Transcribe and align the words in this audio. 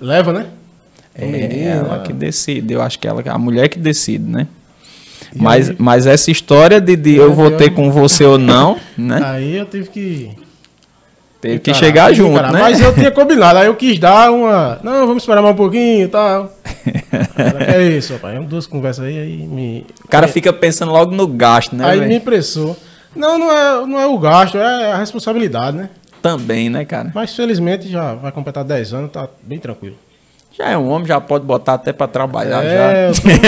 leva, 0.00 0.32
né? 0.32 0.46
É 1.14 1.26
menino, 1.26 1.86
ela 1.86 1.98
que 2.00 2.12
decide. 2.12 2.72
Eu 2.72 2.82
acho 2.82 2.98
que 2.98 3.06
ela, 3.06 3.22
a 3.26 3.38
mulher 3.38 3.68
que 3.68 3.78
decide, 3.78 4.24
né? 4.24 4.46
Mas, 5.34 5.70
aí, 5.70 5.76
mas 5.78 6.06
essa 6.06 6.30
história 6.30 6.80
de, 6.80 6.96
de 6.96 7.16
eu 7.16 7.32
vou 7.32 7.50
ter 7.52 7.70
com 7.70 7.90
você 7.90 8.24
ou 8.24 8.38
não, 8.38 8.78
né? 8.96 9.20
Aí 9.22 9.56
eu 9.56 9.66
tive 9.66 9.88
que. 9.88 10.30
Teve 11.40 11.58
que 11.58 11.72
chegar 11.72 12.12
junto, 12.12 12.40
né? 12.40 12.50
Mas 12.52 12.80
eu 12.80 12.92
tinha 12.94 13.10
combinado, 13.12 13.58
aí 13.58 13.66
eu 13.66 13.74
quis 13.74 13.98
dar 13.98 14.30
uma. 14.30 14.78
Não, 14.82 15.06
vamos 15.06 15.22
esperar 15.22 15.40
mais 15.40 15.54
um 15.54 15.56
pouquinho 15.56 16.04
e 16.04 16.08
tal. 16.08 16.52
é 17.66 17.82
isso, 17.82 18.12
rapaz. 18.12 18.44
Duas 18.46 18.66
conversas 18.66 19.04
aí, 19.04 19.18
aí 19.18 19.36
me. 19.46 19.86
O 20.04 20.08
cara 20.08 20.28
fica 20.28 20.52
pensando 20.52 20.92
logo 20.92 21.14
no 21.14 21.26
gasto, 21.26 21.74
né? 21.74 21.84
Aí 21.86 21.98
véio? 21.98 22.10
me 22.10 22.16
impressou. 22.16 22.76
Não, 23.14 23.38
não 23.38 23.50
é, 23.50 23.86
não 23.86 23.98
é 23.98 24.06
o 24.06 24.18
gasto, 24.18 24.56
é 24.56 24.92
a 24.92 24.98
responsabilidade, 24.98 25.76
né? 25.76 25.90
Também, 26.22 26.68
né, 26.68 26.84
cara? 26.84 27.10
Mas 27.14 27.34
felizmente 27.34 27.88
já 27.88 28.14
vai 28.14 28.30
completar 28.32 28.64
10 28.64 28.94
anos, 28.94 29.10
tá 29.10 29.28
bem 29.42 29.58
tranquilo. 29.58 29.96
Já 30.52 30.68
é 30.70 30.76
um 30.76 30.90
homem, 30.90 31.06
já 31.06 31.20
pode 31.20 31.44
botar 31.44 31.74
até 31.74 31.92
para 31.92 32.06
trabalhar. 32.06 32.62
É, 32.62 32.76
já. 32.76 32.92
eu 32.98 33.14
tô 33.14 33.22
que 33.22 33.28
ele, 33.28 33.38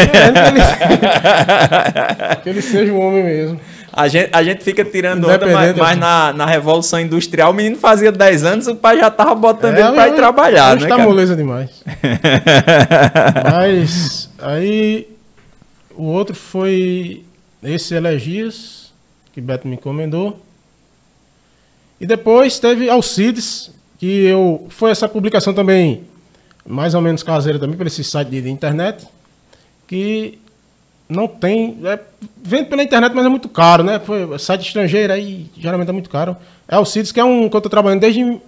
que 2.42 2.48
ele 2.48 2.62
seja 2.62 2.92
um 2.92 3.00
homem 3.00 3.22
mesmo. 3.24 3.60
A 3.92 4.08
gente, 4.08 4.30
a 4.32 4.42
gente 4.42 4.64
fica 4.64 4.82
tirando 4.82 5.28
onda, 5.28 5.46
mas, 5.46 5.76
mas 5.76 5.98
na, 5.98 6.32
na 6.32 6.46
Revolução 6.46 6.98
Industrial 6.98 7.50
o 7.50 7.54
menino 7.54 7.76
fazia 7.76 8.10
10 8.10 8.44
anos, 8.44 8.66
o 8.66 8.74
pai 8.74 8.98
já 8.98 9.10
tava 9.10 9.34
botando 9.34 9.76
é, 9.76 9.80
ele 9.80 9.92
para 9.92 10.08
ir 10.08 10.14
trabalhar, 10.14 10.80
né? 10.80 10.88
Tá 10.88 10.96
moleza 10.96 11.36
demais. 11.36 11.84
mas 13.52 14.30
aí 14.38 15.06
o 15.94 16.04
outro 16.04 16.34
foi 16.34 17.22
esse 17.62 17.94
Elegias, 17.94 18.90
que 19.32 19.40
Beto 19.42 19.68
me 19.68 19.74
encomendou. 19.74 20.40
E 22.02 22.06
depois 22.06 22.58
teve 22.58 22.90
Alcides, 22.90 23.70
que 23.96 24.24
eu 24.24 24.66
foi 24.68 24.90
essa 24.90 25.08
publicação 25.08 25.54
também 25.54 26.04
mais 26.66 26.94
ou 26.94 27.00
menos 27.00 27.22
caseira 27.22 27.60
também, 27.60 27.76
por 27.76 27.86
esse 27.86 28.02
site 28.02 28.28
de, 28.28 28.50
internet, 28.50 29.06
que 29.86 30.36
não 31.08 31.28
tem. 31.28 31.78
É, 31.84 32.00
vende 32.42 32.64
pela 32.64 32.82
internet, 32.82 33.12
mas 33.14 33.24
é 33.24 33.28
muito 33.28 33.48
caro, 33.48 33.84
né? 33.84 34.00
Foi 34.00 34.36
site 34.36 34.66
estrangeiro 34.66 35.12
aí, 35.12 35.46
geralmente 35.56 35.90
é 35.90 35.92
muito 35.92 36.10
caro. 36.10 36.36
É 36.66 36.76
o 36.76 36.84
CIDS, 36.84 37.12
que 37.12 37.20
é 37.20 37.24
um 37.24 37.48
que 37.48 37.54
eu 37.54 37.58
estou 37.58 37.70
trabalhando 37.70 38.00
desde 38.00 38.40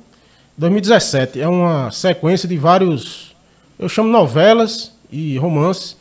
2017. 0.59 1.41
É 1.41 1.47
uma 1.47 1.93
sequência 1.93 2.49
de 2.49 2.57
vários. 2.57 3.37
Eu 3.79 3.89
chamo 3.89 4.09
novelas 4.09 4.93
e 5.13 5.39
romances 5.39 5.97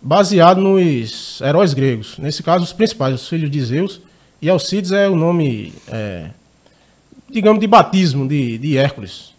baseado 0.00 0.60
nos 0.60 1.40
heróis 1.40 1.74
gregos. 1.74 2.16
Nesse 2.18 2.44
caso, 2.44 2.62
os 2.62 2.72
principais, 2.72 3.14
os 3.14 3.28
filhos 3.28 3.50
de 3.50 3.60
Zeus. 3.60 4.00
E 4.40 4.48
Alcides 4.48 4.90
é 4.90 5.08
o 5.08 5.14
nome, 5.14 5.72
é, 5.88 6.30
digamos, 7.32 7.60
de 7.60 7.66
batismo 7.66 8.28
de, 8.28 8.58
de 8.58 8.76
Hércules. 8.76 9.32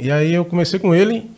E 0.00 0.10
aí 0.10 0.34
eu 0.34 0.44
comecei 0.44 0.78
com 0.78 0.94
ele, 0.94 1.30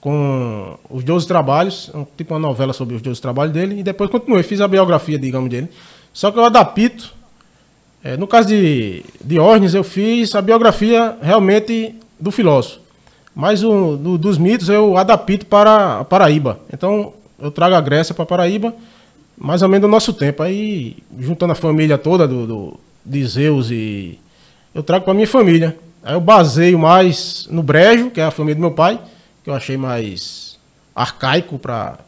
com 0.00 0.78
os 0.90 1.04
12 1.04 1.26
trabalhos, 1.26 1.90
tipo 2.16 2.34
uma 2.34 2.40
novela 2.40 2.72
sobre 2.72 2.94
os 2.94 3.02
12 3.02 3.20
trabalhos 3.20 3.52
dele, 3.52 3.80
e 3.80 3.82
depois 3.82 4.10
continuei, 4.10 4.42
fiz 4.42 4.60
a 4.60 4.68
biografia, 4.68 5.18
digamos, 5.18 5.50
dele. 5.50 5.68
Só 6.12 6.30
que 6.30 6.38
eu 6.38 6.44
adapto, 6.44 7.12
é, 8.02 8.16
no 8.16 8.26
caso 8.26 8.48
de 8.48 9.04
Diógenes, 9.24 9.74
eu 9.74 9.84
fiz 9.84 10.34
a 10.34 10.42
biografia 10.42 11.16
realmente 11.20 11.94
do 12.18 12.30
filósofo. 12.30 12.80
Mas 13.34 13.62
o 13.62 13.96
do, 13.96 14.18
dos 14.18 14.36
mitos 14.36 14.68
eu 14.68 14.96
adapto 14.96 15.46
para 15.46 16.00
a 16.00 16.04
Paraíba. 16.04 16.58
Então 16.72 17.12
eu 17.38 17.50
trago 17.50 17.74
a 17.74 17.80
Grécia 17.80 18.14
para 18.14 18.24
a 18.24 18.26
Paraíba, 18.26 18.74
mais 19.36 19.62
ou 19.62 19.68
menos 19.68 19.82
do 19.82 19.90
nosso 19.90 20.12
tempo. 20.12 20.42
Aí, 20.42 20.96
juntando 21.18 21.52
a 21.52 21.56
família 21.56 21.96
toda 21.96 22.26
do, 22.26 22.46
do 22.46 22.80
de 23.04 23.24
Zeus 23.26 23.70
e. 23.70 24.18
Eu 24.74 24.82
trago 24.82 25.04
para 25.04 25.14
minha 25.14 25.26
família. 25.26 25.78
Aí 26.02 26.14
eu 26.14 26.20
baseio 26.20 26.78
mais 26.78 27.46
no 27.50 27.62
Brejo, 27.62 28.10
que 28.10 28.20
é 28.20 28.24
a 28.24 28.30
família 28.30 28.54
do 28.54 28.60
meu 28.60 28.70
pai, 28.70 29.00
que 29.42 29.50
eu 29.50 29.54
achei 29.54 29.76
mais 29.76 30.58
arcaico 30.94 31.58
para 31.58 31.98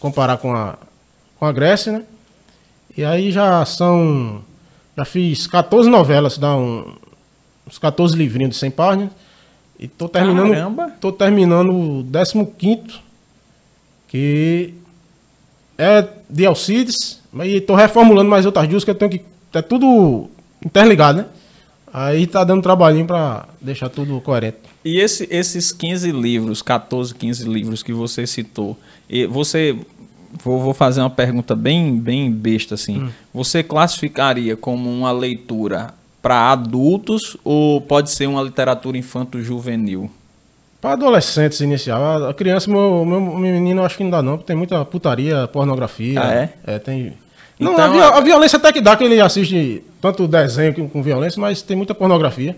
comparar 0.00 0.38
com 0.38 0.54
a, 0.54 0.76
com 1.38 1.46
a 1.46 1.52
Grécia, 1.52 1.92
né? 1.92 2.02
E 2.96 3.04
aí 3.04 3.32
já 3.32 3.64
são. 3.64 4.42
Já 4.96 5.04
fiz 5.04 5.46
14 5.46 5.90
novelas, 5.90 6.38
dá 6.38 6.56
um, 6.56 6.94
uns 7.66 7.78
14 7.78 8.16
livrinhos 8.16 8.54
de 8.54 8.60
100 8.60 8.70
páginas. 8.70 9.10
E 9.78 9.88
tô 9.88 10.08
terminando. 10.08 10.50
Caramba. 10.50 10.92
Tô 11.00 11.10
terminando 11.10 11.70
o 11.70 12.46
15, 12.46 13.00
que 14.06 14.74
é 15.76 16.06
de 16.30 16.46
Alcides, 16.46 17.20
mas 17.32 17.60
tô 17.62 17.74
reformulando 17.74 18.30
mais 18.30 18.46
outras 18.46 18.68
duas 18.68 18.84
que 18.84 18.90
eu 18.90 18.94
tenho 18.94 19.10
que. 19.10 19.22
É 19.52 19.62
tudo 19.62 20.28
interligado, 20.64 21.18
né? 21.18 21.26
Aí 21.96 22.26
tá 22.26 22.42
dando 22.42 22.60
trabalhinho 22.60 23.06
para 23.06 23.46
deixar 23.60 23.88
tudo 23.88 24.20
coerente. 24.20 24.58
E 24.84 24.98
esse, 24.98 25.28
esses 25.30 25.70
15 25.70 26.10
livros, 26.10 26.60
14, 26.60 27.14
15 27.14 27.48
livros 27.48 27.84
que 27.84 27.92
você 27.92 28.26
citou, 28.26 28.76
você 29.30 29.78
vou, 30.42 30.60
vou 30.60 30.74
fazer 30.74 31.02
uma 31.02 31.10
pergunta 31.10 31.54
bem, 31.54 31.96
bem 31.96 32.32
besta 32.32 32.74
assim. 32.74 33.04
Hum. 33.04 33.10
Você 33.32 33.62
classificaria 33.62 34.56
como 34.56 34.90
uma 34.90 35.12
leitura 35.12 35.94
para 36.20 36.50
adultos 36.50 37.36
ou 37.44 37.80
pode 37.80 38.10
ser 38.10 38.26
uma 38.26 38.42
literatura 38.42 38.98
infanto-juvenil? 38.98 40.10
Para 40.80 40.94
adolescentes 40.94 41.60
inicial. 41.60 42.26
A 42.26 42.34
criança, 42.34 42.68
meu, 42.68 43.04
meu 43.04 43.20
menino, 43.20 43.84
acho 43.84 43.96
que 43.96 44.02
não 44.02 44.10
dá 44.10 44.20
não, 44.20 44.32
porque 44.32 44.48
tem 44.48 44.56
muita 44.56 44.84
putaria, 44.84 45.46
pornografia. 45.46 46.20
Ah, 46.20 46.34
é? 46.34 46.54
É, 46.66 46.78
tem 46.80 47.14
não, 47.58 47.72
então, 47.72 48.00
a, 48.00 48.18
a, 48.18 48.20
violência 48.20 48.56
até 48.56 48.72
que 48.72 48.80
dá, 48.80 48.96
que 48.96 49.04
ele 49.04 49.20
assiste 49.20 49.82
tanto 50.00 50.26
desenho 50.26 50.74
com, 50.74 50.88
com 50.88 51.02
violência, 51.02 51.40
mas 51.40 51.62
tem 51.62 51.76
muita 51.76 51.94
pornografia. 51.94 52.56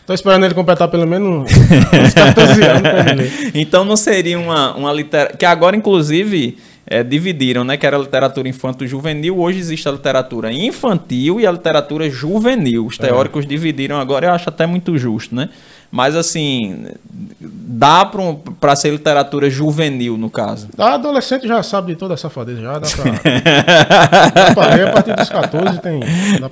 Estou 0.00 0.14
esperando 0.14 0.44
ele 0.44 0.54
completar 0.54 0.86
pelo 0.86 1.04
menos 1.04 1.50
uns 1.50 2.14
14 2.14 2.62
anos. 2.62 3.54
então 3.54 3.84
não 3.84 3.96
seria 3.96 4.38
uma, 4.38 4.72
uma 4.76 4.92
literatura. 4.92 5.36
Que 5.36 5.44
agora, 5.44 5.74
inclusive, 5.74 6.58
é, 6.86 7.02
dividiram, 7.02 7.64
né? 7.64 7.76
Que 7.76 7.84
era 7.84 7.96
a 7.96 7.98
literatura 7.98 8.48
infanto-juvenil. 8.48 9.36
Hoje 9.36 9.58
existe 9.58 9.88
a 9.88 9.92
literatura 9.92 10.52
infantil 10.52 11.40
e 11.40 11.46
a 11.46 11.50
literatura 11.50 12.08
juvenil. 12.08 12.86
Os 12.86 13.00
é. 13.00 13.08
teóricos 13.08 13.44
é. 13.44 13.48
dividiram 13.48 13.98
agora, 13.98 14.26
eu 14.26 14.32
acho 14.32 14.48
até 14.48 14.64
muito 14.64 14.96
justo, 14.96 15.34
né? 15.34 15.48
Mas 15.90 16.16
assim, 16.16 16.86
dá 17.40 18.04
para 18.60 18.76
ser 18.76 18.90
literatura 18.90 19.48
juvenil, 19.48 20.16
no 20.16 20.28
caso. 20.28 20.68
A 20.76 20.94
adolescente 20.94 21.46
já 21.46 21.62
sabe 21.62 21.92
de 21.92 21.98
toda 21.98 22.14
essa 22.14 22.22
safadeza, 22.22 22.60
já 22.60 22.78
dá 22.78 22.88
para 24.54 24.74
ler 24.74 24.88
a 24.88 24.92
partir 24.92 25.14
dos 25.14 25.28
14 25.28 25.80
tem. 25.80 26.00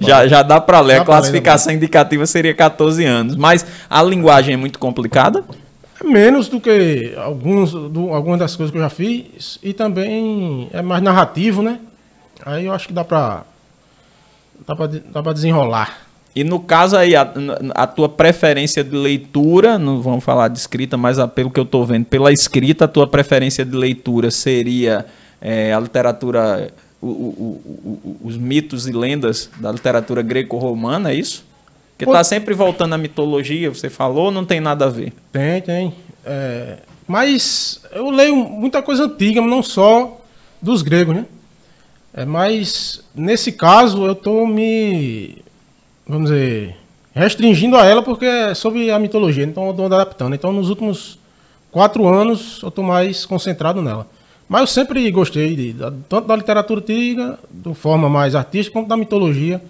Já, 0.01 0.27
já 0.27 0.43
dá 0.43 0.61
para 0.61 0.81
ler. 0.81 0.97
Dá 0.97 1.03
a 1.03 1.05
classificação 1.05 1.73
ler 1.73 1.77
indicativa 1.77 2.27
seria 2.27 2.55
14 2.55 3.05
anos. 3.05 3.37
Mas 3.37 3.67
a 3.89 4.03
linguagem 4.03 4.55
é 4.55 4.57
muito 4.57 4.79
complicada? 4.79 5.45
Menos 6.03 6.49
do 6.49 6.61
que 6.61 7.15
alguns, 7.17 7.73
do, 7.73 8.11
algumas 8.13 8.39
das 8.39 8.55
coisas 8.57 8.71
que 8.71 8.79
eu 8.79 8.83
já 8.83 8.91
fiz. 8.91 9.59
E 9.63 9.73
também 9.73 10.69
é 10.73 10.83
mais 10.83 11.03
narrativo, 11.03 11.63
né? 11.63 11.79
Aí 12.45 12.67
eu 12.67 12.73
acho 12.73 12.89
que 12.89 12.93
dá 12.93 13.05
para 13.05 13.45
dá 14.67 14.75
dá 15.23 15.33
desenrolar. 15.33 16.04
E 16.35 16.43
no 16.43 16.59
caso 16.59 16.97
aí, 16.97 17.15
a, 17.15 17.33
a, 17.75 17.87
tua 17.87 18.09
preferência 18.09 18.83
de 18.83 18.97
leitura, 18.97 19.79
não 19.79 20.03
vamos 20.03 20.25
falar 20.25 20.49
de 20.49 20.59
escrita, 20.59 20.97
mas 20.97 21.17
a, 21.19 21.29
pelo 21.29 21.49
que 21.49 21.61
eu 21.61 21.65
estou 21.65 21.87
vendo, 21.87 22.07
pela 22.07 22.33
escrita, 22.33 22.87
a 22.87 22.89
tua 22.89 23.07
preferência 23.07 23.65
de 23.65 23.77
leitura 23.77 24.33
seria 24.33 25.07
é, 25.41 25.73
a 25.73 25.79
literatura, 25.79 26.73
o, 27.01 27.07
o, 27.07 27.61
o, 28.03 28.17
os 28.25 28.37
mitos 28.37 28.89
e 28.89 28.93
lendas 28.93 29.49
da 29.61 29.71
literatura 29.71 30.23
greco-romana, 30.23 31.13
é 31.13 31.15
isso? 31.15 31.45
Porque 31.93 32.05
está 32.05 32.25
sempre 32.25 32.53
voltando 32.53 32.95
à 32.95 32.99
mitologia, 32.99 33.71
você 33.71 33.89
falou, 33.89 34.33
não 34.33 34.45
tem 34.45 34.59
nada 34.59 34.87
a 34.87 34.89
ver? 34.89 35.13
Tem, 35.31 35.63
tem. 35.63 35.95
É, 36.27 36.79
mas 37.07 37.81
eu 37.93 38.11
leio 38.11 38.35
muita 38.35 38.83
coisa 38.83 39.05
antiga, 39.05 39.41
não 39.41 39.63
só 39.63 40.21
dos 40.61 40.83
gregos, 40.83 41.15
né? 41.15 41.27
É, 42.13 42.25
mas 42.25 43.05
nesse 43.15 43.53
caso 43.53 44.05
eu 44.05 44.13
estou 44.13 44.47
me 44.49 45.44
vamos 46.07 46.31
dizer, 46.31 46.77
restringindo 47.15 47.77
a 47.77 47.85
ela 47.85 48.03
porque 48.03 48.25
é 48.25 48.55
sobre 48.55 48.91
a 48.91 48.99
mitologia, 48.99 49.45
então 49.45 49.65
eu 49.65 49.71
estou 49.71 49.87
adaptando. 49.87 50.35
Então 50.35 50.53
nos 50.53 50.69
últimos 50.69 51.19
quatro 51.71 52.07
anos 52.07 52.61
eu 52.63 52.69
estou 52.69 52.85
mais 52.85 53.25
concentrado 53.25 53.83
nela. 53.83 54.07
Mas 54.49 54.61
eu 54.61 54.67
sempre 54.67 55.11
gostei 55.11 55.57
de, 55.57 55.75
tanto 56.09 56.29
da 56.29 56.37
literatura 56.37 56.81
antiga, 56.81 57.39
de 57.51 57.75
forma 57.75 58.09
mais 58.09 58.35
artística, 58.35 58.73
quanto 58.73 58.89
da 58.89 58.97
mitologia 58.97 59.61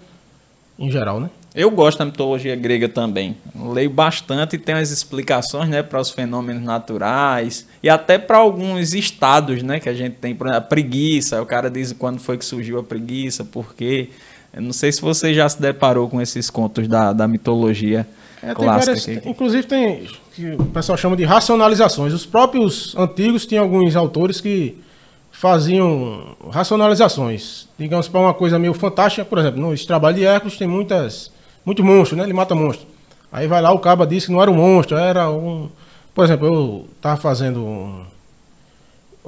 em 0.77 0.91
geral, 0.91 1.19
né? 1.19 1.29
Eu 1.55 1.71
gosto 1.71 1.99
da 1.99 2.05
mitologia 2.05 2.53
grega 2.53 2.89
também. 2.89 3.37
Leio 3.55 3.89
bastante 3.89 4.57
e 4.57 4.59
tem 4.59 4.75
as 4.75 4.91
explicações, 4.91 5.69
né, 5.69 5.81
para 5.81 6.01
os 6.01 6.09
fenômenos 6.11 6.61
naturais 6.61 7.65
e 7.81 7.87
até 7.87 8.17
para 8.17 8.37
alguns 8.37 8.93
estados, 8.93 9.63
né, 9.63 9.79
que 9.79 9.87
a 9.87 9.93
gente 9.93 10.15
tem, 10.15 10.35
por 10.35 10.47
exemplo, 10.47 10.65
a 10.65 10.67
preguiça. 10.67 11.41
O 11.41 11.45
cara 11.45 11.69
diz 11.71 11.93
quando 11.93 12.19
foi 12.19 12.37
que 12.37 12.43
surgiu 12.43 12.77
a 12.77 12.83
preguiça, 12.83 13.45
por 13.45 13.73
quê? 13.73 14.09
Eu 14.55 14.61
não 14.61 14.71
sei 14.71 14.89
se 14.89 15.01
você 15.01 15.33
já 15.33 15.49
se 15.49 15.61
deparou 15.61 16.07
com 16.07 16.21
esses 16.21 16.49
contos 16.49 16.87
da, 16.87 17.11
da 17.11 17.27
mitologia 17.27 18.07
é, 18.41 18.55
clássica. 18.55 18.95
Tem 18.95 19.15
várias, 19.15 19.25
inclusive 19.27 19.63
tem 19.67 20.07
que 20.33 20.53
o 20.53 20.65
pessoal 20.65 20.97
chama 20.97 21.17
de 21.17 21.25
racionalizações. 21.25 22.13
Os 22.13 22.25
próprios 22.25 22.95
antigos 22.97 23.45
tinham 23.45 23.65
alguns 23.65 23.97
autores 23.97 24.39
que 24.39 24.81
faziam 25.29 26.37
racionalizações. 26.49 27.67
Digamos 27.77 28.07
para 28.07 28.21
uma 28.21 28.33
coisa 28.33 28.57
meio 28.57 28.73
fantástica, 28.73 29.25
por 29.25 29.37
exemplo, 29.39 29.59
no 29.59 29.77
trabalho 29.85 30.15
de 30.15 30.25
Hércules 30.25 30.57
tem 30.57 30.69
muitas 30.69 31.29
muitos 31.65 31.83
monstros, 31.83 32.17
né? 32.17 32.23
Ele 32.23 32.31
mata 32.33 32.55
monstros. 32.55 32.87
Aí 33.29 33.47
vai 33.47 33.61
lá 33.61 33.73
o 33.73 33.79
caba 33.79 34.07
diz 34.07 34.25
que 34.25 34.31
não 34.31 34.41
era 34.41 34.49
um 34.49 34.55
monstro, 34.55 34.95
era 34.95 35.29
um 35.29 35.69
Por 36.13 36.23
exemplo, 36.23 36.47
eu 36.47 36.85
tava 37.01 37.19
fazendo 37.19 37.59
um, 37.61 38.05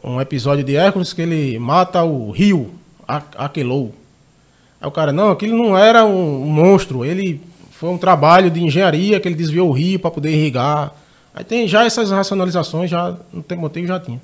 um 0.01 0.21
episódio 0.21 0.63
de 0.63 0.77
Hércules 0.77 1.11
que 1.11 1.21
ele 1.21 1.59
mata 1.59 2.01
o 2.01 2.31
rio, 2.31 2.71
Aquelou. 3.05 3.93
Aí 4.81 4.87
o 4.87 4.91
cara, 4.91 5.11
não, 5.11 5.31
aquilo 5.31 5.57
não 5.57 5.77
era 5.77 6.05
um, 6.05 6.43
um 6.43 6.49
monstro, 6.49 7.03
ele 7.03 7.41
foi 7.71 7.89
um 7.89 7.97
trabalho 7.97 8.49
de 8.49 8.63
engenharia 8.63 9.19
que 9.19 9.27
ele 9.27 9.35
desviou 9.35 9.69
o 9.69 9.71
rio 9.71 9.99
para 9.99 10.11
poder 10.11 10.31
irrigar. 10.31 10.91
Aí 11.33 11.43
tem 11.43 11.67
já 11.67 11.85
essas 11.85 12.11
racionalizações, 12.11 12.89
já 12.89 13.15
no 13.31 13.43
motivo 13.57 13.87
já 13.87 13.99
tinha. 13.99 14.19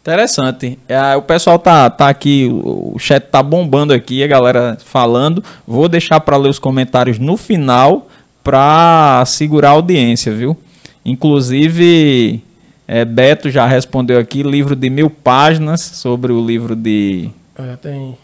Interessante. 0.00 0.78
É, 0.86 1.16
o 1.16 1.22
pessoal 1.22 1.58
tá, 1.58 1.88
tá 1.88 2.08
aqui, 2.10 2.46
o 2.50 2.84
o 2.94 2.98
chat 2.98 3.24
tá 3.24 3.42
bombando 3.42 3.92
aqui, 3.92 4.22
a 4.22 4.26
galera 4.26 4.78
falando. 4.84 5.42
Vou 5.66 5.88
deixar 5.88 6.20
para 6.20 6.36
ler 6.36 6.48
os 6.48 6.58
comentários 6.60 7.18
no 7.18 7.36
final 7.36 8.08
para 8.42 9.24
segurar 9.26 9.70
a 9.70 9.72
audiência, 9.72 10.32
viu? 10.32 10.56
Inclusive, 11.04 12.40
é, 12.86 13.04
Beto 13.04 13.50
já 13.50 13.66
respondeu 13.66 14.18
aqui, 14.18 14.42
livro 14.42 14.76
de 14.76 14.88
mil 14.88 15.10
páginas 15.10 15.80
sobre 15.80 16.32
o 16.32 16.44
livro 16.44 16.76
de. 16.76 17.30
É, 17.56 17.76
tem. 17.76 18.16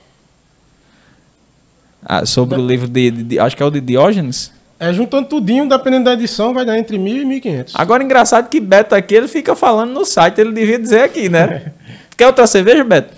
Ah, 2.05 2.25
sobre 2.27 2.59
o 2.61 2.67
livro 2.67 2.89
de, 2.89 3.11
de- 3.11 3.23
de- 3.23 3.39
Acho 3.39 3.57
que 3.57 3.63
é 3.63 3.67
o 3.67 3.71
de 3.71 3.81
Diógenes. 3.81 4.53
É, 4.79 4.93
juntando 4.95 5.29
tudinho, 5.29 5.69
dependendo 5.69 6.05
da 6.07 6.15
edição, 6.15 6.55
vai 6.55 6.65
dar 6.65 6.79
entre 6.79 6.97
mil 6.99 7.17
e 7.19 7.25
mil 7.25 7.37
e 7.37 7.41
quinhentos. 7.41 7.75
Agora, 7.77 8.03
engraçado 8.03 8.49
que 8.49 8.59
Beto 8.59 8.95
aqui, 8.95 9.15
ele 9.15 9.29
fica 9.29 9.55
falando 9.55 9.93
no 9.93 10.07
site, 10.07 10.41
ele 10.41 10.53
devia 10.53 10.79
dizer 10.79 11.03
aqui, 11.03 11.29
né? 11.29 11.73
Quer 12.17 12.27
outra 12.29 12.47
cerveja, 12.47 12.83
Beto? 12.83 13.13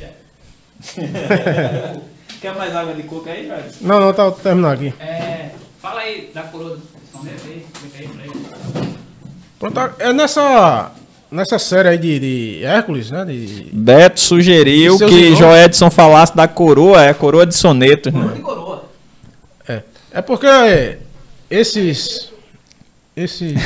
Quer 2.40 2.54
mais 2.56 2.74
água 2.74 2.94
de 2.94 3.04
coco 3.04 3.28
aí, 3.28 3.46
velho? 3.46 3.62
Não, 3.80 4.00
não, 4.00 4.12
tá 4.12 4.30
terminando 4.32 4.72
aqui. 4.74 4.92
É, 4.98 5.50
fala 5.80 6.00
aí 6.00 6.30
da 6.34 6.42
coroa 6.42 6.70
do 6.76 6.82
soneto 7.16 7.42
aí, 7.46 7.64
explica 7.72 7.98
aí 8.00 8.08
pra 8.08 8.24
ele. 8.24 8.92
Pronto, 9.60 9.80
é 10.00 10.12
nessa, 10.12 10.90
nessa 11.30 11.58
série 11.60 11.88
aí 11.90 11.98
de, 11.98 12.18
de 12.18 12.64
Hércules, 12.64 13.12
né? 13.12 13.24
De, 13.24 13.68
Beto 13.72 14.18
sugeriu 14.18 14.98
que 14.98 15.04
irmãos? 15.04 15.38
Joedson 15.38 15.88
falasse 15.90 16.34
da 16.36 16.48
coroa, 16.48 17.00
é 17.04 17.10
a 17.10 17.14
coroa 17.14 17.46
de 17.46 17.54
sonetos, 17.54 18.12
né? 18.12 18.32
De 18.34 18.40
coroa. 18.40 18.71
É. 20.12 20.22
porque 20.22 20.98
esses. 21.50 22.30
Esses. 23.16 23.52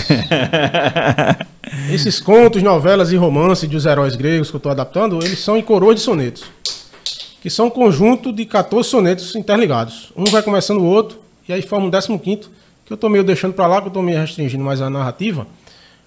esses 1.92 2.20
contos, 2.20 2.62
novelas 2.62 3.12
e 3.12 3.16
romances 3.16 3.68
dos 3.68 3.86
heróis 3.86 4.16
gregos 4.16 4.50
que 4.50 4.56
eu 4.56 4.58
estou 4.58 4.72
adaptando, 4.72 5.24
eles 5.24 5.38
são 5.38 5.56
em 5.56 5.62
coroa 5.62 5.94
de 5.94 6.00
sonetos. 6.00 6.44
Que 7.40 7.50
são 7.50 7.66
um 7.66 7.70
conjunto 7.70 8.32
de 8.32 8.44
14 8.44 8.88
sonetos 8.88 9.36
interligados. 9.36 10.12
Um 10.16 10.24
vai 10.24 10.42
começando 10.42 10.78
o 10.78 10.84
outro, 10.84 11.18
e 11.48 11.52
aí 11.52 11.62
forma 11.62 11.86
um 11.86 12.18
15, 12.18 12.48
que 12.84 12.92
eu 12.92 12.94
estou 12.94 13.10
meio 13.10 13.22
deixando 13.22 13.52
para 13.52 13.66
lá, 13.66 13.80
que 13.80 13.86
eu 13.86 13.90
estou 13.90 14.02
meio 14.02 14.18
restringindo 14.18 14.64
mais 14.64 14.80
a 14.80 14.88
narrativa. 14.88 15.46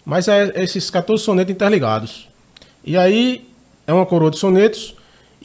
Mas 0.06 0.28
é 0.28 0.52
esses 0.56 0.90
14 0.90 1.24
sonetos 1.24 1.54
interligados. 1.54 2.28
E 2.84 2.98
aí 2.98 3.48
é 3.86 3.94
uma 3.94 4.06
coroa 4.06 4.32
de 4.32 4.38
sonetos 4.38 4.96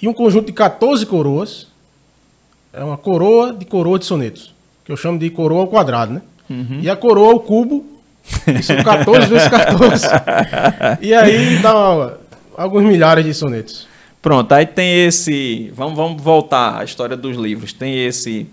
e 0.00 0.08
um 0.08 0.12
conjunto 0.12 0.46
de 0.46 0.52
14 0.52 1.04
coroas. 1.06 1.66
É 2.72 2.82
uma 2.82 2.96
coroa 2.96 3.52
de 3.52 3.64
coroa 3.64 3.98
de 3.98 4.04
sonetos. 4.04 4.53
Que 4.84 4.92
eu 4.92 4.96
chamo 4.96 5.18
de 5.18 5.30
coroa 5.30 5.62
ao 5.62 5.68
quadrado, 5.68 6.12
né? 6.14 6.22
E 6.82 6.90
a 6.90 6.94
coroa 6.96 7.32
ao 7.32 7.40
cubo, 7.40 7.84
são 8.62 8.82
14 8.82 9.26
vezes 9.32 9.48
14. 9.48 10.06
e 11.00 11.14
aí 11.14 11.58
dá 11.58 12.14
alguns 12.56 12.84
milhares 12.84 13.24
de 13.24 13.32
sonetos. 13.32 13.86
Pronto, 14.20 14.52
aí 14.52 14.66
tem 14.66 15.06
esse. 15.06 15.70
Vamos, 15.74 15.96
vamos 15.96 16.22
voltar 16.22 16.78
à 16.80 16.84
história 16.84 17.16
dos 17.16 17.36
livros. 17.36 17.72
Tem 17.72 18.06
esse. 18.06 18.46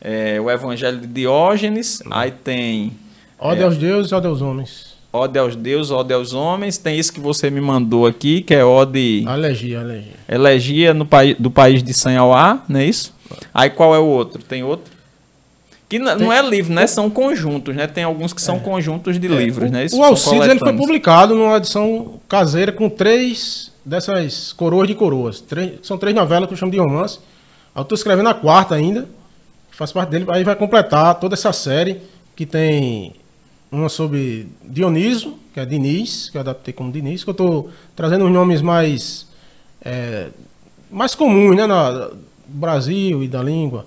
é, 0.00 0.40
o 0.40 0.50
Evangelho 0.50 0.98
de 1.00 1.06
Diógenes, 1.06 2.02
aí 2.10 2.30
tem 2.30 2.92
Ode 3.38 3.62
aos 3.62 3.76
deuses, 3.76 4.12
ode 4.12 4.26
aos 4.26 4.40
homens. 4.40 4.92
Ode 5.12 5.38
aos 5.38 5.54
Deuses, 5.54 5.90
Ode 5.90 6.14
aos 6.14 6.32
Homens, 6.32 6.78
tem 6.78 6.98
isso 6.98 7.12
que 7.12 7.20
você 7.20 7.50
me 7.50 7.60
mandou 7.60 8.06
aqui, 8.06 8.40
que 8.40 8.54
é 8.54 8.64
Ode 8.64 9.24
Alergia, 9.26 9.80
alergia. 9.80 10.12
Elegia 10.26 10.94
no 10.94 11.04
país, 11.04 11.36
do 11.38 11.50
país 11.50 11.82
de 11.82 11.92
Sanhauá, 11.92 12.62
não 12.66 12.80
é 12.80 12.86
isso? 12.86 13.12
Aí 13.52 13.68
qual 13.68 13.94
é 13.94 13.98
o 13.98 14.06
outro? 14.06 14.42
Tem 14.42 14.62
outro? 14.62 14.91
Que 15.92 15.98
não 15.98 16.32
é 16.32 16.40
livro, 16.40 16.72
né? 16.72 16.86
São 16.86 17.10
conjuntos, 17.10 17.76
né? 17.76 17.86
Tem 17.86 18.02
alguns 18.02 18.32
que 18.32 18.40
são 18.40 18.58
conjuntos 18.58 19.20
de 19.20 19.28
livros, 19.28 19.70
né? 19.70 19.84
Isso 19.84 19.98
O 19.98 20.02
Alcides 20.02 20.48
ele 20.48 20.58
foi 20.58 20.72
publicado 20.72 21.34
numa 21.34 21.58
edição 21.58 22.18
caseira 22.26 22.72
com 22.72 22.88
três 22.88 23.70
dessas 23.84 24.54
coroas 24.54 24.88
de 24.88 24.94
coroas. 24.94 25.42
Três- 25.42 25.80
são 25.82 25.98
três 25.98 26.16
novelas 26.16 26.46
que 26.48 26.54
eu 26.54 26.56
chamo 26.56 26.72
de 26.72 26.78
romance. 26.78 27.18
Aí 27.74 27.80
eu 27.80 27.82
estou 27.82 27.94
escrevendo 27.94 28.30
a 28.30 28.32
quarta 28.32 28.74
ainda, 28.74 29.06
que 29.70 29.76
faz 29.76 29.92
parte 29.92 30.08
dele. 30.08 30.24
Aí 30.30 30.42
vai 30.42 30.56
completar 30.56 31.20
toda 31.20 31.34
essa 31.34 31.52
série 31.52 32.00
que 32.34 32.46
tem 32.46 33.12
uma 33.70 33.90
sobre 33.90 34.48
Dioniso, 34.64 35.36
que 35.52 35.60
é 35.60 35.66
Diniz, 35.66 36.30
que 36.30 36.38
eu 36.38 36.40
adaptei 36.40 36.72
como 36.72 36.90
Diniz, 36.90 37.22
que 37.22 37.28
eu 37.28 37.32
estou 37.32 37.68
trazendo 37.94 38.24
os 38.24 38.30
nomes 38.32 38.62
mais 38.62 39.26
é, 39.84 40.28
mais 40.90 41.14
comuns, 41.14 41.54
né, 41.54 41.66
na, 41.66 42.08
Brasil 42.46 43.22
e 43.22 43.28
da 43.28 43.42
língua. 43.42 43.86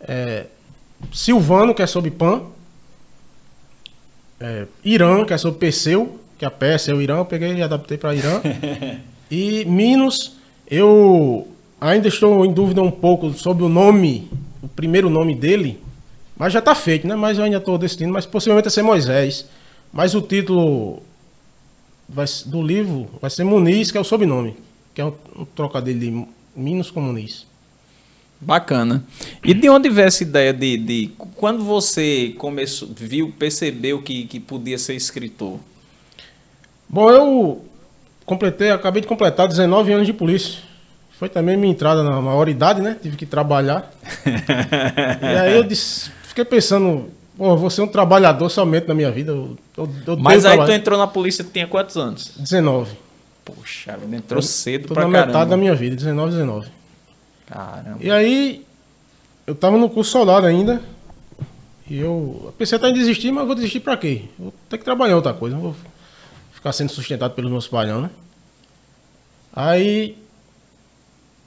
É, 0.00 0.46
Silvano, 1.12 1.74
que 1.74 1.82
é 1.82 1.86
sobre 1.86 2.10
Pan, 2.10 2.42
é, 4.40 4.66
Irã, 4.84 5.24
que 5.24 5.32
é 5.32 5.38
sobre 5.38 5.58
Perseu, 5.58 6.18
que 6.38 6.44
a 6.44 6.50
Pérsia 6.50 6.92
é 6.92 6.94
o 6.94 7.00
Irã, 7.00 7.18
eu 7.18 7.24
peguei 7.24 7.54
e 7.54 7.62
adaptei 7.62 7.96
para 7.96 8.14
Irã. 8.14 8.40
e 9.30 9.64
Minos, 9.64 10.36
eu 10.70 11.48
ainda 11.80 12.08
estou 12.08 12.44
em 12.44 12.52
dúvida 12.52 12.82
um 12.82 12.90
pouco 12.90 13.32
sobre 13.32 13.64
o 13.64 13.68
nome, 13.68 14.30
o 14.62 14.68
primeiro 14.68 15.08
nome 15.08 15.34
dele, 15.34 15.80
mas 16.36 16.52
já 16.52 16.58
está 16.58 16.74
feito, 16.74 17.06
né? 17.06 17.16
Mas 17.16 17.38
eu 17.38 17.44
ainda 17.44 17.56
estou 17.56 17.78
decidindo, 17.78 18.12
mas 18.12 18.26
possivelmente 18.26 18.64
vai 18.64 18.72
ser 18.72 18.82
Moisés. 18.82 19.46
Mas 19.92 20.14
o 20.14 20.20
título 20.20 21.02
vai, 22.08 22.26
do 22.44 22.62
livro 22.62 23.08
vai 23.20 23.30
ser 23.30 23.44
Muniz, 23.44 23.90
que 23.90 23.96
é 23.96 24.00
o 24.00 24.04
sobrenome, 24.04 24.56
que 24.94 25.00
é 25.00 25.04
um, 25.04 25.14
um 25.38 25.44
trocadilho 25.44 25.98
de 25.98 26.26
Minos 26.54 26.90
com 26.90 27.00
Muniz. 27.00 27.46
Bacana. 28.40 29.02
E 29.42 29.54
de 29.54 29.68
onde 29.68 29.88
veio 29.88 30.08
essa 30.08 30.22
ideia 30.22 30.52
de, 30.52 30.76
de 30.76 31.10
quando 31.36 31.64
você 31.64 32.34
começou, 32.38 32.88
viu, 32.94 33.32
percebeu 33.38 34.02
que, 34.02 34.26
que 34.26 34.38
podia 34.38 34.78
ser 34.78 34.94
escritor? 34.94 35.58
Bom, 36.88 37.10
eu 37.10 37.64
completei, 38.24 38.70
acabei 38.70 39.02
de 39.02 39.08
completar 39.08 39.48
19 39.48 39.92
anos 39.92 40.06
de 40.06 40.12
polícia. 40.12 40.60
Foi 41.18 41.28
também 41.30 41.56
minha 41.56 41.72
entrada 41.72 42.02
na 42.02 42.20
maioridade, 42.20 42.82
né? 42.82 42.96
Tive 43.00 43.16
que 43.16 43.24
trabalhar. 43.24 43.90
e 45.22 45.26
aí 45.26 45.56
eu 45.56 45.64
disse, 45.64 46.10
fiquei 46.24 46.44
pensando, 46.44 47.08
pô, 47.38 47.56
vou 47.56 47.70
ser 47.70 47.80
um 47.80 47.88
trabalhador 47.88 48.50
somente 48.50 48.86
na 48.86 48.94
minha 48.94 49.10
vida. 49.10 49.32
Eu, 49.32 49.56
eu, 49.78 49.88
eu 50.06 50.16
Mas 50.18 50.44
aí 50.44 50.52
tu 50.52 50.56
trabalhar. 50.56 50.76
entrou 50.76 50.98
na 50.98 51.06
polícia, 51.06 51.42
tu 51.42 51.50
tinha 51.50 51.66
quantos 51.66 51.96
anos? 51.96 52.32
19. 52.36 52.94
Poxa, 53.42 53.98
entrou 54.12 54.42
cedo 54.42 54.88
Tô 54.88 54.94
pra 54.94 55.06
na 55.06 55.12
caramba. 55.12 55.26
metade 55.28 55.50
da 55.50 55.56
minha 55.56 55.74
vida, 55.74 55.96
19, 55.96 56.32
19. 56.32 56.75
Caramba. 57.46 57.98
E 58.00 58.10
aí, 58.10 58.66
eu 59.46 59.54
tava 59.54 59.76
no 59.78 59.88
curso 59.88 60.10
soldado 60.10 60.46
ainda. 60.46 60.82
E 61.88 61.98
eu 61.98 62.52
pensei 62.58 62.76
até 62.76 62.88
em 62.88 62.94
desistir, 62.94 63.30
mas 63.30 63.46
vou 63.46 63.54
desistir 63.54 63.80
pra 63.80 63.96
quê? 63.96 64.24
Vou 64.38 64.52
ter 64.68 64.78
que 64.78 64.84
trabalhar 64.84 65.14
outra 65.14 65.32
coisa. 65.32 65.54
Não 65.54 65.62
vou 65.62 65.76
ficar 66.52 66.72
sendo 66.72 66.90
sustentado 66.90 67.32
pelos 67.34 67.50
meus 67.50 67.68
pais, 67.68 67.88
não, 67.88 68.00
né? 68.00 68.10
Aí 69.52 70.18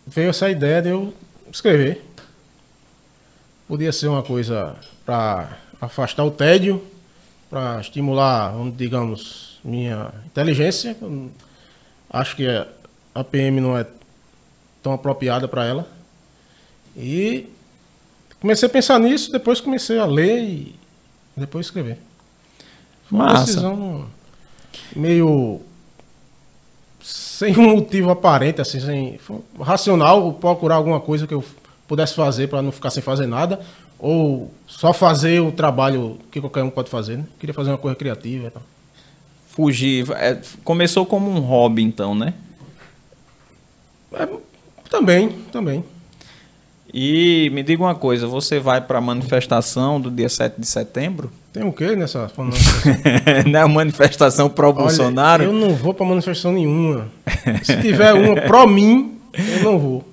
veio 0.07 0.29
essa 0.29 0.49
ideia 0.49 0.81
de 0.81 0.89
eu 0.89 1.13
escrever. 1.51 2.05
Podia 3.67 3.91
ser 3.91 4.07
uma 4.07 4.23
coisa 4.23 4.75
para 5.05 5.57
afastar 5.79 6.23
o 6.23 6.31
tédio, 6.31 6.83
para 7.49 7.81
estimular, 7.81 8.53
digamos, 8.75 9.59
minha 9.63 10.11
inteligência. 10.25 10.95
Acho 12.09 12.35
que 12.35 12.47
a 13.13 13.23
PM 13.23 13.59
não 13.59 13.77
é 13.77 13.85
tão 14.81 14.93
apropriada 14.93 15.47
para 15.47 15.65
ela. 15.65 15.87
E 16.95 17.47
comecei 18.39 18.67
a 18.67 18.71
pensar 18.71 18.99
nisso, 18.99 19.31
depois 19.31 19.61
comecei 19.61 19.99
a 19.99 20.05
ler 20.05 20.43
e 20.43 20.75
depois 21.35 21.67
escrever. 21.67 21.97
Foi 23.05 23.17
uma 23.17 23.25
Massa. 23.25 23.45
decisão 23.45 24.07
meio 24.95 25.61
sem 27.01 27.57
um 27.57 27.75
motivo 27.75 28.09
aparente, 28.09 28.61
assim, 28.61 28.79
sem 28.79 29.19
racional, 29.59 30.33
procurar 30.33 30.75
alguma 30.75 30.99
coisa 30.99 31.25
que 31.25 31.33
eu 31.33 31.43
pudesse 31.87 32.13
fazer 32.13 32.47
para 32.47 32.61
não 32.61 32.71
ficar 32.71 32.89
sem 32.89 33.01
fazer 33.01 33.25
nada, 33.25 33.59
ou 33.97 34.53
só 34.67 34.93
fazer 34.93 35.39
o 35.39 35.51
trabalho 35.51 36.19
que 36.31 36.39
qualquer 36.39 36.63
um 36.63 36.69
pode 36.69 36.89
fazer, 36.89 37.17
né? 37.17 37.25
Queria 37.39 37.53
fazer 37.53 37.71
uma 37.71 37.77
coisa 37.77 37.95
criativa 37.95 38.47
e 38.47 38.51
tal. 38.51 38.63
Fugir. 39.47 40.05
é, 40.11 40.39
começou 40.63 41.05
como 41.05 41.29
um 41.29 41.39
hobby, 41.39 41.81
então, 41.81 42.13
né? 42.13 42.33
É, 44.13 44.27
também, 44.89 45.29
também. 45.51 45.83
E 46.91 47.51
me 47.53 47.61
diga 47.61 47.83
uma 47.83 47.93
coisa, 47.93 48.25
você 48.25 48.59
vai 48.59 48.81
pra 48.81 48.99
manifestação 48.99 50.01
do 50.01 50.09
dia 50.09 50.27
7 50.27 50.55
de 50.59 50.65
setembro? 50.65 51.29
Tem 51.53 51.63
o 51.63 51.71
quê 51.71 51.95
nessa 51.95 52.27
falando 52.35 52.55
Não 53.51 53.59
é 53.59 53.63
a 53.63 53.67
manifestação 53.67 54.49
pro 54.49 54.73
Bolsonaro? 54.73 55.43
Olha, 55.43 55.49
eu 55.51 55.53
não 55.53 55.75
vou 55.75 55.93
pra 55.93 56.05
manifestação 56.05 56.51
nenhuma. 56.51 57.07
Se 57.63 57.77
tiver 57.81 58.13
uma 58.13 58.35
pró 58.41 58.65
mim, 58.65 59.17
eu 59.37 59.63
não 59.63 59.77
vou. 59.77 60.03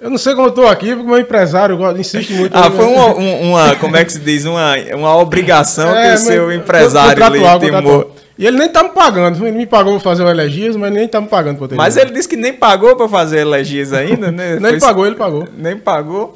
Eu 0.00 0.10
não 0.10 0.18
sei 0.18 0.34
como 0.34 0.48
eu 0.48 0.52
tô 0.52 0.66
aqui, 0.66 0.88
porque 0.96 1.06
meu 1.08 1.18
empresário 1.18 1.78
insiste 1.96 2.32
muito. 2.32 2.56
Ah, 2.56 2.68
foi 2.68 2.84
uma, 2.86 3.14
um- 3.14 3.50
uma- 3.50 3.76
como 3.76 3.96
é 3.96 4.04
que 4.04 4.12
se 4.12 4.18
diz? 4.18 4.44
Uma, 4.44 4.74
uma 4.96 5.16
obrigação 5.16 5.86
que 5.94 5.98
É, 5.98 6.14
o 6.14 6.18
seu 6.18 6.52
empresário 6.52 7.24
lhe 7.28 7.38
contratual. 7.40 8.16
E 8.38 8.46
ele 8.46 8.58
nem 8.58 8.68
tá 8.68 8.82
me 8.82 8.90
pagando. 8.90 9.46
Ele 9.46 9.56
me 9.56 9.66
pagou 9.66 9.92
pra 9.92 10.00
fazer 10.00 10.24
o 10.24 10.28
elegias, 10.28 10.74
mas 10.76 10.92
nem 10.92 11.06
tá 11.06 11.20
me 11.20 11.28
pagando 11.28 11.58
pra 11.58 11.68
ter. 11.68 11.74
Mas 11.74 11.96
ele 11.96 12.12
disse 12.12 12.28
que 12.28 12.36
nem 12.36 12.52
pagou 12.52 12.96
pra 12.96 13.08
fazer 13.08 13.40
elegias 13.40 13.92
ainda, 13.92 14.32
né? 14.32 14.58
Nem 14.60 14.72
Foi- 14.72 14.80
pagou, 14.80 15.06
ele 15.06 15.16
pagou. 15.16 15.48
Nem 15.56 15.76
pagou. 15.76 16.34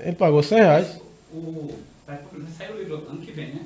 Ele 0.00 0.16
pagou 0.16 0.42
100 0.42 0.58
reais. 0.58 0.86
O, 1.32 1.70
sair 2.58 2.72
o 2.72 2.78
livro 2.78 3.02
ano 3.08 3.20
que 3.20 3.32
vem, 3.32 3.46
né? 3.46 3.60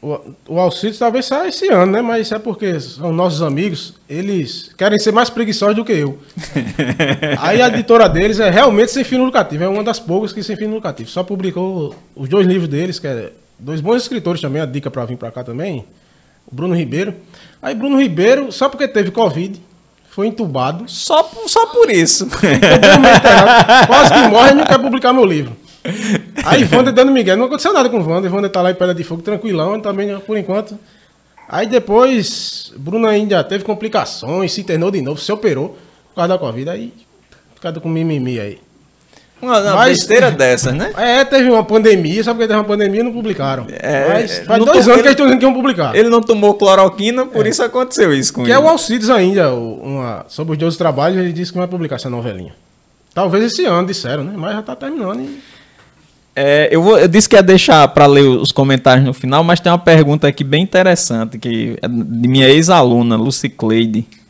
O, 0.00 0.18
o 0.48 0.58
Alcides 0.58 0.98
talvez 0.98 1.26
saia 1.26 1.48
esse 1.48 1.68
ano, 1.68 1.92
né? 1.92 2.02
Mas 2.02 2.26
isso 2.26 2.34
é 2.34 2.38
porque 2.38 2.80
são 2.80 3.12
nossos 3.12 3.40
amigos, 3.40 3.94
eles 4.08 4.72
querem 4.76 4.98
ser 4.98 5.12
mais 5.12 5.30
preguiçosos 5.30 5.76
do 5.76 5.84
que 5.84 5.92
eu. 5.92 6.18
Aí 7.38 7.62
a 7.62 7.68
editora 7.68 8.08
deles 8.08 8.40
é 8.40 8.50
realmente 8.50 8.90
sem 8.90 9.04
fim 9.04 9.18
lucrativo, 9.18 9.62
é 9.62 9.68
uma 9.68 9.84
das 9.84 10.00
poucas 10.00 10.32
que 10.32 10.42
sem 10.42 10.56
fim 10.56 10.66
lucrativo. 10.66 11.08
Só 11.08 11.22
publicou 11.22 11.94
os 12.16 12.28
dois 12.28 12.46
livros 12.46 12.68
deles, 12.68 12.98
que 12.98 13.06
é 13.06 13.30
dois 13.58 13.80
bons 13.80 14.02
escritores 14.02 14.40
também, 14.40 14.60
a 14.60 14.66
dica 14.66 14.90
para 14.90 15.04
vir 15.04 15.16
para 15.16 15.30
cá 15.30 15.44
também, 15.44 15.84
o 16.50 16.54
Bruno 16.54 16.74
Ribeiro. 16.74 17.14
Aí 17.60 17.74
Bruno 17.74 18.00
Ribeiro, 18.00 18.50
só 18.52 18.68
porque 18.68 18.88
teve 18.88 19.10
Covid, 19.10 19.60
foi 20.10 20.26
entubado, 20.26 20.84
Só, 20.88 21.22
por- 21.22 21.48
só 21.48 21.66
por 21.66 21.90
isso. 21.90 22.26
quase 23.86 24.12
que 24.12 24.28
morre 24.28 24.50
e 24.50 24.54
não 24.54 24.64
quer 24.64 24.78
publicar 24.78 25.12
meu 25.12 25.24
livro. 25.24 25.56
Aí 26.44 26.64
Wander 26.64 26.92
dando 26.92 27.10
Miguel, 27.10 27.36
não 27.36 27.46
aconteceu 27.46 27.72
nada 27.72 27.88
com 27.88 27.98
o 27.98 28.06
Wander, 28.08 28.32
Wander 28.32 28.50
tá 28.50 28.62
lá 28.62 28.70
em 28.70 28.74
Pedra 28.74 28.94
de 28.94 29.02
Fogo, 29.04 29.22
tranquilão, 29.22 29.80
também 29.80 30.16
por 30.20 30.36
enquanto. 30.36 30.78
Aí 31.48 31.66
depois, 31.66 32.72
Bruno 32.76 33.06
ainda 33.06 33.42
teve 33.42 33.64
complicações, 33.64 34.52
se 34.52 34.60
internou 34.60 34.90
de 34.90 35.02
novo, 35.02 35.20
se 35.20 35.32
operou 35.32 35.70
por 36.10 36.16
causa 36.16 36.28
da 36.28 36.38
Covid, 36.38 36.70
aí 36.70 36.92
fica 37.54 37.72
com 37.80 37.88
mimimi 37.88 38.38
aí. 38.38 38.58
Uma, 39.42 39.60
uma 39.60 39.74
Mas- 39.74 39.98
besteira 39.98 40.30
dessas, 40.30 40.72
né? 40.72 40.92
É, 40.96 41.24
teve 41.24 41.50
uma 41.50 41.64
pandemia, 41.64 42.22
sabe 42.22 42.36
porque 42.38 42.46
teve 42.48 42.58
uma 42.60 42.64
pandemia 42.64 43.00
e 43.00 43.02
não 43.02 43.12
publicaram. 43.12 43.66
É, 43.68 44.08
Mas 44.08 44.38
é, 44.38 44.44
faz 44.44 44.64
dois 44.64 44.86
anos 44.86 45.00
que 45.02 45.08
eles 45.08 45.10
estão 45.10 45.26
dizendo 45.26 45.38
que 45.40 45.44
iam 45.44 45.52
publicar. 45.52 45.96
Ele 45.96 46.08
não 46.08 46.20
tomou 46.20 46.54
cloroquina, 46.54 47.26
por 47.26 47.44
isso 47.46 47.62
aconteceu 47.62 48.14
isso 48.14 48.32
com 48.32 48.44
Que 48.44 48.50
ele. 48.50 48.56
é 48.56 48.58
o 48.58 48.68
Alcides 48.68 49.10
ainda, 49.10 49.52
uma, 49.52 50.24
sobre 50.28 50.52
os 50.52 50.58
12 50.58 50.78
trabalhos, 50.78 51.18
ele 51.18 51.32
disse 51.32 51.50
que 51.52 51.58
vai 51.58 51.66
publicar 51.66 51.96
essa 51.96 52.08
novelinha. 52.08 52.54
Talvez 53.12 53.44
esse 53.44 53.64
ano, 53.64 53.86
disseram, 53.88 54.22
né? 54.24 54.32
Mas 54.36 54.52
já 54.54 54.62
tá 54.62 54.76
terminando. 54.76 55.20
E... 55.20 55.38
É, 56.34 56.68
eu, 56.70 56.80
vou, 56.82 56.98
eu 56.98 57.08
disse 57.08 57.28
que 57.28 57.36
ia 57.36 57.42
deixar 57.42 57.86
para 57.88 58.06
ler 58.06 58.22
os 58.22 58.52
comentários 58.52 59.04
no 59.04 59.12
final, 59.12 59.44
mas 59.44 59.60
tem 59.60 59.70
uma 59.70 59.78
pergunta 59.78 60.26
aqui 60.26 60.42
bem 60.44 60.62
interessante, 60.62 61.36
que 61.36 61.76
é 61.82 61.88
de 61.88 62.28
minha 62.28 62.48
ex-aluna, 62.48 63.16
Lucicleide. 63.16 64.06
Lucicleide, 64.06 64.21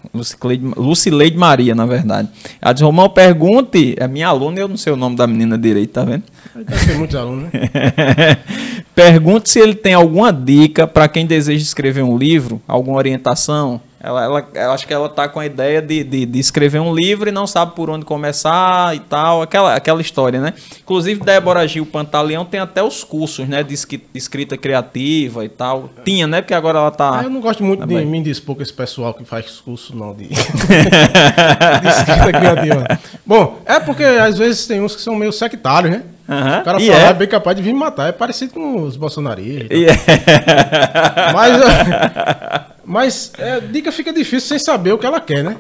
Lucileide 0.77 1.37
Maria, 1.37 1.75
na 1.75 1.87
verdade. 1.87 2.29
Ela 2.61 2.73
disse, 2.73 2.85
Romão, 2.85 3.09
pergunte, 3.09 3.95
é 3.99 4.07
minha 4.09 4.29
aluna, 4.29 4.59
eu 4.59 4.69
não 4.69 4.77
sei 4.77 4.93
o 4.93 4.97
nome 4.97 5.17
da 5.17 5.27
menina 5.27 5.57
direito, 5.57 5.93
tá 5.93 6.05
vendo? 6.05 6.25
Deve 6.55 6.87
ter 6.87 6.99
muitos 6.99 7.17
alunos, 7.17 7.45
né? 7.45 7.51
Pergunte 8.95 9.49
se 9.49 9.59
ele 9.59 9.75
tem 9.75 9.95
alguma 9.95 10.31
dica 10.33 10.87
para 10.87 11.09
quem 11.09 11.25
deseja 11.25 11.63
escrever 11.63 12.03
um 12.03 12.17
livro, 12.17 12.61
alguma 12.69 12.99
orientação. 12.99 13.81
Ela, 14.05 14.25
ela, 14.25 14.49
eu 14.55 14.73
acho 14.73 14.85
que 14.87 14.93
ela 14.93 15.09
tá 15.09 15.29
com 15.29 15.39
a 15.39 15.47
ideia 15.47 15.81
de, 15.81 16.03
de, 16.03 16.27
de 16.27 16.39
escrever 16.41 16.81
um 16.81 16.93
livro 16.93 17.29
e 17.29 17.33
não 17.33 17.47
sabe 17.47 17.77
por 17.77 17.89
onde 17.89 18.05
começar 18.05 18.97
e 18.97 18.99
tal, 18.99 19.43
aquela, 19.43 19.77
aquela 19.77 20.01
história, 20.01 20.41
né? 20.41 20.55
Inclusive, 20.83 21.21
Débora 21.23 21.67
Gil 21.69 21.87
Pantaleão 21.87 22.45
tem 22.45 22.59
até 22.59 22.83
os 22.83 23.05
cursos, 23.05 23.47
né, 23.49 23.63
de 23.63 23.73
escrita 24.13 24.57
criativa 24.57 25.45
e 25.45 25.49
tal. 25.49 25.89
Tinha, 26.05 26.27
né? 26.27 26.41
Porque 26.41 26.53
agora 26.55 26.79
ela 26.81 26.91
tá. 26.91 27.21
Ah, 27.21 27.23
eu 27.23 27.31
não 27.31 27.41
gosto 27.41 27.63
muito 27.63 27.81
Tá 27.81 27.87
de 27.87 27.95
bem. 27.95 28.05
me 28.05 28.21
dispor 28.21 28.57
com 28.57 28.63
esse 28.63 28.73
pessoal 28.73 29.15
que 29.15 29.25
faz 29.25 29.61
curso, 29.61 29.95
não, 29.97 30.13
de, 30.15 30.25
de 30.27 31.89
escrita 31.89 32.33
criativa. 32.33 32.99
Bom, 33.25 33.59
é 33.65 33.79
porque 33.79 34.03
às 34.03 34.37
vezes 34.37 34.67
tem 34.67 34.81
uns 34.83 34.97
que 34.97 35.03
são 35.03 35.15
meio 35.15 35.33
sectários, 35.33 35.93
né? 35.93 36.03
Aham, 36.29 36.61
O 36.61 36.65
cara 36.65 36.81
e 36.83 36.87
falar 36.87 36.99
é. 37.01 37.07
é 37.07 37.13
bem 37.15 37.29
capaz 37.29 37.57
de 37.57 37.63
vir 37.63 37.73
me 37.73 37.79
matar. 37.81 38.09
É 38.09 38.13
parecido 38.13 38.53
com 38.55 38.83
os 38.83 38.97
bolsonaristas. 38.97 39.69
É- 39.71 41.33
Mas, 41.33 41.61
mas 42.85 43.33
é, 43.39 43.61
dica 43.61 43.91
fica 43.93 44.13
difícil 44.13 44.49
sem 44.49 44.59
saber 44.59 44.93
o 44.93 44.99
que 44.99 45.07
ela 45.07 45.21
quer, 45.21 45.43
né? 45.45 45.57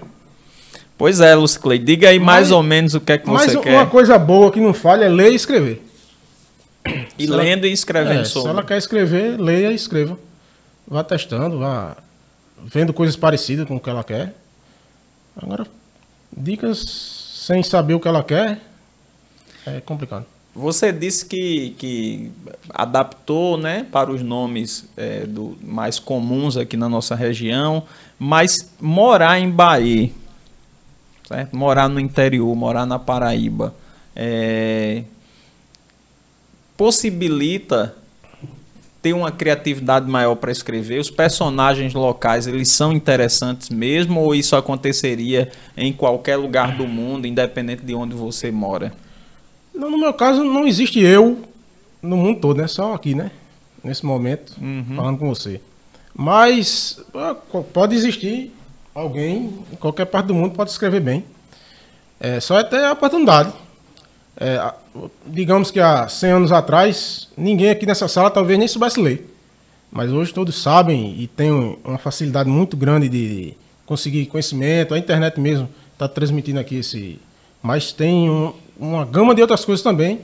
Pois 0.98 1.20
é, 1.20 1.34
Lucicleide, 1.34 1.84
diga 1.84 2.08
aí 2.08 2.18
mais 2.18 2.48
Mas- 2.48 2.50
ou 2.52 2.62
menos 2.62 2.94
o 2.94 3.00
que 3.00 3.12
é 3.12 3.18
que 3.18 3.28
Mas 3.28 3.50
você 3.52 3.56
uma 3.56 3.62
quer. 3.64 3.90
coisa 3.90 4.18
boa 4.18 4.50
que 4.52 4.60
não 4.60 4.72
falha 4.74 5.06
é 5.06 5.08
ler 5.08 5.32
e 5.32 5.34
escrever. 5.34 5.82
E 7.18 7.24
se 7.26 7.32
ela- 7.32 7.42
lendo 7.42 7.66
e 7.66 7.72
escrevendo 7.72 8.20
É, 8.20 8.24
se 8.24 8.30
sobre. 8.32 8.50
ela 8.50 8.62
quer 8.64 8.76
escrever, 8.78 9.40
leia 9.40 9.70
e 9.72 9.74
escreva. 9.74 10.18
Vá 10.86 11.02
testando, 11.02 11.58
vá 11.58 11.96
vendo 12.64 12.92
coisas 12.92 13.16
parecidas 13.16 13.66
com 13.66 13.76
o 13.76 13.80
que 13.80 13.88
ela 13.90 14.04
quer. 14.04 14.34
Agora, 15.36 15.66
dicas 16.36 16.78
sem 17.46 17.62
saber 17.62 17.94
o 17.94 18.00
que 18.00 18.06
ela 18.08 18.22
quer 18.22 18.58
é 19.66 19.80
complicado. 19.80 20.26
Você 20.54 20.92
disse 20.92 21.24
que, 21.24 21.74
que 21.78 22.30
adaptou 22.68 23.56
né, 23.56 23.86
para 23.90 24.10
os 24.10 24.20
nomes 24.22 24.86
é, 24.98 25.24
do, 25.24 25.56
mais 25.62 25.98
comuns 25.98 26.58
aqui 26.58 26.76
na 26.76 26.90
nossa 26.90 27.14
região, 27.14 27.84
mas 28.18 28.70
morar 28.78 29.38
em 29.38 29.50
Bahia, 29.50 30.10
certo? 31.26 31.56
morar 31.56 31.88
no 31.88 31.98
interior, 31.98 32.54
morar 32.54 32.84
na 32.84 32.98
Paraíba, 32.98 33.74
é, 34.14 35.04
possibilita 36.76 37.94
ter 39.00 39.14
uma 39.14 39.32
criatividade 39.32 40.08
maior 40.08 40.34
para 40.36 40.52
escrever? 40.52 41.00
Os 41.00 41.10
personagens 41.10 41.94
locais, 41.94 42.46
eles 42.46 42.68
são 42.68 42.92
interessantes 42.92 43.70
mesmo 43.70 44.20
ou 44.20 44.34
isso 44.34 44.54
aconteceria 44.54 45.50
em 45.74 45.94
qualquer 45.94 46.36
lugar 46.36 46.76
do 46.76 46.86
mundo, 46.86 47.26
independente 47.26 47.82
de 47.82 47.94
onde 47.94 48.14
você 48.14 48.50
mora? 48.50 48.92
Não, 49.74 49.90
no 49.90 49.98
meu 49.98 50.12
caso, 50.14 50.42
não 50.44 50.66
existe 50.66 51.00
eu 51.00 51.42
no 52.02 52.16
mundo 52.16 52.40
todo, 52.40 52.58
né? 52.58 52.66
Só 52.66 52.94
aqui, 52.94 53.14
né? 53.14 53.30
Nesse 53.82 54.04
momento, 54.06 54.54
falando 54.94 55.18
com 55.18 55.28
você. 55.28 55.60
Mas 56.14 57.00
ah, 57.14 57.34
pode 57.72 57.94
existir 57.96 58.52
alguém 58.94 59.50
em 59.72 59.76
qualquer 59.76 60.04
parte 60.04 60.26
do 60.26 60.34
mundo 60.34 60.54
pode 60.54 60.70
escrever 60.70 61.00
bem. 61.00 61.24
É, 62.20 62.38
só 62.38 62.58
é 62.58 62.64
ter 62.64 62.84
a 62.84 62.92
oportunidade. 62.92 63.52
É, 64.36 64.72
digamos 65.26 65.70
que 65.70 65.80
há 65.80 66.06
100 66.08 66.30
anos 66.30 66.52
atrás, 66.52 67.28
ninguém 67.36 67.70
aqui 67.70 67.86
nessa 67.86 68.06
sala 68.08 68.30
talvez 68.30 68.58
nem 68.58 68.68
soubesse 68.68 69.00
ler. 69.00 69.28
Mas 69.90 70.10
hoje 70.12 70.32
todos 70.32 70.60
sabem 70.62 71.16
e 71.18 71.26
tem 71.26 71.50
um- 71.52 71.76
uma 71.84 71.98
facilidade 71.98 72.48
muito 72.48 72.76
grande 72.76 73.08
de 73.08 73.54
conseguir 73.84 74.26
conhecimento. 74.26 74.94
A 74.94 74.98
internet 74.98 75.38
mesmo 75.40 75.68
está 75.92 76.06
transmitindo 76.08 76.60
aqui 76.60 76.76
esse. 76.76 77.18
Mas 77.62 77.92
tem 77.92 78.30
um- 78.30 78.54
uma 78.82 79.04
gama 79.04 79.32
de 79.32 79.40
outras 79.40 79.64
coisas 79.64 79.82
também 79.82 80.20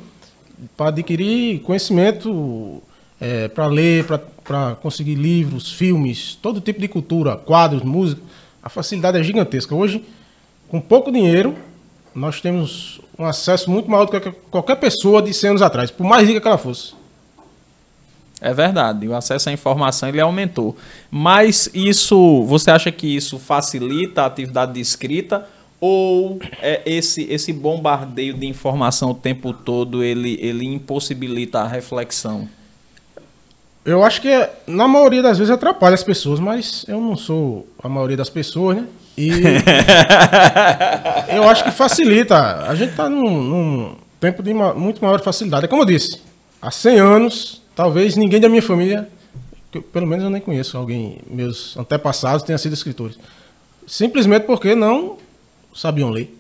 para 0.77 0.89
adquirir 0.89 1.61
conhecimento, 1.61 2.83
para 3.55 3.67
ler, 3.67 4.05
para 4.43 4.75
conseguir 4.83 5.15
livros, 5.15 5.73
filmes, 5.73 6.37
todo 6.43 6.61
tipo 6.61 6.81
de 6.81 6.89
cultura, 6.89 7.37
quadros, 7.37 7.85
música. 7.85 8.21
A 8.61 8.69
facilidade 8.69 9.17
é 9.17 9.23
gigantesca. 9.23 9.75
Hoje, 9.75 10.05
com 10.69 10.81
pouco 10.81 11.13
dinheiro, 11.13 11.55
nós 12.13 12.41
temos 12.41 13.01
um 13.17 13.25
acesso 13.25 13.71
muito 13.71 13.89
maior 13.89 14.07
do 14.07 14.21
que 14.21 14.33
qualquer 14.51 14.75
pessoa 14.77 15.23
de 15.23 15.33
100 15.33 15.51
anos 15.51 15.63
atrás, 15.63 15.93
por 15.93 16.05
mais 16.05 16.27
rica 16.27 16.41
que 16.41 16.49
ela 16.49 16.59
fosse. 16.59 16.95
É 18.41 18.53
verdade, 18.53 19.07
o 19.07 19.15
acesso 19.15 19.51
à 19.51 19.53
informação 19.53 20.09
ele 20.09 20.21
aumentou. 20.21 20.77
Mas 21.11 21.71
isso, 21.73 22.45
você 22.45 22.73
acha 22.73 22.91
que 22.91 23.07
isso 23.07 23.39
facilita 23.39 24.23
a 24.23 24.27
atividade 24.27 24.73
de 24.73 24.81
escrita 24.81 25.49
ou 25.81 26.39
é 26.61 26.83
esse 26.87 27.23
esse 27.31 27.53
bombardeio 27.53 28.35
de 28.35 28.47
informação 28.47 29.11
o 29.11 29.15
tempo 29.15 29.53
todo 29.53 30.03
ele 30.03 30.39
ele 30.41 30.67
impossibilita 30.67 31.61
a 31.61 31.69
reflexão? 31.69 32.49
Eu 33.85 34.03
acho 34.05 34.21
que 34.21 34.29
na 34.67 34.87
maioria 34.87 35.23
das 35.23 35.39
vezes 35.39 35.53
atrapalha 35.53 35.95
as 35.95 36.03
pessoas, 36.03 36.39
mas 36.41 36.85
eu 36.89 37.01
não 37.01 37.17
sou 37.17 37.67
a 37.83 37.89
maioria 37.89 38.17
das 38.17 38.29
pessoas, 38.29 38.77
né? 38.77 38.87
E 39.17 39.31
eu 41.35 41.49
acho 41.49 41.65
que 41.65 41.71
facilita. 41.71 42.37
A 42.69 42.75
gente 42.75 42.91
está 42.91 43.09
num, 43.09 43.43
num 43.43 43.97
tempo 44.21 44.43
de 44.43 44.53
ma- 44.53 44.75
muito 44.75 45.03
maior 45.03 45.21
facilidade. 45.23 45.65
É 45.65 45.69
como 45.69 45.83
eu 45.83 45.87
disse, 45.87 46.21
há 46.61 46.71
100 46.71 46.99
anos, 46.99 47.63
talvez 47.75 48.17
ninguém 48.17 48.41
da 48.41 48.49
minha 48.49 48.63
família, 48.63 49.09
eu- 49.73 49.83
pelo 49.83 50.07
menos 50.07 50.25
eu 50.25 50.31
nem 50.31 50.41
conheço 50.41 50.77
alguém, 50.77 51.19
meus 51.31 51.77
antepassados 51.77 52.43
tenha 52.43 52.59
sido 52.59 52.75
escritores. 52.75 53.19
Simplesmente 53.87 54.43
porque 54.45 54.75
não 54.75 55.17
sabiam 55.81 56.11
ler, 56.11 56.35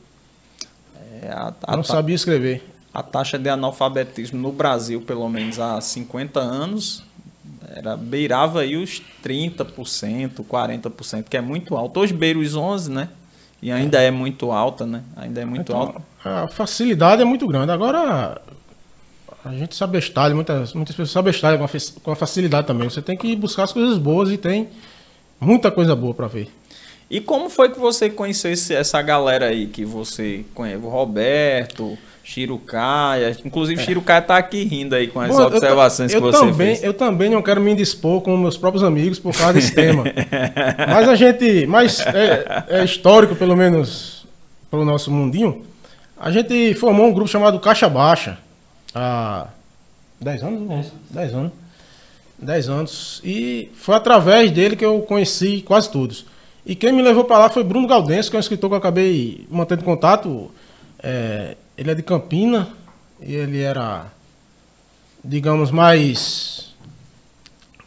É, 1.23 1.29
a, 1.31 1.53
a 1.63 1.77
não 1.77 1.83
sabiam 1.85 2.15
escrever. 2.15 2.63
a 2.93 3.03
taxa 3.03 3.39
de 3.39 3.49
analfabetismo 3.49 4.39
no 4.41 4.53
Brasil, 4.53 5.01
pelo 5.03 5.29
menos 5.29 5.59
há 5.59 5.81
50 5.81 6.41
anos, 6.41 7.05
era 7.75 7.97
beirava 7.97 8.61
aí 8.61 8.77
os 8.77 9.03
30%, 9.23 10.45
40%, 10.45 11.25
que 11.29 11.37
é 11.37 11.41
muito 11.41 11.77
alto. 11.77 12.01
Hoje 12.01 12.13
beira 12.15 12.39
os 12.39 12.55
11, 12.57 12.91
né? 12.91 13.09
E 13.61 13.71
ainda 13.73 14.01
é 14.01 14.11
muito 14.11 14.51
alta, 14.53 14.87
né? 14.87 15.03
Ainda 15.17 15.41
é 15.41 15.45
muito 15.45 15.73
Então, 15.73 15.77
alta. 15.77 16.03
a 16.25 16.49
facilidade 16.49 17.21
é 17.23 17.25
muito 17.25 17.47
grande. 17.47 17.73
Agora, 17.73 18.41
a 19.45 19.53
gente 19.53 19.75
se 19.75 19.83
abestalha, 19.85 20.35
muitas, 20.35 20.73
muitas 20.75 20.95
pessoas 20.95 21.11
se 21.11 21.19
abestalham 21.19 21.59
com 21.59 21.65
a, 21.65 21.69
com 22.03 22.11
a 22.13 22.17
facilidade 22.17 22.67
também. 22.67 22.89
Você 22.89 23.03
tem 23.03 23.17
que 23.17 23.35
buscar 23.37 23.65
as 23.65 23.73
coisas 23.73 23.99
boas 23.99 24.31
e 24.31 24.39
tem 24.39 24.69
muita 25.41 25.71
coisa 25.71 25.95
boa 25.97 26.15
para 26.15 26.29
ver. 26.29 26.51
E 27.11 27.21
como 27.21 27.49
foi 27.49 27.71
que 27.71 27.79
você 27.79 28.11
conheceu 28.11 28.53
esse- 28.53 28.75
essa 28.75 29.01
galera 29.01 29.47
aí 29.47 29.67
que 29.67 29.85
você 29.85 30.45
conhece? 30.55 30.85
O 30.85 30.89
Roberto, 30.89 31.97
Chirucaia. 32.23 33.35
Inclusive, 33.45 33.83
Chirucaia 33.83 34.21
tá 34.21 34.37
aqui 34.37 34.65
rindo 34.65 34.95
aí 34.95 35.09
com 35.09 35.19
as 35.21 35.29
Bom, 35.31 35.41
eu 35.41 35.47
observações 35.47 36.13
eu 36.13 36.21
que 36.21 36.27
você 36.27 36.39
também, 36.39 36.55
fez. 36.75 36.85
Eu 36.85 36.93
também 36.93 37.31
não 37.31 37.41
quero 37.41 37.61
me 37.61 37.71
indispor 37.73 38.21
com 38.21 38.37
meus 38.37 38.59
próprios 38.59 38.85
amigos 38.85 39.19
por 39.19 39.35
causa 39.35 39.55
desse 39.55 39.75
tema. 39.75 40.05
Mas 40.87 41.09
a 41.09 41.15
gente, 41.15 41.67
mas 41.67 42.01
é, 42.01 42.65
é 42.69 42.85
histórico, 42.85 43.35
pelo 43.35 43.57
menos, 43.57 44.27
para 44.71 44.79
o 44.81 44.85
nosso 44.85 45.11
mundinho. 45.11 45.65
A 46.21 46.31
gente 46.31 46.75
formou 46.75 47.07
um 47.07 47.13
grupo 47.13 47.31
chamado 47.31 47.59
Caixa 47.61 47.89
Baixa 47.89 48.37
há 48.95 49.47
10 50.21 50.43
anos? 50.43 50.61
Não, 50.69 50.85
10 51.11 51.33
anos. 51.35 51.53
10 52.39 52.69
anos. 52.69 53.21
E 53.25 53.71
foi 53.75 53.95
através 53.95 54.51
dele 54.51 54.77
que 54.77 54.85
eu 54.85 55.01
conheci 55.01 55.63
quase 55.67 55.91
todos. 55.91 56.27
E 56.69 56.77
quem 56.77 56.93
me 56.93 57.01
levou 57.01 57.25
para 57.25 57.39
lá 57.39 57.49
foi 57.49 57.65
Bruno 57.65 57.89
Galdense, 57.89 58.29
que 58.29 58.37
é 58.37 58.39
um 58.39 58.41
escritor 58.41 58.69
que 58.69 58.75
eu 58.75 58.79
acabei 58.79 59.47
mantendo 59.49 59.83
contato. 59.83 60.51
É, 61.03 61.57
ele 61.79 61.91
é 61.91 61.95
de 61.95 62.03
Campina 62.03 62.69
e 63.23 63.35
ele 63.35 63.63
era, 63.63 64.13
digamos, 65.25 65.71
mais 65.71 66.75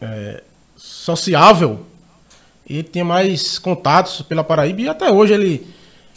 é, 0.02 0.42
sociável. 0.76 1.86
E 2.68 2.82
tinha 2.82 3.06
mais 3.06 3.60
contatos 3.60 4.24
pela 4.24 4.44
Paraíba 4.44 4.82
e 4.82 4.90
até 4.90 5.12
hoje 5.12 5.34
ele 5.34 5.68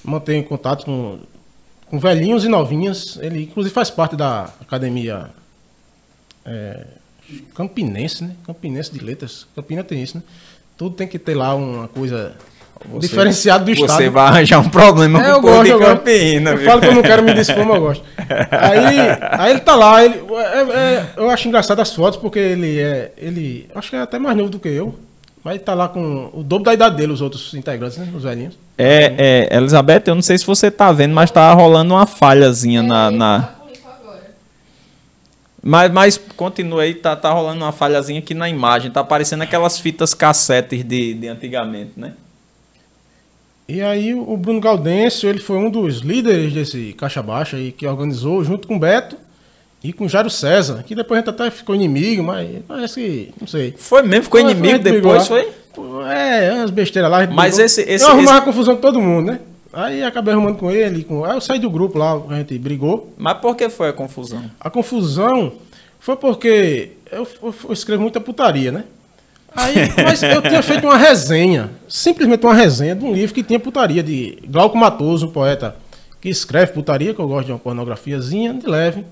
mantém 0.02 0.42
contato 0.42 0.86
com, 0.86 1.18
com 1.84 1.98
velhinhos 1.98 2.46
e 2.46 2.48
novinhas. 2.48 3.18
Ele, 3.20 3.42
inclusive, 3.42 3.74
faz 3.74 3.90
parte 3.90 4.16
da 4.16 4.44
academia 4.58 5.28
é, 6.46 6.86
Campinense, 7.54 8.24
né? 8.24 8.34
Campinense 8.46 8.90
de 8.90 9.00
Letras. 9.00 9.46
Campina 9.54 9.84
tem 9.84 10.02
isso, 10.02 10.16
né? 10.16 10.22
Tudo 10.78 10.96
tem 10.96 11.06
que 11.06 11.18
ter 11.18 11.34
lá 11.34 11.54
uma 11.54 11.88
coisa 11.88 12.34
Você- 12.86 13.06
diferenciada 13.08 13.64
do 13.64 13.70
Estado. 13.70 13.92
Você 13.96 14.08
vai 14.10 14.26
arranjar 14.26 14.58
um 14.60 14.68
problema 14.68 15.18
É, 15.20 15.22
com 15.24 15.28
eu 15.30 15.36
o 15.38 15.40
povo 15.40 15.52
gosto, 15.54 15.64
de 15.64 15.70
eu 15.70 15.78
gosto. 15.78 15.96
Campina. 15.96 16.50
Eu 16.50 16.56
viu? 16.58 16.66
falo 16.66 16.80
que 16.80 16.86
eu 16.86 16.94
não 16.94 17.02
quero 17.02 17.22
me 17.22 17.32
dispor, 17.34 17.64
mas 17.64 17.74
eu 17.76 17.80
gosto. 17.82 18.04
Aí, 18.50 18.98
aí 19.38 19.50
ele 19.50 19.60
tá 19.60 19.74
lá, 19.74 20.04
ele, 20.04 20.22
é- 20.32 20.76
é- 20.78 21.06
eu 21.16 21.30
acho 21.30 21.46
engraçado 21.48 21.80
as 21.80 21.92
fotos, 21.94 22.18
porque 22.18 22.38
ele 22.38 22.78
é. 22.80 23.12
Ele. 23.18 23.68
Acho 23.74 23.90
que 23.90 23.96
é 23.96 24.00
até 24.00 24.18
mais 24.18 24.36
novo 24.36 24.50
do 24.50 24.58
que 24.58 24.68
eu. 24.68 24.94
Mas 25.42 25.60
tá 25.60 25.74
lá 25.74 25.88
com 25.88 26.30
o 26.32 26.42
dobro 26.42 26.64
da 26.64 26.72
idade 26.72 26.96
dele, 26.96 27.12
os 27.12 27.20
outros 27.20 27.52
integrantes, 27.52 27.98
né? 27.98 28.08
Os 28.16 28.22
velhinhos. 28.22 28.58
É, 28.78 29.48
é, 29.50 29.56
Elizabeth, 29.56 30.02
eu 30.06 30.14
não 30.14 30.22
sei 30.22 30.38
se 30.38 30.46
você 30.46 30.70
tá 30.70 30.90
vendo, 30.90 31.14
mas 31.14 31.30
tá 31.30 31.52
rolando 31.52 31.92
uma 31.94 32.06
falhazinha 32.06 32.82
na. 32.82 33.10
na... 33.10 33.48
Mas, 35.62 35.90
mas 35.92 36.20
continua 36.36 36.82
aí, 36.82 36.94
tá, 36.94 37.16
tá 37.16 37.30
rolando 37.32 37.64
uma 37.64 37.72
falhazinha 37.72 38.18
aqui 38.18 38.34
na 38.34 38.48
imagem. 38.48 38.90
Tá 38.90 39.00
aparecendo 39.00 39.42
aquelas 39.42 39.78
fitas 39.78 40.12
cassetes 40.12 40.84
de, 40.84 41.14
de 41.14 41.28
antigamente, 41.28 41.92
né? 41.96 42.12
E 43.66 43.80
aí 43.80 44.12
o 44.14 44.36
Bruno 44.36 44.60
Gaudêncio, 44.60 45.28
ele 45.28 45.38
foi 45.38 45.56
um 45.56 45.70
dos 45.70 45.98
líderes 46.00 46.52
desse 46.52 46.92
Caixa 46.98 47.22
Baixa 47.22 47.56
aí, 47.56 47.72
que 47.72 47.86
organizou 47.86 48.44
junto 48.44 48.68
com 48.68 48.76
o 48.76 48.78
Beto 48.78 49.16
e 49.82 49.92
com 49.92 50.04
o 50.04 50.08
Jairo 50.08 50.28
César, 50.28 50.82
que 50.86 50.94
depois 50.94 51.18
a 51.18 51.20
gente 51.22 51.30
até 51.30 51.50
ficou 51.50 51.74
inimigo, 51.74 52.22
mas 52.22 52.48
parece 52.68 52.94
que, 53.00 53.34
não 53.40 53.46
sei. 53.46 53.74
Foi 53.78 54.02
mesmo? 54.02 54.24
Ficou 54.24 54.40
inimigo 54.40 54.82
foi, 54.82 54.92
depois, 54.92 55.26
foi? 55.26 55.48
É, 56.12 56.52
umas 56.52 56.70
besteiras 56.70 57.10
lá. 57.10 57.26
Mas 57.26 57.52
brigou. 57.54 57.64
esse- 57.64 57.80
esse- 57.82 58.04
Eu 58.04 58.10
arrumava 58.10 58.36
esse- 58.38 58.44
confusão 58.46 58.74
com 58.76 58.80
todo 58.82 59.00
mundo, 59.00 59.32
né? 59.32 59.40
Aí 59.72 60.02
acabei 60.04 60.32
arrumando 60.34 60.56
com 60.56 60.70
ele. 60.70 61.02
Com... 61.02 61.24
Aí 61.24 61.34
eu 61.34 61.40
saí 61.40 61.58
do 61.58 61.68
grupo 61.68 61.98
lá, 61.98 62.20
a 62.28 62.34
gente 62.36 62.56
brigou. 62.58 63.12
Mas 63.18 63.38
por 63.38 63.56
que 63.56 63.68
foi 63.68 63.88
a 63.88 63.92
confusão? 63.92 64.44
A 64.60 64.70
confusão 64.70 65.52
foi 65.98 66.14
porque 66.16 66.90
eu, 67.10 67.26
eu- 67.42 67.54
eu 67.64 67.72
escrevo 67.72 68.02
muita 68.02 68.20
putaria, 68.20 68.70
né? 68.70 68.84
Aí, 69.56 69.74
mas 70.02 70.22
eu 70.22 70.42
tinha 70.42 70.62
feito 70.62 70.86
uma 70.86 70.96
resenha, 70.96 71.70
simplesmente 71.88 72.44
uma 72.44 72.54
resenha 72.54 72.94
de 72.94 73.04
um 73.04 73.12
livro 73.12 73.34
que 73.34 73.42
tinha 73.42 73.60
putaria, 73.60 74.02
de 74.02 74.38
Glauco 74.48 74.76
Matoso, 74.76 75.26
um 75.26 75.30
poeta 75.30 75.76
que 76.20 76.28
escreve 76.28 76.72
putaria, 76.72 77.14
que 77.14 77.20
eu 77.20 77.28
gosto 77.28 77.46
de 77.46 77.52
uma 77.52 77.58
pornografiazinha 77.58 78.54
de 78.54 78.66
leve, 78.66 79.04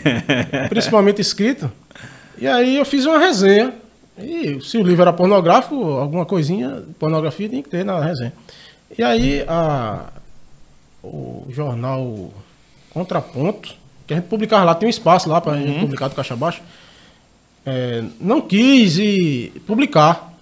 principalmente 0.68 1.20
escrita. 1.20 1.72
E 2.38 2.46
aí 2.46 2.76
eu 2.76 2.84
fiz 2.84 3.06
uma 3.06 3.18
resenha. 3.18 3.72
E 4.18 4.60
se 4.60 4.76
o 4.76 4.82
livro 4.82 5.02
era 5.02 5.12
pornográfico, 5.12 5.74
alguma 5.74 6.26
coisinha, 6.26 6.82
pornografia 6.98 7.48
tinha 7.48 7.62
que 7.62 7.70
ter 7.70 7.84
na 7.84 8.00
resenha. 8.00 8.32
E 8.98 9.02
aí 9.02 9.44
a, 9.46 10.08
o 11.02 11.46
jornal 11.50 12.30
Contraponto, 12.90 13.74
que 14.06 14.12
a 14.12 14.16
gente 14.16 14.26
publicava 14.26 14.64
lá, 14.64 14.74
tem 14.74 14.88
um 14.88 14.90
espaço 14.90 15.28
lá 15.28 15.40
para 15.40 15.52
a 15.52 15.56
gente 15.56 15.78
publicar 15.78 16.08
do 16.08 16.14
Caixa 16.16 16.34
Baixa, 16.34 16.60
é, 17.66 18.02
não 18.20 18.40
quis 18.40 18.98
e 18.98 19.52
publicar. 19.66 20.32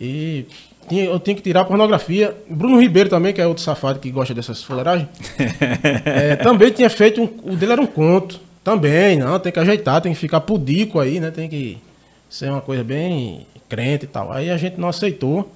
E 0.00 0.46
tinha- 0.88 1.04
eu 1.04 1.18
tinha 1.20 1.34
que 1.36 1.42
tirar 1.42 1.60
a 1.62 1.64
pornografia. 1.64 2.36
Bruno 2.48 2.80
Ribeiro 2.80 3.08
também, 3.08 3.32
que 3.32 3.40
é 3.40 3.46
outro 3.46 3.62
safado 3.62 3.98
que 3.98 4.10
gosta 4.10 4.34
dessas 4.34 4.62
fuleiragens, 4.62 5.08
é, 6.04 6.36
também 6.36 6.70
tinha 6.70 6.90
feito, 6.90 7.22
um, 7.22 7.52
o 7.52 7.56
dele 7.56 7.72
era 7.72 7.80
um 7.82 7.86
conto. 7.86 8.40
Também, 8.62 9.18
não, 9.18 9.38
tem 9.40 9.50
que 9.50 9.58
ajeitar, 9.58 10.00
tem 10.02 10.12
que 10.12 10.18
ficar 10.18 10.40
pudico 10.42 11.00
aí, 11.00 11.20
né? 11.20 11.30
Tem 11.30 11.48
que 11.48 11.78
ser 12.28 12.50
uma 12.50 12.60
coisa 12.60 12.84
bem 12.84 13.46
crente 13.68 14.04
e 14.04 14.08
tal. 14.08 14.30
Aí 14.30 14.50
a 14.50 14.56
gente 14.58 14.78
não 14.78 14.88
aceitou. 14.88 15.50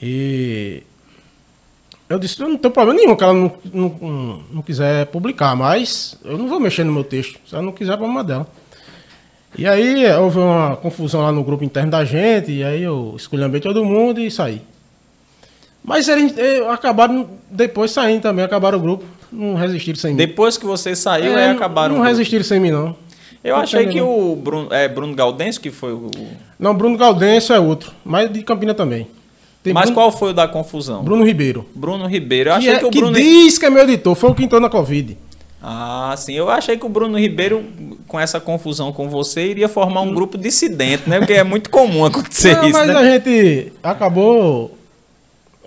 E 0.00 0.82
eu 2.08 2.18
disse, 2.18 2.40
eu 2.40 2.48
não 2.48 2.56
tenho 2.56 2.72
problema 2.72 2.98
nenhum 3.00 3.16
que 3.16 3.24
ela 3.24 3.32
não, 3.34 3.52
não, 3.72 3.88
não, 4.00 4.42
não 4.52 4.62
quiser 4.62 5.06
publicar, 5.06 5.56
mas 5.56 6.16
eu 6.24 6.38
não 6.38 6.46
vou 6.48 6.60
mexer 6.60 6.84
no 6.84 6.92
meu 6.92 7.02
texto. 7.04 7.40
Se 7.46 7.54
ela 7.54 7.64
não 7.64 7.72
quiser, 7.72 7.96
problema 7.96 8.22
dela. 8.22 8.46
E 9.56 9.66
aí 9.66 10.10
houve 10.16 10.38
uma 10.38 10.76
confusão 10.76 11.20
lá 11.22 11.30
no 11.30 11.44
grupo 11.44 11.62
interno 11.62 11.90
da 11.90 12.04
gente, 12.04 12.50
e 12.50 12.64
aí 12.64 12.82
eu 12.82 13.14
esculhambei 13.16 13.60
todo 13.60 13.84
mundo 13.84 14.18
e 14.20 14.30
saí. 14.30 14.62
Mas 15.84 16.08
eles 16.08 16.34
eh, 16.38 16.64
acabaram 16.70 17.28
depois 17.50 17.90
saindo 17.90 18.22
também, 18.22 18.44
acabaram 18.44 18.78
o 18.78 18.80
grupo, 18.80 19.04
não 19.30 19.54
resistiram 19.54 19.98
sem 19.98 20.12
mim. 20.12 20.16
Depois 20.16 20.56
que 20.56 20.64
você 20.64 20.94
saiu, 20.94 21.36
É, 21.36 21.46
aí 21.46 21.50
acabaram. 21.50 21.96
Não 21.96 22.02
resistiram 22.02 22.44
sem 22.44 22.60
mim, 22.60 22.70
não. 22.70 22.96
Eu 23.44 23.56
Não 23.56 23.62
achei 23.62 23.86
que 23.88 24.00
o 24.00 24.36
Bruno, 24.36 24.68
é, 24.72 24.86
Bruno 24.88 25.14
Galdense 25.14 25.58
que 25.58 25.70
foi 25.70 25.92
o. 25.92 26.08
Não, 26.58 26.72
Bruno 26.74 26.96
Galdense 26.96 27.52
é 27.52 27.58
outro, 27.58 27.92
mas 28.04 28.32
de 28.32 28.42
Campina 28.42 28.72
também. 28.72 29.08
Tem 29.64 29.72
Mas 29.72 29.84
Bruno, 29.86 29.94
qual 29.96 30.12
foi 30.12 30.30
o 30.30 30.32
da 30.32 30.46
confusão? 30.48 31.02
Bruno 31.04 31.24
Ribeiro. 31.24 31.66
Bruno 31.74 32.06
Ribeiro. 32.06 32.50
Eu 32.50 32.54
Que, 32.54 32.58
achei 32.58 32.72
é- 32.74 32.78
que 32.78 32.84
o 32.84 32.90
que 32.90 32.98
Bruno. 33.00 33.14
diz 33.16 33.58
que 33.58 33.66
é 33.66 33.70
meu 33.70 33.82
editor, 33.82 34.14
foi 34.14 34.30
o 34.30 34.34
que 34.34 34.44
entrou 34.44 34.60
na 34.60 34.68
Covid. 34.70 35.16
Ah, 35.62 36.12
sim. 36.16 36.32
Eu 36.34 36.50
achei 36.50 36.76
que 36.76 36.84
o 36.84 36.88
Bruno 36.88 37.16
Ribeiro, 37.18 37.64
com 38.08 38.18
essa 38.18 38.40
confusão 38.40 38.92
com 38.92 39.08
você, 39.08 39.46
iria 39.46 39.68
formar 39.68 40.00
um 40.00 40.12
grupo 40.12 40.36
dissidente, 40.36 41.08
né? 41.08 41.18
Porque 41.20 41.34
é 41.34 41.44
muito 41.44 41.70
comum 41.70 42.04
acontecer 42.04 42.56
Não, 42.56 42.64
isso, 42.68 42.72
mas 42.78 42.88
né? 42.88 42.94
a 42.96 43.04
gente 43.04 43.72
acabou, 43.82 44.76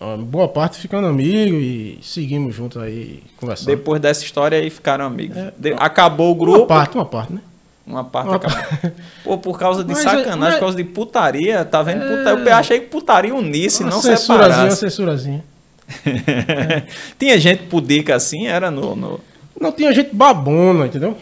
ó, 0.01 0.17
boa 0.17 0.49
parte, 0.49 0.77
ficando 0.79 1.08
amigo 1.08 1.55
e 1.55 1.97
seguimos 2.01 2.53
juntos 2.53 2.81
aí, 2.81 3.23
conversando. 3.38 3.67
Depois 3.67 4.01
dessa 4.01 4.23
história 4.25 4.58
aí 4.58 4.69
ficaram 4.69 5.05
amigos. 5.05 5.38
De- 5.58 5.73
Acabou 5.79 6.31
o 6.31 6.36
grupo. 6.36 6.58
Uma 6.60 6.67
parte, 6.67 6.95
uma 6.95 7.05
parte, 7.05 7.34
né? 7.34 7.39
Uma 7.88 8.03
parte 8.03 8.27
Uma 8.27 8.36
acabou. 8.36 8.91
Pô, 9.23 9.38
por 9.38 9.58
causa 9.58 9.81
de 9.84 9.93
Mas, 9.93 10.01
sacanagem, 10.03 10.39
mas- 10.39 10.53
por 10.55 10.60
causa 10.60 10.75
de 10.75 10.84
putaria, 10.84 11.63
tá 11.63 11.81
vendo? 11.84 12.01
Puta- 12.01 12.31
Eu 12.49 12.55
achei 12.55 12.79
que 12.81 12.88
putaria 12.88 13.34
unisse, 13.34 13.84
Uma 13.84 13.91
não 13.91 14.01
censurazinha, 14.01 14.65
uma 14.65 14.71
separasse. 14.71 14.79
censurazinha. 14.81 15.43
Tinha 17.17 17.38
gente 17.39 17.63
pudica 17.63 18.15
assim, 18.15 18.47
era 18.47 18.69
no. 18.69 18.95
no- 18.95 19.19
Não 19.59 19.71
tinha 19.71 19.93
gente 19.93 20.13
babona, 20.13 20.85
entendeu? 20.85 21.17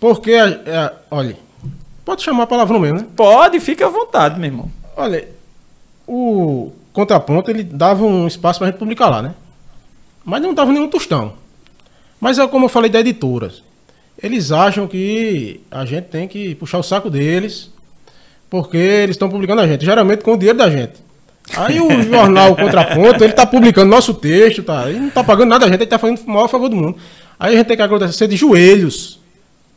Porque, 0.00 0.32
é, 0.32 0.92
olha, 1.10 1.36
pode 2.04 2.22
chamar 2.22 2.46
palavrão 2.46 2.78
mesmo, 2.78 2.98
né? 2.98 3.06
Pode, 3.14 3.60
fica 3.60 3.86
à 3.86 3.90
vontade, 3.90 4.38
meu 4.38 4.48
irmão. 4.48 4.70
Olha, 4.96 5.28
o 6.06 6.72
contraponto 6.92 7.50
ele 7.50 7.62
dava 7.62 8.04
um 8.04 8.26
espaço 8.26 8.58
pra 8.58 8.68
gente 8.68 8.78
publicar 8.78 9.08
lá, 9.08 9.22
né? 9.22 9.34
Mas 10.24 10.42
não 10.42 10.54
dava 10.54 10.72
nenhum 10.72 10.88
tostão. 10.88 11.34
Mas 12.20 12.38
é 12.38 12.46
como 12.46 12.64
eu 12.64 12.70
falei 12.70 12.90
da 12.90 13.00
editoras. 13.00 13.62
Eles 14.22 14.50
acham 14.50 14.86
que 14.86 15.60
a 15.70 15.84
gente 15.84 16.04
tem 16.04 16.26
que 16.26 16.54
puxar 16.54 16.78
o 16.78 16.82
saco 16.82 17.10
deles, 17.10 17.70
porque 18.48 18.76
eles 18.76 19.14
estão 19.14 19.28
publicando 19.28 19.60
a 19.60 19.66
gente, 19.66 19.84
geralmente 19.84 20.22
com 20.22 20.32
o 20.32 20.36
dinheiro 20.36 20.58
da 20.58 20.70
gente. 20.70 20.94
Aí 21.54 21.80
o 21.80 21.90
jornal 22.02 22.56
Contraponto, 22.56 23.22
ele 23.22 23.34
tá 23.34 23.46
publicando 23.46 23.90
nosso 23.90 24.14
texto, 24.14 24.62
tá? 24.62 24.88
Ele 24.88 25.00
não 25.00 25.10
tá 25.10 25.22
pagando 25.22 25.50
nada 25.50 25.66
a 25.66 25.68
gente, 25.68 25.80
ele 25.80 25.86
tá 25.86 25.98
fazendo 25.98 26.18
o 26.18 26.30
maior 26.30 26.48
favor 26.48 26.68
do 26.68 26.76
mundo. 26.76 26.96
Aí 27.38 27.54
a 27.54 27.58
gente 27.58 27.66
tem 27.66 27.76
que 27.76 27.82
acontecer 27.82 28.26
de 28.28 28.36
joelhos, 28.36 29.20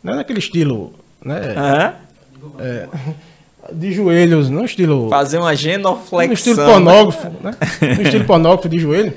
né? 0.04 0.16
Naquele 0.16 0.40
estilo, 0.40 0.94
né? 1.24 1.40
É. 2.60 2.88
De 3.74 3.92
joelhos, 3.92 4.50
não 4.50 4.66
estilo... 4.66 5.10
Fazer 5.10 5.38
uma 5.38 5.52
No 5.52 5.56
genoflexão. 5.58 6.34
estilo 6.34 6.56
pornógrafo, 6.56 7.28
né? 7.42 7.52
No 7.98 8.02
estilo 8.02 8.26
pornógrafo 8.26 8.70
de 8.70 8.80
joelho. 8.80 9.14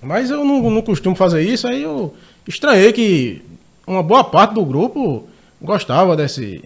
Mas 0.00 0.30
eu 0.30 0.44
não, 0.44 0.70
não 0.70 0.82
costumo 0.82 1.16
fazer 1.16 1.42
isso, 1.42 1.66
aí 1.66 1.82
eu 1.82 2.14
estranhei 2.46 2.92
que 2.92 3.42
uma 3.86 4.02
boa 4.02 4.22
parte 4.22 4.54
do 4.54 4.64
grupo 4.64 5.28
gostava 5.60 6.16
desse, 6.16 6.62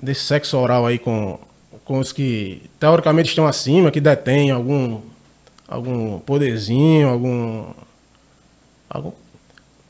desse 0.00 0.22
sexo 0.22 0.58
oral 0.58 0.86
aí 0.86 0.98
com, 0.98 1.38
com 1.84 2.00
os 2.00 2.12
que 2.12 2.62
teoricamente 2.80 3.28
estão 3.28 3.46
acima, 3.46 3.90
que 3.90 4.00
detêm 4.00 4.50
algum, 4.50 5.00
algum 5.68 6.18
poderzinho, 6.18 7.08
algum, 7.08 7.66
algum, 8.88 9.12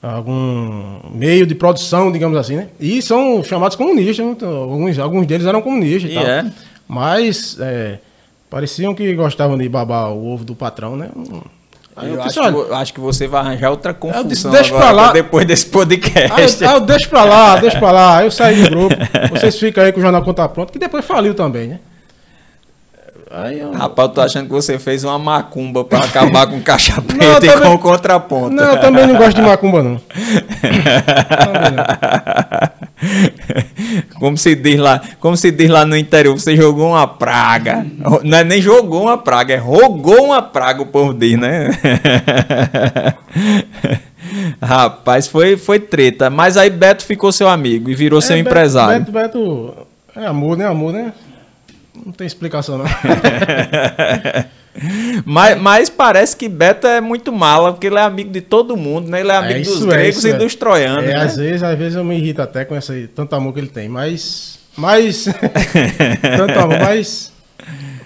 algum 0.03 1.01
meio 1.13 1.47
de 1.47 1.55
produção, 1.55 2.11
digamos 2.11 2.37
assim, 2.39 2.57
né? 2.57 2.69
E 2.79 3.03
são 3.03 3.43
chamados 3.45 3.77
comunistas, 3.77 4.25
né? 4.25 4.33
Então, 4.33 4.49
alguns, 4.51 4.99
alguns 4.99 5.27
deles 5.27 5.47
eram 5.47 5.61
comunistas 5.63 6.11
e, 6.11 6.15
E 6.15 6.17
tal. 6.17 6.25
é. 6.27 6.47
Mas 6.89 7.57
é, 7.61 7.99
Pareciam 8.51 8.93
que 8.97 9.15
gostavam 9.15 9.57
de 9.57 9.69
babar 9.69 10.11
o 10.11 10.33
ovo 10.33 10.45
do 10.45 10.57
patrão, 10.57 10.97
né? 10.97 11.09
Hum. 11.15 11.41
Eu, 12.03 12.15
eu 12.15 12.23
acho, 12.23 12.41
que, 12.41 12.73
acho 12.73 12.95
que 12.95 13.01
você 13.01 13.27
vai 13.29 13.41
arranjar 13.43 13.71
outra 13.71 13.93
confusão 13.93 14.25
disse, 14.27 14.49
deixa 14.49 14.75
agora, 14.75 14.91
lá. 14.91 15.13
depois 15.13 15.47
desse 15.47 15.67
podcast. 15.67 16.65
aí 16.65 16.75
eu 16.75 16.81
deixo 16.81 17.09
pra 17.09 17.25
lá, 17.25 17.57
deixa 17.59 17.79
pra 17.79 17.93
lá. 17.93 18.25
Eu 18.25 18.31
saí 18.31 18.63
do 18.63 18.71
grupo. 18.71 18.95
Vocês 19.31 19.57
ficam 19.59 19.85
aí 19.85 19.93
com 19.93 20.01
o 20.01 20.03
Jornal 20.03 20.23
Conta 20.23 20.49
Pronto, 20.49 20.73
que 20.73 20.79
depois 20.79 21.05
faliu 21.05 21.35
também, 21.35 21.69
né? 21.69 21.81
Aí 23.33 23.61
eu... 23.61 23.71
Rapaz, 23.73 24.09
eu 24.09 24.15
tô 24.15 24.21
achando 24.21 24.47
que 24.47 24.53
você 24.53 24.77
fez 24.77 25.05
uma 25.05 25.17
macumba 25.19 25.85
pra 25.85 26.01
acabar 26.01 26.49
com 26.49 26.61
caixa 26.61 26.97
Não, 26.97 27.03
preta 27.05 27.47
e 27.47 27.49
também- 27.49 27.69
com 27.69 27.75
o 27.75 27.79
contraponto. 27.79 28.51
Não, 28.51 28.65
eu 28.65 28.81
também 28.81 29.07
não 29.07 29.15
gosto 29.17 29.37
de 29.37 29.43
macumba, 29.43 29.83
não. 29.85 29.93
Não. 29.93 30.01
Como 34.19 34.37
se 34.37 34.55
diz 34.57 34.79
lá, 34.79 35.01
como 35.21 35.37
se 35.37 35.51
diz 35.51 35.71
lá 35.71 35.85
no 35.87 35.97
interior, 35.97 36.37
você 36.39 36.57
jogou 36.57 36.89
uma 36.91 37.07
praga. 37.07 37.87
Não 38.25 38.39
é 38.39 38.45
nem 38.45 38.61
jogou 38.61 39.03
uma 39.05 39.17
praga, 39.17 39.55
é 39.55 39.57
rogou 39.57 40.25
uma 40.25 40.43
praga, 40.43 40.83
o 40.83 40.87
povo 40.87 41.15
diz, 41.15 41.39
né? 41.39 41.71
Rapaz, 44.61 45.27
foi, 45.29 45.57
foi 45.57 45.79
treta. 45.79 46.29
Mas 46.31 46.57
aí 46.57 46.69
Beto 46.71 47.05
ficou 47.05 47.33
seu 47.33 47.49
amigo 47.49 47.91
e 47.91 47.95
virou 47.95 48.21
seu 48.21 48.35
É, 48.37 48.39
Beto- 48.43 48.51
empresário. 48.51 49.01
Beto, 49.05 49.13
Beto, 49.13 49.75
é 50.17 50.27
amor, 50.27 50.57
né? 50.57 50.67
Amor, 50.67 50.93
né? 50.93 51.13
Não 52.05 52.13
tem 52.13 52.27
explicação, 52.27 52.79
não. 52.79 52.85
Mas, 55.25 55.61
mas 55.61 55.91
parece 55.91 56.37
que 56.37 56.49
Beto 56.49 56.87
é 56.87 57.01
muito 57.01 57.33
mala, 57.33 57.73
porque 57.73 57.89
ele 57.89 57.97
é 57.97 58.03
amigo 58.03 58.31
de 58.31 58.41
todo 58.41 58.77
mundo, 58.77 59.11
né? 59.11 59.21
Ele 59.21 59.31
é 59.31 59.35
amigo 59.35 59.65
dos 59.65 59.75
isso 59.79 59.87
gregos 59.87 60.19
isso 60.19 60.29
e 60.29 60.33
dos 60.33 60.55
troianos, 60.55 61.05
É, 61.05 61.09
né? 61.09 61.17
às 61.17 61.37
vezes, 61.37 61.63
às 61.63 61.77
vezes 61.77 61.97
eu 61.97 62.05
me 62.05 62.17
irrito 62.17 62.41
até 62.41 62.65
com 62.65 62.77
esse 62.77 63.09
tanto 63.09 63.35
amor 63.35 63.53
que 63.53 63.59
ele 63.61 63.69
tem, 63.69 63.89
mas. 63.89 64.61
Mas. 64.77 65.25
tanto 66.23 66.59
amor, 66.59 66.79
mas. 66.79 67.33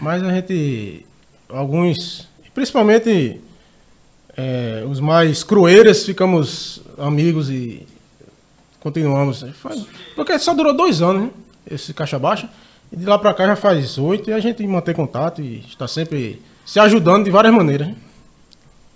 Mas 0.00 0.22
a 0.22 0.30
gente. 0.32 1.04
Alguns. 1.50 2.26
Principalmente. 2.54 3.40
é, 4.36 4.82
os 4.88 5.00
mais 5.00 5.44
crueiras 5.44 6.04
ficamos 6.04 6.82
amigos 6.98 7.50
e 7.50 7.86
continuamos. 8.80 9.44
Porque 10.16 10.38
só 10.38 10.54
durou 10.54 10.74
dois 10.74 11.02
anos, 11.02 11.24
né? 11.24 11.30
Esse 11.70 11.92
caixa 11.92 12.18
baixa. 12.18 12.48
E 12.94 13.00
de 13.00 13.04
lá 13.06 13.18
pra 13.18 13.34
cá 13.34 13.46
já 13.46 13.56
faz 13.56 13.98
oito 13.98 14.30
e 14.30 14.32
a 14.32 14.40
gente 14.40 14.64
mantém 14.66 14.94
contato 14.94 15.42
e 15.42 15.64
está 15.68 15.86
sempre 15.88 16.40
se 16.64 16.78
ajudando 16.78 17.24
de 17.24 17.30
várias 17.30 17.52
maneiras. 17.52 17.88
né? 17.88 17.94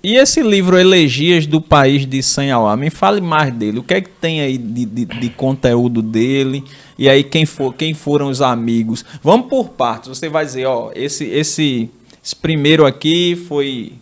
E 0.00 0.14
esse 0.14 0.40
livro 0.42 0.78
Elegias 0.78 1.44
do 1.44 1.61
País 1.61 2.06
de 2.06 2.22
Sanhauá, 2.22 2.76
me 2.76 2.88
fale 2.88 3.20
mais 3.20 3.52
dele. 3.52 3.80
O 3.80 3.82
que 3.82 3.94
é 3.94 4.00
que 4.00 4.08
tem 4.08 4.40
aí 4.40 4.56
de, 4.56 4.84
de, 4.84 5.04
de 5.04 5.28
conteúdo 5.30 6.00
dele? 6.00 6.62
E 6.96 7.08
aí 7.08 7.24
quem, 7.24 7.44
for, 7.44 7.74
quem 7.74 7.92
foram 7.94 8.28
os 8.28 8.40
amigos? 8.40 9.04
Vamos 9.22 9.48
por 9.48 9.70
partes. 9.70 10.08
Você 10.08 10.28
vai 10.28 10.44
dizer, 10.44 10.66
ó, 10.66 10.92
esse, 10.94 11.24
esse, 11.24 11.90
esse 12.24 12.37
primeiro 12.37 12.87
aqui 12.87 13.34
foi 13.48 13.92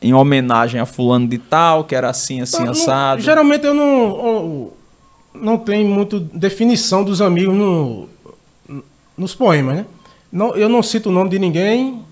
em 0.00 0.14
homenagem 0.14 0.80
a 0.80 0.86
fulano 0.86 1.26
de 1.26 1.38
tal, 1.38 1.82
que 1.82 1.96
era 1.96 2.08
assim, 2.08 2.40
assim, 2.40 2.58
Não, 2.58 2.66
não- 2.66 2.72
assado. 2.72 3.20
geralmente 3.20 3.66
eu 3.66 3.74
não, 3.74 3.84
eu 3.84 4.76
não 5.34 5.58
tenho 5.58 5.88
muito 5.88 6.20
definição 6.20 7.02
dos 7.02 7.20
amigos 7.20 7.54
no, 7.56 8.08
nos 9.20 9.34
poemas, 9.34 9.76
né? 9.76 9.86
Não, 10.32 10.56
eu 10.56 10.68
não 10.68 10.82
cito 10.82 11.10
o 11.10 11.12
nome 11.12 11.28
de 11.28 11.38
ninguém, 11.38 12.02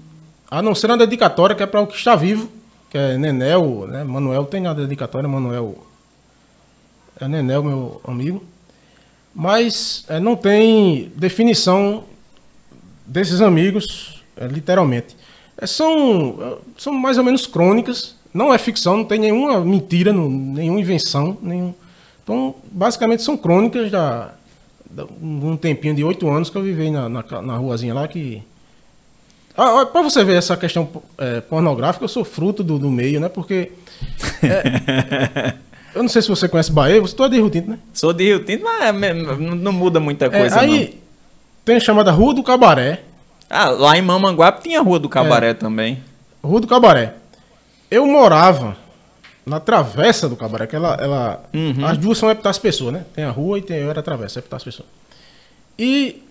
a 0.51 0.61
não 0.61 0.75
ser 0.75 0.89
na 0.89 0.97
dedicatória, 0.97 1.57
que 1.57 1.63
é 1.63 1.67
para 1.67 1.81
o 1.81 1.87
que 1.87 1.97
está 1.97 2.15
vivo, 2.15 2.49
que 2.91 2.99
é 2.99 3.17
Nenel, 3.17 3.87
né? 3.89 4.05
Manuel 4.05 4.45
tem 4.45 4.61
na 4.61 4.75
dedicatória, 4.75 5.29
Manuel 5.29 5.77
é 7.19 7.27
Nenel, 7.27 7.63
meu 7.63 8.01
amigo. 8.07 8.43
Mas 9.35 10.05
é, 10.09 10.21
não 10.21 10.37
tem 10.37 11.11
definição 11.17 12.05
desses 13.07 13.41
amigos, 13.41 14.23
é, 14.37 14.47
literalmente. 14.47 15.17
É, 15.57 15.67
são, 15.67 16.37
é, 16.41 16.59
são 16.77 16.93
mais 16.93 17.17
ou 17.19 17.25
menos 17.25 17.47
crônicas, 17.47 18.17
não 18.35 18.53
é 18.53 18.59
ficção, 18.59 18.99
não 18.99 19.05
tem 19.05 19.19
nenhuma 19.19 19.61
mentira, 19.61 20.13
não- 20.13 20.29
nenhuma 20.29 20.81
invenção. 20.81 21.39
Nenhum... 21.41 21.73
Então, 22.23 22.55
basicamente 22.71 23.23
são 23.23 23.37
crônicas 23.37 23.91
da- 23.91 24.35
um 25.23 25.57
tempinho 25.57 25.95
de 25.95 26.05
oito 26.05 26.29
anos 26.29 26.51
que 26.51 26.57
eu 26.57 26.63
vivi 26.63 26.91
na, 26.91 27.09
na, 27.09 27.23
na 27.43 27.57
ruazinha 27.57 27.95
lá 27.95 28.07
que. 28.09 28.43
Ah, 29.57 29.85
para 29.87 30.03
você 30.03 30.23
ver 30.25 30.37
essa 30.37 30.57
questão 30.57 30.89
é, 31.19 31.41
pornográfica, 31.41 32.05
eu 32.05 32.09
sou 32.09 32.25
fruto 32.25 32.63
do, 32.63 32.79
do 32.79 32.91
meio, 32.91 33.21
né? 33.21 33.29
Porque. 33.29 33.73
é, 34.43 35.55
eu 35.95 36.03
não 36.03 36.09
sei 36.09 36.23
se 36.23 36.29
você 36.29 36.49
conhece 36.49 36.71
Bahia, 36.71 37.01
você 37.01 37.21
é 37.23 37.29
de 37.29 37.37
Rio 37.37 37.51
Tinto, 37.51 37.71
né? 37.71 37.79
Sou 37.93 38.13
de 38.13 38.25
Rio 38.25 38.45
Tinto, 38.45 38.65
mas 38.65 39.03
é 39.03 39.15
não 39.15 39.37
não 39.57 39.73
muda 39.73 39.99
muita 40.01 40.27
É, 40.27 40.31
coisa, 40.31 40.57
não. 40.57 40.63
aí 40.63 40.99
tem 41.65 41.77
a 41.77 41.81
chamada 41.81 42.11
Rua 42.13 42.35
do 42.35 42.43
Cabaré. 42.43 43.03
Ah, 43.51 43.69
lá 43.71 43.97
em 43.97 44.03
Mamanguape 44.03 44.63
tinha 44.63 44.79
a 44.81 44.83
Rua 44.83 44.99
do 44.99 45.09
É. 45.09 45.11
Cabaré 45.11 45.55
também. 45.55 46.03
Rua 46.43 46.61
do 46.61 46.67
Cabaré. 46.67 47.15
Eu 47.91 48.07
morava 48.07 48.77
na 49.49 49.61
travessa 49.61 50.29
do 50.29 50.37
Cabaré, 50.37 50.67
que 50.67 50.77
ela. 50.77 50.97
ela 51.01 51.43
Uhum. 51.53 51.85
As 51.85 51.97
duas 51.99 52.19
são 52.19 52.31
Epitácio 52.31 52.61
Pessoa, 52.61 52.93
né? 52.93 53.05
Tem 53.15 53.25
a 53.25 53.31
rua 53.31 53.59
e 53.59 53.63
tem 53.63 53.79
eu 53.79 53.91
era 53.91 54.01
a 54.01 54.03
travessa, 54.03 54.39
Epitácio 54.39 54.65
Pessoa. 54.67 54.87
E 55.79 56.23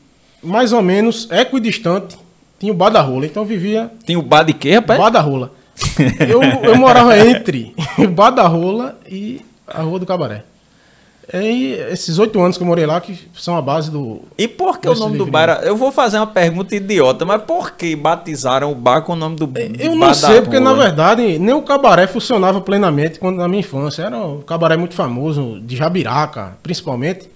mais 0.43 0.73
ou 0.73 0.81
menos 0.81 1.29
equidistante 1.31 2.17
tinha 2.59 2.71
o 2.71 2.75
Bar 2.75 2.89
da 2.89 3.01
Rola. 3.01 3.25
Então 3.25 3.43
eu 3.43 3.47
vivia 3.47 3.91
Tinha 4.05 4.19
o 4.19 4.21
bar 4.21 4.43
de 4.43 4.53
quê, 4.53 4.75
rapaz? 4.75 4.99
Bar 4.99 5.09
da 5.09 5.21
Rola. 5.21 5.51
eu, 6.27 6.41
eu 6.41 6.75
morava 6.75 7.17
entre 7.17 7.73
o 7.97 8.07
Bar 8.07 8.31
da 8.31 8.47
Rola 8.47 8.97
e 9.07 9.41
a 9.67 9.81
Rua 9.81 9.99
do 9.99 10.05
Cabaré. 10.05 10.43
E 11.33 11.73
esses 11.91 12.17
oito 12.19 12.39
anos 12.39 12.55
que 12.55 12.63
eu 12.63 12.67
morei 12.67 12.85
lá, 12.85 13.01
que 13.01 13.19
são 13.35 13.57
a 13.57 13.61
base 13.61 13.91
do. 13.91 14.21
E 14.37 14.47
por 14.47 14.79
que 14.79 14.87
o 14.87 14.95
nome 14.95 15.17
do 15.17 15.25
livrinho. 15.25 15.31
bar? 15.31 15.41
era- 15.43 15.65
Eu 15.65 15.75
vou 15.75 15.91
fazer 15.91 16.17
uma 16.17 16.27
pergunta 16.27 16.73
idiota, 16.73 17.25
mas 17.25 17.41
por 17.43 17.71
que 17.71 17.95
batizaram 17.97 18.71
o 18.71 18.75
bar 18.75 19.01
com 19.01 19.11
o 19.11 19.15
nome 19.15 19.35
do 19.35 19.43
Eu 19.77 19.89
bar 19.99 20.07
não 20.07 20.13
sei, 20.13 20.41
porque 20.41 20.57
na 20.59 20.71
verdade 20.73 21.37
nem 21.37 21.53
o 21.53 21.61
cabaré 21.63 22.07
funcionava 22.07 22.61
plenamente 22.61 23.19
quando 23.19 23.35
na 23.37 23.47
minha 23.47 23.59
infância. 23.59 24.03
Era 24.03 24.17
um 24.17 24.41
cabaré 24.41 24.77
muito 24.77 24.93
famoso, 24.95 25.59
de 25.59 25.75
Jabiraca, 25.75 26.57
principalmente. 26.63 27.29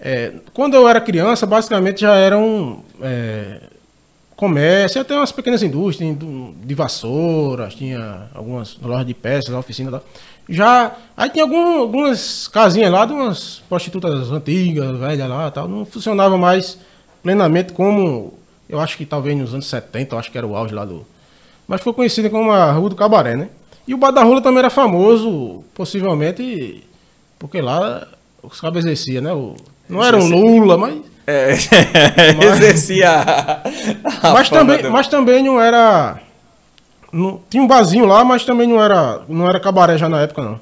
É, 0.00 0.32
quando 0.52 0.74
eu 0.74 0.88
era 0.88 1.00
criança, 1.00 1.46
basicamente 1.46 2.00
já 2.00 2.14
eram 2.16 2.80
é, 3.00 3.60
comércio, 4.34 5.00
até 5.00 5.14
umas 5.14 5.32
pequenas 5.32 5.62
indústrias 5.62 6.18
de- 6.18 6.52
de 6.52 6.74
vassouras, 6.74 7.74
tinha 7.74 8.24
algumas 8.34 8.76
lojas 8.82 9.06
de 9.06 9.14
peças, 9.14 9.54
oficina 9.54 9.88
e 9.88 9.92
tal. 9.92 10.04
Já, 10.48 10.92
aí 11.16 11.28
tinha 11.30 11.44
algum- 11.44 11.80
algumas 11.80 12.46
casinhas 12.48 12.90
lá 12.92 13.04
de 13.04 13.12
umas 13.12 13.62
prostitutas 13.68 14.30
antigas, 14.30 14.96
velhas 14.98 15.28
lá 15.28 15.50
tal. 15.50 15.66
Não 15.68 15.84
funcionava 15.84 16.36
mais 16.38 16.78
plenamente 17.22 17.72
como, 17.72 18.34
eu 18.68 18.78
acho 18.80 18.96
que 18.96 19.04
talvez 19.04 19.36
nos 19.36 19.52
anos 19.52 19.66
70, 19.66 20.14
eu 20.14 20.18
acho 20.18 20.30
que 20.30 20.38
era 20.38 20.46
o 20.46 20.54
auge 20.56 20.74
lá 20.74 20.84
do... 20.84 21.04
Mas 21.66 21.80
ficou 21.80 21.94
conhecida 21.94 22.30
como 22.30 22.52
a 22.52 22.70
Rua 22.70 22.90
do 22.90 22.94
Cabaré, 22.96 23.34
né? 23.36 23.48
E 23.88 23.92
o 23.94 23.96
Bar 23.98 24.12
da 24.12 24.22
Rola 24.22 24.40
também 24.40 24.60
era 24.60 24.70
famoso, 24.70 25.64
possivelmente, 25.74 26.84
porque 27.38 27.60
lá 27.60 28.06
os 28.42 28.60
cabos 28.60 28.84
exerciam, 28.84 29.22
né? 29.22 29.32
O- 29.32 29.56
não 29.88 30.04
era 30.04 30.16
um 30.16 30.28
Lula, 30.28 30.76
mas... 30.78 30.96
É, 31.26 31.54
exercia 32.54 33.10
a- 33.10 33.62
a 34.22 34.32
mas, 34.32 34.48
também, 34.48 34.82
mas 34.90 35.08
também 35.08 35.42
não 35.42 35.60
era. 35.60 36.20
Não- 37.16 37.40
tinha 37.50 37.62
um 37.62 37.66
barzinho 37.66 38.04
lá, 38.06 38.24
mas 38.24 38.44
também 38.44 38.66
não 38.68 38.82
era, 38.82 39.22
não 39.28 39.48
era 39.48 39.58
cabaré 39.60 39.96
já 39.98 40.08
na 40.08 40.20
época, 40.22 40.42
não. 40.42 40.60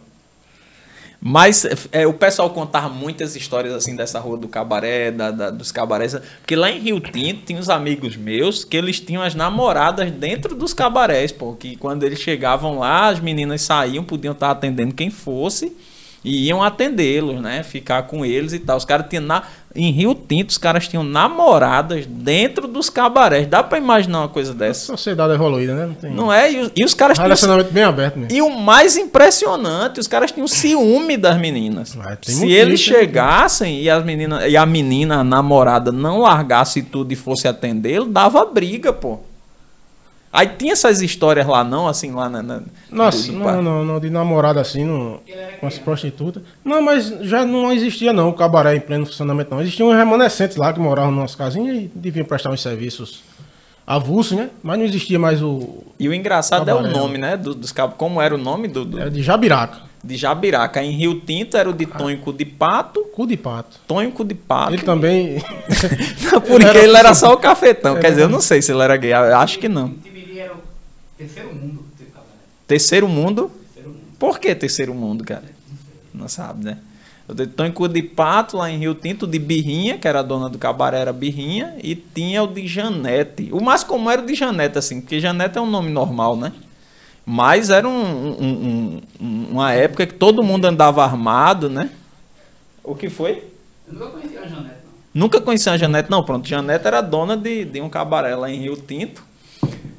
Mas 1.26 1.66
é, 1.90 2.06
o 2.06 2.12
pessoal 2.12 2.50
contava 2.50 2.90
muitas 2.90 3.34
histórias 3.34 3.72
assim 3.72 3.96
dessa 3.96 4.20
rua 4.20 4.36
do 4.36 4.46
cabaré, 4.46 5.10
da, 5.10 5.30
da- 5.30 5.50
dos 5.50 5.72
cabarés. 5.72 6.14
Porque 6.40 6.54
lá 6.54 6.70
em 6.70 6.78
Rio 6.80 7.00
Tinto 7.00 7.46
tinha 7.46 7.58
uns 7.58 7.70
amigos 7.70 8.14
meus 8.14 8.62
que 8.62 8.76
eles 8.76 9.00
tinham 9.00 9.22
as 9.22 9.34
namoradas 9.34 10.10
dentro 10.10 10.54
dos 10.54 10.74
cabarés, 10.74 11.32
pô. 11.32 11.54
Que 11.54 11.76
quando 11.76 12.02
eles 12.02 12.18
chegavam 12.20 12.78
lá, 12.78 13.08
as 13.08 13.20
meninas 13.20 13.62
saíam, 13.62 14.04
podiam 14.04 14.32
estar 14.32 14.50
atendendo 14.50 14.94
quem 14.94 15.08
fosse. 15.10 15.74
E 16.22 16.46
iam 16.48 16.62
atendê-los, 16.62 17.40
né? 17.40 17.62
Ficar 17.62 18.02
com 18.04 18.24
eles 18.24 18.52
e 18.52 18.58
tal. 18.58 18.76
Os 18.76 18.84
caras 18.84 19.06
tinham. 19.08 19.24
Na... 19.24 19.44
Em 19.76 19.90
Rio 19.90 20.14
Tinto, 20.14 20.50
os 20.50 20.58
caras 20.58 20.86
tinham 20.86 21.02
namoradas 21.02 22.06
dentro 22.06 22.68
dos 22.68 22.88
cabarés. 22.88 23.46
Dá 23.46 23.62
pra 23.62 23.76
imaginar 23.76 24.20
uma 24.20 24.28
coisa 24.28 24.54
dessa? 24.54 24.86
Sociedade 24.86 25.32
evoluída, 25.32 25.74
né? 25.74 25.86
Não 25.86 25.94
tem. 25.94 26.10
Não 26.12 26.32
é? 26.32 26.52
E 26.52 26.60
os, 26.60 26.70
e 26.76 26.84
os 26.84 26.94
caras 26.94 27.16
tinham. 27.16 27.24
Relacionamento 27.26 27.72
bem 27.72 27.82
aberto 27.82 28.16
mesmo. 28.16 28.32
E 28.36 28.40
o 28.40 28.50
mais 28.50 28.96
impressionante, 28.96 29.98
os 29.98 30.06
caras 30.06 30.30
tinham 30.30 30.46
ciúme 30.46 31.16
das 31.16 31.36
meninas. 31.38 31.96
Ah, 32.00 32.16
Se 32.22 32.34
motivo, 32.36 32.52
eles 32.52 32.80
chegassem 32.80 33.80
e, 33.80 33.90
as 33.90 34.04
meninas, 34.04 34.44
e 34.50 34.56
a 34.56 34.64
menina, 34.64 35.18
a 35.20 35.24
namorada, 35.24 35.90
não 35.90 36.20
largasse 36.20 36.80
tudo 36.82 37.12
e 37.12 37.16
fosse 37.16 37.48
atendê-lo, 37.48 38.06
dava 38.06 38.44
briga, 38.44 38.92
pô. 38.92 39.18
Aí 40.36 40.48
tinha 40.48 40.72
essas 40.72 41.00
histórias 41.00 41.46
lá, 41.46 41.62
não, 41.62 41.86
assim, 41.86 42.10
lá 42.10 42.28
na. 42.28 42.42
na 42.42 42.60
Nossa, 42.90 43.30
do- 43.30 43.38
não, 43.38 43.62
não, 43.62 43.84
não, 43.84 44.00
de 44.00 44.10
namorada 44.10 44.60
assim, 44.60 44.84
não, 44.84 45.20
com 45.60 45.66
as 45.68 45.78
prostitutas. 45.78 46.42
Não, 46.64 46.82
mas 46.82 47.06
já 47.20 47.44
não 47.46 47.72
existia 47.72 48.12
não 48.12 48.30
o 48.30 48.32
cabaré 48.32 48.74
em 48.74 48.80
pleno 48.80 49.06
funcionamento, 49.06 49.54
não. 49.54 49.62
Existiam 49.62 49.90
remanescentes 49.96 50.56
lá 50.56 50.72
que 50.72 50.80
moravam 50.80 51.12
nas 51.12 51.20
nossas 51.20 51.36
casinhas 51.36 51.76
e 51.76 51.90
deviam 51.94 52.26
prestar 52.26 52.50
uns 52.50 52.60
serviços 52.60 53.22
avulsos, 53.86 54.36
né? 54.36 54.50
Mas 54.60 54.76
não 54.78 54.84
existia 54.84 55.18
mais 55.20 55.40
o. 55.40 55.84
E 56.00 56.08
o 56.08 56.12
engraçado 56.14 56.68
é 56.68 56.74
o 56.74 56.82
nome, 56.82 57.16
né? 57.16 57.36
do- 57.36 57.54
dos 57.54 57.70
cabos. 57.70 57.96
Como 57.96 58.20
era 58.20 58.34
o 58.34 58.38
nome 58.38 58.66
do. 58.66 58.84
do- 58.84 59.00
É 59.00 59.08
de 59.08 59.22
Jabiraca. 59.22 59.78
De 60.02 60.16
Jabiraca. 60.16 60.82
Em 60.82 60.90
Rio 60.90 61.20
Tinto 61.20 61.56
era 61.56 61.70
o 61.70 61.72
de 61.72 61.86
Tonho 61.86 62.18
Cu 62.18 62.32
de 62.32 62.44
Pato. 62.44 63.00
Cu 63.14 63.26
de 63.26 63.36
pato. 63.38 63.76
Tonho 63.86 64.10
Cu 64.10 64.22
de 64.24 64.34
Pato. 64.34 64.74
Ele 64.74 64.82
também. 64.82 65.36
Não, 66.30 66.40
porque 66.42 66.54
Ele 66.66 66.78
ele 66.78 66.88
era- 66.90 66.98
era, 66.98 67.14
só 67.14 67.32
o 67.32 67.36
cafetão. 67.38 67.94
Quer 67.94 68.00
Ele 68.00 68.08
dizer, 68.10 68.20
eu 68.22 68.24
era- 68.26 68.32
não 68.32 68.40
sei 68.40 68.60
se 68.60 68.70
ele 68.72 68.82
era 68.82 68.96
gay. 68.98 69.12
Eu 69.12 69.36
acho 69.38 69.58
que 69.58 69.66
não. 69.68 69.86
O 69.86 69.90
Tibiri 69.94 70.38
era 70.40 70.52
o 70.52 70.56
terceiro 71.16 71.54
mundo. 71.54 71.84
Terceiro 72.66 73.08
mundo. 73.08 73.50
Terceiro 73.74 73.90
mundo. 73.90 74.00
Por 74.18 74.38
que 74.38 74.54
terceiro 74.54 74.94
mundo, 74.94 75.24
cara? 75.24 75.44
Não 76.12 76.28
sabe, 76.28 76.64
né? 76.64 76.78
Eu 77.28 77.34
de 77.34 77.46
Tonho 77.46 77.72
Cu 77.72 77.88
de 77.88 78.02
Pato, 78.02 78.56
lá 78.58 78.70
em 78.70 78.78
Rio 78.78 78.94
Tinto, 78.94 79.26
de 79.26 79.38
Birrinha, 79.38 79.96
que 79.98 80.06
era 80.06 80.20
a 80.20 80.22
dona 80.22 80.48
do 80.48 80.58
cabaré, 80.58 80.98
era 81.00 81.12
Birrinha, 81.12 81.74
e 81.82 81.94
tinha 81.94 82.42
o 82.42 82.46
de 82.46 82.66
Janete. 82.66 83.48
O 83.50 83.62
mais 83.62 83.82
comum 83.82 84.10
era 84.10 84.20
o 84.22 84.26
de 84.26 84.34
Janete, 84.34 84.76
assim, 84.78 85.00
porque 85.00 85.18
Janete 85.20 85.56
é 85.56 85.60
um 85.60 85.70
nome 85.70 85.90
normal, 85.90 86.36
né? 86.36 86.52
Mas 87.24 87.70
era 87.70 87.88
um- 87.88 87.92
um- 88.32 89.00
um- 89.20 89.46
uma 89.52 89.72
época 89.72 90.06
que 90.06 90.12
todo 90.12 90.42
mundo 90.42 90.66
andava 90.66 91.02
armado, 91.02 91.70
né? 91.70 91.88
O 92.82 92.94
que 92.94 93.08
foi? 93.08 93.42
Eu 93.88 93.94
nunca 93.94 94.08
conheci 94.10 94.36
a 94.36 94.46
Janete, 94.46 94.76
não. 94.84 94.92
Nunca 95.14 95.40
conheci 95.40 95.70
a 95.70 95.76
Janete, 95.78 96.10
não. 96.10 96.22
Pronto, 96.22 96.46
Janete 96.46 96.86
era 96.86 97.00
dona 97.00 97.34
de, 97.38 97.64
de 97.64 97.80
um 97.80 97.88
cabaré 97.88 98.36
lá 98.36 98.50
em 98.50 98.60
Rio 98.60 98.76
Tinto. 98.76 99.24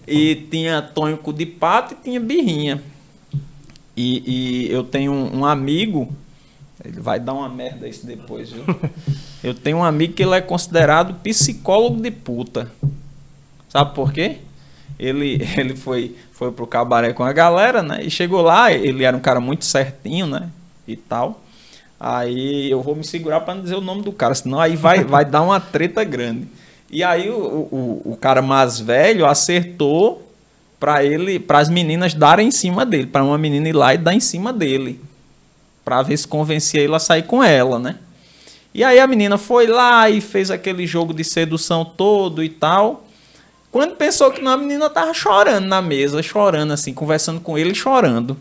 E 0.07 0.35
tinha 0.35 0.81
Cu 1.21 1.33
de 1.33 1.45
Pato 1.45 1.93
e 1.93 2.03
tinha 2.03 2.19
Birrinha. 2.19 2.81
E, 3.95 4.67
e 4.67 4.71
eu 4.71 4.83
tenho 4.83 5.11
um, 5.11 5.39
um 5.39 5.45
amigo, 5.45 6.13
ele 6.83 6.99
vai 6.99 7.19
dar 7.19 7.33
uma 7.33 7.49
merda 7.49 7.87
isso 7.87 8.05
depois, 8.05 8.51
viu? 8.51 8.63
Eu 9.43 9.53
tenho 9.53 9.77
um 9.77 9.83
amigo 9.83 10.13
que 10.13 10.23
ele 10.23 10.33
é 10.33 10.41
considerado 10.41 11.13
psicólogo 11.21 12.01
de 12.01 12.09
puta. 12.09 12.71
Sabe 13.69 13.93
por 13.93 14.11
quê? 14.11 14.37
Ele, 14.97 15.39
ele 15.55 15.75
foi, 15.75 16.15
foi 16.31 16.51
pro 16.51 16.65
cabaré 16.65 17.13
com 17.13 17.23
a 17.23 17.31
galera, 17.31 17.83
né? 17.83 18.03
E 18.03 18.09
chegou 18.09 18.41
lá, 18.41 18.73
ele 18.73 19.03
era 19.03 19.15
um 19.15 19.19
cara 19.19 19.39
muito 19.39 19.63
certinho, 19.63 20.25
né? 20.25 20.49
E 20.87 20.95
tal. 20.95 21.43
Aí 21.99 22.71
eu 22.71 22.81
vou 22.81 22.95
me 22.95 23.03
segurar 23.03 23.41
para 23.41 23.53
não 23.53 23.61
dizer 23.61 23.75
o 23.75 23.81
nome 23.81 24.01
do 24.01 24.11
cara, 24.11 24.33
senão 24.33 24.59
aí 24.59 24.75
vai, 24.75 25.03
vai 25.03 25.23
dar 25.23 25.43
uma 25.43 25.59
treta 25.59 26.03
grande. 26.03 26.47
E 26.95 27.03
aí 27.03 27.29
o, 27.29 27.35
o, 27.35 28.01
o 28.13 28.17
cara 28.17 28.41
mais 28.41 28.79
velho 28.79 29.25
acertou 29.25 30.31
para 30.79 31.03
ele, 31.03 31.37
para 31.37 31.59
as 31.59 31.67
meninas 31.67 32.13
darem 32.13 32.47
em 32.47 32.51
cima 32.51 32.85
dele, 32.85 33.05
para 33.05 33.21
uma 33.21 33.37
menina 33.37 33.67
ir 33.67 33.73
lá 33.73 33.93
e 33.93 33.97
dar 33.97 34.13
em 34.13 34.21
cima 34.21 34.53
dele, 34.53 35.01
para 35.83 36.01
ver 36.01 36.15
se 36.15 36.25
convencia 36.25 36.79
ele 36.79 36.95
a 36.95 36.99
sair 36.99 37.23
com 37.23 37.43
ela, 37.43 37.77
né? 37.77 37.97
E 38.73 38.81
aí 38.81 38.97
a 38.97 39.05
menina 39.07 39.37
foi 39.37 39.67
lá 39.67 40.09
e 40.09 40.21
fez 40.21 40.49
aquele 40.49 40.87
jogo 40.87 41.13
de 41.13 41.25
sedução 41.25 41.83
todo 41.83 42.41
e 42.41 42.47
tal. 42.47 43.05
Quando 43.73 43.97
pensou 43.97 44.31
que 44.31 44.41
não, 44.41 44.53
a 44.53 44.57
menina 44.57 44.89
tava 44.89 45.13
chorando 45.13 45.65
na 45.65 45.81
mesa, 45.81 46.23
chorando 46.23 46.71
assim, 46.71 46.93
conversando 46.93 47.41
com 47.41 47.57
ele, 47.57 47.75
chorando. 47.75 48.37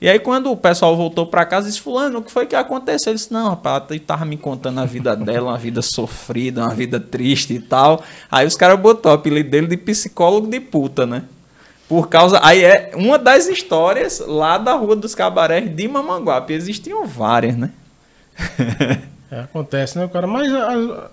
E 0.00 0.08
aí 0.08 0.18
quando 0.18 0.50
o 0.50 0.56
pessoal 0.56 0.96
voltou 0.96 1.26
pra 1.26 1.44
casa, 1.44 1.68
disse, 1.68 1.80
fulano, 1.80 2.20
o 2.20 2.22
que 2.22 2.32
foi 2.32 2.46
que 2.46 2.56
aconteceu? 2.56 3.10
Ele 3.10 3.18
disse, 3.18 3.32
não, 3.32 3.50
rapaz, 3.50 3.84
ele 3.90 4.00
tava 4.00 4.24
me 4.24 4.36
contando 4.36 4.80
a 4.80 4.86
vida 4.86 5.14
dela, 5.14 5.50
uma 5.50 5.58
vida 5.58 5.82
sofrida, 5.82 6.62
uma 6.62 6.74
vida 6.74 6.98
triste 6.98 7.52
e 7.52 7.60
tal. 7.60 8.02
Aí 8.30 8.46
os 8.46 8.56
caras 8.56 8.80
botou 8.80 9.12
o 9.12 9.14
apelido 9.14 9.50
dele 9.50 9.66
de 9.66 9.76
psicólogo 9.76 10.46
de 10.46 10.58
puta, 10.58 11.04
né? 11.04 11.24
Por 11.86 12.08
causa. 12.08 12.40
Aí 12.42 12.64
é 12.64 12.92
uma 12.94 13.18
das 13.18 13.46
histórias 13.48 14.22
lá 14.26 14.56
da 14.56 14.74
Rua 14.74 14.96
dos 14.96 15.14
Cabarés 15.14 15.68
de 15.68 15.88
Mamanguape. 15.88 16.54
Existiam 16.54 17.04
várias, 17.04 17.56
né? 17.56 17.70
É, 19.30 19.40
acontece, 19.40 19.96
né, 19.98 20.08
cara? 20.08 20.26
Mas 20.26 20.52
as, 20.52 21.10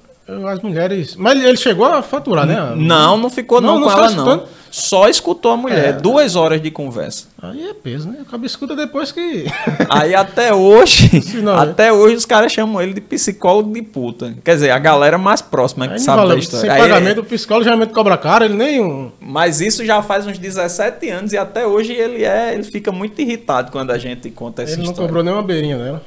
as 0.47 0.61
mulheres. 0.61 1.15
Mas 1.15 1.41
ele 1.43 1.57
chegou 1.57 1.85
a 1.85 2.01
faturar, 2.01 2.45
né? 2.45 2.73
Não, 2.75 3.17
não 3.17 3.29
ficou 3.29 3.61
não, 3.61 3.75
Não, 3.75 3.79
não 3.81 3.87
com 3.87 3.91
só 3.93 3.97
ela, 3.99 4.07
escutando? 4.07 4.39
não. 4.41 4.57
Só 4.69 5.07
escutou 5.07 5.53
a 5.53 5.57
mulher. 5.57 5.85
É. 5.85 5.93
Duas 5.93 6.35
horas 6.35 6.61
de 6.61 6.69
conversa. 6.69 7.27
Aí 7.41 7.69
é 7.69 7.73
peso, 7.73 8.09
né? 8.09 8.17
Acaba 8.27 8.45
escuta 8.45 8.75
depois 8.75 9.13
que. 9.13 9.45
Aí 9.89 10.13
até 10.13 10.53
hoje, 10.53 11.09
não, 11.41 11.55
né? 11.55 11.61
até 11.71 11.91
hoje 11.93 12.15
os 12.17 12.25
caras 12.25 12.51
chamam 12.51 12.81
ele 12.81 12.93
de 12.93 12.99
psicólogo 12.99 13.73
de 13.73 13.81
puta. 13.81 14.35
Quer 14.43 14.55
dizer, 14.55 14.71
a 14.71 14.77
galera 14.77 15.17
mais 15.17 15.41
próxima 15.41 15.87
que 15.87 15.93
Aí 15.93 15.99
não 15.99 16.05
sabe 16.05 16.17
da 16.17 16.23
valeu. 16.23 16.37
história. 16.39 16.61
Sem 16.61 16.69
Aí- 16.69 16.81
pagamento, 16.81 17.21
o 17.21 17.23
psicólogo 17.23 17.63
geralmente 17.63 17.93
cobra 17.93 18.17
caro, 18.17 18.43
ele 18.43 18.55
nem 18.55 18.81
um. 18.83 19.09
Mas 19.21 19.61
isso 19.61 19.85
já 19.85 20.01
faz 20.01 20.27
uns 20.27 20.37
17 20.37 21.09
anos 21.09 21.31
e 21.31 21.37
até 21.37 21.65
hoje 21.65 21.93
ele 21.93 22.25
é, 22.25 22.53
ele 22.53 22.63
fica 22.63 22.91
muito 22.91 23.19
irritado 23.21 23.71
quando 23.71 23.91
a 23.91 23.97
gente 23.97 24.29
conta 24.29 24.63
essa 24.63 24.73
Ele 24.73 24.83
não 24.83 24.89
história. 24.91 25.07
cobrou 25.07 25.23
nem 25.23 25.33
uma 25.33 25.43
beirinha 25.43 25.77
dela. 25.77 26.03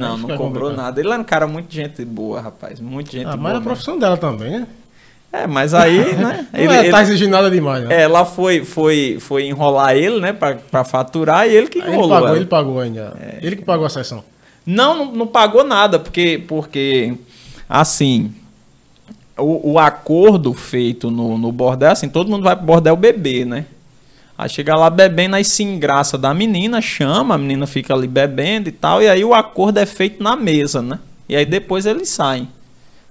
Não, 0.00 0.16
não 0.18 0.28
cobrou 0.36 0.38
complicado. 0.70 0.76
nada. 0.76 1.00
Ele 1.00 1.08
era 1.10 1.20
um 1.20 1.24
cara 1.24 1.46
muito 1.46 1.72
gente 1.72 2.04
boa, 2.04 2.40
rapaz. 2.40 2.80
Muito 2.80 3.10
gente 3.12 3.26
Ah, 3.26 3.30
boa. 3.36 3.42
mas 3.42 3.54
é 3.54 3.56
a 3.56 3.60
profissão 3.60 3.98
dela 3.98 4.16
também, 4.16 4.50
né? 4.60 4.66
É, 5.32 5.46
mas 5.46 5.72
aí, 5.72 5.98
né? 6.16 6.46
Não 6.52 6.60
ele- 6.60 6.72
é, 6.72 6.78
ele- 6.80 6.90
tá 6.90 7.02
exigindo 7.02 7.30
nada 7.30 7.50
demais, 7.50 7.84
né? 7.84 8.02
ela 8.02 8.24
foi, 8.24 8.64
foi, 8.64 9.16
foi 9.20 9.46
enrolar 9.46 9.94
ele, 9.96 10.20
né, 10.20 10.32
pra, 10.32 10.56
pra 10.56 10.84
faturar 10.84 11.48
e 11.48 11.54
ele 11.56 11.68
que 11.68 11.78
Aí 11.80 11.84
ele 11.86 11.92
enrolou. 11.94 12.10
pagou, 12.10 12.28
ela. 12.28 12.36
ele 12.36 12.46
pagou 12.46 12.80
ainda. 12.80 13.14
Ele 13.40 13.56
que 13.56 13.64
pagou 13.64 13.86
a 13.86 13.88
sessão. 13.90 14.22
Não, 14.66 14.94
não, 14.96 15.12
não 15.12 15.26
pagou 15.26 15.64
nada, 15.64 15.98
porque, 15.98 16.42
porque 16.46 17.14
assim, 17.68 18.30
o, 19.38 19.72
o 19.72 19.78
acordo 19.78 20.52
feito 20.52 21.10
no, 21.10 21.38
no 21.38 21.50
bordel, 21.50 21.90
assim, 21.90 22.08
todo 22.08 22.30
mundo 22.30 22.42
vai 22.44 22.54
pro 22.54 22.66
bordel 22.66 22.94
beber, 22.96 23.46
né? 23.46 23.64
Aí 24.42 24.48
chega 24.48 24.74
lá 24.74 24.90
bebendo, 24.90 25.36
aí 25.36 25.44
se 25.44 25.62
engraça 25.62 26.18
da 26.18 26.34
menina, 26.34 26.80
chama, 26.80 27.36
a 27.36 27.38
menina 27.38 27.64
fica 27.64 27.94
ali 27.94 28.08
bebendo 28.08 28.68
e 28.68 28.72
tal, 28.72 29.00
e 29.00 29.08
aí 29.08 29.24
o 29.24 29.32
acordo 29.32 29.78
é 29.78 29.86
feito 29.86 30.20
na 30.20 30.34
mesa, 30.34 30.82
né? 30.82 30.98
E 31.28 31.36
aí 31.36 31.46
depois 31.46 31.86
eles 31.86 32.08
saem. 32.08 32.48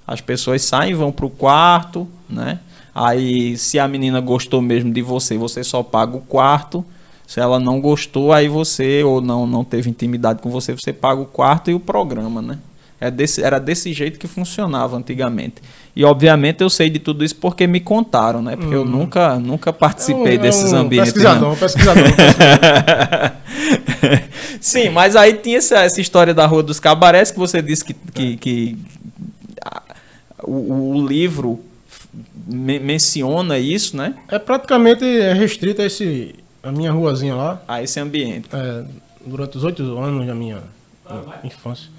As 0.06 0.20
pessoas 0.20 0.62
saem, 0.62 0.94
vão 0.94 1.10
pro 1.10 1.30
quarto, 1.30 2.06
né? 2.30 2.60
Aí 2.94 3.58
se 3.58 3.80
a 3.80 3.88
menina 3.88 4.20
gostou 4.20 4.62
mesmo 4.62 4.91
de 4.91 5.02
você, 5.02 5.38
você 5.38 5.63
só 5.63 5.82
paga 5.82 6.17
o 6.17 6.20
quarto. 6.22 6.84
Se 7.26 7.39
ela 7.39 7.62
não 7.62 7.80
gostou, 7.80 8.34
aí 8.34 8.50
você 8.50 9.02
ou 9.02 9.22
não 9.22 9.48
não 9.48 9.63
teve 9.63 9.89
intimidade 9.89 10.41
com 10.41 10.50
você, 10.50 10.74
você 10.74 10.91
paga 10.91 11.22
o 11.22 11.26
quarto 11.26 11.72
e 11.72 11.74
o 11.74 11.80
programa, 11.80 12.41
né? 12.41 12.60
É 13.01 13.09
desse, 13.09 13.41
era 13.43 13.59
desse 13.59 13.91
jeito 13.93 14.19
que 14.19 14.27
funcionava 14.27 14.95
antigamente. 14.95 15.55
E 15.95 16.05
obviamente 16.05 16.61
eu 16.61 16.69
sei 16.69 16.87
de 16.87 16.99
tudo 16.99 17.25
isso 17.25 17.35
porque 17.35 17.65
me 17.65 17.79
contaram, 17.79 18.41
né? 18.43 18.55
Porque 18.55 18.75
eu 18.75 18.85
nunca 18.85 19.39
nunca 19.39 19.73
participei 19.73 20.35
É 20.35 20.39
um- 20.39 20.41
desses 20.41 20.71
é 20.71 20.75
um 20.75 20.79
ambientes. 20.81 21.11
Pesquisador, 21.13 21.41
não. 21.41 21.53
um 21.53 21.55
pesquisador. 21.57 22.03
um 22.07 22.11
pesquisador. 22.13 23.31
Sim, 24.61 24.89
mas 24.89 25.15
aí 25.15 25.33
tinha 25.33 25.57
essa, 25.57 25.79
essa 25.79 25.99
história 25.99 26.33
da 26.33 26.45
Rua 26.45 26.61
dos 26.63 26.79
Cabarés 26.79 27.31
que 27.31 27.39
você 27.39 27.61
disse 27.61 27.83
que, 27.83 27.93
que, 27.93 28.37
que 28.37 28.77
a- 29.65 29.81
o, 30.43 30.93
o 30.97 31.07
livro 31.07 31.59
me- 32.47 32.79
menciona 32.79 33.57
isso, 33.57 33.97
né? 33.97 34.13
é 34.29 34.37
praticamente 34.39 35.03
é 35.03 35.33
restrito 35.33 35.81
a, 35.81 35.85
esse, 35.85 36.35
a 36.61 36.71
minha 36.71 36.91
ruazinha 36.91 37.35
lá. 37.35 37.61
A 37.67 37.81
esse 37.81 37.99
ambiente. 37.99 38.47
é, 38.53 38.83
durante 39.25 39.57
os 39.57 39.63
oito 39.63 39.81
anos 39.97 40.25
da 40.27 40.35
minha 40.35 40.59
infância. 41.43 41.89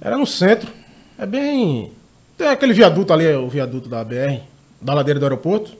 Era 0.00 0.16
no 0.16 0.26
centro. 0.26 0.70
É 1.18 1.26
bem. 1.26 1.92
Tem 2.38 2.48
aquele 2.48 2.72
viaduto 2.72 3.12
ali, 3.12 3.26
é 3.26 3.36
o 3.36 3.48
viaduto 3.48 3.88
da 3.88 4.02
BR, 4.02 4.40
da 4.80 4.94
ladeira 4.94 5.20
do 5.20 5.26
aeroporto. 5.26 5.72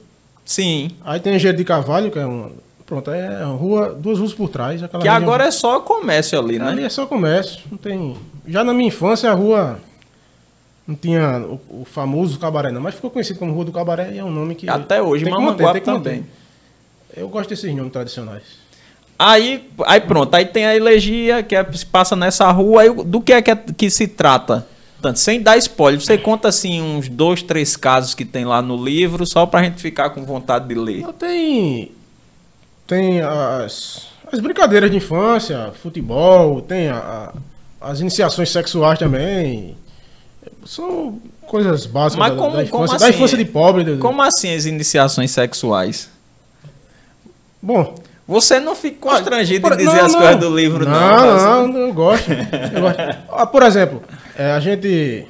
Sim. 0.45 0.91
Aí 1.03 1.19
tem 1.19 1.35
Engenheiro 1.35 1.57
de 1.57 1.63
Carvalho, 1.63 2.11
que 2.11 2.19
é 2.19 2.25
uma. 2.25 2.51
Pronto, 2.85 3.09
é 3.09 3.45
uma 3.45 3.55
rua, 3.55 3.95
duas 3.97 4.19
ruas 4.19 4.33
por 4.33 4.49
trás. 4.49 4.81
Que 4.99 5.07
agora 5.07 5.45
é 5.45 5.51
só 5.51 5.79
comércio 5.79 6.37
ali, 6.37 6.59
Ali 6.59 6.81
né? 6.81 6.87
é 6.87 6.89
só 6.89 7.05
comércio. 7.05 7.61
Não 7.71 7.77
tem. 7.77 8.17
Já 8.45 8.63
na 8.63 8.73
minha 8.73 8.89
infância 8.89 9.31
a 9.31 9.33
rua 9.33 9.79
não 10.85 10.95
tinha 10.95 11.39
o, 11.39 11.81
o 11.81 11.85
famoso 11.85 12.37
cabaré, 12.37 12.69
não, 12.69 12.81
mas 12.81 12.95
ficou 12.95 13.09
conhecido 13.09 13.39
como 13.39 13.53
Rua 13.53 13.65
do 13.65 13.71
Cabaré 13.71 14.11
e 14.13 14.17
é 14.17 14.23
um 14.23 14.31
nome 14.31 14.55
que. 14.55 14.69
Até 14.69 15.01
hoje, 15.01 15.23
Mamanguape 15.23 15.81
também. 15.81 16.25
Eu 17.15 17.29
gosto 17.29 17.49
desses 17.49 17.73
nomes 17.73 17.93
tradicionais. 17.93 18.43
Aí, 19.23 19.69
aí 19.85 20.01
pronto, 20.01 20.33
aí 20.33 20.45
tem 20.45 20.65
a 20.65 20.75
elegia 20.75 21.43
que 21.43 21.55
é- 21.55 21.71
se 21.73 21.85
passa 21.85 22.15
nessa 22.15 22.49
rua. 22.51 22.81
Aí, 22.81 22.89
do 23.05 23.21
que 23.21 23.31
é 23.33 23.39
que, 23.41 23.51
é- 23.51 23.55
que 23.55 23.87
se 23.89 24.07
trata? 24.07 24.65
Tanto, 24.99 25.19
sem 25.19 25.39
dar 25.39 25.57
spoiler, 25.57 26.01
você 26.01 26.17
conta 26.17 26.47
assim 26.47 26.81
uns 26.81 27.07
dois, 27.07 27.43
três 27.43 27.75
casos 27.75 28.15
que 28.15 28.25
tem 28.25 28.45
lá 28.45 28.61
no 28.63 28.83
livro, 28.83 29.23
só 29.27 29.45
pra 29.45 29.61
gente 29.63 29.79
ficar 29.79 30.09
com 30.09 30.23
vontade 30.25 30.67
de 30.67 30.73
ler. 30.75 31.01
Não, 31.01 31.13
Tem. 31.13 31.91
Tem 32.87 33.21
as, 33.21 34.07
as 34.31 34.39
brincadeiras 34.39 34.89
de 34.89 34.97
infância, 34.97 35.71
futebol, 35.81 36.59
tem 36.61 36.89
a- 36.89 37.31
a- 37.79 37.89
as 37.91 37.99
iniciações 37.99 38.49
sexuais 38.49 38.97
também. 38.99 39.77
São 40.65 41.19
coisas 41.47 41.85
básicas 41.85 42.19
Mas 42.19 42.31
da, 42.31 42.37
como- 42.37 42.57
da 42.57 42.65
como 42.65 42.83
infância, 42.85 42.95
assim? 42.97 43.05
da 43.05 43.17
infância 43.17 43.37
de 43.37 43.45
pobre. 43.45 43.97
Como 43.97 44.21
assim 44.23 44.53
as 44.53 44.65
iniciações 44.65 45.29
sexuais? 45.31 46.09
Bom, 47.61 47.95
Você 48.27 48.59
não 48.59 48.75
fica 48.75 48.97
constrangido 48.99 49.61
por- 49.61 49.73
em 49.73 49.77
dizer 49.77 49.97
não, 49.97 50.05
as 50.05 50.13
não. 50.13 50.19
coisas 50.21 50.39
do 50.39 50.55
livro, 50.55 50.85
não. 50.85 50.91
Não, 50.91 51.67
não, 51.67 51.79
eu 51.79 51.93
gosto. 51.93 52.31
Eu 52.31 52.81
gosto. 52.81 52.99
Ah, 53.33 53.45
por 53.45 53.63
exemplo, 53.63 54.01
é, 54.37 54.51
a 54.51 54.59
gente 54.59 55.25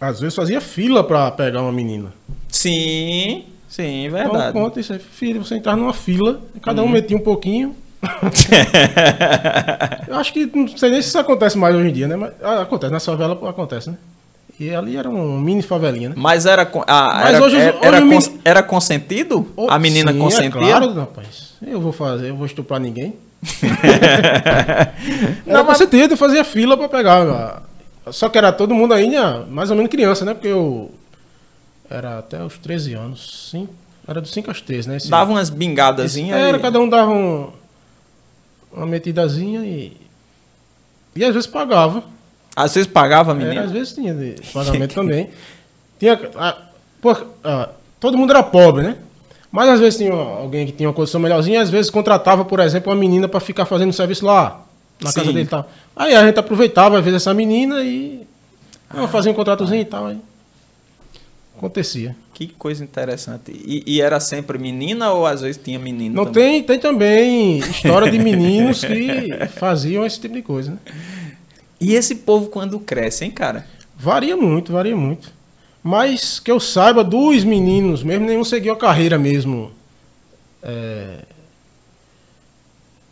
às 0.00 0.20
vezes 0.20 0.34
fazia 0.34 0.60
fila 0.60 1.02
pra 1.04 1.30
pegar 1.30 1.62
uma 1.62 1.72
menina. 1.72 2.12
Sim, 2.48 3.44
sim, 3.68 4.06
Então, 4.06 4.18
verdade. 4.18 4.52
conta 4.52 4.80
isso 4.80 4.92
aí. 4.92 4.98
Filho, 4.98 5.44
você 5.44 5.56
entrar 5.56 5.76
numa 5.76 5.92
fila, 5.92 6.40
cada 6.62 6.82
Uhum. 6.82 6.88
um 6.88 6.92
metia 6.92 7.16
um 7.16 7.20
pouquinho. 7.20 7.74
Eu 10.08 10.16
acho 10.16 10.32
que 10.32 10.46
não 10.54 10.68
sei 10.68 10.90
nem 10.90 11.02
se 11.02 11.08
isso 11.08 11.18
acontece 11.18 11.56
mais 11.58 11.74
hoje 11.74 11.88
em 11.88 11.92
dia, 11.92 12.08
né? 12.08 12.16
Mas 12.16 12.32
ah, 12.42 12.62
acontece, 12.62 12.92
na 12.92 13.00
favela 13.00 13.38
acontece, 13.48 13.90
né? 13.90 13.96
E 14.58 14.72
ali 14.74 14.96
era 14.96 15.10
um 15.10 15.38
mini 15.40 15.62
favelinha, 15.62 16.10
né? 16.10 16.14
Mas 16.16 16.46
era, 16.46 16.64
Mas 16.64 17.28
era, 17.34 17.44
hoje 17.44 17.56
os- 17.56 17.62
era, 17.62 17.76
hoje 18.04 18.28
era 18.44 18.50
era 18.58 18.62
consentido? 18.62 19.48
Oh, 19.56 19.68
a 19.68 19.78
menina 19.78 20.12
sim, 20.12 20.18
consentia? 20.18 20.48
É 20.60 20.78
claro, 20.78 20.94
rapaz. 20.94 21.54
Eu 21.60 21.80
vou 21.80 21.92
fazer, 21.92 22.28
eu 22.28 22.36
vou 22.36 22.46
estuprar 22.46 22.78
ninguém. 22.80 23.14
Não, 25.46 25.64
mas- 25.64 25.78
consentido, 25.78 26.12
eu 26.12 26.16
fazia 26.16 26.44
fila 26.44 26.76
pra 26.76 26.88
pegar. 26.88 27.62
Só 28.10 28.28
que 28.28 28.36
era 28.38 28.52
todo 28.52 28.74
mundo 28.74 28.92
ainda 28.94 29.44
mais 29.50 29.70
ou 29.70 29.76
menos 29.76 29.90
criança, 29.90 30.24
né? 30.24 30.34
Porque 30.34 30.48
eu 30.48 30.90
era 31.88 32.18
até 32.18 32.42
os 32.42 32.58
13 32.58 32.94
anos. 32.94 33.48
Sim, 33.50 33.68
era 34.06 34.20
dos 34.20 34.30
5 34.32 34.50
aos 34.50 34.60
13, 34.60 34.88
né? 34.88 34.96
Esse- 34.98 35.10
Dava 35.10 35.30
umas 35.32 35.50
bingadazinhas. 35.50 36.38
Era, 36.38 36.58
e- 36.58 36.60
cada 36.60 36.78
um 36.80 36.88
dava 36.88 37.10
um, 37.10 37.50
uma 38.72 38.86
metidazinha 38.86 39.60
e. 39.64 39.96
E 41.16 41.24
às 41.24 41.32
vezes 41.34 41.46
pagava. 41.46 42.02
Às 42.56 42.74
vezes 42.74 42.86
pagava 42.90 43.32
a 43.32 43.34
Era, 43.34 43.44
menina. 43.44 43.64
às 43.64 43.72
vezes 43.72 43.92
tinha 43.92 44.14
de 44.14 44.36
pagamento 44.52 44.94
também. 44.94 45.30
Tinha, 45.98 46.18
ah, 46.36 46.56
pô, 47.00 47.16
ah, 47.42 47.70
todo 47.98 48.16
mundo 48.16 48.30
era 48.30 48.42
pobre, 48.42 48.82
né? 48.82 48.96
Mas 49.50 49.68
às 49.68 49.80
vezes 49.80 49.98
tinha 49.98 50.12
alguém 50.12 50.66
que 50.66 50.72
tinha 50.72 50.88
uma 50.88 50.94
condição 50.94 51.20
melhorzinha, 51.20 51.62
às 51.62 51.70
vezes 51.70 51.90
contratava, 51.90 52.44
por 52.44 52.60
exemplo, 52.60 52.92
uma 52.92 52.98
menina 52.98 53.28
para 53.28 53.38
ficar 53.40 53.64
fazendo 53.64 53.92
serviço 53.92 54.26
lá, 54.26 54.64
na 55.00 55.10
Sim. 55.10 55.20
casa 55.20 55.32
dele 55.32 55.46
e 55.46 55.48
tal. 55.48 55.70
Aí 55.94 56.14
a 56.14 56.26
gente 56.26 56.38
aproveitava, 56.38 56.98
às 56.98 57.04
vezes, 57.04 57.22
essa 57.22 57.32
menina 57.32 57.82
e 57.82 58.26
ah, 58.90 59.06
fazia 59.06 59.30
um 59.30 59.34
contratozinho 59.34 59.82
e 59.82 59.84
tal. 59.84 60.06
Aí 60.06 60.18
acontecia. 61.56 62.16
Que 62.32 62.48
coisa 62.48 62.82
interessante. 62.82 63.52
E, 63.52 63.84
e 63.86 64.00
era 64.00 64.18
sempre 64.18 64.58
menina 64.58 65.12
ou 65.12 65.24
às 65.24 65.40
vezes 65.40 65.60
tinha 65.62 65.78
menino? 65.78 66.16
Não 66.16 66.26
também? 66.26 66.62
tem, 66.62 66.62
tem 66.64 66.78
também 66.80 67.58
história 67.70 68.10
de 68.10 68.18
meninos 68.18 68.84
que 68.84 69.28
faziam 69.54 70.04
esse 70.04 70.20
tipo 70.20 70.34
de 70.34 70.42
coisa, 70.42 70.72
né? 70.72 70.78
E 71.80 71.94
esse 71.94 72.14
povo 72.16 72.46
quando 72.48 72.78
cresce, 72.78 73.24
hein, 73.24 73.30
cara? 73.30 73.66
Varia 73.96 74.36
muito, 74.36 74.72
varia 74.72 74.96
muito. 74.96 75.32
Mas 75.82 76.38
que 76.40 76.50
eu 76.50 76.58
saiba, 76.58 77.04
dos 77.04 77.44
meninos 77.44 78.02
mesmo, 78.02 78.24
nenhum 78.26 78.44
seguiu 78.44 78.72
a 78.72 78.76
carreira 78.76 79.18
mesmo 79.18 79.70
é, 80.62 81.18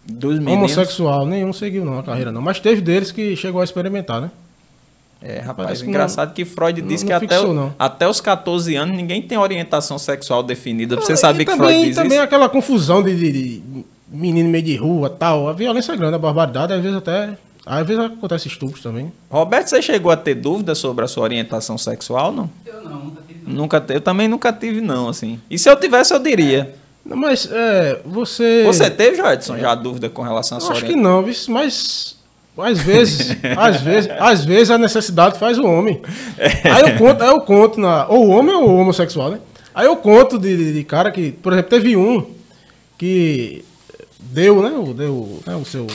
Dos 0.06 0.38
meninos. 0.38 0.54
homossexual. 0.76 1.26
Nenhum 1.26 1.52
seguiu 1.52 1.84
não 1.84 1.98
a 1.98 2.02
carreira 2.02 2.32
não. 2.32 2.40
Mas 2.42 2.58
teve 2.58 2.80
deles 2.80 3.12
que 3.12 3.36
chegou 3.36 3.60
a 3.60 3.64
experimentar, 3.64 4.20
né? 4.20 4.30
É, 5.24 5.38
rapaz, 5.38 5.80
que 5.82 5.88
engraçado 5.88 6.34
que 6.34 6.44
Freud 6.44 6.80
não- 6.82 6.88
disse 6.88 7.04
não 7.04 7.08
que 7.10 7.12
até, 7.12 7.28
fixou, 7.36 7.50
o- 7.50 7.54
não. 7.54 7.72
até 7.78 8.08
os 8.08 8.20
14 8.20 8.74
anos 8.74 8.96
ninguém 8.96 9.22
tem 9.22 9.38
orientação 9.38 9.96
sexual 9.96 10.42
definida. 10.42 10.96
Pra 10.96 11.04
você 11.06 11.12
Ah, 11.12 11.16
saber 11.16 11.44
que 11.44 11.52
também, 11.52 11.68
Freud 11.68 11.86
diz 11.86 11.94
também 11.96 12.18
isso. 12.18 12.22
aquela 12.24 12.48
confusão 12.48 13.00
de, 13.04 13.14
de- 13.14 13.30
de 13.60 13.62
menino 14.10 14.48
meio 14.48 14.64
de 14.64 14.74
rua 14.76 15.08
tal. 15.08 15.48
A 15.48 15.52
violência 15.52 15.92
é 15.92 15.96
grande, 15.96 16.16
a 16.16 16.18
barbaridade, 16.18 16.72
às 16.72 16.82
vezes 16.82 16.96
até. 16.98 17.36
Às 17.64 17.86
vezes 17.86 18.04
acontece 18.04 18.48
estupros 18.48 18.82
também. 18.82 19.12
Roberto, 19.30 19.68
você 19.68 19.80
chegou 19.80 20.10
a 20.10 20.16
ter 20.16 20.34
dúvida 20.34 20.74
sobre 20.74 21.04
a 21.04 21.08
sua 21.08 21.22
orientação 21.22 21.78
sexual, 21.78 22.32
não? 22.32 22.50
Eu 22.66 22.82
não, 22.82 22.98
nunca 23.04 23.22
tive. 23.26 23.40
não. 23.46 23.52
Nunca 23.54 23.80
te- 23.80 23.94
Eu 23.94 24.00
também 24.00 24.26
nunca 24.28 24.52
tive, 24.52 24.80
não, 24.80 25.08
assim. 25.08 25.38
E 25.48 25.58
se 25.58 25.68
eu 25.70 25.76
tivesse, 25.76 26.12
eu 26.12 26.18
diria. 26.18 26.74
Não, 27.04 27.16
Mas 27.16 27.48
é, 27.50 28.00
você. 28.04 28.64
Você 28.66 28.90
teve, 28.90 29.16
Joedson, 29.16 29.58
já 29.58 29.74
dúvida 29.74 30.08
com 30.08 30.22
relação 30.22 30.58
à 30.58 30.60
sua 30.60 30.72
acho 30.72 30.80
que 30.84 30.92
orientação? 30.92 31.12
não, 31.20 31.22
viu? 31.24 31.34
mas 31.48 32.16
às 32.58 32.78
vezes, 32.80 33.36
às 33.56 33.80
vezes, 33.80 34.10
às 34.18 34.44
vezes 34.44 34.70
a 34.70 34.76
necessidade 34.78 35.38
faz 35.38 35.58
o 35.58 35.64
homem. 35.64 36.02
Aí 36.64 36.82
eu 36.92 36.98
conto, 36.98 37.22
aí 37.22 37.28
eu 37.30 37.40
conto 37.40 37.80
na, 37.80 38.06
ou 38.08 38.26
o 38.26 38.30
homem 38.30 38.54
ou 38.54 38.68
o 38.68 38.76
homossexual, 38.78 39.30
né? 39.30 39.38
Aí 39.74 39.86
eu 39.86 39.96
conto 39.96 40.38
de, 40.38 40.56
de- 40.56 40.72
de 40.74 40.84
cara 40.84 41.10
que, 41.10 41.32
por 41.32 41.52
exemplo, 41.52 41.70
teve 41.70 41.96
um 41.96 42.26
que 42.98 43.64
deu, 44.20 44.62
né? 44.62 44.70
O, 44.70 44.92
deu 44.94 45.40
né, 45.46 45.56
o 45.56 45.64
seu 45.64 45.86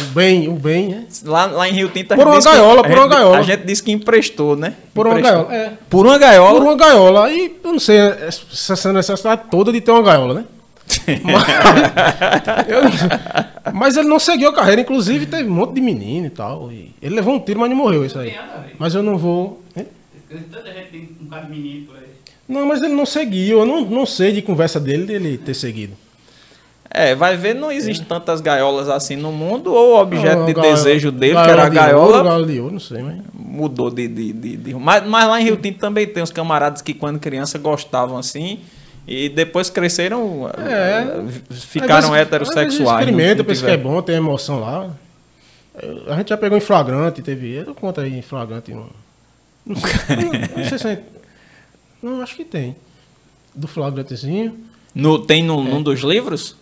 o 0.00 0.12
bem, 0.14 0.48
o 0.48 0.52
bem, 0.52 0.88
né? 0.88 1.04
Lá, 1.24 1.46
lá 1.46 1.68
em 1.68 1.72
Rio 1.72 1.88
Tinto, 1.88 2.14
Por 2.14 2.26
uma 2.26 2.38
que- 2.38 2.44
gaiola, 2.44 2.80
a 2.80 2.84
por 2.84 2.92
uma 2.92 3.02
gente- 3.02 3.10
gaiola. 3.12 3.38
A 3.38 3.42
gente 3.42 3.64
disse 3.66 3.82
que 3.82 3.92
emprestou, 3.92 4.56
né? 4.56 4.74
Por 4.94 5.06
uma 5.06 5.18
Emprestou. 5.18 5.44
gaiola. 5.46 5.64
É. 5.66 5.72
Por 5.88 6.06
uma 6.06 6.18
gaiola? 6.18 6.58
Por 6.60 6.62
uma 6.66 6.76
gaiola. 6.76 7.26
Aí 7.26 7.56
eu 7.64 7.72
não 7.72 7.78
sei 7.80 7.96
se 8.30 8.72
essa 8.72 8.92
necessidade 8.92 9.42
toda 9.50 9.72
de 9.72 9.80
ter 9.80 9.90
uma 9.90 10.02
gaiola, 10.02 10.34
né? 10.34 10.44
Mas, 11.24 11.44
eu- 12.68 13.72
mas 13.74 13.96
ele 13.96 14.08
não 14.08 14.18
seguiu 14.20 14.50
a 14.50 14.52
carreira, 14.54 14.80
inclusive 14.82 15.26
teve 15.26 15.48
um 15.48 15.52
monte 15.54 15.74
de 15.74 15.80
menino 15.80 16.26
e 16.26 16.30
tal. 16.30 16.70
e 16.70 16.92
ele 17.02 17.14
levou 17.16 17.34
um 17.34 17.40
tiro, 17.40 17.58
mas 17.60 17.68
não 17.70 17.76
morreu 17.76 18.04
isso 18.04 18.18
aí. 18.18 18.34
Mas 18.78 18.94
eu 18.94 19.02
não 19.02 19.18
vou. 19.18 19.62
né? 19.74 19.84
Tanta 20.52 20.72
gente 20.72 20.90
tem 20.90 21.08
um 21.20 21.24
bocado 21.24 21.46
de 21.46 21.58
menino 21.58 21.86
por 21.86 21.96
aí. 21.96 22.02
Não, 22.48 22.64
mas 22.66 22.80
ele 22.82 22.94
não 22.94 23.04
seguiu. 23.04 23.58
Eu 23.60 23.66
não, 23.66 23.80
não 23.84 24.06
sei 24.06 24.30
de 24.32 24.42
conversa 24.42 24.78
dele 24.78 25.04
dele 25.06 25.36
ter 25.38 25.54
seguido. 25.54 25.94
É, 26.90 27.14
vai 27.14 27.36
ver, 27.36 27.54
não 27.54 27.70
existe 27.70 28.04
tantas 28.04 28.40
gaiolas 28.40 28.88
assim 28.88 29.16
no 29.16 29.32
mundo, 29.32 29.72
ou 29.74 30.00
objeto 30.00 30.38
Não, 30.38 30.46
de 30.46 30.54
gaiola- 30.54 30.74
desejo 30.76 31.10
dele, 31.12 31.34
que 31.34 31.38
era 31.50 31.66
a 31.66 31.68
de 31.68 31.76
ouro, 31.78 31.86
gaiola, 31.92 32.22
gaiola 32.22 32.46
de 32.46 32.60
ouro, 32.60 32.72
não 32.74 32.80
sei, 32.80 33.02
mas. 33.02 33.16
mudou 33.34 33.90
de. 33.90 34.06
de, 34.08 34.32
de, 34.32 34.56
de- 34.56 34.74
Mas, 34.74 35.06
mas 35.06 35.28
lá 35.28 35.40
em 35.40 35.44
Rio 35.44 35.56
Tinto 35.56 35.78
também 35.78 36.06
tem 36.06 36.22
uns 36.22 36.30
camaradas 36.30 36.80
que 36.82 36.94
quando 36.94 37.18
criança 37.18 37.58
gostavam 37.58 38.16
assim. 38.18 38.60
E 39.08 39.28
depois 39.28 39.70
cresceram, 39.70 40.50
É. 40.58 41.02
eh, 41.02 41.24
ficaram 41.52 41.94
Às 41.96 42.04
vezes- 42.10 42.22
heterossexuais. 42.26 42.98
Experimenta, 43.00 43.44
pensa 43.44 43.64
que 43.66 43.70
é 43.70 43.76
bom, 43.76 44.02
tem 44.02 44.16
emoção 44.16 44.60
lá. 44.60 44.90
A 46.08 46.16
gente 46.16 46.30
já 46.30 46.36
pegou 46.36 46.56
em 46.58 46.60
flagrante, 46.60 47.22
teve. 47.22 47.52
Eu 47.54 47.74
conto 47.74 48.00
aí 48.00 48.18
em 48.18 48.22
flagrante. 48.22 48.72
Não, 48.72 48.86
não 49.64 49.76
sei, 49.76 50.16
não, 50.16 50.32
não 50.56 50.68
sei 50.68 50.78
se 50.78 50.88
gente, 50.88 51.02
Não, 52.02 52.20
acho 52.22 52.34
que 52.34 52.44
tem. 52.44 52.74
Do 53.54 53.68
flagrantezinho. 53.68 54.58
No, 54.94 55.18
tem 55.18 55.42
É. 55.42 55.44
no, 55.46 55.62
num 55.62 55.82
dos 55.82 56.00
livros? 56.00 56.56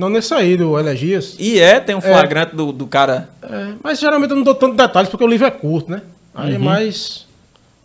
Não 0.00 0.08
nesse 0.08 0.32
aí, 0.32 0.56
do 0.56 0.78
Elegias. 0.78 1.36
E 1.38 1.58
é, 1.60 1.78
tem 1.78 1.94
um 1.94 2.00
flagrante 2.00 2.56
do, 2.56 2.72
do 2.72 2.86
cara. 2.86 3.28
É, 3.42 3.72
mas 3.84 4.00
geralmente 4.00 4.30
eu 4.30 4.36
não 4.36 4.42
dou 4.42 4.54
tanto 4.54 4.74
detalhes 4.74 5.10
porque 5.10 5.22
o 5.22 5.28
livro 5.28 5.46
é 5.46 5.50
curto, 5.50 5.90
né? 5.90 6.00
Aí 6.34 6.54
é 6.54 6.56
Uhum. 6.56 6.64
mais. 6.64 7.26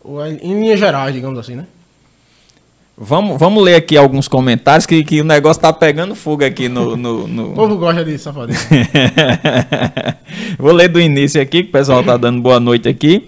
o- 0.02 0.24
Em 0.24 0.62
linhas 0.62 0.80
gerais, 0.80 1.14
digamos 1.14 1.38
assim, 1.38 1.56
né? 1.56 1.66
Vamos, 2.98 3.38
vamos 3.38 3.62
ler 3.62 3.76
aqui 3.76 3.98
alguns 3.98 4.30
comentários 4.30 4.86
que, 4.86 5.04
que 5.04 5.20
o 5.20 5.26
negócio 5.26 5.62
tá 5.62 5.74
pegando 5.74 6.16
fogo 6.16 6.46
aqui 6.46 6.70
no. 6.70 6.96
no- 6.96 7.28
no- 7.28 7.52
O 7.52 7.54
povo 7.54 7.76
gosta 7.76 8.06
de 8.06 8.18
safadeza. 8.18 8.66
Vou 10.58 10.72
ler 10.72 10.88
do 10.88 11.02
início 11.02 11.42
aqui, 11.42 11.64
que 11.64 11.70
o 11.70 11.72
pessoal 11.74 12.02
tá 12.02 12.16
dando 12.16 12.42
boa 12.42 12.60
noite 12.62 12.88
aqui. 12.88 13.28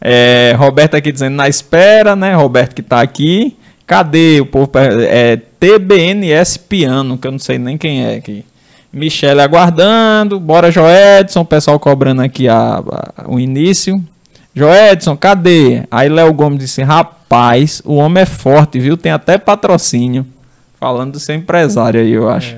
É, 0.00 0.54
Roberto 0.56 0.94
aqui 0.94 1.12
dizendo 1.12 1.34
na 1.34 1.48
espera, 1.48 2.16
né? 2.16 2.34
Roberto 2.34 2.74
que 2.74 2.82
tá 2.82 3.00
aqui. 3.02 3.54
Cadê 3.86 4.40
o 4.40 4.46
povo? 4.46 4.70
É 4.76 5.36
TBNS 5.36 6.58
Piano, 6.58 7.18
que 7.18 7.26
eu 7.26 7.32
não 7.32 7.38
sei 7.38 7.58
nem 7.58 7.76
quem 7.76 8.04
é 8.04 8.16
aqui. 8.16 8.44
Michele 8.92 9.40
aguardando. 9.40 10.38
Bora, 10.40 10.70
Joedson. 10.70 11.40
O 11.40 11.44
pessoal 11.44 11.78
cobrando 11.78 12.22
aqui 12.22 12.48
a- 12.48 12.78
a- 13.16 13.24
o 13.26 13.38
início. 13.38 14.00
Joedson, 14.54 15.16
cadê? 15.16 15.82
Aí 15.90 16.08
Léo 16.08 16.32
Gomes 16.32 16.60
disse: 16.60 16.82
Rapaz, 16.82 17.82
o 17.84 17.94
homem 17.96 18.22
é 18.22 18.26
forte, 18.26 18.78
viu? 18.78 18.96
Tem 18.96 19.10
até 19.12 19.36
patrocínio. 19.36 20.24
Falando 20.78 21.12
do 21.12 21.20
seu 21.20 21.34
empresário 21.34 22.00
aí, 22.00 22.12
eu 22.12 22.28
acho. 22.28 22.56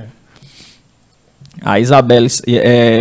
A 1.63 1.81
Isabela, 1.81 2.27
é, 2.49 3.01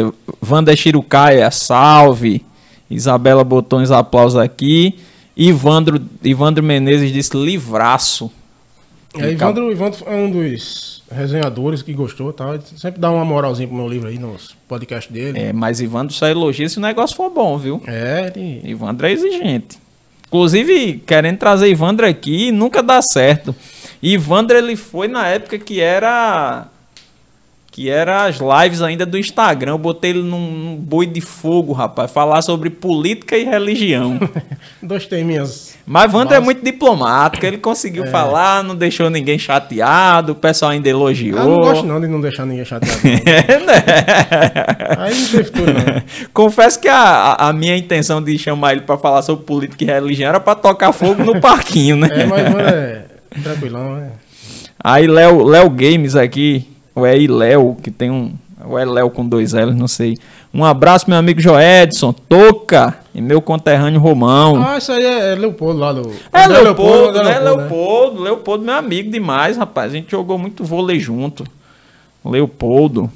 Wanda 0.50 0.76
Chirucaia, 0.76 1.52
salve. 1.52 2.44
Isabela 2.90 3.44
botou 3.44 3.80
uns 3.80 3.92
aplausos 3.92 4.40
aqui. 4.40 4.98
Ivandro, 5.36 6.02
Ivandro 6.24 6.64
Menezes 6.64 7.12
disse 7.12 7.36
livraço. 7.36 8.32
É, 9.18 9.32
Ivandro, 9.32 9.72
Ivandro 9.72 10.04
é 10.08 10.16
um 10.16 10.30
dos 10.30 11.04
resenhadores 11.10 11.82
que 11.82 11.94
gostou 11.94 12.34
tal. 12.34 12.56
Ele 12.56 12.64
sempre 12.78 13.00
dá 13.00 13.12
uma 13.12 13.24
moralzinha 13.24 13.68
pro 13.68 13.78
meu 13.78 13.88
livro 13.88 14.08
aí 14.10 14.20
nos 14.20 14.56
podcasts 14.68 15.12
dele. 15.14 15.40
É, 15.40 15.54
mas 15.54 15.80
Ivandro 15.80 16.14
só 16.14 16.28
elogia 16.28 16.68
se 16.68 16.78
o 16.78 16.82
negócio 16.82 17.16
for 17.16 17.30
bom, 17.30 17.58
viu? 17.58 17.82
É, 17.88 18.32
ele. 18.36 18.62
Ivandro 18.64 19.08
é 19.08 19.12
exigente. 19.12 19.78
Inclusive, 20.28 21.02
querendo 21.06 21.38
trazer 21.38 21.70
Ivandro 21.70 22.06
aqui, 22.06 22.52
nunca 22.52 22.84
dá 22.84 23.02
certo. 23.02 23.56
Ivandro, 24.02 24.58
ele 24.58 24.76
foi 24.76 25.08
na 25.08 25.28
época 25.28 25.58
que 25.58 25.80
era... 25.80 26.68
Que 27.76 27.90
era 27.90 28.24
as 28.24 28.38
lives 28.38 28.82
ainda 28.82 29.06
do 29.06 29.18
Instagram. 29.18 29.72
Eu 29.74 29.78
botei 29.78 30.12
ele 30.12 30.24
num, 30.24 30.50
num 30.50 30.76
boi 30.78 31.06
de 31.06 31.20
fogo, 31.20 31.74
rapaz. 31.74 32.10
Falar 32.10 32.42
sobre 32.42 32.70
política 32.70 33.38
e 33.38 33.44
religião. 33.44 34.18
Dois 34.82 35.06
teminhas. 35.06 35.76
Mas 35.86 36.14
Wander 36.14 36.36
é 36.36 36.40
Mas- 36.40 36.46
muito 36.46 36.64
diplomático, 36.64 37.46
ele 37.46 37.58
conseguiu 37.58 38.08
falar, 38.08 38.64
não 38.64 38.78
deixou 38.78 39.10
ninguém 39.10 39.38
chateado, 39.38 40.32
o 40.32 40.36
pessoal 40.36 40.72
ainda 40.72 40.88
elogiou. 40.88 41.38
Eu 41.38 41.50
não 41.50 41.56
gosto 41.58 41.86
não 41.86 42.00
de 42.00 42.08
não 42.08 42.22
deixar 42.22 42.46
ninguém 42.46 42.64
chateado. 42.64 42.98
não. 43.04 43.12
É, 43.34 43.60
né? 43.60 44.96
Aí 44.98 45.14
não 45.14 45.28
teve 45.28 45.52
tudo, 45.52 45.74
não. 45.74 46.02
Confesso 46.34 46.80
que 46.80 46.88
a, 46.88 47.34
a- 47.34 47.52
minha 47.52 47.76
intenção 47.76 48.22
de 48.24 48.38
chamar 48.38 48.72
ele 48.72 48.82
pra 48.82 48.98
falar 48.98 49.22
sobre 49.22 49.44
política 49.46 49.84
e 49.84 49.88
religião 49.88 50.30
era 50.30 50.40
pra 50.40 50.56
tocar 50.56 50.94
fogo 50.94 51.26
no 51.26 51.42
parquinho, 51.42 51.98
né? 51.98 52.08
É, 52.10 52.26
mas 52.26 52.54
mano, 52.54 52.70
é 52.70 53.02
tranquilão, 53.44 53.96
né? 53.98 54.12
Aí 54.82 55.08
Léo 55.08 55.70
Games 55.70 56.16
aqui, 56.16 56.66
ou 56.96 57.06
é 57.06 57.16
Léo, 57.16 57.76
que 57.84 57.92
tem 57.92 58.10
um. 58.10 58.34
Ou 58.68 58.80
é 58.80 58.86
Léo 58.86 59.12
com 59.12 59.28
dois 59.28 59.54
L's, 59.54 59.76
não 59.76 59.88
sei. 59.88 60.18
Um 60.54 60.64
abraço, 60.66 61.08
meu 61.10 61.20
amigo 61.20 61.40
Joedson, 61.42 62.14
Toca 62.14 62.98
e 63.14 63.22
meu 63.22 63.42
conterrâneo 63.42 64.00
Romão. 64.00 64.64
Ah, 64.66 64.78
isso 64.78 64.92
aí 64.92 65.04
é, 65.04 65.34
é 65.34 65.36
Leopoldo 65.36 65.80
lá 65.80 65.94
do. 65.94 66.10
É 66.34 66.48
Não 66.48 66.64
Leopoldo, 66.64 67.18
não 67.20 67.24
né? 67.26 67.34
né? 67.34 67.40
Leopoldo, 67.42 68.22
Leopoldo, 68.22 68.64
meu 68.66 68.74
amigo 68.76 69.12
demais, 69.12 69.58
rapaz. 69.58 69.92
A 69.92 69.96
gente 69.96 70.10
jogou 70.10 70.38
muito 70.40 70.64
vôlei 70.64 71.00
junto. 71.00 71.44
Leopoldo. 72.24 73.12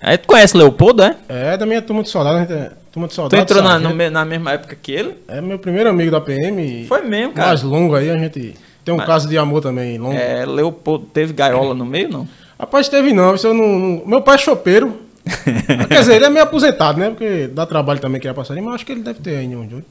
Aí 0.00 0.16
tu 0.18 0.26
conhece 0.26 0.56
Leopoldo, 0.56 1.02
é? 1.02 1.16
É 1.28 1.56
da 1.56 1.66
minha 1.66 1.82
turma 1.82 2.02
de 2.02 2.08
soldado, 2.08 2.52
é- 2.52 2.72
Turma 2.92 3.06
de 3.06 3.12
Tu 3.12 3.16
Soldado. 3.16 3.40
entrou 3.40 3.62
na, 3.62 3.78
no 3.78 4.10
na 4.10 4.24
mesma 4.24 4.50
época 4.52 4.76
que 4.80 4.90
ele? 4.90 5.14
É 5.28 5.40
meu 5.40 5.60
primeiro 5.60 5.88
amigo 5.88 6.10
da 6.10 6.20
PM. 6.20 6.86
Foi 6.88 7.02
mesmo, 7.02 7.34
cara. 7.34 7.48
Mais 7.48 7.62
longo 7.62 7.94
aí, 7.94 8.10
a 8.10 8.16
gente. 8.18 8.54
Tem 8.84 8.92
um 8.92 8.96
Mas- 8.96 9.06
caso 9.06 9.28
de 9.28 9.38
amor 9.38 9.60
também, 9.62 9.96
longo. 9.96 10.16
É, 10.16 10.44
Leopoldo 10.44 11.06
teve 11.12 11.32
gaiola 11.32 11.72
no 11.72 11.84
meio, 11.86 12.08
não? 12.08 12.26
Rapaz, 12.60 12.88
teve 12.88 13.12
não, 13.12 13.34
eu 13.34 13.54
não, 13.54 13.78
não- 13.78 14.02
Meu 14.06 14.20
pai 14.22 14.34
é 14.36 14.38
chopeiro. 14.38 14.96
Quer 15.88 16.00
dizer, 16.00 16.16
ele 16.16 16.26
é 16.26 16.30
meio 16.30 16.44
aposentado, 16.44 16.98
né? 16.98 17.10
Porque 17.10 17.46
dá 17.48 17.64
trabalho 17.66 18.00
também 18.00 18.20
que 18.20 18.28
é 18.28 18.32
passarinho, 18.32 18.66
mas 18.66 18.76
acho 18.76 18.86
que 18.86 18.92
ele 18.92 19.02
deve 19.02 19.20
ter 19.20 19.36
ainda 19.36 19.56
um 19.56 19.66
de 19.66 19.74
olho. 19.76 19.84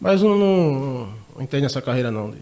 Mas 0.00 0.22
eu 0.22 0.28
não, 0.30 0.36
não, 0.38 1.08
não 1.36 1.42
entendo 1.42 1.64
essa 1.66 1.80
carreira 1.82 2.10
não. 2.10 2.30
De, 2.30 2.36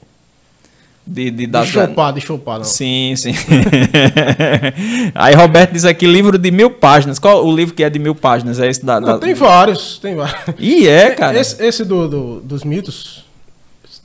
De, 1.06 1.24
de, 1.30 1.30
de 1.30 1.46
dar- 1.46 1.66
chopar, 1.66 2.12
de 2.12 2.20
chopar, 2.20 2.58
não. 2.58 2.64
Sim, 2.64 3.14
sim. 3.16 3.32
Aí 5.14 5.34
Roberto 5.34 5.72
diz 5.72 5.84
aqui, 5.84 6.06
livro 6.06 6.38
de 6.38 6.50
mil 6.50 6.70
páginas. 6.70 7.18
Qual 7.18 7.44
o 7.46 7.54
livro 7.54 7.74
que 7.74 7.82
é 7.84 7.90
de 7.90 7.98
mil 7.98 8.14
páginas? 8.14 8.60
É 8.60 8.68
esse 8.68 8.84
da... 8.84 9.00
Não, 9.00 9.08
da- 9.14 9.18
tem 9.18 9.34
vários, 9.34 9.98
tem 9.98 10.14
vários. 10.14 10.38
Ih, 10.58 10.88
é, 10.88 11.10
cara? 11.10 11.38
Esse, 11.38 11.62
esse 11.64 11.84
do, 11.84 12.08
do- 12.08 12.40
dos 12.40 12.64
mitos, 12.64 13.24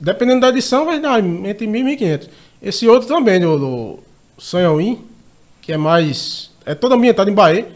dependendo 0.00 0.40
da 0.40 0.48
edição, 0.48 0.84
vai 0.84 1.00
dar 1.00 1.18
entre 1.20 1.66
1.000 1.66 1.92
e 1.92 1.96
1.500. 1.96 2.28
Esse 2.62 2.88
outro 2.88 3.08
também, 3.08 3.40
do, 3.40 3.58
do 3.58 3.98
Sonhauim, 4.36 5.00
que 5.68 5.72
é 5.74 5.76
mais. 5.76 6.50
É 6.64 6.74
todo 6.74 6.94
ambientado 6.94 7.30
em 7.30 7.34
Bahia. 7.34 7.68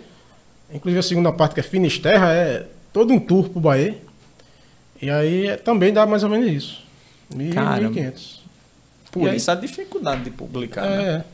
Inclusive 0.72 0.98
a 0.98 1.02
segunda 1.02 1.30
parte, 1.30 1.52
que 1.52 1.60
é 1.60 1.62
Finisterra, 1.62 2.32
é 2.32 2.66
todo 2.90 3.12
um 3.12 3.20
tour 3.20 3.50
pro 3.50 3.60
Bahia. 3.60 3.98
E 5.00 5.10
aí 5.10 5.46
é- 5.48 5.56
também 5.58 5.92
dá 5.92 6.06
mais 6.06 6.22
ou 6.24 6.30
menos 6.30 6.50
isso. 6.50 6.82
1.000 7.36 7.52
Caramba. 7.52 7.82
e 7.82 8.02
1.500. 8.02 8.40
Por 9.10 9.26
E 9.26 9.28
aí- 9.28 9.36
isso 9.36 9.50
a 9.50 9.54
dificuldade 9.54 10.22
de 10.24 10.30
publicar, 10.30 10.88
né? 10.88 11.02
É, 11.16 11.24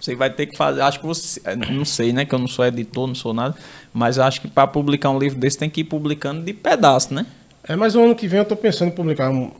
Você 0.00 0.14
vai 0.14 0.30
ter 0.30 0.46
que 0.46 0.56
fazer. 0.56 0.80
Acho 0.80 0.98
que 0.98 1.04
você. 1.06 1.42
eh, 1.44 1.56
Não 1.56 1.84
sei, 1.84 2.10
né? 2.12 2.24
Que 2.24 2.34
eu 2.34 2.38
não 2.38 2.46
sou 2.48 2.64
editor, 2.64 3.06
não 3.06 3.14
sou 3.14 3.34
nada. 3.34 3.54
Mas 3.92 4.18
acho 4.18 4.40
que 4.40 4.48
para 4.48 4.66
publicar 4.66 5.10
um 5.10 5.18
livro 5.18 5.38
desse 5.38 5.58
tem 5.58 5.68
que 5.68 5.80
ir 5.82 5.84
publicando 5.84 6.42
de 6.42 6.54
pedaço, 6.54 7.12
né? 7.12 7.26
é, 7.64 7.76
mas 7.76 7.94
o 7.94 8.02
ano 8.02 8.14
que 8.14 8.26
vem 8.26 8.38
eu 8.38 8.44
tô 8.46 8.56
pensando 8.56 8.88
em 8.88 8.92
publicar 8.92 9.28
um- 9.28 9.50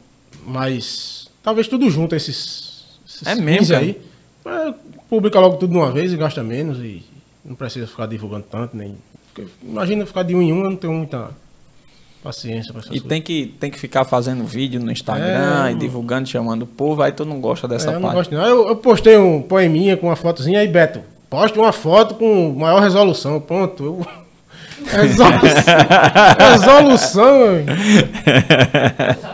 mais. 0.47 1.29
Talvez 1.43 1.69
tudo 1.69 1.91
junto, 1.91 2.15
esses. 2.15 2.85
esses 3.07 3.27
É 3.27 3.35
mesmo, 3.35 3.59
15 3.59 3.73
cara? 3.75 3.85
aí. 3.85 4.01
É, 4.47 4.75
publica 5.09 5.39
logo 5.41 5.57
tudo 5.57 5.73
de 5.73 5.77
uma 5.79 5.91
vez 5.91 6.13
e 6.13 6.17
gasta 6.17 6.43
menos 6.43 6.79
e 6.79 7.03
não 7.45 7.55
precisa 7.55 7.87
ficar 7.87 8.07
divulgando 8.07 8.45
tanto, 8.51 8.77
nem. 8.77 8.97
porque 9.33 9.51
imagina 9.63 10.05
ficar 10.07 10.23
de 10.23 10.35
um 10.35 10.43
em 10.43 10.53
um, 10.53 10.65
eu 10.65 10.71
não 10.71 10.77
tenho 10.77 10.93
muita 10.93 11.31
paciência 12.23 12.73
pra 12.73 12.81
essas 12.81 12.91
E 12.91 13.01
coisas. 13.01 13.09
tem 13.09 13.23
que, 13.23 13.55
tem 13.61 13.71
que 13.71 13.79
ficar 13.79 14.05
fazendo 14.05 14.45
vídeo 14.45 14.81
no 14.81 14.91
Instagram 14.91 15.69
É, 15.69 15.73
e 15.73 15.75
divulgando, 15.75 16.29
chamando 16.29 16.63
o 16.63 16.67
povo. 16.67 17.03
Aí 17.03 17.13
tu 17.13 17.25
não 17.25 17.41
gosta 17.41 17.69
dessa 17.69 17.91
É, 17.91 17.91
eu 17.91 17.95
não 17.95 18.03
parte. 18.03 18.15
gosto 18.17 18.35
não. 18.35 18.45
Eu, 18.45 18.69
eu 18.69 18.77
postei 18.77 19.17
um 19.17 19.41
poeminha 19.41 19.97
com 19.97 20.09
uma 20.09 20.17
fotozinha 20.17 20.61
aí, 20.61 20.69
Beto. 20.69 21.01
Poste 21.31 21.59
uma 21.59 21.73
foto 21.73 22.15
com 22.17 22.53
maior 22.55 22.81
resolução. 22.81 23.41
Pronto. 23.41 23.85
Eu... 23.85 24.07
Resolução. 24.91 25.75
resolução. 26.39 27.37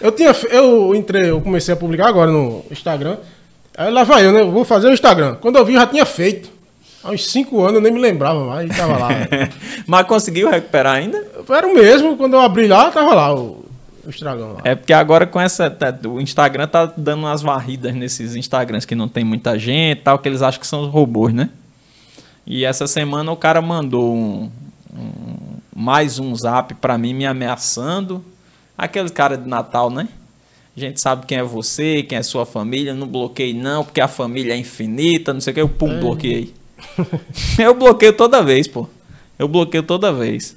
Eu 0.00 0.12
tinha. 0.12 0.32
Eu 0.50 0.94
entrei, 0.94 1.30
eu 1.30 1.40
comecei 1.40 1.72
a 1.72 1.76
publicar 1.76 2.08
agora 2.08 2.30
no 2.30 2.64
Instagram. 2.70 3.16
Aí 3.78 3.90
lá 3.90 4.02
vai 4.04 4.26
eu, 4.26 4.32
né? 4.32 4.42
Vou 4.42 4.64
fazer 4.64 4.88
o 4.88 4.92
Instagram. 4.92 5.36
Quando 5.36 5.56
eu 5.56 5.64
vi, 5.64 5.74
eu 5.74 5.80
já 5.80 5.86
tinha 5.86 6.04
feito. 6.04 6.50
Há 7.02 7.12
uns 7.12 7.30
5 7.30 7.60
anos 7.60 7.74
eu 7.76 7.80
nem 7.80 7.92
me 7.92 8.00
lembrava 8.00 8.44
mais. 8.44 8.76
Tava 8.76 8.98
lá. 8.98 9.08
Mas 9.86 10.06
conseguiu 10.06 10.50
recuperar 10.50 10.96
ainda? 10.96 11.24
Era 11.48 11.66
o 11.66 11.72
mesmo, 11.72 12.16
quando 12.16 12.34
eu 12.34 12.40
abri 12.40 12.66
lá, 12.66 12.90
tava 12.90 13.14
lá 13.14 13.32
o, 13.32 13.64
o 14.04 14.10
Estragão 14.10 14.54
lá. 14.54 14.60
É 14.64 14.74
porque 14.74 14.92
agora 14.92 15.26
com 15.26 15.40
essa. 15.40 15.70
tá- 15.70 15.96
o 16.08 16.20
Instagram 16.20 16.66
tá 16.66 16.86
dando 16.96 17.20
umas 17.20 17.40
varridas 17.40 17.94
nesses 17.94 18.34
Instagrams 18.34 18.84
que 18.84 18.96
não 18.96 19.08
tem 19.08 19.22
muita 19.22 19.56
gente 19.56 19.98
e 19.98 20.02
tal, 20.02 20.18
que 20.18 20.28
eles 20.28 20.42
acham 20.42 20.60
que 20.60 20.66
são 20.66 20.82
os 20.82 20.88
robôs, 20.90 21.32
né? 21.32 21.48
E 22.44 22.64
essa 22.64 22.86
semana 22.88 23.30
o 23.30 23.36
cara 23.36 23.62
mandou 23.62 24.12
um, 24.12 24.50
um- 24.92 25.58
mais 25.74 26.18
um 26.18 26.34
zap 26.34 26.74
pra 26.74 26.98
mim 26.98 27.14
me 27.14 27.26
ameaçando. 27.26 28.24
Aquele 28.76 29.08
cara 29.08 29.36
de 29.38 29.48
Natal, 29.48 29.88
né? 29.88 30.08
A 30.78 30.88
gente 30.88 31.00
sabe 31.00 31.26
quem 31.26 31.38
é 31.38 31.42
você, 31.42 32.02
quem 32.02 32.16
é 32.18 32.22
sua 32.22 32.46
família, 32.46 32.94
não 32.94 33.06
bloqueei 33.06 33.52
não, 33.52 33.84
porque 33.84 34.00
a 34.00 34.08
família 34.08 34.54
é 34.54 34.56
infinita, 34.56 35.34
não 35.34 35.40
sei 35.40 35.50
o 35.50 35.54
que, 35.54 35.60
eu 35.60 35.68
pum, 35.68 35.98
bloqueei. 35.98 36.54
eu 37.58 37.74
bloqueio 37.74 38.12
toda 38.12 38.42
vez, 38.42 38.68
pô. 38.68 38.88
Eu 39.38 39.48
bloqueio 39.48 39.82
toda 39.82 40.12
vez. 40.12 40.56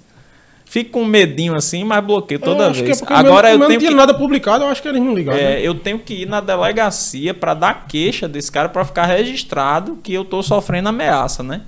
Fico 0.65 0.91
com 0.91 1.03
medinho 1.03 1.53
assim, 1.53 1.84
mas 1.84 2.01
bloqueio 2.03 2.39
toda 2.39 2.63
Eu 2.63 2.69
é 2.69 2.74
vez. 2.74 2.99
porque 2.99 3.13
Agora 3.13 3.49
meu, 3.49 3.55
eu 3.55 3.59
meu 3.59 3.67
tenho 3.67 3.80
não 3.80 3.80
tinha 3.80 3.91
que 3.91 3.97
nada 3.97 4.13
publicado, 4.13 4.63
eu 4.63 4.69
acho 4.69 4.82
que 4.82 4.88
eles 4.88 5.01
não 5.01 5.13
ligaram. 5.13 5.38
é, 5.38 5.55
né? 5.55 5.61
eu 5.61 5.76
tenho 5.76 5.99
que 5.99 6.22
ir 6.22 6.26
na 6.26 6.39
delegacia 6.39 7.34
para 7.34 7.53
dar 7.53 7.88
queixa 7.88 8.28
desse 8.28 8.49
cara 8.51 8.69
para 8.69 8.86
ficar 8.86 9.05
registrado 9.05 9.97
que 10.01 10.13
eu 10.13 10.24
tô 10.24 10.41
sofrendo 10.41 10.88
ameaça, 10.88 11.43
né? 11.43 11.61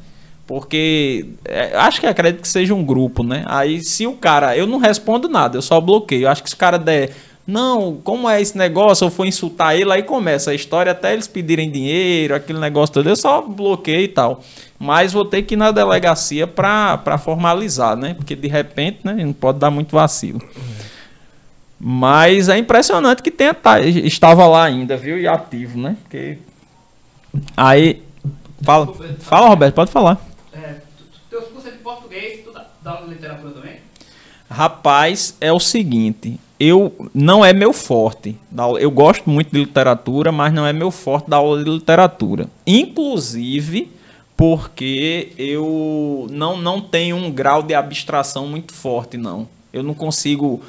Porque 0.47 1.26
é, 1.45 1.76
acho 1.76 1.99
que 1.99 2.06
acredito 2.06 2.41
que 2.41 2.47
seja 2.47 2.74
um 2.74 2.84
grupo, 2.84 3.24
né? 3.24 3.43
Aí 3.47 3.84
se 3.84 4.06
o 4.06 4.14
cara, 4.14 4.56
eu 4.56 4.68
não 4.68 4.78
respondo 4.78 5.28
nada, 5.28 5.58
eu 5.58 5.62
só 5.62 5.82
bloqueio. 5.82 6.30
Acho 6.30 6.43
que 6.43 6.49
se 6.49 6.56
o 6.56 6.60
cara 6.60 6.78
der, 6.78 7.12
não, 7.46 7.98
como 8.04 8.30
é 8.30 8.41
esse 8.41 8.58
negócio, 8.58 9.06
eu 9.06 9.12
for 9.12 9.26
insultar 9.26 9.76
ele, 9.76 9.91
aí 9.91 10.02
começa 10.02 10.52
a 10.52 10.56
história 10.56 10.94
até 10.94 11.12
eles 11.12 11.28
pedirem 11.28 11.70
dinheiro, 11.70 12.34
aquele 12.34 12.60
negócio 12.60 12.94
todo, 12.94 13.10
eu 13.10 13.16
só 13.18 13.41
bloqueio 13.41 14.06
e 14.06 14.08
tal. 14.08 14.41
Mas 14.80 15.12
vou 15.12 15.26
ter 15.26 15.44
que 15.44 15.56
ir 15.56 15.58
na 15.58 15.72
delegacia 15.72 16.48
para 16.48 17.18
formalizar, 17.18 17.98
né? 17.98 18.14
Porque 18.14 18.36
de 18.36 18.48
repente, 18.48 19.00
né, 19.04 19.14
não 19.14 19.34
pode 19.34 19.60
dar 19.60 19.70
muito 19.70 19.91
vacilo. 19.91 20.41
Mas 21.78 22.48
é 22.48 22.58
impressionante 22.58 23.22
que 23.22 23.30
tenha, 23.30 23.54
tá, 23.54 23.82
estava 23.82 24.48
lá 24.48 24.64
ainda, 24.64 24.96
viu? 24.96 25.20
E 25.20 25.28
ativo, 25.28 25.78
né? 25.78 25.98
Porque... 26.04 26.38
Aí. 27.58 28.02
Fala, 28.62 28.94
fala, 29.20 29.50
Roberto, 29.50 29.76
pode 29.76 29.91
falar. 29.91 30.18
É, 30.54 30.76
teus 31.30 31.46
cursos 31.46 31.68
é 31.68 31.72
de 31.72 31.80
português, 31.80 32.39
tu 32.46 32.54
dá, 32.82 33.02
literatura 33.02 33.52
também? 33.52 33.78
Rapaz, 34.50 35.36
é 35.41 35.52
o 35.52 35.60
seguinte, 35.60 36.39
eu 36.66 36.93
não 37.14 37.43
é 37.43 37.51
meu 37.51 37.74
forte. 37.74 38.38
Eu 38.80 38.89
gosto 38.91 39.30
muito 39.30 39.51
de 39.51 39.59
literatura, 39.59 40.32
mas 40.32 40.53
não 40.53 40.66
é 40.66 40.72
meu 40.72 40.91
forte 40.91 41.30
da 41.30 41.38
aula 41.38 41.64
de 41.64 41.70
literatura. 41.70 42.47
Inclusive 42.66 43.91
porque 44.36 45.32
eu 45.38 46.28
não, 46.32 46.57
não 46.57 46.82
tenho 46.82 47.16
um 47.16 47.32
grau 47.32 47.61
de 47.61 47.74
abstração 47.74 48.47
muito 48.47 48.74
forte, 48.74 49.18
não. 49.18 49.47
Eu 49.72 49.84
não 49.84 49.93
consigo 49.93 50.61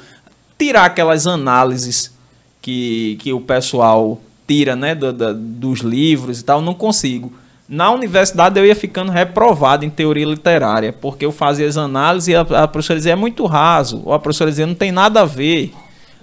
tirar 0.57 0.85
aquelas 0.85 1.25
análises 1.27 2.13
que, 2.61 3.17
que 3.21 3.33
o 3.33 3.41
pessoal 3.41 4.19
tira 4.47 4.75
né, 4.75 4.93
do- 4.95 5.11
da- 5.13 5.33
dos 5.33 5.79
livros 5.79 6.39
e 6.39 6.43
tal, 6.45 6.61
não 6.61 6.73
consigo. 6.73 7.33
Na 7.67 7.89
universidade 7.91 8.59
eu 8.59 8.65
ia 8.65 8.75
ficando 8.75 9.11
reprovado 9.11 9.83
em 9.83 9.89
teoria 9.89 10.25
literária, 10.25 10.93
porque 10.93 11.25
eu 11.25 11.31
fazia 11.31 11.67
as 11.67 11.77
análises 11.77 12.27
e 12.29 12.35
a, 12.35 12.41
a 12.41 12.67
professora 12.67 12.99
dizia 12.99 13.13
é 13.13 13.15
muito 13.15 13.45
raso, 13.45 14.01
ou 14.05 14.13
a 14.13 14.19
professora 14.19 14.51
dizia 14.51 14.67
não 14.67 14.75
tem 14.75 14.91
nada 14.91 15.21
a 15.21 15.25
ver. 15.25 15.73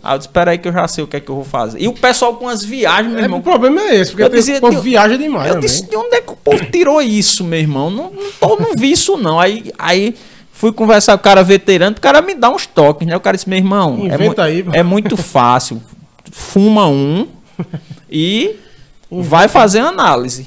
Aí 0.02 0.14
eu 0.14 0.18
disse, 0.18 0.28
espera 0.28 0.50
aí 0.50 0.58
que 0.58 0.66
eu 0.68 0.72
já 0.72 0.88
sei 0.88 1.04
o 1.04 1.06
que 1.06 1.16
é 1.16 1.20
que 1.20 1.30
eu 1.30 1.34
vou 1.36 1.44
fazer. 1.44 1.80
E 1.80 1.86
o 1.86 1.92
pessoal 1.92 2.34
com 2.34 2.48
as 2.48 2.64
viagens, 2.64 3.12
meu 3.12 3.20
É, 3.20 3.24
irmão. 3.24 3.38
o 3.38 3.42
problema 3.42 3.80
é 3.80 3.96
esse, 3.96 4.10
porque 4.10 4.24
Eu 4.24 4.28
dizia, 4.28 4.58
o 4.58 4.60
povo 4.60 4.80
viaja 4.80 5.16
demais 5.16 5.46
Eu 5.48 5.54
também. 5.54 5.68
disse, 5.68 5.88
de 5.88 5.96
onde 5.96 6.16
é 6.16 6.20
que 6.20 6.32
o 6.32 6.36
povo 6.36 6.64
tirou 6.66 7.00
isso, 7.00 7.44
meu 7.44 7.58
irmão? 7.60 7.88
Não, 7.90 8.10
não, 8.10 8.32
tô- 8.40 8.56
não 8.56 8.74
vi 8.74 8.90
isso, 8.92 9.16
não. 9.16 9.38
Aí, 9.38 9.72
aí 9.78 10.16
fui 10.52 10.72
conversar 10.72 11.12
com 11.16 11.20
o 11.20 11.24
cara 11.24 11.42
veterano, 11.44 11.96
o 11.96 12.00
cara 12.00 12.20
me 12.20 12.34
dá 12.34 12.50
uns 12.50 12.66
toques, 12.66 13.06
né? 13.06 13.16
O 13.16 13.20
cara 13.20 13.36
disse, 13.36 13.48
meu 13.48 13.58
irmão, 13.58 13.98
é, 14.10 14.14
Inventa 14.14 14.42
mu- 14.42 14.48
aí, 14.48 14.64
é 14.72 14.82
muito 14.82 15.16
fácil. 15.16 15.80
Fuma 16.32 16.88
um 16.88 17.28
e 18.10 18.56
vai 19.10 19.46
fazer 19.48 19.80
análise. 19.80 20.46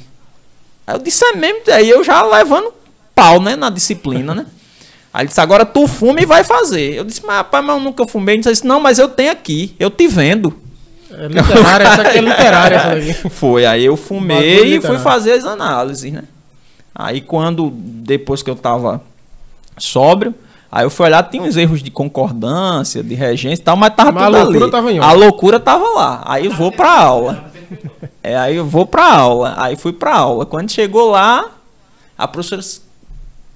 Aí 0.85 0.95
eu 0.95 0.99
disse, 0.99 1.23
é 1.23 1.33
mesmo? 1.35 1.59
Aí 1.71 1.89
eu 1.89 2.03
já 2.03 2.21
levando 2.23 2.73
pau, 3.13 3.39
né? 3.41 3.55
Na 3.55 3.69
disciplina, 3.69 4.35
né? 4.35 4.45
Aí 5.15 5.21
ele 5.21 5.27
disse, 5.29 5.39
agora 5.39 5.65
tu 5.65 5.87
fuma 5.87 6.19
e 6.19 6.25
vai 6.25 6.43
fazer. 6.43 6.93
Eu 6.93 7.05
disse, 7.05 7.25
mas 7.25 7.37
rapaz, 7.37 7.63
mas 7.63 7.77
eu 7.77 7.81
nunca 7.81 8.05
fumei. 8.05 8.35
Ele 8.35 8.43
disse, 8.43 8.67
não, 8.67 8.81
mas 8.81 8.99
eu 8.99 9.07
tenho 9.07 9.31
aqui, 9.31 9.73
eu 9.79 9.89
te 9.89 10.09
vendo. 10.09 10.53
É 11.09 11.27
literária, 11.29 11.87
essa 11.87 12.01
aqui 12.01 12.17
é 12.17 12.21
literária. 12.21 13.13
Foi, 13.31 13.65
aí 13.65 13.85
eu 13.85 13.95
fumei 13.95 14.75
e 14.75 14.81
fui 14.81 14.99
fazer 14.99 15.31
as 15.31 15.45
análises, 15.45 16.11
né? 16.11 16.23
Aí 16.93 17.21
quando, 17.21 17.71
depois 17.73 18.43
que 18.43 18.49
eu 18.49 18.57
tava 18.57 19.01
sóbrio, 19.77 20.35
aí 20.69 20.83
eu 20.85 20.89
fui 20.89 21.05
olhar, 21.05 21.23
tinha 21.29 21.43
uns 21.43 21.55
erros 21.55 21.81
de 21.81 21.89
concordância, 21.89 23.01
de 23.01 23.15
regência 23.15 23.61
e 23.61 23.63
tal, 23.63 23.77
mas 23.77 23.95
tava 23.95 24.11
Mas 24.11 24.23
a 24.23 24.25
tudo 24.25 24.37
loucura 24.41 24.63
ali. 24.65 24.71
tava 24.71 24.91
em 24.91 24.99
a 24.99 25.11
loucura 25.13 25.59
tava 25.61 25.87
lá. 25.95 26.23
Aí 26.25 26.47
eu 26.47 26.51
vou 26.51 26.73
pra 26.73 26.91
aula. 26.91 27.45
É, 28.21 28.35
aí 28.35 28.55
eu 28.55 28.65
vou 28.65 28.87
pra 28.87 29.13
aula. 29.13 29.53
Aí 29.57 29.75
fui 29.75 29.93
pra 29.93 30.15
aula. 30.15 30.45
Quando 30.47 30.71
chegou 30.71 31.11
lá, 31.11 31.45
a 32.17 32.27
professora 32.27 32.59
disse, 32.59 32.81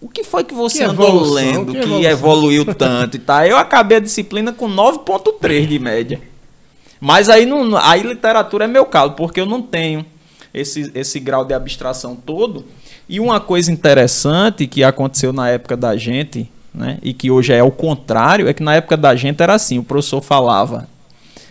o 0.01 0.07
que 0.07 0.23
foi 0.23 0.43
que 0.43 0.53
você 0.53 0.79
Que 0.79 0.83
andou 0.85 1.07
evolução, 1.07 1.33
lendo 1.33 1.65
que 1.65 1.79
que, 1.79 1.85
evolução." 1.85 2.11
evoluiu 2.11 2.73
tanto 2.73 3.17
e 3.17 3.19
tal? 3.19 3.45
Eu 3.45 3.57
acabei 3.57 3.97
a 3.97 4.01
disciplina 4.01 4.53
com 4.53 4.69
9.3 4.69 5.67
de 5.67 5.79
média. 5.79 6.21
Mas 7.01 7.29
aí, 7.29 7.45
não, 7.45 7.77
aí 7.77 8.01
literatura 8.01 8.65
é 8.65 8.67
meu 8.67 8.85
calo, 8.85 9.11
porque 9.11 9.39
eu 9.39 9.45
não 9.45 9.61
tenho 9.61 10.05
esse, 10.53 10.91
esse 10.93 11.19
grau 11.19 11.45
de 11.45 11.53
abstração 11.53 12.15
todo. 12.15 12.65
E 13.07 13.19
uma 13.19 13.39
coisa 13.39 13.71
interessante 13.71 14.67
que 14.67 14.83
aconteceu 14.83 15.33
na 15.33 15.49
época 15.49 15.75
da 15.75 15.95
gente, 15.97 16.49
né, 16.73 16.97
e 17.01 17.13
que 17.13 17.31
hoje 17.31 17.53
é 17.53 17.63
o 17.63 17.71
contrário, 17.71 18.47
é 18.47 18.53
que 18.53 18.61
na 18.61 18.75
época 18.75 18.95
da 18.95 19.15
gente 19.15 19.41
era 19.41 19.53
assim: 19.55 19.79
o 19.79 19.83
professor 19.83 20.21
falava 20.21 20.87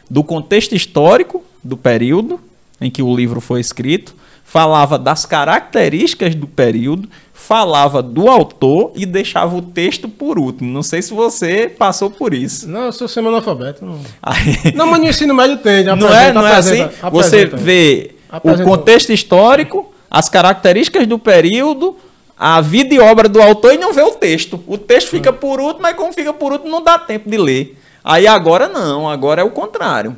do 0.09 0.23
contexto 0.23 0.75
histórico 0.75 1.43
do 1.63 1.77
período 1.77 2.41
em 2.81 2.91
que 2.91 3.03
o 3.03 3.15
livro 3.15 3.41
foi 3.41 3.61
escrito, 3.61 4.15
falava 4.45 4.99
das 4.99 5.27
características 5.27 6.35
do 6.35 6.47
período, 6.47 7.09
falava 7.35 8.03
do 8.03 8.29
autor 8.29 8.93
e 8.95 9.05
deixava 9.07 9.57
o 9.57 9.63
texto 9.63 10.09
por 10.09 10.39
último. 10.39 10.73
Não 10.73 10.83
sei 10.83 11.03
se 11.03 11.13
você 11.15 11.69
passou 11.69 12.11
por 12.11 12.33
isso. 12.35 12.69
Não, 12.69 12.85
eu 12.85 12.93
sou 12.93 13.09
semi-analfabeto. 13.09 13.85
Não. 13.85 14.01
Aí- 14.23 14.73
não, 14.75 14.87
mas 14.87 15.01
no 15.01 15.07
ensino 15.09 15.35
médio 15.35 15.57
tem. 15.59 15.85
já 15.85 15.95
não 15.97 16.09
é, 16.09 16.29
apresenta- 16.29 16.33
não 16.41 16.47
é 16.47 16.55
assim? 16.57 16.81
apresenta- 16.83 17.11
Você 17.11 17.37
apresenta. 17.43 17.57
vê 17.57 18.11
o 18.43 18.63
contexto 18.65 19.13
histórico, 19.13 19.93
as 20.11 20.29
características 20.29 21.07
do 21.07 21.19
período, 21.19 21.97
a 22.39 22.61
vida 22.61 22.95
e 22.95 23.01
obra 23.01 23.29
do 23.29 23.41
autor 23.43 23.75
e 23.75 23.79
não 23.79 23.93
vê 23.93 24.03
o 24.03 24.13
texto. 24.13 24.63
O 24.67 24.79
texto 24.79 25.09
fica 25.09 25.33
por 25.33 25.61
último, 25.61 25.83
mas 25.83 25.97
como 25.97 26.13
fica 26.13 26.33
por 26.33 26.53
último, 26.53 26.71
não 26.71 26.83
dá 26.83 26.99
tempo 26.99 27.29
de 27.29 27.37
ler. 27.37 27.79
Aí 28.05 28.27
agora 28.27 28.69
não, 28.69 29.09
agora 29.09 29.41
é 29.43 29.45
o 29.45 29.51
contrário. 29.51 30.17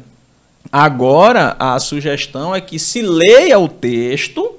Agora 0.72 1.56
a 1.58 1.78
sugestão 1.78 2.54
é 2.54 2.60
que 2.60 2.78
se 2.78 3.02
leia 3.02 3.58
o 3.58 3.68
texto, 3.68 4.54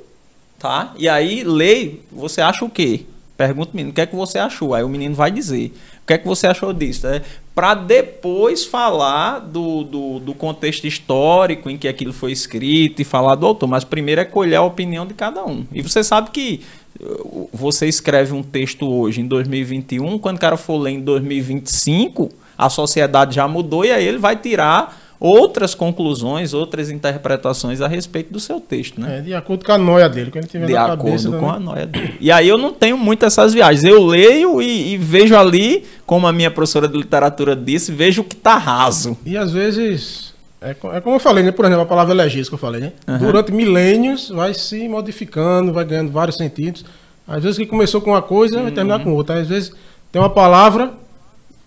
tá? 0.59 0.93
E 0.97 1.07
aí 1.07 1.43
lê, 1.43 1.95
você 2.11 2.41
acha 2.41 2.65
o 2.65 2.69
quê? 2.69 3.05
Pergunta 3.37 3.71
o 3.73 3.75
menino, 3.75 3.91
o 3.91 3.93
que 3.93 4.01
é 4.01 4.05
que 4.05 4.15
você 4.15 4.37
achou? 4.37 4.73
Aí 4.73 4.83
o 4.83 4.89
menino 4.89 5.15
vai 5.15 5.31
dizer, 5.31 5.71
o 6.03 6.07
que 6.07 6.13
é 6.13 6.17
que 6.17 6.27
você 6.27 6.47
achou 6.47 6.73
disso? 6.73 7.07
É, 7.07 7.21
para 7.55 7.73
depois 7.73 8.65
falar 8.65 9.39
do, 9.39 9.83
do, 9.83 10.19
do 10.19 10.33
contexto 10.33 10.85
histórico 10.85 11.69
em 11.69 11.77
que 11.77 11.87
aquilo 11.87 12.13
foi 12.13 12.31
escrito 12.31 13.01
e 13.01 13.05
falar 13.05 13.35
do 13.35 13.45
autor. 13.45 13.67
Mas 13.67 13.83
primeiro 13.83 14.21
é 14.21 14.25
colher 14.25 14.57
a 14.57 14.61
opinião 14.61 15.05
de 15.05 15.13
cada 15.13 15.45
um. 15.45 15.65
E 15.71 15.81
você 15.81 16.03
sabe 16.03 16.31
que 16.31 16.61
uh, 16.99 17.49
você 17.53 17.87
escreve 17.87 18.33
um 18.33 18.43
texto 18.43 18.87
hoje, 18.87 19.21
em 19.21 19.27
2021, 19.27 20.17
quando 20.19 20.37
o 20.37 20.39
cara 20.39 20.57
for 20.57 20.77
ler 20.77 20.91
em 20.91 21.01
2025, 21.01 22.29
a 22.57 22.69
sociedade 22.69 23.35
já 23.35 23.47
mudou 23.47 23.83
e 23.83 23.91
aí 23.91 24.05
ele 24.05 24.17
vai 24.17 24.35
tirar 24.35 25.00
outras 25.23 25.75
conclusões, 25.75 26.51
outras 26.51 26.89
interpretações 26.89 27.79
a 27.79 27.87
respeito 27.87 28.33
do 28.33 28.39
seu 28.39 28.59
texto, 28.59 28.99
né? 28.99 29.19
É, 29.19 29.21
de 29.21 29.35
acordo 29.35 29.63
com 29.63 29.71
a 29.71 29.77
noia 29.77 30.09
dele. 30.09 30.31
Que 30.31 30.39
ele 30.39 30.47
tiver 30.47 30.65
de 30.65 30.73
na 30.73 30.85
acordo 30.85 31.03
cabeça, 31.05 31.29
com 31.29 31.45
né? 31.45 31.53
a 31.55 31.59
noia 31.59 31.85
dele. 31.85 32.15
E 32.19 32.31
aí 32.31 32.47
eu 32.49 32.57
não 32.57 32.73
tenho 32.73 32.97
muito 32.97 33.23
essas 33.23 33.53
viagens. 33.53 33.83
Eu 33.83 34.03
leio 34.03 34.59
e, 34.59 34.93
e 34.93 34.97
vejo 34.97 35.35
ali, 35.37 35.85
como 36.07 36.25
a 36.25 36.33
minha 36.33 36.49
professora 36.49 36.87
de 36.87 36.97
literatura 36.97 37.55
disse, 37.55 37.91
vejo 37.91 38.23
o 38.23 38.25
que 38.25 38.35
tá 38.35 38.57
raso. 38.57 39.15
E 39.23 39.37
às 39.37 39.51
vezes, 39.51 40.33
é, 40.59 40.71
é 40.71 40.99
como 41.01 41.15
eu 41.15 41.19
falei, 41.19 41.43
né? 41.43 41.51
Por 41.51 41.65
exemplo, 41.65 41.83
a 41.83 41.85
palavra 41.87 42.15
elegia 42.15 42.43
que 42.43 42.51
eu 42.53 42.57
falei, 42.57 42.81
né? 42.81 42.93
Durante 43.19 43.51
milênios 43.51 44.29
vai 44.29 44.55
se 44.55 44.87
modificando, 44.89 45.71
vai 45.71 45.85
ganhando 45.85 46.11
vários 46.11 46.35
sentidos. 46.37 46.83
Às 47.27 47.43
vezes 47.43 47.59
que 47.59 47.67
começou 47.67 48.01
com 48.01 48.09
uma 48.09 48.23
coisa, 48.23 48.59
vai 48.63 48.71
terminar 48.71 48.97
Uhum. 48.97 49.03
com 49.03 49.13
outra. 49.13 49.39
Às 49.39 49.47
vezes 49.47 49.71
tem 50.11 50.19
uma 50.19 50.31
palavra, 50.31 50.87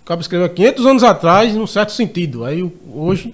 o 0.03 0.05
cara 0.05 0.21
escreveu 0.21 0.47
há 0.47 0.51
500 0.51 0.87
anos 0.87 1.05
atrás, 1.05 1.55
num 1.55 1.69
certo 1.69 1.93
sentido. 1.93 2.45
Aí 2.45 2.69
hoje 2.93 3.33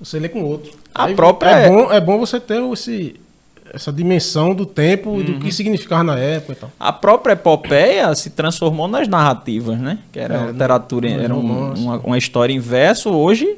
você 0.00 0.18
lê 0.18 0.28
com 0.28 0.42
outro. 0.42 0.72
A 0.94 1.04
Aí 1.04 1.14
própria 1.14 1.50
é, 1.50 1.66
é- 1.66 1.68
bom, 1.68 1.92
é 1.92 2.00
bom 2.00 2.18
você 2.18 2.38
ter 2.40 2.62
esse, 2.72 3.16
essa 3.72 3.92
dimensão 3.92 4.54
do 4.54 4.64
tempo 4.66 5.20
e 5.20 5.24
do 5.24 5.32
Uhum. 5.32 5.38
que 5.40 5.52
significava 5.52 6.02
na 6.04 6.18
época 6.18 6.52
e 6.52 6.56
tal. 6.56 6.70
A 6.78 6.92
própria 6.92 7.32
epopeia 7.34 8.14
se 8.14 8.30
transformou 8.30 8.88
nas 8.88 9.06
narrativas, 9.08 9.78
né? 9.78 9.98
Que 10.12 10.18
era 10.20 10.34
É, 10.34 10.46
literatura, 10.52 11.08
no 11.08 11.22
era 11.22 11.34
um- 11.34 11.72
uma, 11.74 11.96
uma 11.98 12.18
história 12.18 12.52
em 12.52 12.58
verso. 12.58 13.10
Hoje, 13.10 13.56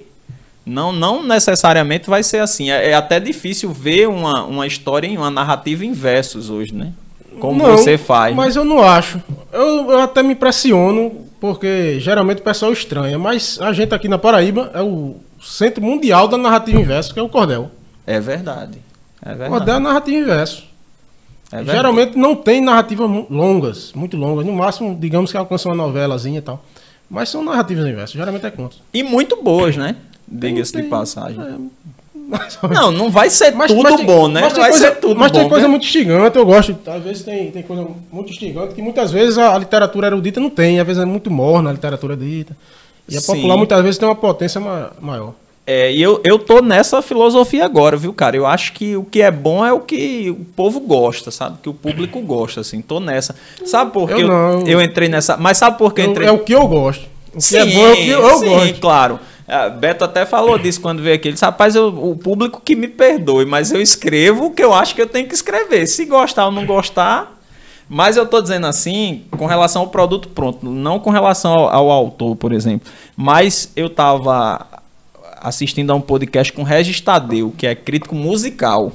não, 0.67 0.93
não 0.93 1.23
necessariamente 1.23 2.09
vai 2.11 2.23
ser 2.23 2.39
assim. 2.39 2.71
É, 2.71 2.91
é 2.91 2.95
até 2.95 3.19
difícil 3.21 3.71
ver 3.73 4.09
uma, 4.09 4.45
uma 4.45 4.67
história 4.67 5.07
em 5.07 5.17
uma 5.17 5.31
narrativa 5.31 5.85
em 5.85 5.93
versos 5.93 6.51
hoje, 6.51 6.75
né? 6.75 6.93
Como 7.39 7.63
Não, 7.63 7.77
você 7.77 7.97
faz. 7.97 8.33
né? 8.35 8.37
Mas 8.37 8.55
eu 8.57 8.65
não 8.65 8.83
acho. 8.83 9.21
Eu, 9.53 9.91
eu 9.93 10.01
até 10.01 10.23
me 10.23 10.33
impressiono, 10.35 11.25
porque 11.41 11.99
geralmente 11.99 12.41
o 12.41 12.45
pessoal 12.45 12.71
estranha. 12.73 13.19
Mas 13.19 13.59
a 13.61 13.73
gente 13.73 13.95
aqui 13.95 14.09
na 14.09 14.19
Paraíba 14.19 14.71
é 14.75 14.83
o 14.83 15.17
centro 15.41 15.83
mundial 15.83 16.29
da 16.29 16.37
narrativa 16.37 16.81
inverso, 16.81 17.13
que 17.15 17.21
é 17.21 17.23
o 17.23 17.29
cordel. 17.29 17.71
É 18.07 18.21
verdade. 18.21 18.79
É 19.23 19.27
O 19.27 19.37
verdade. 19.37 19.51
cordel 19.51 19.75
é 19.77 19.81
narrativa 19.81 20.17
inverso. 20.19 20.65
É 21.53 21.65
geralmente 21.65 22.17
não 22.17 22.37
tem 22.37 22.61
narrativas 22.61 23.11
longas, 23.29 23.93
muito 23.93 24.17
longas. 24.17 24.47
No 24.47 24.53
máximo, 24.53 24.97
digamos 24.99 25.33
que 25.33 25.37
alcança 25.37 25.69
uma 25.69 25.75
novelazinha 25.75 26.39
e 26.39 26.43
tal. 26.43 26.65
Mas 27.09 27.29
são 27.29 27.43
narrativas 27.45 27.85
inversas, 27.87 28.13
geralmente 28.13 28.47
é 28.47 28.51
contos. 28.51 28.81
E 28.95 29.03
muito 29.03 29.43
boas, 29.43 29.77
né? 29.77 29.97
Diga-se 30.29 30.77
de 30.77 30.85
passagem. 30.85 31.41
é, 31.41 32.69
Não, 32.73 32.93
não 32.93 33.11
vai 33.11 33.29
ser 33.29 33.53
Mas- 33.53 33.73
tudo 33.73 33.83
mas 33.83 34.01
bom, 34.05 34.29
né? 34.29 34.43
Mas 34.43 34.53
tem 34.53 34.63
vai 34.63 34.71
coisa, 34.71 34.85
ser 34.87 35.01
tudo 35.01 35.19
mas 35.19 35.33
bom. 35.33 35.39
tem 35.41 35.49
coisa 35.49 35.65
né? 35.67 35.71
muito 35.71 35.83
instigante, 35.85 36.39
eu 36.39 36.47
gosto. 36.47 36.79
Às 36.87 37.03
vezes 37.03 37.25
tem, 37.25 37.51
tem 37.51 37.63
coisa 37.65 37.85
muito 38.13 38.31
instigante 38.31 38.73
que 38.75 38.81
muitas 38.83 39.11
vezes 39.11 39.37
a, 39.37 39.53
a 39.53 39.59
literatura 39.59 40.07
erudita 40.07 40.39
não 40.39 40.49
tem. 40.51 40.79
Às 40.79 40.87
vezes 40.87 41.03
é 41.03 41.07
muito 41.07 41.29
morna 41.33 41.71
a 41.71 41.73
literatura 41.73 42.17
dita. 42.17 42.57
E 43.11 43.17
a 43.17 43.21
Sim. 43.21 43.35
popular 43.35 43.57
muitas 43.57 43.83
vezes 43.83 43.99
tem 43.99 44.09
uma 44.09 44.15
potência 44.15 44.61
ma- 44.61 44.91
maior. 45.01 45.33
É, 45.67 45.93
e 45.93 46.03
eu, 46.03 46.21
eu 46.25 46.39
tô 46.39 46.61
nessa 46.61 47.01
filosofia 47.03 47.65
agora, 47.65 47.97
viu, 47.97 48.13
cara? 48.13 48.37
Eu 48.37 48.47
acho 48.47 48.73
que 48.73 48.97
o 48.97 49.05
que 49.05 49.21
é 49.23 49.31
bom 49.31 49.65
é 49.65 49.73
o 49.73 49.81
que 49.81 50.31
o 50.31 50.45
povo 50.57 50.81
gosta, 50.81 51.31
sabe? 51.31 51.59
Que 51.63 51.69
o 51.69 51.75
público 51.75 52.21
gosta, 52.23 52.61
assim. 52.61 52.81
Tô 52.81 52.99
nessa. 52.99 53.37
Sabe 53.65 53.93
por 53.93 54.09
que 54.09 54.15
Eu 54.23 54.29
eu, 54.29 54.67
eu- 54.67 54.83
entrei 54.83 55.09
nessa... 55.09 55.37
Mas 55.37 55.59
sabe 55.59 55.79
por 55.79 55.93
que 55.95 56.01
eu 56.01 56.07
entrei... 56.07 56.27
é 56.29 56.33
o 56.33 56.39
que 56.41 56.53
eu 56.55 56.67
gosto. 56.67 57.05
O 57.33 57.37
que 57.37 57.43
sim, 57.43 57.57
é 57.59 57.67
bom 57.67 57.87
é 57.87 57.93
o 57.93 57.97
que 57.97 58.09
eu, 58.09 58.21
eu 58.21 58.39
sim, 58.39 58.49
gosto. 58.49 58.81
claro. 58.81 59.21
Ah, 59.47 59.69
Beto 59.69 60.05
até 60.05 60.25
falou 60.27 60.59
disso 60.59 60.81
quando 60.81 61.03
veio 61.03 61.15
aqui. 61.17 61.29
Ele 61.29 61.33
disse, 61.35 61.45
rapaz, 61.45 61.75
eu- 61.77 61.89
o 61.89 62.17
público 62.17 62.61
que 62.65 62.75
me 62.75 62.89
perdoe, 62.89 63.45
mas 63.45 63.71
eu 63.71 63.81
escrevo 63.81 64.47
o 64.47 64.51
que 64.51 64.63
eu 64.65 64.73
acho 64.75 64.95
que 64.95 65.03
eu 65.03 65.07
tenho 65.07 65.29
que 65.29 65.35
escrever. 65.35 65.87
Se 65.87 66.05
gostar 66.05 66.47
ou 66.47 66.53
não 66.53 66.65
gostar. 66.67 67.40
Mas 67.93 68.17
eu 68.17 68.25
tô 68.25 68.41
dizendo 68.41 68.69
assim, 68.69 69.25
com 69.33 69.47
relação 69.47 69.83
ao 69.83 69.89
produto 69.89 70.29
pronto, 70.29 70.65
não 70.65 71.01
com 71.01 71.11
relação 71.11 71.53
ao, 71.53 71.69
ao 71.69 71.91
autor, 71.91 72.37
por 72.37 72.53
exemplo. 72.53 72.89
Mas 73.17 73.73
eu 73.75 73.91
tava 73.91 74.65
assistindo 75.41 75.91
a 75.91 75.97
um 75.97 76.01
podcast 76.01 76.53
com 76.53 76.63
Regis 76.63 77.01
Tadeu, 77.01 77.53
que 77.59 77.67
é 77.67 77.75
crítico 77.75 78.15
musical. 78.15 78.93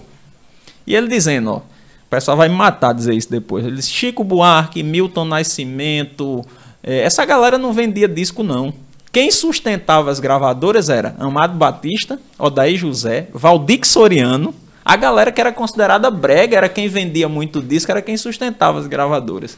E 0.87 0.95
ele 0.95 1.09
dizendo, 1.09 1.51
ó, 1.51 1.57
o 1.57 2.09
pessoal 2.09 2.37
vai 2.37 2.47
me 2.47 2.55
matar 2.55 2.93
dizer 2.93 3.13
isso 3.13 3.29
depois. 3.29 3.65
Ele 3.65 3.75
disse, 3.75 3.91
Chico 3.91 4.23
Buarque, 4.23 4.81
Milton 4.81 5.25
Nascimento, 5.25 6.41
eh, 6.81 7.01
essa 7.01 7.25
galera 7.25 7.57
não 7.57 7.73
vendia 7.73 8.07
disco 8.07 8.43
não. 8.43 8.73
Quem 9.11 9.29
sustentava 9.29 10.09
as 10.09 10.21
gravadoras 10.21 10.89
era 10.89 11.17
Amado 11.19 11.57
Batista, 11.57 12.17
Odaí 12.39 12.77
José, 12.77 13.27
Valdir 13.33 13.85
Soriano. 13.85 14.55
A 14.85 14.95
galera 14.95 15.31
que 15.31 15.41
era 15.41 15.51
considerada 15.51 16.11
brega 16.11 16.55
era 16.55 16.69
quem 16.69 16.87
vendia 16.87 17.27
muito 17.27 17.59
disco, 17.61 17.89
era 17.91 18.01
quem 18.03 18.15
sustentava 18.15 18.77
as 18.79 18.85
gravadoras. 18.85 19.57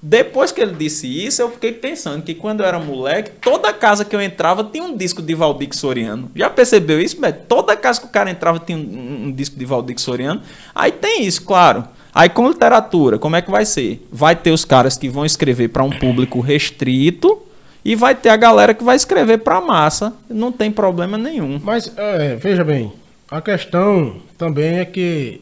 Depois 0.00 0.52
que 0.52 0.60
ele 0.60 0.74
disse 0.74 1.06
isso, 1.06 1.40
eu 1.40 1.50
fiquei 1.50 1.72
pensando 1.72 2.22
que 2.22 2.34
quando 2.34 2.60
eu 2.60 2.66
era 2.66 2.78
moleque, 2.78 3.30
toda 3.40 3.72
casa 3.72 4.04
que 4.04 4.14
eu 4.14 4.20
entrava 4.20 4.62
tinha 4.64 4.84
um 4.84 4.94
disco 4.96 5.22
de 5.22 5.34
Valdir 5.34 5.68
Soriano. 5.74 6.30
Já 6.36 6.50
percebeu 6.50 7.00
isso, 7.00 7.18
Beto? 7.20 7.44
Toda 7.48 7.74
casa 7.76 8.00
que 8.00 8.06
o 8.06 8.10
cara 8.10 8.30
entrava 8.30 8.58
tinha 8.58 8.76
um, 8.76 9.26
um- 9.28 9.32
disco 9.32 9.56
de 9.56 9.64
Valdir 9.64 9.98
Soriano. 9.98 10.42
Aí 10.74 10.92
tem 10.92 11.24
isso, 11.24 11.42
claro. 11.42 11.84
Aí 12.14 12.28
com 12.28 12.46
literatura, 12.48 13.18
como 13.18 13.34
é 13.36 13.40
que 13.42 13.50
vai 13.50 13.64
ser? 13.64 14.06
Vai 14.12 14.36
ter 14.36 14.50
os 14.50 14.64
caras 14.64 14.96
que 14.98 15.08
vão 15.08 15.24
escrever 15.24 15.68
para 15.68 15.82
um 15.82 15.90
público 15.90 16.38
restrito 16.40 17.42
e 17.84 17.96
vai 17.96 18.14
ter 18.14 18.28
a 18.28 18.36
galera 18.36 18.74
que 18.74 18.84
vai 18.84 18.96
escrever 18.96 19.38
para 19.38 19.60
massa. 19.60 20.12
Não 20.28 20.52
tem 20.52 20.70
problema 20.70 21.16
nenhum. 21.18 21.58
Mas, 21.64 21.90
é, 21.96 22.36
veja 22.36 22.62
bem, 22.62 22.92
a 23.36 23.40
questão 23.42 24.16
também 24.38 24.78
é 24.78 24.84
que 24.84 25.40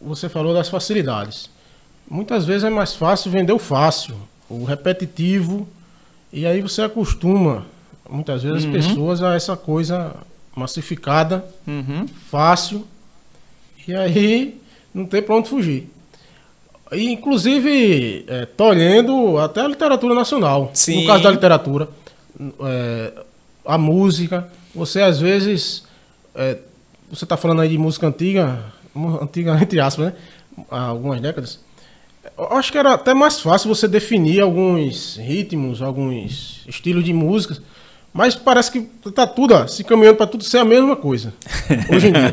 você 0.00 0.28
falou 0.28 0.52
das 0.54 0.68
facilidades. 0.68 1.48
Muitas 2.10 2.44
vezes 2.44 2.64
é 2.64 2.70
mais 2.70 2.94
fácil 2.94 3.30
vender 3.30 3.52
o 3.52 3.58
fácil, 3.58 4.14
o 4.48 4.64
repetitivo, 4.64 5.68
e 6.32 6.46
aí 6.46 6.60
você 6.60 6.82
acostuma, 6.82 7.66
muitas 8.08 8.42
vezes, 8.42 8.64
Uhum. 8.64 8.76
as 8.76 8.86
pessoas 8.86 9.22
a 9.22 9.34
essa 9.34 9.56
coisa 9.56 10.14
massificada, 10.56 11.44
Uhum. 11.66 12.06
fácil, 12.30 12.86
e 13.86 13.94
aí 13.94 14.60
não 14.92 15.04
tem 15.06 15.22
pra 15.22 15.34
onde 15.36 15.48
fugir. 15.48 15.88
E, 16.92 17.10
inclusive, 17.12 18.24
é, 18.26 18.46
tô 18.46 18.64
olhando 18.70 19.38
até 19.38 19.60
a 19.60 19.68
literatura 19.68 20.14
nacional. 20.14 20.70
Sim. 20.74 21.02
No 21.02 21.06
caso 21.06 21.22
da 21.22 21.30
literatura, 21.30 21.88
é, 22.62 23.12
a 23.66 23.76
música, 23.78 24.48
você 24.74 25.02
às 25.02 25.20
vezes, 25.20 25.84
é, 26.34 26.56
você 27.10 27.24
está 27.24 27.36
falando 27.36 27.60
aí 27.62 27.68
de 27.68 27.78
música 27.78 28.06
antiga, 28.06 28.64
antiga 29.20 29.58
entre 29.62 29.80
aspas, 29.80 30.06
né? 30.06 30.12
Há 30.70 30.86
algumas 30.86 31.20
décadas. 31.20 31.60
Eu 32.36 32.56
acho 32.56 32.70
que 32.70 32.78
era 32.78 32.94
até 32.94 33.14
mais 33.14 33.40
fácil 33.40 33.68
você 33.68 33.88
definir 33.88 34.40
alguns 34.40 35.16
ritmos, 35.16 35.80
alguns 35.80 36.64
estilos 36.68 37.04
de 37.04 37.12
músicas, 37.12 37.60
mas 38.12 38.34
parece 38.34 38.70
que 38.70 38.80
tá 39.10 39.26
tudo 39.26 39.54
ó, 39.54 39.66
se 39.66 39.84
caminhando 39.84 40.16
para 40.16 40.26
tudo 40.26 40.44
ser 40.44 40.58
a 40.58 40.64
mesma 40.64 40.96
coisa 40.96 41.32
hoje 41.92 42.08
em 42.08 42.12
dia. 42.12 42.32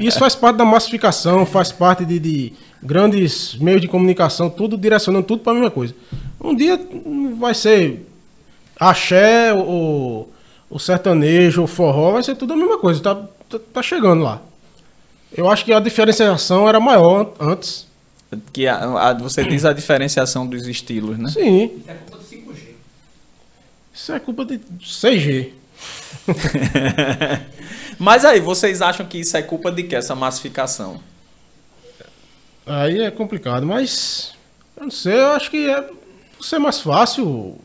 Isso 0.00 0.18
faz 0.18 0.34
parte 0.34 0.56
da 0.56 0.64
massificação, 0.64 1.44
faz 1.44 1.72
parte 1.72 2.04
de, 2.04 2.18
de 2.18 2.52
grandes 2.82 3.56
meios 3.56 3.80
de 3.80 3.88
comunicação, 3.88 4.48
tudo 4.48 4.76
direcionando 4.76 5.26
tudo 5.26 5.42
para 5.42 5.52
a 5.52 5.54
mesma 5.54 5.70
coisa. 5.70 5.94
Um 6.40 6.54
dia 6.54 6.78
vai 7.38 7.54
ser 7.54 8.06
axé, 8.78 9.52
o, 9.54 10.28
o 10.70 10.78
sertanejo, 10.78 11.62
o 11.62 11.66
forró, 11.66 12.12
vai 12.12 12.22
ser 12.22 12.36
tudo 12.36 12.52
a 12.52 12.56
mesma 12.56 12.78
coisa, 12.78 13.02
tá, 13.02 13.16
tá, 13.48 13.58
tá 13.74 13.82
chegando 13.82 14.22
lá. 14.22 14.40
Eu 15.32 15.48
acho 15.50 15.64
que 15.64 15.72
a 15.72 15.80
diferenciação 15.80 16.68
era 16.68 16.78
maior 16.80 17.32
antes. 17.38 17.86
Que 18.52 18.66
a- 18.66 19.10
a- 19.10 19.14
você 19.14 19.44
diz 19.44 19.64
a 19.64 19.72
diferenciação 19.72 20.46
dos 20.46 20.66
estilos, 20.66 21.16
né? 21.18 21.28
Sim, 21.30 21.82
Isso 21.82 21.90
é 21.90 21.94
culpa 21.94 22.16
do 22.18 22.24
5G. 22.24 22.74
isso 23.94 24.12
é 24.12 24.20
culpa 24.20 24.44
de 24.44 24.60
6G. 24.84 25.52
Mas 27.98 28.24
aí, 28.24 28.40
vocês 28.40 28.82
acham 28.82 29.06
que 29.06 29.18
isso 29.18 29.36
é 29.36 29.42
culpa 29.42 29.70
de 29.70 29.82
quê, 29.84 29.96
essa 29.96 30.14
massificação? 30.14 31.00
Aí 32.66 33.00
é 33.00 33.10
complicado, 33.10 33.64
mas 33.64 34.32
eu 34.76 34.84
não 34.84 34.90
sei, 34.90 35.14
eu 35.14 35.28
acho 35.28 35.50
que 35.50 35.68
é 35.70 35.80
por 35.82 36.44
ser 36.44 36.58
mais 36.58 36.80
fácil. 36.80 37.56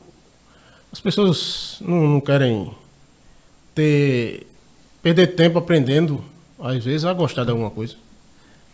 As 0.92 1.00
pessoas 1.02 1.78
não, 1.82 2.08
não 2.08 2.22
querem 2.22 2.72
ter 3.74 4.46
perder 5.02 5.36
tempo 5.36 5.58
aprendendo, 5.60 6.24
às 6.60 6.84
vezes, 6.84 7.06
a 7.06 7.14
gostar 7.14 7.44
de 7.44 7.52
alguma 7.52 7.70
coisa. 7.70 7.96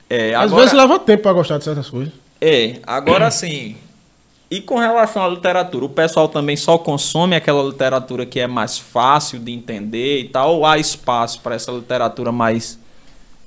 É, 0.09 0.34
Às 0.34 0.43
agora, 0.45 0.61
vezes 0.61 0.73
leva 0.78 0.99
tempo 0.99 1.23
para 1.23 1.34
gostar 1.34 1.57
de 1.57 1.63
certas 1.63 1.89
coisas. 1.89 2.13
é, 2.39 2.80
agora 2.86 3.30
sim. 3.32 3.75
E 4.49 4.61
com 4.61 4.78
relação 4.78 5.25
à 5.25 5.28
literatura, 5.28 5.84
o 5.84 5.89
pessoal 5.89 6.30
também 6.30 6.55
só 6.55 6.78
consome 6.78 7.36
aquela 7.36 7.61
literatura 7.61 8.25
que 8.25 8.39
é 8.39 8.47
mais 8.47 8.78
fácil 8.78 9.39
de 9.39 9.51
entender 9.51 10.21
e 10.21 10.30
tal, 10.30 10.55
ou 10.55 10.65
há 10.65 10.78
espaço 10.78 11.41
para 11.41 11.55
essa 11.55 11.69
literatura 11.69 12.32
mais 12.32 12.80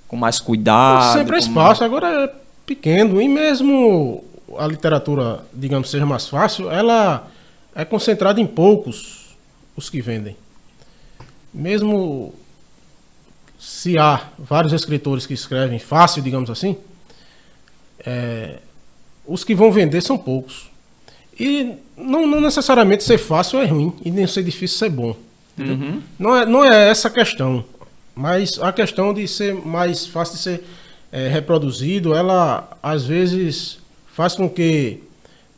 com 0.06 0.16
mais 0.16 0.38
cuidado? 0.38 1.14
Sempre 1.14 1.32
com 1.32 1.38
espaço, 1.38 1.82
agora 1.84 2.24
é 2.24 2.34
pequeno. 2.66 3.22
E 3.22 3.26
mesmo 3.28 4.22
a 4.58 4.66
literatura, 4.66 5.42
digamos, 5.54 5.88
seja 5.90 6.04
mais 6.04 6.28
fácil, 6.28 6.70
ela 6.70 7.26
é 7.74 7.84
concentrada 7.84 8.38
em 8.38 8.46
poucos 8.46 9.34
os 9.74 9.88
que 9.88 10.02
vendem. 10.02 10.36
Mesmo 11.54 12.34
se 13.60 13.98
há 13.98 14.22
vários 14.38 14.72
escritores 14.72 15.26
que 15.26 15.34
escrevem 15.34 15.78
fácil, 15.78 16.22
digamos 16.22 16.48
assim, 16.48 16.78
é, 18.04 18.58
os 19.26 19.44
que 19.44 19.54
vão 19.54 19.70
vender 19.70 20.00
são 20.00 20.16
poucos. 20.16 20.70
E 21.38 21.74
não, 21.94 22.26
não 22.26 22.40
necessariamente 22.40 23.04
ser 23.04 23.18
fácil 23.18 23.60
é 23.60 23.66
ruim, 23.66 23.92
e 24.02 24.10
nem 24.10 24.26
ser 24.26 24.42
difícil 24.42 24.78
ser 24.78 24.88
bom. 24.88 25.14
Uhum. 25.58 26.00
Não 26.18 26.34
é, 26.34 26.46
não 26.46 26.64
é 26.64 26.88
essa 26.88 27.08
a 27.08 27.10
questão, 27.10 27.62
mas 28.14 28.58
a 28.58 28.72
questão 28.72 29.12
de 29.12 29.28
ser 29.28 29.54
mais 29.54 30.06
fácil 30.06 30.36
de 30.36 30.42
ser 30.42 30.64
é, 31.12 31.28
reproduzido, 31.28 32.14
ela 32.14 32.66
às 32.82 33.04
vezes 33.04 33.78
faz 34.06 34.34
com 34.34 34.48
que 34.48 35.00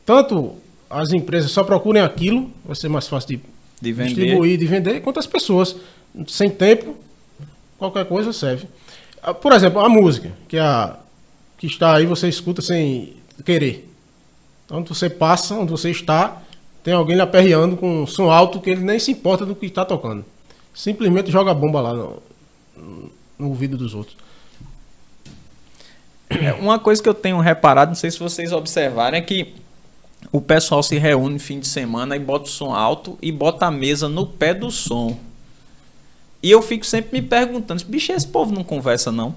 tanto 0.05 0.55
as 0.89 1.13
empresas 1.13 1.51
só 1.51 1.63
procurem 1.63 2.01
aquilo, 2.01 2.51
vai 2.65 2.75
ser 2.75 2.89
mais 2.89 3.07
fácil 3.07 3.29
de, 3.29 3.39
De 3.81 3.93
distribuir, 3.93 4.59
de 4.59 4.65
vender, 4.65 4.99
quanto 4.99 5.19
as 5.19 5.27
pessoas, 5.27 5.75
sem 6.27 6.49
tempo, 6.49 6.97
qualquer 7.89 8.05
coisa 8.05 8.31
serve. 8.31 8.67
Ah, 9.21 9.33
Por 9.33 9.51
exemplo, 9.51 9.79
a 9.79 9.89
música, 9.89 10.31
que, 10.47 10.57
é 10.57 10.61
a, 10.61 10.97
que 11.57 11.67
está 11.67 11.95
aí, 11.95 12.05
você 12.05 12.27
escuta 12.27 12.61
sem 12.61 13.15
querer. 13.45 13.89
Onde 14.71 14.89
você 14.89 15.09
passa, 15.09 15.55
onde 15.55 15.71
você 15.71 15.91
está, 15.91 16.41
tem 16.83 16.93
alguém 16.93 17.15
lhe 17.15 17.21
aperreando 17.21 17.77
com 17.77 18.03
um 18.03 18.07
som 18.07 18.29
alto 18.31 18.59
que 18.59 18.69
ele 18.69 18.81
nem 18.81 18.99
se 18.99 19.11
importa 19.11 19.45
do 19.45 19.55
que 19.55 19.65
está 19.65 19.85
tocando. 19.85 20.25
Simplesmente 20.73 21.31
joga 21.31 21.53
bomba 21.53 21.81
lá 21.81 21.93
no, 21.93 22.21
no 23.37 23.49
ouvido 23.49 23.77
dos 23.77 23.93
outros. 23.93 24.17
É, 26.29 26.53
Uma 26.53 26.79
coisa 26.79 27.01
que 27.01 27.07
eu 27.07 27.13
tenho 27.13 27.39
reparado, 27.39 27.89
não 27.89 27.95
sei 27.95 28.09
se 28.09 28.19
vocês 28.19 28.51
observaram, 28.51 29.17
é 29.17 29.21
que 29.21 29.53
o 30.31 30.41
pessoal 30.41 30.81
se 30.81 30.97
reúne 30.97 31.37
fim 31.37 31.59
de 31.59 31.67
semana 31.67 32.15
e 32.15 32.19
bota 32.19 32.45
o 32.45 32.49
som 32.49 32.73
alto 32.73 33.17
e 33.21 33.31
bota 33.31 33.67
a 33.67 33.71
mesa 33.71 34.09
no 34.09 34.25
pé 34.25 34.53
do 34.53 34.71
som. 34.71 35.17
E 36.43 36.51
eu 36.51 36.61
fico 36.61 36.85
sempre 36.85 37.21
me 37.21 37.25
perguntando, 37.25 37.83
bicho, 37.85 38.11
esse 38.11 38.27
povo 38.27 38.53
não 38.53 38.63
conversa 38.63 39.11
não? 39.11 39.33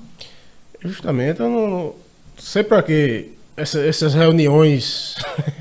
Justamente, 0.83 1.39
eu 1.41 1.49
não 1.49 1.95
sei 2.37 2.63
pra 2.65 2.83
que 2.83 3.31
essa- 3.57 3.81
essas 3.81 4.13
reuniões 4.13 5.15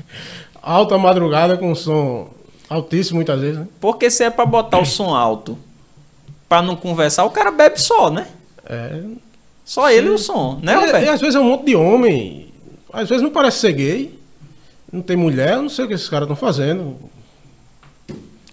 alta 0.60 0.98
madrugada 0.98 1.56
com 1.56 1.74
som 1.74 2.28
altíssimo 2.68 3.16
muitas 3.16 3.40
vezes, 3.40 3.58
né? 3.60 3.68
Porque 3.80 4.10
se 4.10 4.24
é 4.24 4.30
pra 4.30 4.44
botar 4.44 4.78
o 4.78 4.84
som 4.84 5.14
alto 5.14 5.56
pra 6.48 6.60
não 6.60 6.74
conversar, 6.76 7.24
o 7.24 7.30
cara 7.30 7.50
bebe 7.52 7.80
só, 7.80 8.10
né? 8.10 8.26
É, 8.68 9.00
Só 9.64 9.90
ele 9.90 10.08
e 10.08 10.10
o 10.10 10.18
som, 10.18 10.58
né, 10.62 10.74
e, 11.00 11.04
e 11.04 11.08
às 11.08 11.20
vezes 11.20 11.34
é 11.36 11.40
um 11.40 11.44
monte 11.44 11.66
de 11.66 11.74
homem, 11.76 12.48
às 12.92 13.08
vezes 13.08 13.22
não 13.22 13.30
parece 13.30 13.58
ser 13.58 13.72
gay, 13.72 14.16
não 14.92 15.02
tem 15.02 15.16
mulher, 15.16 15.54
eu 15.54 15.62
não 15.62 15.68
sei 15.68 15.84
o 15.84 15.88
que 15.88 15.94
esses 15.94 16.08
caras 16.08 16.26
estão 16.26 16.36
fazendo. 16.36 16.96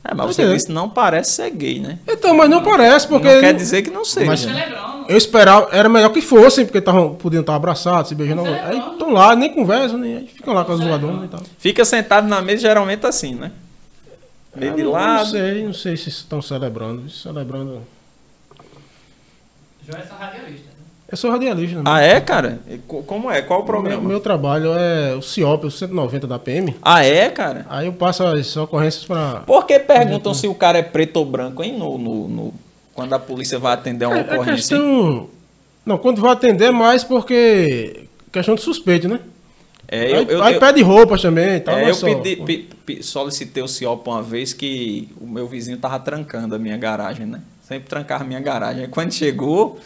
É, 0.06 0.14
mas 0.14 0.36
você 0.36 0.42
é. 0.44 0.54
disse 0.54 0.70
não 0.72 0.90
parece 0.90 1.32
ser 1.32 1.50
gay, 1.52 1.80
né? 1.80 1.98
Então, 2.08 2.36
mas 2.36 2.50
não 2.50 2.62
parece, 2.62 3.08
porque. 3.08 3.34
não 3.34 3.40
quer 3.42 3.54
dizer 3.54 3.82
que 3.84 3.90
não 3.90 4.04
seja. 4.04 4.26
Mas- 4.26 4.42
Celebrando. 4.42 4.94
Eu 5.08 5.18
esperava, 5.18 5.68
era 5.72 5.90
melhor 5.90 6.10
que 6.10 6.22
fossem, 6.22 6.66
porque 6.66 6.80
tavam, 6.80 7.16
podiam 7.16 7.42
estar 7.42 7.56
abraçados, 7.56 8.08
se 8.08 8.16
beijando. 8.16 8.42
Mas 8.44 8.54
é, 8.54 8.62
Aí 8.66 8.80
não. 8.80 8.94
estão 8.94 9.12
lá, 9.12 9.36
nem 9.36 9.54
conversam, 9.54 9.98
nem, 9.98 10.16
aí 10.18 10.28
ficam 10.28 10.54
lá 10.54 10.64
com 10.64 10.72
as 10.72 10.80
zoadonas 10.80 11.26
e 11.26 11.28
tal. 11.28 11.42
Fica 11.58 11.84
sentado 11.84 12.26
na 12.28 12.42
mesa 12.42 12.62
geralmente 12.62 13.06
assim, 13.06 13.36
né? 13.36 13.52
Meio 14.56 14.72
Eu 14.72 14.76
de 14.78 14.84
não, 14.84 14.92
lado. 14.92 15.24
não 15.26 15.26
sei, 15.32 15.64
não 15.66 15.74
sei 15.74 15.98
se 15.98 16.08
estão 16.10 16.42
celebrando. 16.42 17.10
Celebrando. 17.10 17.82
João 19.86 20.00
é 20.00 20.06
só 20.06 20.16
radialista. 20.16 20.73
Né? 21.14 21.16
Eu 21.16 21.18
sou 21.18 21.32
radialista, 21.32 21.78
né? 21.78 21.84
Ah, 21.86 22.02
é, 22.02 22.20
cara? 22.20 22.60
Co- 22.88 23.04
Como 23.04 23.30
é? 23.30 23.42
Qual 23.42 23.62
o 23.62 23.64
programa? 23.64 24.00
Meu, 24.02 24.10
meu 24.10 24.20
trabalho 24.20 24.74
é 24.74 25.14
o 25.16 25.22
CIOP, 25.22 25.66
o 25.68 25.72
190 25.72 26.26
da 26.28 26.40
PM. 26.40 26.76
Ah, 26.82 27.06
é, 27.06 27.30
cara? 27.30 27.66
Aí 27.70 27.86
eu 27.86 27.94
passo 27.94 28.24
as 28.26 28.58
ocorrências 28.58 29.06
para. 29.06 29.42
Por 29.42 29.66
que 29.66 29.80
perguntam 29.80 30.34
se 30.34 30.48
o 30.48 30.56
cara 30.56 30.80
é 30.80 30.84
preto 30.84 31.18
ou 31.18 31.26
branco, 31.26 31.64
hein? 31.64 31.78
No, 31.78 31.98
no, 31.98 32.28
no- 32.28 32.54
quando 32.94 33.14
a 33.14 33.20
polícia 33.20 33.58
vai 33.60 33.74
atender 33.74 34.06
uma 34.06 34.18
É, 34.18 34.20
é 34.20 34.24
ocorrência. 34.34 34.76
hein? 34.76 34.82
questão. 34.82 35.30
Não, 35.86 35.98
quando 35.98 36.22
vai 36.22 36.32
atender 36.32 36.66
é 36.66 36.72
mais 36.72 37.04
porque. 37.04 38.06
Questão 38.32 38.56
de 38.56 38.62
suspeito, 38.62 39.08
né? 39.08 39.20
É, 39.88 40.00
aí 40.06 40.12
eu, 40.14 40.24
eu, 40.24 40.44
aí 40.44 40.54
eu- 40.56 40.60
pede 40.60 40.82
roupa 40.82 41.18
também 41.20 41.60
tal. 41.60 41.78
é, 41.78 41.84
é 41.86 41.90
eu 41.90 41.94
só- 41.94 42.08
pedi, 42.08 42.38
pe- 42.38 42.68
pe- 42.86 43.04
solicitei 43.04 43.62
o 43.62 43.68
CIOP 43.68 44.08
uma 44.10 44.24
vez 44.24 44.54
que 44.54 45.08
o 45.22 45.28
meu 45.28 45.46
vizinho 45.46 45.78
tava 45.78 46.00
trancando 46.00 46.56
a 46.56 46.58
minha 46.58 46.78
garagem, 46.78 47.28
né? 47.28 47.42
Sempre 47.62 47.88
trancava 47.90 48.24
a 48.24 48.28
minha 48.28 48.40
garagem. 48.40 48.84
Aí 48.84 48.88
quando 48.88 49.12
chegou, 49.14 49.78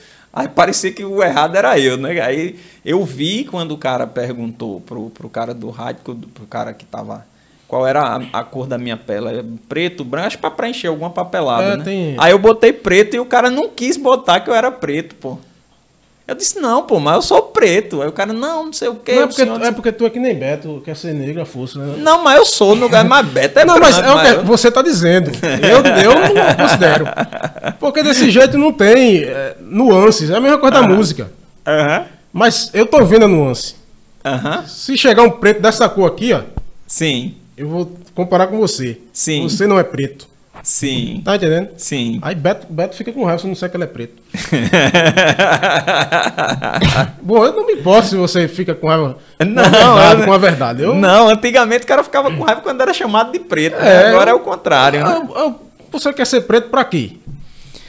aí 0.42 0.48
parecia 0.48 0.92
que 0.92 1.04
o 1.04 1.24
errado 1.24 1.56
era 1.56 1.80
eu, 1.80 1.98
né? 1.98 2.20
Aí 2.22 2.56
eu 2.86 3.04
vi 3.04 3.44
quando 3.46 3.72
o 3.74 3.78
cara 3.78 4.06
perguntou 4.08 4.80
pro, 4.82 5.10
pro 5.10 5.30
cara 5.30 5.54
do 5.54 5.70
rádio, 5.70 6.02
pro- 6.34 6.48
cara 6.48 6.74
que 6.74 6.86
tava. 6.86 7.26
Qual 7.68 7.86
era 7.86 8.02
a, 8.02 8.40
a 8.40 8.44
cor 8.46 8.66
da 8.66 8.78
minha 8.78 8.96
pele? 8.96 9.28
É 9.28 9.44
Preto, 9.68 10.06
branco, 10.06 10.28
acho 10.28 10.40
pra 10.40 10.50
preencher 10.50 10.88
alguma 10.88 11.10
papelada, 11.10 11.74
É, 11.74 11.78
né? 11.78 11.84
tem- 11.84 12.16
Aí 12.18 12.32
eu 12.32 12.40
botei 12.40 12.72
preto 12.72 13.16
e 13.16 13.20
o 13.20 13.26
cara 13.26 13.50
não 13.50 13.68
quis 13.70 13.98
botar 13.98 14.40
que 14.40 14.50
eu 14.50 14.56
era 14.56 14.72
preto, 14.72 15.16
pô. 15.16 15.38
Eu 16.28 16.36
disse, 16.36 16.60
não, 16.60 16.84
pô, 16.84 17.00
mas 17.00 17.16
eu 17.16 17.22
sou 17.22 17.42
preto. 17.42 18.02
Aí 18.02 18.08
o 18.10 18.12
cara, 18.12 18.34
não, 18.34 18.66
não 18.66 18.74
sei 18.74 18.90
o 18.90 18.96
quê. 18.96 19.14
Não 19.16 19.22
é 19.24 19.28
porque, 19.28 19.42
senhor- 19.44 19.62
é 19.64 19.72
porque 19.72 19.92
tu 19.94 20.06
é 20.06 20.10
que 20.10 20.20
nem 20.20 20.36
Beto, 20.36 20.82
quer 20.84 20.94
ser 20.96 21.14
negro 21.14 21.46
força, 21.46 21.80
né? 21.80 21.96
Não, 22.00 22.22
mas 22.22 22.38
eu 22.38 22.46
sou 22.46 22.76
no 22.76 22.82
lugar, 22.82 23.06
mas 23.06 23.26
Beto 23.28 23.60
é 23.60 23.64
não, 23.66 23.76
branco. 23.76 23.96
mas 23.96 24.26
é 24.26 24.34
que 24.34 24.40
eu- 24.42 24.44
você 24.44 24.70
tá 24.70 24.82
dizendo. 24.82 25.32
Eu, 25.64 25.78
eu 26.04 26.14
não 26.36 26.56
considero. 26.68 27.06
Porque 27.80 28.04
desse 28.04 28.30
jeito 28.30 28.58
não 28.58 28.74
tem 28.74 29.24
é, 29.24 29.56
nuances. 29.62 30.30
É 30.30 30.36
a 30.36 30.42
mesma 30.42 30.58
coisa 30.58 30.82
da 30.82 30.88
música. 30.88 31.32
Aham, 31.66 32.06
Mas 32.34 32.70
eu 32.74 32.86
tô 32.86 33.04
vendo 33.06 33.24
a 33.24 33.28
nuance. 33.30 33.76
aham. 34.26 34.66
Se 34.68 34.98
chegar 34.98 35.24
um 35.24 35.32
preto 35.32 35.62
dessa 35.62 35.88
cor 35.88 36.08
aqui, 36.12 36.34
ó, 36.34 36.42
Sim, 36.86 37.36
eu 37.56 37.70
vou 37.70 37.92
comparar 38.14 38.48
com 38.48 38.58
você. 38.58 38.98
Sim. 39.14 39.44
Você 39.48 39.66
não 39.66 39.80
é 39.80 39.84
preto. 39.84 40.28
Sim, 40.70 41.22
Tá 41.24 41.36
entendendo? 41.38 41.70
sim. 41.78 42.20
Aí 42.22 42.36
Beto, 42.36 42.68
Beto 42.70 42.94
fica 42.96 43.12
com 43.14 43.24
raiva 43.24 43.40
se 43.40 43.46
não 43.46 43.54
disser 43.54 43.70
que 43.70 43.78
ele 43.78 43.86
é 43.86 43.88
preto. 43.88 44.22
Bom, 47.22 47.46
eu 47.46 47.54
não 47.54 47.66
me 47.66 47.74
importo 47.74 48.08
se 48.10 48.16
você 48.16 48.48
fica 48.48 48.74
com 48.76 48.88
raiva 48.88 49.18
com 49.40 49.46
Não, 49.46 49.64
a 49.64 49.70
verdade. 49.70 50.22
eu- 50.22 50.26
Com 50.28 50.34
a 50.34 50.38
verdade. 50.38 50.84
Eu, 50.84 50.96
Não, 50.96 51.30
antigamente 51.30 51.86
o 51.86 51.88
cara 51.88 52.04
ficava 52.04 52.32
com 52.32 52.44
raiva 52.44 52.62
quando 52.62 52.82
era 52.82 52.94
chamado 52.94 53.32
de 53.32 53.40
preto. 53.40 53.78
né? 53.78 54.06
É, 54.06 54.10
Agora 54.10 54.32
é 54.32 54.34
o 54.34 54.40
contrário. 54.40 55.04
né? 55.04 55.28
eu- 55.36 55.56
você 55.92 56.12
quer 56.14 56.26
ser 56.28 56.42
preto 56.42 56.70
pra 56.70 56.84
quê? 56.84 57.12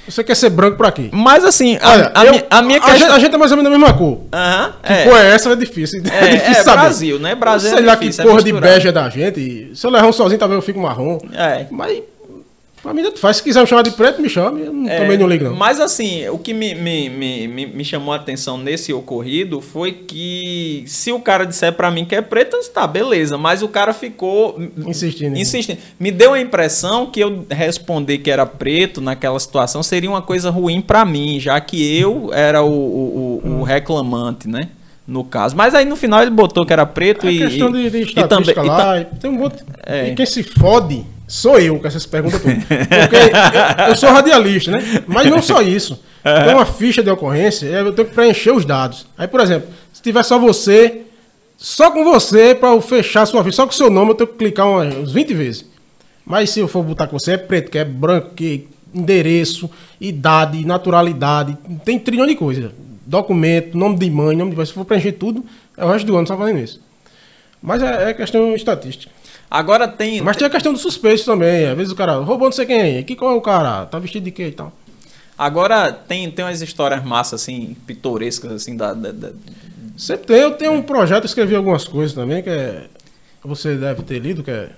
Você 0.08 0.24
quer 0.24 0.34
ser 0.36 0.48
branco 0.48 0.78
pra 0.78 0.90
quê? 0.90 1.10
Mas 1.12 1.44
assim, 1.44 1.76
a, 1.82 1.90
Olha, 1.90 2.12
a 2.14 2.24
eu- 2.24 2.32
mi- 2.32 2.44
a 2.48 2.62
minha 2.62 2.78
a 2.78 2.82
gente, 2.86 2.92
questão. 2.98 3.14
a 3.14 3.18
gente 3.18 3.34
é 3.34 3.38
mais 3.38 3.50
ou 3.50 3.58
menos 3.58 3.70
da 3.70 3.78
mesma 3.78 3.94
cor. 3.94 4.20
Aham, 4.32 4.72
Que 4.82 4.92
é. 4.92 5.04
cor 5.04 5.18
é 5.18 5.30
essa? 5.34 5.52
É 5.52 5.56
difícil. 5.56 6.02
É, 6.10 6.24
É, 6.24 6.28
difícil 6.30 6.60
é 6.60 6.64
saber. 6.64 6.80
Brasil, 6.80 7.18
né? 7.18 7.34
Brasil 7.34 7.70
é 7.70 7.74
Sei 7.74 7.84
lá 7.84 7.94
difícil, 7.94 8.22
que 8.24 8.28
é 8.28 8.32
cor 8.32 8.42
de 8.42 8.52
bege 8.54 8.88
é 8.88 8.92
da 8.92 9.10
gente. 9.10 9.70
Se 9.74 9.86
eu 9.86 9.90
levar 9.90 10.06
um 10.06 10.12
sozinho, 10.12 10.38
talvez 10.38 10.56
eu 10.58 10.62
fique 10.62 10.78
marrom. 10.78 11.18
É. 11.34 11.66
Mas, 11.70 12.00
pra 12.82 12.94
mim, 12.94 13.02
tanto 13.02 13.18
faz. 13.18 13.36
Se 13.38 13.42
quiser 13.42 13.60
me 13.60 13.66
chamar 13.66 13.82
de 13.82 13.90
preto, 13.92 14.20
me 14.22 14.28
chame. 14.28 14.62
Eu 14.62 14.72
não- 14.72 14.88
É, 14.88 14.98
também 15.00 15.18
não 15.18 15.26
ligo, 15.28 15.44
não. 15.44 15.54
Mas 15.56 15.80
assim, 15.80 16.26
o 16.28 16.38
que 16.38 16.52
me, 16.54 16.74
me, 16.74 17.08
me, 17.10 17.66
me, 17.66 17.84
chamou 17.84 18.12
a 18.12 18.16
atenção 18.16 18.56
nesse 18.58 18.92
ocorrido 18.92 19.60
foi 19.60 19.92
que 19.92 20.84
se 20.86 21.12
o 21.12 21.20
cara 21.20 21.44
disser 21.44 21.72
pra 21.72 21.90
mim 21.90 22.04
que 22.04 22.14
é 22.14 22.22
preto, 22.22 22.56
tá, 22.72 22.86
beleza. 22.86 23.36
Mas 23.38 23.62
o 23.62 23.68
cara 23.68 23.92
ficou 23.92 24.60
Insistindo. 24.86 25.36
insistindo. 25.36 25.78
Me 25.98 26.10
deu 26.10 26.32
a 26.34 26.40
impressão 26.40 27.06
que 27.06 27.20
eu 27.20 27.44
responder 27.50 28.18
que 28.18 28.30
era 28.30 28.46
preto 28.46 29.00
naquela 29.00 29.38
situação 29.38 29.82
seria 29.82 30.08
uma 30.10 30.22
coisa 30.22 30.50
ruim 30.50 30.80
pra 30.80 31.04
mim, 31.04 31.38
já 31.40 31.60
que 31.60 31.98
eu 31.98 32.30
era 32.32 32.62
o, 32.62 32.70
o, 32.70 33.40
o- 33.44 33.60
o 33.60 33.62
reclamante, 33.62 34.48
né? 34.48 34.68
No 35.06 35.24
caso. 35.24 35.56
Mas 35.56 35.74
aí 35.74 35.86
no 35.86 35.96
final 35.96 36.20
ele 36.20 36.30
botou 36.30 36.66
que 36.66 36.72
era 36.72 36.84
preto 36.84 37.26
É 37.26 37.32
e. 37.32 37.38
questão 37.38 37.72
de, 37.72 37.88
de 37.88 37.98
e 38.02 38.26
também- 38.28 38.50
e 38.50 38.54
ta- 38.54 38.62
lá. 38.62 39.00
e 39.00 39.04
tem 39.06 39.30
um 39.30 39.34
monte... 39.38 39.64
É. 39.86 40.08
E 40.10 40.14
quem 40.14 40.26
se 40.26 40.42
fode 40.42 41.02
sou 41.28 41.60
eu 41.60 41.78
com 41.78 41.86
essas 41.86 42.06
perguntas 42.06 42.40
todas. 42.40 42.64
Porque 42.64 43.16
eu, 43.86 43.88
eu 43.90 43.96
sou 43.96 44.10
radialista, 44.10 44.72
né? 44.72 45.04
Mas 45.06 45.30
não 45.30 45.40
só 45.40 45.62
isso. 45.62 46.02
Tem 46.22 46.54
uma 46.54 46.66
ficha 46.66 47.02
de 47.02 47.10
ocorrência, 47.10 47.66
eu 47.66 47.92
tenho 47.92 48.08
que 48.08 48.14
preencher 48.14 48.50
os 48.50 48.64
dados. 48.64 49.06
Aí, 49.16 49.28
por 49.28 49.40
exemplo, 49.40 49.68
se 49.92 50.02
tiver 50.02 50.22
só 50.22 50.38
você, 50.38 51.02
só 51.56 51.90
com 51.90 52.04
você, 52.04 52.54
para 52.54 52.70
eu 52.70 52.80
fechar 52.80 53.22
a 53.22 53.26
sua 53.26 53.44
ficha, 53.44 53.56
só 53.56 53.66
com 53.66 53.72
o 53.72 53.76
seu 53.76 53.90
nome, 53.90 54.10
eu 54.10 54.14
tenho 54.14 54.28
que 54.28 54.36
clicar 54.36 54.66
uns 54.66 55.12
20 55.12 55.34
vezes. 55.34 55.64
Mas 56.24 56.50
se 56.50 56.60
eu 56.60 56.68
for 56.68 56.82
botar 56.82 57.06
com 57.06 57.18
você, 57.18 57.32
é 57.32 57.36
preto, 57.38 57.70
que 57.70 57.78
é 57.78 57.84
branco, 57.84 58.34
que 58.34 58.68
endereço, 58.94 59.70
idade, 60.00 60.64
naturalidade, 60.66 61.56
tem 61.84 61.98
trilhão 61.98 62.26
de 62.26 62.34
coisas. 62.34 62.70
documento, 63.06 63.76
nome 63.76 63.98
de 63.98 64.10
mãe, 64.10 64.36
nome 64.36 64.50
de 64.50 64.56
pai, 64.56 64.66
se 64.66 64.72
for 64.72 64.84
preencher 64.84 65.12
tudo, 65.12 65.44
é 65.76 65.84
o 65.84 65.90
resto 65.90 66.06
do 66.06 66.16
ano 66.16 66.26
só 66.26 66.36
fazendo 66.36 66.58
isso. 66.58 66.80
Mas 67.62 67.82
é, 67.82 68.10
é 68.10 68.14
questão 68.14 68.54
estatística. 68.54 69.12
Agora 69.50 69.88
tem. 69.88 70.20
Mas 70.20 70.36
tem 70.36 70.46
a 70.46 70.50
questão 70.50 70.72
do 70.72 70.78
suspeito 70.78 71.24
também. 71.24 71.66
Às 71.66 71.76
vezes 71.76 71.92
o 71.92 71.96
cara 71.96 72.16
roubou 72.18 72.48
não 72.48 72.52
sei 72.52 72.66
quem. 72.66 73.02
Que 73.04 73.16
qual 73.16 73.32
é 73.32 73.34
o 73.34 73.40
cara? 73.40 73.86
Tá 73.86 73.98
vestido 73.98 74.24
de 74.24 74.30
quê 74.30 74.48
e 74.48 74.52
tal. 74.52 74.72
Agora 75.38 75.92
tem, 75.92 76.30
tem 76.30 76.44
umas 76.44 76.60
histórias 76.60 77.02
massas, 77.04 77.40
assim, 77.42 77.76
pitorescas, 77.86 78.50
assim, 78.52 78.76
da. 78.76 78.92
da- 78.92 79.12
da- 79.12 79.30
Sempre 79.96 80.26
tem. 80.26 80.36
Eu 80.36 80.52
tenho 80.52 80.72
um 80.72 80.82
projeto, 80.82 81.24
escrevi 81.24 81.54
algumas 81.56 81.86
coisas 81.86 82.14
também, 82.14 82.42
que 82.42 82.50
é. 82.50 82.84
Você 83.44 83.76
deve 83.76 84.02
ter 84.02 84.18
lido, 84.18 84.42
que 84.44 84.50
é. 84.50 84.70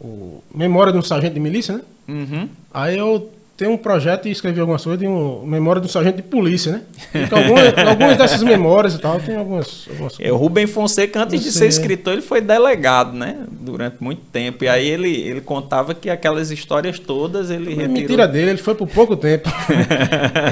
O 0.00 0.42
Memória 0.54 0.92
de 0.92 0.98
um 0.98 1.02
Sargento 1.02 1.34
de 1.34 1.40
Milícia, 1.40 1.74
né? 1.76 1.82
Uhum. 2.08 2.48
Aí 2.72 2.98
eu 2.98 3.30
tenho 3.60 3.72
um 3.72 3.76
projeto 3.76 4.26
e 4.26 4.30
escrevi 4.30 4.58
algumas 4.58 4.82
coisas 4.82 4.98
de 4.98 5.06
um 5.06 5.44
Memória 5.44 5.82
de 5.82 5.86
um 5.86 5.90
Sargento 5.90 6.16
de 6.16 6.22
Polícia, 6.22 6.72
né? 6.72 6.82
Algumas, 7.30 7.76
algumas 7.88 8.16
dessas 8.16 8.42
memórias 8.42 8.94
e 8.94 8.98
tal, 8.98 9.20
tem 9.20 9.36
algumas, 9.36 9.86
algumas 9.90 10.16
É, 10.18 10.32
o 10.32 10.36
Rubem 10.36 10.66
Fonseca, 10.66 11.22
antes 11.22 11.42
de 11.42 11.52
ser 11.52 11.66
escritor, 11.66 12.14
ele 12.14 12.22
foi 12.22 12.40
delegado, 12.40 13.12
né? 13.12 13.36
Durante 13.50 13.96
muito 14.00 14.22
tempo. 14.32 14.64
E 14.64 14.68
aí 14.68 14.88
ele, 14.88 15.14
ele 15.14 15.42
contava 15.42 15.92
que 15.94 16.08
aquelas 16.08 16.50
histórias 16.50 16.98
todas 16.98 17.50
ele 17.50 17.66
É 17.66 17.76
retirou. 17.76 17.92
mentira 17.92 18.26
dele, 18.26 18.52
ele 18.52 18.58
foi 18.58 18.74
por 18.74 18.88
pouco 18.88 19.14
tempo. 19.14 19.50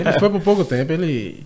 ele 0.05 0.19
foi 0.21 0.29
por 0.29 0.41
pouco 0.43 0.63
tempo, 0.67 0.93
ele. 0.93 1.45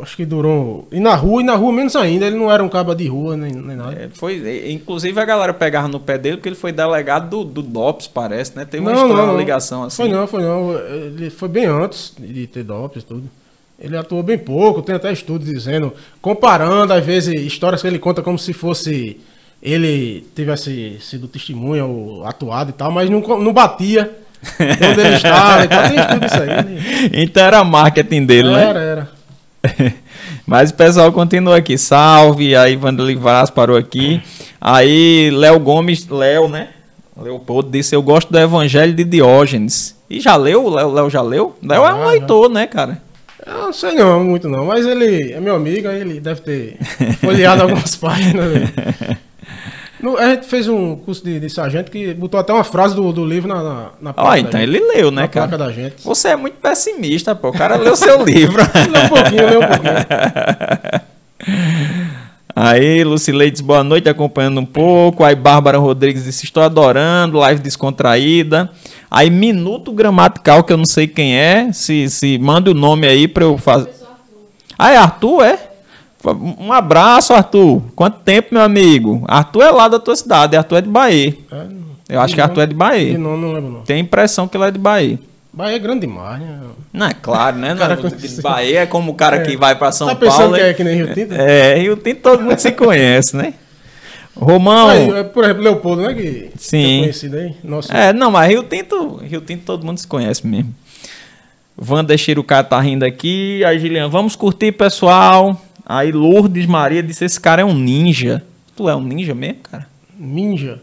Acho 0.00 0.16
que 0.16 0.24
durou. 0.24 0.88
E 0.90 0.98
na 0.98 1.14
rua, 1.14 1.42
e 1.42 1.44
na 1.44 1.54
rua 1.54 1.72
menos 1.72 1.94
ainda, 1.94 2.26
ele 2.26 2.36
não 2.36 2.50
era 2.50 2.62
um 2.62 2.68
caba 2.68 2.94
de 2.94 3.06
rua 3.06 3.36
nem, 3.36 3.52
nem 3.52 3.76
nada. 3.76 3.92
É, 3.92 4.08
foi, 4.12 4.70
inclusive 4.72 5.20
a 5.20 5.24
galera 5.24 5.52
pegava 5.52 5.86
no 5.86 6.00
pé 6.00 6.16
dele 6.16 6.36
porque 6.36 6.48
ele 6.48 6.56
foi 6.56 6.72
delegado 6.72 7.28
do, 7.28 7.44
do 7.44 7.62
DOPS, 7.62 8.06
parece, 8.08 8.56
né? 8.56 8.64
Teve 8.64 8.82
uma 8.82 8.92
história, 8.92 9.24
uma 9.24 9.38
ligação 9.38 9.84
assim. 9.84 9.96
Foi 9.96 10.08
não, 10.08 10.26
foi 10.26 10.42
não. 10.42 10.74
Ele 10.74 11.30
foi 11.30 11.48
bem 11.48 11.66
antes 11.66 12.14
de 12.18 12.46
ter 12.46 12.64
DOPS 12.64 13.02
e 13.02 13.06
tudo. 13.06 13.30
Ele 13.78 13.96
atuou 13.96 14.22
bem 14.22 14.38
pouco, 14.38 14.80
tem 14.80 14.94
até 14.94 15.12
estudos 15.12 15.48
dizendo, 15.48 15.92
comparando, 16.20 16.92
às 16.92 17.04
vezes, 17.04 17.34
histórias 17.34 17.82
que 17.82 17.88
ele 17.88 17.98
conta 17.98 18.22
como 18.22 18.38
se 18.38 18.52
fosse 18.52 19.20
ele 19.62 20.26
tivesse 20.34 20.98
sido 21.00 21.28
testemunha 21.28 21.84
ou 21.84 22.26
atuado 22.26 22.70
e 22.70 22.72
tal, 22.72 22.90
mas 22.90 23.08
não, 23.08 23.20
não 23.20 23.52
batia 23.52 24.10
onde 24.58 25.00
ele 25.00 25.14
estava 25.14 25.64
e 25.64 25.68
tal. 25.68 25.88
Tem 25.88 26.00
estudo 26.00 26.20
disso 26.20 26.42
aí. 26.42 26.50
Ele... 26.50 27.22
Então 27.22 27.44
era 27.44 27.62
marketing 27.62 28.26
dele, 28.26 28.50
né? 28.50 28.68
Era, 28.68 28.80
era. 28.80 29.21
Mas 30.46 30.70
o 30.70 30.74
pessoal 30.74 31.12
continua 31.12 31.56
aqui. 31.56 31.78
Salve, 31.78 32.54
aí 32.56 32.76
Vanderlei 32.76 33.16
Vaz 33.16 33.50
parou 33.50 33.76
aqui. 33.76 34.22
Aí 34.60 35.30
Léo 35.30 35.58
Gomes, 35.60 36.08
Léo, 36.08 36.48
né? 36.48 36.68
Leopoldo 37.16 37.70
disse: 37.70 37.94
Eu 37.94 38.02
gosto 38.02 38.32
do 38.32 38.38
Evangelho 38.38 38.94
de 38.94 39.04
Diógenes. 39.04 39.96
E 40.08 40.20
já 40.20 40.36
leu? 40.36 40.68
Léo, 40.68 41.08
já 41.08 41.22
leu? 41.22 41.56
Léo 41.62 41.84
é 41.84 41.94
um 41.94 41.98
Já, 41.98 42.10
leitor, 42.10 42.48
né, 42.50 42.66
cara? 42.66 43.00
Eu 43.44 43.54
não 43.54 43.72
sei 43.72 43.94
não, 43.94 44.22
muito 44.22 44.48
não, 44.48 44.66
mas 44.66 44.86
ele 44.86 45.32
é 45.32 45.40
meu 45.40 45.56
amigo, 45.56 45.88
aí 45.88 46.00
ele 46.00 46.20
deve 46.20 46.42
ter 46.42 46.76
folheado 47.20 47.62
algumas 47.64 47.96
páginas. 47.96 48.52
No- 50.02 50.18
a 50.18 50.30
gente 50.30 50.46
fez 50.46 50.66
um 50.68 50.96
curso 50.96 51.24
de, 51.24 51.38
de 51.38 51.48
sargento 51.48 51.90
que 51.90 52.12
botou 52.14 52.38
até 52.40 52.52
uma 52.52 52.64
frase 52.64 52.94
do, 52.96 53.12
do 53.12 53.24
livro 53.24 53.48
na, 53.48 53.62
na, 53.62 53.88
na 54.00 54.14
Ó, 54.16 54.30
da 54.30 54.38
então 54.38 54.60
gente, 54.60 54.70
ele 54.74 54.80
leu, 54.80 55.10
né, 55.10 55.22
na 55.22 55.28
cara? 55.28 55.48
placa 55.48 55.64
da 55.64 55.70
gente. 55.72 56.02
Você 56.04 56.28
é 56.28 56.36
muito 56.36 56.54
pessimista, 56.56 57.34
pô. 57.34 57.48
O 57.50 57.52
cara 57.52 57.76
leu 57.76 57.94
seu 57.96 58.22
livro. 58.26 58.62
Leu 58.90 59.04
um 59.04 59.08
pouquinho, 59.08 59.48
leu 59.48 59.60
um 59.60 59.66
pouquinho. 59.68 61.02
Aí, 62.54 63.02
Lucileides, 63.02 63.62
boa 63.62 63.82
noite, 63.82 64.08
acompanhando 64.10 64.60
um 64.60 64.66
pouco. 64.66 65.24
Aí, 65.24 65.34
Bárbara 65.34 65.78
Rodrigues 65.78 66.24
disse: 66.24 66.44
Estou 66.44 66.62
adorando, 66.62 67.38
live 67.38 67.62
descontraída. 67.62 68.70
Aí, 69.10 69.30
Minuto 69.30 69.90
Gramatical, 69.92 70.62
que 70.62 70.72
eu 70.72 70.76
não 70.76 70.84
sei 70.84 71.06
quem 71.06 71.34
é. 71.34 71.72
Se, 71.72 72.10
se 72.10 72.38
manda 72.38 72.70
o 72.70 72.74
nome 72.74 73.06
aí 73.06 73.26
pra 73.26 73.44
eu 73.44 73.56
fazer. 73.56 73.88
Ah, 74.78 74.90
é 74.92 74.96
Arthur, 74.98 75.42
é? 75.44 75.71
Um 76.24 76.72
abraço, 76.72 77.32
Arthur. 77.32 77.82
Quanto 77.96 78.18
tempo, 78.20 78.48
meu 78.52 78.62
amigo? 78.62 79.24
Arthur 79.26 79.62
é 79.62 79.70
lá 79.70 79.88
da 79.88 79.98
tua 79.98 80.14
cidade, 80.14 80.56
Arthur 80.56 80.76
é 80.76 80.80
de 80.82 80.88
Bahia. 80.88 81.36
É, 81.50 81.54
não- 81.64 81.82
Eu 82.08 82.20
acho 82.20 82.34
que 82.34 82.40
Arthur 82.40 82.60
é 82.62 82.66
de 82.66 82.74
Bahia. 82.74 83.18
nome 83.18 83.42
não 83.42 83.52
lembro 83.52 83.70
não. 83.72 83.80
Tem 83.82 83.96
a 83.96 84.00
impressão 84.00 84.46
que 84.46 84.56
ele 84.56 84.64
é 84.64 84.70
de 84.70 84.78
Bahia. 84.78 85.18
Bahia 85.52 85.76
é 85.76 85.78
grande 85.78 86.00
demais, 86.06 86.40
né? 86.40 86.60
Não, 86.92 87.06
é 87.06 87.12
claro, 87.14 87.56
né? 87.56 87.74
Cara 87.78 87.96
Não. 87.96 88.42
Bahia 88.42 88.80
é 88.80 88.86
como 88.86 89.12
o 89.12 89.14
cara 89.14 89.40
que 89.42 89.56
vai 89.56 89.74
pra 89.74 89.90
São 89.92 90.06
tá 90.08 90.14
pensando 90.14 90.38
Paulo. 90.38 90.54
que 90.54 90.60
é 90.62 90.72
que 90.74 90.84
nem 90.84 90.96
Rio 90.96 91.12
Tinto? 91.14 91.32
É, 91.34 91.74
Rio 91.74 91.96
Tinto 91.96 92.20
todo 92.22 92.42
mundo 92.42 92.58
se 92.58 92.70
conhece, 92.72 93.36
né? 93.36 93.54
Romão. 94.34 94.88
Aí, 94.88 95.10
é, 95.10 95.22
por 95.24 95.44
exemplo, 95.44 95.62
Leopoldo, 95.62 96.02
né? 96.02 96.14
Que 96.14 96.50
Sim. 96.56 96.96
é 96.96 97.00
conhecido 97.00 97.36
aí. 97.36 97.54
Nosso, 97.62 97.92
É, 97.92 98.12
não, 98.14 98.30
mas 98.30 98.48
Rio 98.48 98.62
Tinto, 98.62 99.16
Rio 99.16 99.40
Tinto 99.42 99.64
todo 99.64 99.84
mundo 99.84 99.98
se 99.98 100.06
conhece 100.06 100.46
mesmo. 100.46 100.74
Wanda 101.88 102.16
Chirucá 102.16 102.62
tá 102.62 102.80
rindo 102.80 103.04
aqui. 103.04 103.62
Aí, 103.64 103.78
Gilian, 103.78 104.08
vamos 104.08 104.36
curtir, 104.36 104.72
pessoal. 104.72 105.60
Aí, 105.84 106.12
Lourdes 106.12 106.66
Maria 106.66 107.02
disse: 107.02 107.24
Esse 107.24 107.40
cara 107.40 107.62
é 107.62 107.64
um 107.64 107.74
ninja. 107.74 108.44
Tu 108.76 108.88
é 108.88 108.96
um 108.96 109.02
ninja 109.02 109.34
mesmo, 109.34 109.60
cara? 109.62 109.86
Ninja. 110.18 110.80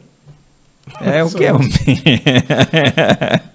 É, 1.02 1.24
o 1.24 1.30
que 1.30 1.46
é 1.46 1.54
um 1.54 1.60
ninja? 1.60 1.74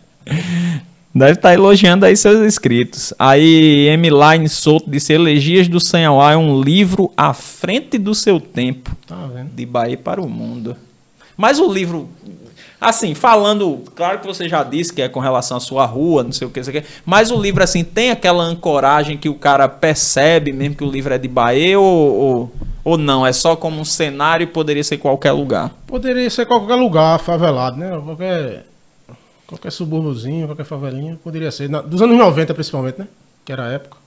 Deve 1.14 1.34
estar 1.34 1.54
elogiando 1.54 2.04
aí 2.04 2.16
seus 2.16 2.44
inscritos. 2.44 3.14
Aí, 3.16 3.86
M-Line 3.90 4.48
Souto 4.48 4.90
disse: 4.90 5.12
Elegias 5.12 5.68
do 5.68 5.78
Sanhauá 5.78 6.32
é 6.32 6.36
um 6.36 6.60
livro 6.60 7.12
à 7.16 7.32
frente 7.32 7.98
do 7.98 8.14
seu 8.16 8.40
tempo. 8.40 8.96
Tá 9.06 9.28
vendo? 9.32 9.50
De 9.54 9.64
Bahia 9.64 9.96
para 9.96 10.20
o 10.20 10.28
mundo. 10.28 10.76
Mas 11.36 11.60
o 11.60 11.72
livro, 11.72 12.08
assim, 12.84 13.14
falando, 13.14 13.82
claro 13.94 14.18
que 14.20 14.26
você 14.26 14.48
já 14.48 14.62
disse 14.62 14.92
que 14.92 15.02
é 15.02 15.08
com 15.08 15.20
relação 15.20 15.56
à 15.56 15.60
sua 15.60 15.84
rua, 15.86 16.22
não 16.22 16.32
sei 16.32 16.46
o 16.46 16.50
que, 16.50 16.62
sei 16.62 16.78
o 16.78 16.82
que, 16.82 16.88
mas 17.04 17.30
o 17.30 17.40
livro, 17.40 17.62
assim, 17.64 17.82
tem 17.82 18.10
aquela 18.10 18.44
ancoragem 18.44 19.16
que 19.16 19.28
o 19.28 19.34
cara 19.34 19.68
percebe 19.68 20.52
mesmo 20.52 20.76
que 20.76 20.84
o 20.84 20.90
livro 20.90 21.12
é 21.14 21.18
de 21.18 21.28
Bahia 21.28 21.78
ou, 21.80 21.84
ou, 22.14 22.52
ou 22.84 22.98
não? 22.98 23.26
É 23.26 23.32
só 23.32 23.56
como 23.56 23.80
um 23.80 23.84
cenário 23.84 24.44
e 24.44 24.46
poderia 24.46 24.84
ser 24.84 24.98
qualquer 24.98 25.32
lugar? 25.32 25.72
Poderia 25.86 26.28
ser 26.30 26.46
qualquer 26.46 26.74
lugar 26.76 27.18
favelado, 27.18 27.76
né? 27.76 27.90
Qualquer, 28.04 28.66
qualquer 29.46 29.70
subúrbiozinho, 29.72 30.46
qualquer 30.46 30.64
favelinha. 30.64 31.18
Poderia 31.22 31.50
ser. 31.50 31.68
Na- 31.68 31.80
dos 31.82 32.00
anos 32.02 32.16
90, 32.18 32.52
principalmente, 32.54 32.98
né? 32.98 33.08
Que 33.44 33.52
era 33.52 33.66
a 33.66 33.72
época. 33.72 34.03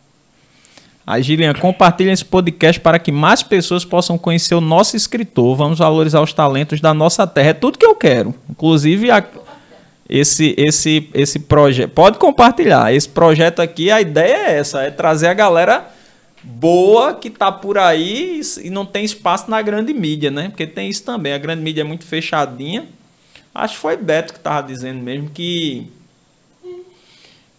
Aí, 1.10 1.24
Gilian, 1.24 1.54
compartilha 1.54 2.12
esse 2.12 2.26
podcast 2.26 2.82
para 2.82 3.00
que 3.00 3.14
mais 3.14 3.42
pessoas 3.42 3.86
possam 3.86 4.18
conhecer 4.18 4.54
o 4.56 4.60
nosso 4.60 4.98
escritor. 4.98 5.56
Vamos 5.56 5.80
valorizar 5.80 6.20
os 6.22 6.34
talentos 6.34 6.82
da 6.82 6.94
nossa 6.94 7.26
terra. 7.26 7.52
É 7.52 7.54
tudo 7.54 7.78
que 7.78 7.86
eu 7.86 7.96
quero. 7.96 8.36
Inclusive, 8.50 9.10
a- 9.10 9.24
esse, 10.10 10.54
esse, 10.58 11.10
esse 11.14 11.40
projeto. 11.40 11.92
Pode 11.92 12.18
compartilhar. 12.18 12.94
Esse 12.94 13.08
projeto 13.08 13.62
aqui, 13.62 13.90
a 13.90 14.02
ideia 14.02 14.50
é 14.50 14.58
essa: 14.58 14.82
é 14.82 14.92
trazer 14.92 15.28
a 15.28 15.34
galera 15.34 15.88
boa 16.44 17.14
que 17.14 17.30
tá 17.30 17.52
por 17.54 17.78
aí 17.78 18.42
e 18.62 18.70
não 18.70 18.86
tem 18.86 19.06
espaço 19.06 19.50
na 19.50 19.62
grande 19.62 19.94
mídia, 19.94 20.30
né? 20.30 20.50
Porque 20.50 20.68
tem 20.68 20.90
isso 20.90 21.04
também. 21.04 21.32
A 21.34 21.38
grande 21.38 21.62
mídia 21.62 21.82
é 21.82 21.84
muito 21.86 22.06
fechadinha. 22.06 22.86
Acho 23.56 23.76
que 23.76 23.80
foi 23.80 23.96
Beto 23.98 24.34
que 24.34 24.40
tava 24.40 24.68
dizendo 24.68 25.02
mesmo 25.02 25.30
que 25.30 25.88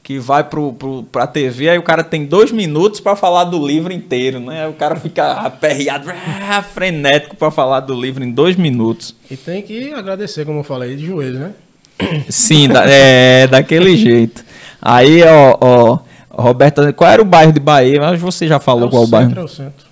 que 0.08 0.18
vai 0.18 0.42
pro, 0.42 0.72
pro, 0.72 1.02
pra 1.02 1.26
TV, 1.26 1.68
aí 1.68 1.76
o 1.76 1.82
cara 1.82 2.02
tem 2.02 2.24
dois 2.24 2.50
minutos 2.50 2.98
pra 2.98 3.14
falar 3.14 3.44
do 3.44 3.62
livro 3.66 3.92
inteiro, 3.92 4.40
né? 4.40 4.62
Aí 4.64 4.70
o 4.70 4.72
cara 4.72 4.96
fica 4.96 5.32
aperreado, 5.32 6.06
frenético 6.72 7.36
pra 7.36 7.50
falar 7.50 7.80
do 7.80 7.92
livro 7.92 8.24
em 8.24 8.30
dois 8.30 8.56
minutos. 8.56 9.14
E 9.30 9.36
tem 9.36 9.60
que 9.60 9.92
agradecer, 9.92 10.46
como 10.46 10.60
eu 10.60 10.64
falei, 10.64 10.96
de 10.96 11.04
joelho, 11.04 11.38
né? 11.40 11.50
Sim, 12.30 12.68
da- 12.70 12.86
é 12.88 13.46
daquele 13.48 13.98
jeito. 13.98 14.42
Aí, 14.80 15.22
ó, 15.24 15.58
ó, 15.60 15.98
Roberta, 16.30 16.90
qual 16.94 17.10
era 17.10 17.20
o 17.20 17.24
bairro 17.26 17.52
de 17.52 17.60
Bahia? 17.60 18.00
Mas 18.00 18.18
você 18.18 18.48
já 18.48 18.58
falou 18.58 18.88
é 18.88 18.90
qual 18.90 19.02
o 19.04 19.06
bairro. 19.08 19.28
centro, 19.28 19.42
é 19.42 19.44
o 19.44 19.48
centro. 19.48 19.86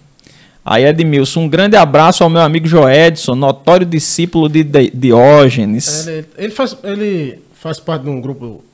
Aí, 0.65 0.85
Edmilson, 0.87 1.41
um 1.41 1.49
grande 1.49 1.77
abraço 1.77 2.25
ao 2.25 2.31
meu 2.31 2.41
amigo 2.41 2.67
Joedson, 2.67 3.35
notório 3.35 3.85
discípulo 3.85 4.49
de 4.49 4.65
Di- 4.65 4.91
Diógenes. 4.95 6.07
Ele, 6.07 6.27
ele 6.39 6.53
faz, 6.53 6.75
ele 6.83 7.39
faz 7.61 7.79
parte 7.79 8.05
de 8.05 8.09
um 8.09 8.19
grupo 8.19 8.65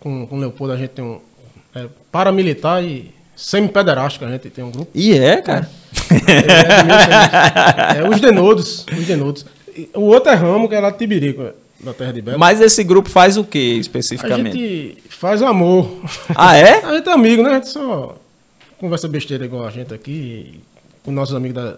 com, 0.00 0.26
com 0.26 0.36
o 0.36 0.40
Leopoldo, 0.40 0.72
a 0.72 0.76
gente 0.76 0.90
tem 0.90 1.04
um 1.04 1.20
é, 1.74 1.88
paramilitar 2.10 2.82
e 2.82 3.12
semi-pederástico, 3.36 4.24
a 4.24 4.30
gente 4.30 4.50
tem 4.50 4.64
um 4.64 4.70
grupo. 4.70 4.90
E 4.94 5.12
é, 5.12 5.40
cara. 5.40 5.70
É, 6.26 6.82
de 6.82 6.84
1700, 6.84 7.96
é, 7.96 8.08
os 8.08 8.20
denodos, 8.20 8.86
os 8.98 9.06
denodos. 9.06 9.46
O 9.94 10.02
outro 10.02 10.32
é 10.32 10.34
Ramo, 10.34 10.68
que 10.68 10.74
é 10.74 10.80
lá 10.80 10.90
de 10.90 10.98
Tibirico, 10.98 11.52
da 11.80 11.94
terra 11.94 12.12
de 12.12 12.20
Belo. 12.20 12.38
Mas 12.38 12.60
esse 12.60 12.82
grupo 12.82 13.08
faz 13.08 13.36
o 13.36 13.44
que 13.44 13.76
a 13.76 13.80
especificamente? 13.80 14.58
gente 14.58 15.02
faz 15.08 15.40
amor. 15.42 16.02
Ah, 16.34 16.56
é? 16.56 16.84
A 16.84 16.96
gente 16.96 17.08
é 17.08 17.12
amigo, 17.12 17.42
né? 17.42 17.50
A 17.50 17.54
gente 17.54 17.68
só 17.68 18.16
conversa 18.78 19.08
besteira 19.08 19.44
igual 19.44 19.66
a 19.66 19.70
gente 19.70 19.92
aqui, 19.94 20.60
com 21.04 21.12
nossos 21.12 21.34
amigos 21.34 21.62
da, 21.62 21.76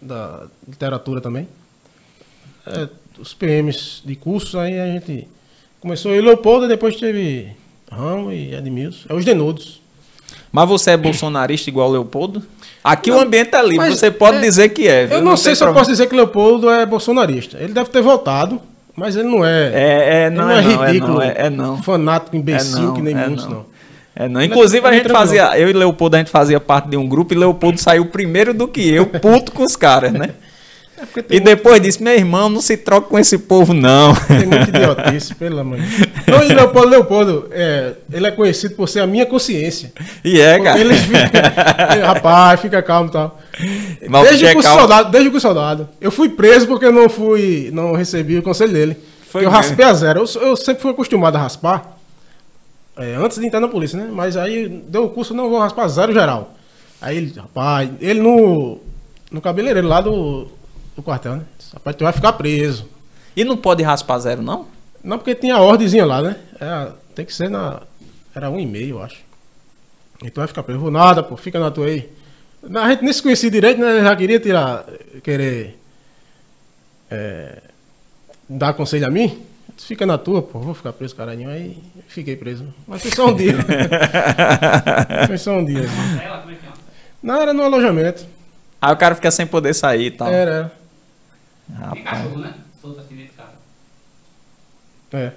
da 0.00 0.46
literatura 0.66 1.20
também. 1.20 1.48
É, 2.66 2.88
os 3.18 3.32
PMs 3.32 4.02
de 4.04 4.14
curso, 4.16 4.58
aí 4.58 4.78
a 4.78 4.86
gente 4.86 5.26
começou 5.80 6.12
eu 6.12 6.18
e 6.18 6.20
Leopoldo, 6.24 6.68
depois 6.68 6.96
teve 6.96 7.48
Ramo 7.90 8.32
e 8.32 8.54
Edmilson. 8.54 9.06
É 9.08 9.14
os 9.14 9.24
denodos. 9.24 9.80
Mas 10.52 10.68
você 10.68 10.92
é 10.92 10.96
bolsonarista 10.96 11.68
igual 11.68 11.88
o 11.88 11.92
Leopoldo? 11.92 12.42
Aqui 12.82 13.10
Não, 13.10 13.18
o 13.18 13.20
ambiente 13.22 13.54
é 13.54 13.62
livre, 13.62 13.90
você 13.90 14.10
pode 14.10 14.38
é- 14.38 14.40
dizer 14.40 14.68
que 14.70 14.86
é. 14.88 15.06
viu? 15.06 15.18
Eu 15.18 15.24
não, 15.24 15.36
sei 15.36 15.46
tem 15.50 15.54
se 15.56 15.62
eu 15.62 15.66
problema. 15.66 15.80
posso 15.80 15.90
dizer 15.90 16.06
que 16.06 16.14
Leopoldo 16.14 16.70
é 16.70 16.86
bolsonarista. 16.86 17.58
Ele 17.58 17.72
deve 17.72 17.90
ter 17.90 18.00
votado, 18.00 18.60
mas 18.94 19.16
ele 19.16 19.28
não 19.28 19.44
é. 19.44 19.70
É, 19.74 20.22
é, 20.22 20.26
ele 20.26 20.36
não, 20.36 20.44
não 20.46 20.50
é, 20.52 20.58
é 20.58 20.62
não, 20.62 20.84
é 20.84 20.86
ridículo, 20.86 21.14
não, 21.14 21.22
é- 21.22 21.34
é 21.36 21.50
não. 21.50 21.82
fanático, 21.82 22.36
imbecil, 22.36 22.80
não, 22.80 22.94
que 22.94 23.02
nem 23.02 23.14
muitos, 23.14 23.44
não. 23.44 23.50
não. 23.52 23.66
É, 24.14 24.28
não. 24.28 24.42
Inclusive, 24.42 24.86
a 24.86 24.92
gente 24.92 25.08
fazia. 25.10 25.58
Eu 25.58 25.68
e 25.68 25.72
Leopoldo, 25.74 26.16
a 26.16 26.18
gente 26.20 26.30
fazia 26.30 26.58
parte 26.58 26.88
de 26.88 26.96
um 26.96 27.06
grupo 27.06 27.34
e 27.34 27.36
Leopoldo 27.36 27.78
saiu 27.78 28.06
primeiro 28.06 28.54
do 28.54 28.66
que 28.66 28.88
eu, 28.88 29.04
puto 29.06 29.52
com 29.52 29.62
os 29.64 29.76
caras, 29.76 30.12
né? 30.12 30.30
É 30.98 31.36
E 31.36 31.40
depois 31.40 31.80
disse: 31.80 32.02
meu 32.02 32.14
irmão, 32.14 32.48
não 32.48 32.60
se 32.60 32.76
troca 32.76 33.08
com 33.08 33.18
esse 33.18 33.36
povo, 33.36 33.74
não. 33.74 34.14
Tem 34.14 34.46
muita 34.46 34.68
idiotice, 34.68 35.34
pelo 35.36 35.60
amor 35.60 35.78
de 35.78 35.86
Deus. 35.86 36.48
Leopoldo, 36.48 36.88
Leopoldo, 36.88 37.48
é, 37.50 37.92
ele 38.10 38.26
é 38.26 38.30
conhecido 38.30 38.74
por 38.74 38.88
ser 38.88 39.00
a 39.00 39.06
minha 39.06 39.26
consciência. 39.26 39.92
E 40.24 40.40
é, 40.40 40.58
cara. 40.58 40.80
Ele 40.80 40.94
fica, 40.94 42.06
rapaz, 42.06 42.60
fica 42.60 42.82
calmo 42.82 43.10
e 43.10 43.12
tal. 43.12 43.40
Mas 44.08 44.22
Desde 44.22 44.46
bicho 44.46 44.46
é 44.46 44.52
que 44.54 44.58
o 44.58 44.62
soldado, 44.62 45.10
desde 45.10 45.30
que 45.30 45.36
o 45.36 45.40
soldado. 45.40 45.88
Eu 46.00 46.10
fui 46.10 46.30
preso 46.30 46.66
porque 46.66 46.86
eu 46.86 46.92
não 46.92 47.10
fui, 47.10 47.70
não 47.72 47.94
recebi 47.94 48.38
o 48.38 48.42
conselho 48.42 48.72
dele. 48.72 48.96
Foi 49.28 49.42
eu 49.42 49.50
mesmo? 49.50 49.56
raspei 49.56 49.84
a 49.84 49.92
zero. 49.92 50.20
Eu, 50.20 50.42
eu 50.42 50.56
sempre 50.56 50.80
fui 50.80 50.92
acostumado 50.92 51.36
a 51.36 51.40
raspar. 51.40 51.98
é, 52.96 53.14
antes 53.16 53.38
de 53.38 53.46
entrar 53.46 53.60
na 53.60 53.68
polícia, 53.68 53.98
né? 53.98 54.08
Mas 54.10 54.34
aí 54.36 54.66
deu 54.88 55.04
o 55.04 55.10
curso, 55.10 55.34
não 55.34 55.50
vou 55.50 55.58
raspar 55.58 55.88
zero 55.88 56.12
geral. 56.12 56.54
Aí 57.02 57.18
ele, 57.18 57.34
rapaz, 57.36 57.90
ele 58.00 58.20
no, 58.20 58.78
no 59.30 59.42
cabeleireiro 59.42 59.86
lá 59.86 60.00
do, 60.00 60.48
do 60.96 61.02
quartel, 61.02 61.36
né? 61.36 61.42
Rapaz, 61.74 61.94
tu 61.96 62.04
vai 62.04 62.12
ficar 62.12 62.32
preso. 62.32 62.88
E 63.36 63.44
não 63.44 63.56
pode 63.56 63.82
raspar 63.82 64.18
zero, 64.18 64.42
não? 64.42 64.66
Não, 65.04 65.18
porque 65.18 65.34
tinha 65.34 65.54
a 65.54 65.60
ordenzinha 65.60 66.04
lá, 66.06 66.22
né? 66.22 66.36
Era- 66.58 66.94
tem 67.14 67.24
que 67.24 67.32
ser 67.34 67.48
na. 67.50 67.82
Era 68.34 68.50
um 68.50 68.58
e 68.58 68.66
meio, 68.66 68.96
eu 68.96 69.02
acho. 69.02 69.18
Então 70.24 70.40
vai 70.40 70.48
ficar 70.48 70.62
preso. 70.62 70.80
Vou 70.80 70.90
nada, 70.90 71.22
pô, 71.22 71.36
fica 71.36 71.60
na 71.60 71.70
tua 71.70 71.86
aí. 71.86 72.10
A 72.74 72.90
gente 72.90 73.04
nem 73.04 73.12
se 73.12 73.22
conhecia 73.22 73.50
direito, 73.50 73.80
né? 73.80 74.00
Já 74.02 74.16
queria 74.16 74.40
tirar. 74.40 74.84
Querer. 75.22 75.78
é, 77.10 77.58
dar 78.48 78.72
conselho 78.74 79.06
a 79.06 79.10
mim. 79.10 79.42
Fica 79.78 80.06
na 80.06 80.16
tua, 80.16 80.40
pô, 80.40 80.58
vou 80.58 80.72
ficar 80.74 80.92
preso, 80.94 81.14
caralho. 81.14 81.48
Aí 81.50 81.76
fiquei 82.08 82.34
preso. 82.34 82.66
Mas 82.86 83.02
foi 83.02 83.10
só 83.10 83.26
um 83.28 83.36
dia. 83.36 83.54
foi 85.26 85.38
só 85.38 85.52
um 85.58 85.64
dia. 85.64 85.84
Ela, 86.24 86.38
como 86.38 86.52
é 86.52 86.54
que 86.54 86.66
é? 86.66 86.70
Não, 87.22 87.40
era 87.42 87.52
no 87.52 87.62
alojamento. 87.62 88.26
Aí 88.80 88.92
o 88.92 88.96
cara 88.96 89.14
fica 89.14 89.30
sem 89.30 89.46
poder 89.46 89.74
sair 89.74 90.06
e 90.06 90.10
tal. 90.10 90.28
Era, 90.28 90.50
era. 90.50 90.72
Tem 91.68 91.76
Rapaz. 91.76 92.04
cachorro, 92.04 92.38
né? 92.38 92.54
Solto 92.80 92.96
dentro 93.00 93.16
de 93.16 93.24
casa. 93.30 93.48
É. 95.12 95.32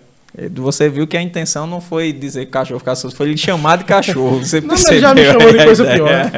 Você 0.54 0.88
viu 0.90 1.08
que 1.08 1.18
a 1.18 1.22
intenção 1.22 1.66
não 1.66 1.82
foi 1.82 2.14
dizer 2.14 2.46
que 2.46 2.52
cachorro 2.52 2.80
ficar 2.80 2.96
solto, 2.96 3.16
foi 3.16 3.30
ele 3.30 3.38
chamar 3.38 3.78
de 3.78 3.84
cachorro. 3.86 4.40
Você 4.46 4.62
Não, 4.62 4.70
mas 4.70 4.84
já 4.84 5.14
me 5.14 5.22
percebeu 5.22 5.40
chamou 5.42 5.58
de 5.58 5.66
coisa 5.66 5.86
pior. 5.86 6.10
né? 6.10 6.32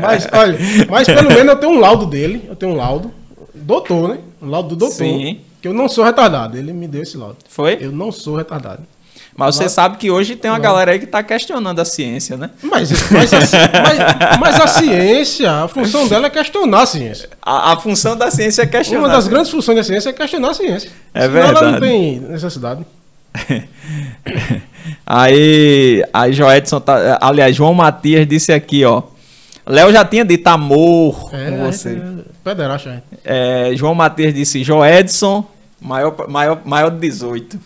Mas, 0.00 0.28
olha, 0.32 0.58
mas 0.88 1.06
pelo 1.06 1.28
menos 1.28 1.46
eu 1.46 1.56
tenho 1.56 1.72
um 1.72 1.78
laudo 1.80 2.06
dele. 2.06 2.46
Eu 2.48 2.56
tenho 2.56 2.72
um 2.72 2.76
laudo. 2.76 3.12
Doutor, 3.54 4.08
né? 4.10 4.18
Um 4.40 4.48
laudo 4.48 4.70
do 4.70 4.76
doutor. 4.76 4.96
Sim. 4.96 5.40
Que 5.60 5.68
eu 5.68 5.74
não 5.74 5.88
sou 5.88 6.04
retardado. 6.04 6.56
Ele 6.56 6.72
me 6.72 6.88
deu 6.88 7.02
esse 7.02 7.16
laudo. 7.18 7.36
Foi? 7.48 7.76
Eu 7.80 7.92
não 7.92 8.10
sou 8.10 8.36
retardado. 8.36 8.82
Mas 9.38 9.54
você 9.54 9.68
sabe 9.68 9.96
que 9.98 10.10
hoje 10.10 10.34
tem 10.34 10.50
uma 10.50 10.58
galera 10.58 10.90
aí 10.90 10.98
que 10.98 11.06
tá 11.06 11.22
questionando 11.22 11.78
a 11.78 11.84
ciência, 11.84 12.36
né? 12.36 12.50
Mas, 12.60 12.90
mas, 13.10 13.32
a, 13.32 13.38
mas- 13.38 14.38
mas 14.40 14.60
a 14.60 14.66
ciência, 14.66 15.48
a 15.62 15.68
função 15.68 16.08
dela 16.08 16.26
é 16.26 16.30
questionar 16.30 16.82
a 16.82 16.86
ciência. 16.86 17.28
A, 17.40 17.72
a 17.72 17.76
função 17.76 18.16
da 18.16 18.32
ciência 18.32 18.62
é 18.62 18.66
questionar. 18.66 19.04
Uma 19.06 19.08
das 19.14 19.28
grandes 19.28 19.48
funções 19.50 19.76
da 19.78 19.84
ciência 19.84 20.10
é 20.10 20.12
questionar 20.12 20.50
a 20.50 20.54
ciência. 20.54 20.90
É 21.14 21.22
Senão 21.22 21.36
ela 21.38 21.52
verdade. 21.52 21.72
não 21.72 21.80
tem 21.80 22.18
necessidade. 22.20 22.84
Aí, 25.06 26.04
aí 26.12 26.32
Joedson 26.32 26.80
tá. 26.80 27.18
Aliás, 27.20 27.54
João 27.54 27.74
Matias 27.74 28.26
disse 28.26 28.52
aqui, 28.52 28.84
ó. 28.84 29.02
Léo 29.66 29.92
já 29.92 30.04
tinha 30.04 30.24
dito 30.24 30.46
amor 30.48 31.30
É, 31.32 31.50
com 31.50 31.64
você. 31.66 31.90
é 31.90 32.00
pederasta, 32.42 32.90
gente. 32.90 33.02
É, 33.24 33.70
João 33.74 33.94
Matias 33.94 34.32
disse 34.34 34.64
Joedson, 34.64 35.44
maior, 35.80 36.26
maior, 36.28 36.60
maior 36.64 36.90
de 36.90 36.98
18. 36.98 37.58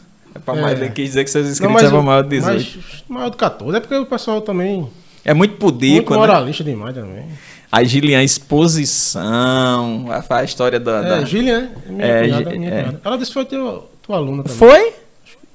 É 0.42 0.44
pra 0.44 0.54
mais, 0.60 0.80
É. 0.82 0.88
quis 0.88 1.06
dizer 1.08 1.24
que 1.24 1.30
seus 1.30 1.44
Não, 1.44 1.52
inscritos 1.52 1.74
mas, 1.74 1.84
eram 1.84 2.02
maior 2.02 2.22
de 2.22 2.28
18. 2.30 2.56
mas 2.76 3.04
maior 3.08 3.30
de 3.30 3.36
14. 3.36 3.76
É 3.76 3.80
porque 3.80 3.94
o 3.94 4.06
pessoal 4.06 4.40
também. 4.40 4.88
É 5.24 5.32
muito 5.32 5.52
Muito 5.52 5.60
pudico, 5.60 6.12
né? 6.14 6.18
moralista 6.18 6.64
demais 6.64 6.94
também. 6.94 7.24
Aí 7.70 7.86
Gilian, 7.86 8.22
exposição, 8.22 10.06
falar 10.26 10.40
a 10.40 10.44
história 10.44 10.78
da... 10.80 10.98
É, 10.98 11.02
da- 11.20 11.24
Gillian, 11.24 11.60
né? 11.60 11.70
Minha 11.86 12.04
É, 12.06 12.22
cunhada, 12.22 12.50
minha 12.50 12.70
é. 12.70 12.94
Ela 13.04 13.16
disse 13.16 13.30
que 13.30 13.34
foi 13.34 13.44
teu, 13.44 13.88
tua 14.02 14.16
aluna 14.16 14.42
também. 14.42 14.58
Foi? 14.58 14.92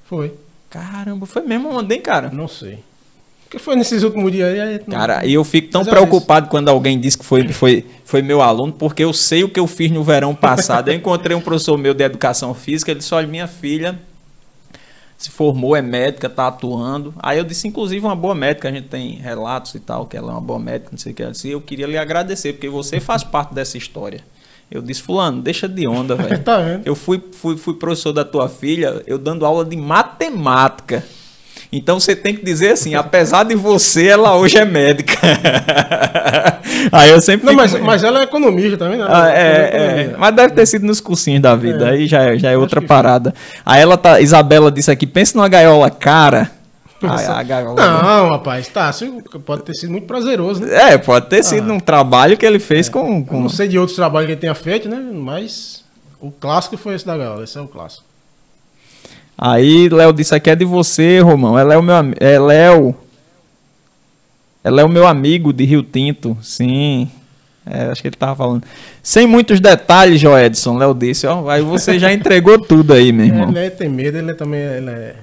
Foi. 0.06 0.34
Caramba, 0.70 1.26
foi 1.26 1.42
mesmo 1.44 1.70
onde, 1.70 1.96
hein, 1.96 2.02
cara? 2.02 2.30
Não 2.32 2.48
sei. 2.48 2.80
Porque 3.44 3.60
foi 3.60 3.76
nesses 3.78 4.04
últimos 4.04 4.32
dias 4.32 4.48
aí. 4.60 4.82
não- 4.86 4.98
Cara, 4.98 5.26
e 5.26 5.34
eu 5.34 5.44
fico 5.44 5.70
tão 5.70 5.82
Mas 5.82 5.88
é 5.88 5.92
preocupado 5.92 6.50
quando 6.50 6.68
alguém 6.70 7.00
diz 7.00 7.16
que 7.16 7.24
foi, 7.24 7.48
foi, 7.50 7.86
foi 8.04 8.22
meu 8.22 8.42
aluno, 8.42 8.74
porque 8.74 9.04
eu 9.04 9.14
sei 9.14 9.44
o 9.44 9.50
que 9.50 9.60
eu 9.60 9.68
fiz 9.68 9.90
no 9.92 10.04
verão 10.04 10.36
passado. 10.36 10.90
Eu 10.90 10.96
encontrei 10.96 11.36
um 11.36 11.40
professor 11.42 11.78
meu 11.78 11.94
de 11.94 12.04
educação 12.04 12.54
física, 12.54 12.92
ele 12.92 13.00
disse, 13.00 13.14
olha, 13.14 13.26
minha 13.28 13.48
filha 13.48 13.98
se 15.18 15.32
formou, 15.32 15.76
é 15.76 15.82
médica, 15.82 16.30
tá 16.30 16.48
atuando. 16.48 17.14
Aí 17.18 17.40
eu 17.40 17.44
disse, 17.44 17.68
inclusive, 17.68 18.06
uma 18.06 18.16
boa 18.16 18.36
médica, 18.36 18.70
a 18.70 18.72
gente 18.72 18.88
tem 18.88 19.16
relatos 19.16 19.74
e 19.74 19.80
tal, 19.80 20.06
que 20.06 20.16
ela 20.16 20.32
é 20.32 20.36
uma 20.36 20.42
boa 20.42 20.60
médica, 20.60 20.90
não 20.92 20.98
sei 20.98 21.12
o 21.12 21.16
que. 21.16 21.24
Ela 21.24 21.32
disse, 21.32 21.50
eu 21.50 21.60
queria 21.60 21.88
lhe 21.88 21.98
agradecer, 21.98 22.54
porque 22.54 22.70
você 22.70 23.00
faz 23.00 23.24
parte 23.24 23.54
dessa 23.54 23.78
história. 23.78 24.22
Eu 24.70 24.82
disse, 24.82 25.02
fulano, 25.02 25.42
deixa 25.42 25.68
de 25.68 25.88
onda, 25.88 26.14
velho. 26.16 26.44
Tá 26.44 26.60
vendo? 26.60 26.86
Eu 26.86 26.96
fui, 26.96 27.24
fui, 27.32 27.58
fui 27.58 27.74
professor 27.74 28.14
da 28.14 28.24
tua 28.24 28.48
filha, 28.48 29.02
eu 29.08 29.18
dando 29.18 29.46
aula 29.46 29.66
de 29.66 29.76
matemática. 29.76 31.04
Então 31.72 32.00
você 32.00 32.16
tem 32.16 32.34
que 32.36 32.46
dizer 32.46 32.72
assim, 32.72 32.96
apesar 32.96 33.44
de 33.44 33.54
você, 33.56 34.08
ela 34.08 34.36
hoje 34.38 34.58
é 34.58 34.64
médica. 34.66 35.18
Aí 36.92 37.10
eu 37.10 37.20
sempre 37.22 37.46
Não, 37.48 37.54
mas, 37.54 37.74
mas 37.80 38.04
ela 38.04 38.20
é 38.22 38.24
economista 38.24 38.78
também, 38.78 38.98
né? 39.00 39.06
Ah, 39.10 39.30
é, 39.30 39.68
economia. 39.68 40.02
é, 40.14 40.16
mas 40.18 40.36
deve 40.36 40.54
ter 40.54 40.66
sido 40.66 40.86
nos 40.86 41.02
cursinhos 41.02 41.42
da 41.42 41.56
vida, 41.56 41.88
É. 41.88 41.92
aí 41.92 42.08
já, 42.08 42.24
é- 42.24 42.38
já 42.38 42.52
é 42.52 42.58
outra 42.58 42.82
parada. 42.82 43.34
Aí 43.66 43.82
ela 43.82 43.98
tá, 43.98 44.20
Isabela 44.22 44.72
disse 44.72 44.90
aqui, 44.92 45.06
pensa 45.06 45.38
numa 45.38 45.48
gaiola 45.50 45.90
cara. 45.90 46.52
A, 47.04 47.40
a 47.40 47.44
gaiola. 47.44 47.76
Não, 47.76 48.30
rapaz, 48.30 48.68
tá. 48.68 48.90
Pode 49.46 49.64
ter 49.64 49.76
sido 49.76 49.92
muito 49.92 50.08
prazeroso, 50.08 50.62
né? 50.66 50.94
É, 50.94 50.98
pode 50.98 51.28
ter 51.28 51.44
sido 51.44 51.72
um 51.72 51.80
trabalho 51.80 52.36
que 52.38 52.46
ele 52.46 52.60
fez 52.60 52.90
com, 52.90 53.20
Eu 53.20 53.24
com... 53.26 53.42
não 53.42 53.50
sei 53.50 53.68
de 53.68 53.78
outros 53.78 53.96
trabalhos 53.96 54.26
que 54.28 54.32
ele 54.34 54.42
tenha 54.42 54.56
feito, 54.56 54.90
né? 54.90 54.98
Mas 55.14 55.84
o 56.20 56.32
clássico 56.32 56.76
foi 56.78 56.96
esse 56.96 57.06
da 57.06 57.16
gaiola. 57.16 57.44
Esse 57.44 57.58
é 57.58 57.62
o 57.62 57.68
clássico. 57.68 58.07
Aí 59.38 59.88
Léo 59.90 60.12
disse 60.14 60.34
aqui 60.34 60.50
é 60.50 60.56
de 60.56 60.66
você, 60.66 61.20
Romão. 61.20 61.58
Ela 61.58 61.76
é 61.76 61.78
o 61.78 61.84
meu 61.84 61.96
amigo. 61.96 62.18
É 62.20 62.40
Léo. 62.40 62.96
Ela 64.64 64.82
é 64.82 64.84
o 64.84 64.90
meu 64.90 65.06
amigo 65.06 65.54
de 65.54 65.64
Rio 65.64 65.84
Tinto. 65.84 66.36
Sim. 66.42 67.10
É, 67.66 67.86
acho 67.86 68.02
que 68.02 68.08
ele 68.08 68.16
tava 68.16 68.36
falando. 68.36 68.64
Sem 69.04 69.28
muitos 69.28 69.60
detalhes, 69.60 70.20
Joedson. 70.20 70.78
Léo 70.78 70.94
disse, 70.94 71.28
ó. 71.28 71.48
Aí 71.50 71.62
você 71.62 72.00
já 72.00 72.12
entregou 72.12 72.60
tudo 72.60 72.94
aí, 72.94 73.12
meu 73.12 73.26
irmão. 73.26 73.50
Ele 73.50 73.60
é, 73.60 73.70
tem 73.70 73.90
medo, 73.90 74.18
ele 74.18 74.32
é 74.32 74.34
também 74.34 74.60
ele 74.60 74.90
é 74.90 75.16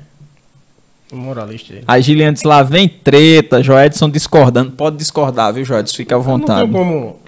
moralista. 1.12 1.72
Ele. 1.72 1.84
A 1.86 1.98
Gilian 2.00 2.32
disse 2.32 2.46
lá, 2.46 2.62
vem 2.62 2.88
treta, 2.88 3.62
Joedson 3.62 4.08
discordando. 4.10 4.72
Pode 4.72 4.96
discordar, 4.96 5.52
viu, 5.52 5.64
Joedson? 5.64 5.96
Fica 5.96 6.14
à 6.14 6.18
Não 6.18 6.24
vontade. 6.24 6.62
tem 6.62 6.72
como 6.72 7.18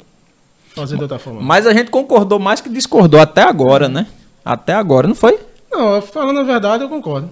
fazer 0.74 0.96
de 0.96 1.02
outra 1.02 1.18
forma. 1.18 1.40
Mas 1.40 1.66
a 1.66 1.72
gente 1.72 1.90
concordou 1.90 2.38
mais 2.38 2.60
que 2.60 2.68
discordou 2.68 3.18
até 3.18 3.42
agora, 3.42 3.88
né? 3.88 4.06
Até 4.44 4.74
agora, 4.74 5.08
não 5.08 5.14
foi? 5.14 5.38
Não, 5.76 6.00
falando 6.00 6.40
a 6.40 6.42
verdade, 6.42 6.84
eu 6.84 6.88
concordo. 6.88 7.30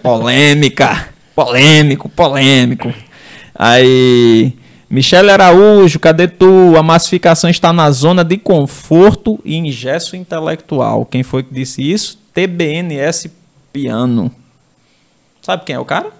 Polêmica. 0.00 1.08
Polêmico, 1.34 2.08
polêmico. 2.08 2.94
Aí. 3.54 4.52
Michele 4.88 5.30
Araújo, 5.30 5.98
cadê 5.98 6.28
tu? 6.28 6.76
A 6.76 6.82
massificação 6.82 7.50
está 7.50 7.72
na 7.72 7.90
zona 7.90 8.24
de 8.24 8.36
conforto 8.36 9.38
e 9.44 9.56
ingesso 9.56 10.16
intelectual. 10.16 11.04
Quem 11.04 11.22
foi 11.22 11.42
que 11.42 11.52
disse 11.52 11.82
isso? 11.82 12.18
TBNS 12.32 13.30
Piano. 13.72 14.32
Sabe 15.42 15.64
quem 15.64 15.76
é 15.76 15.78
o 15.78 15.84
cara? 15.84 16.10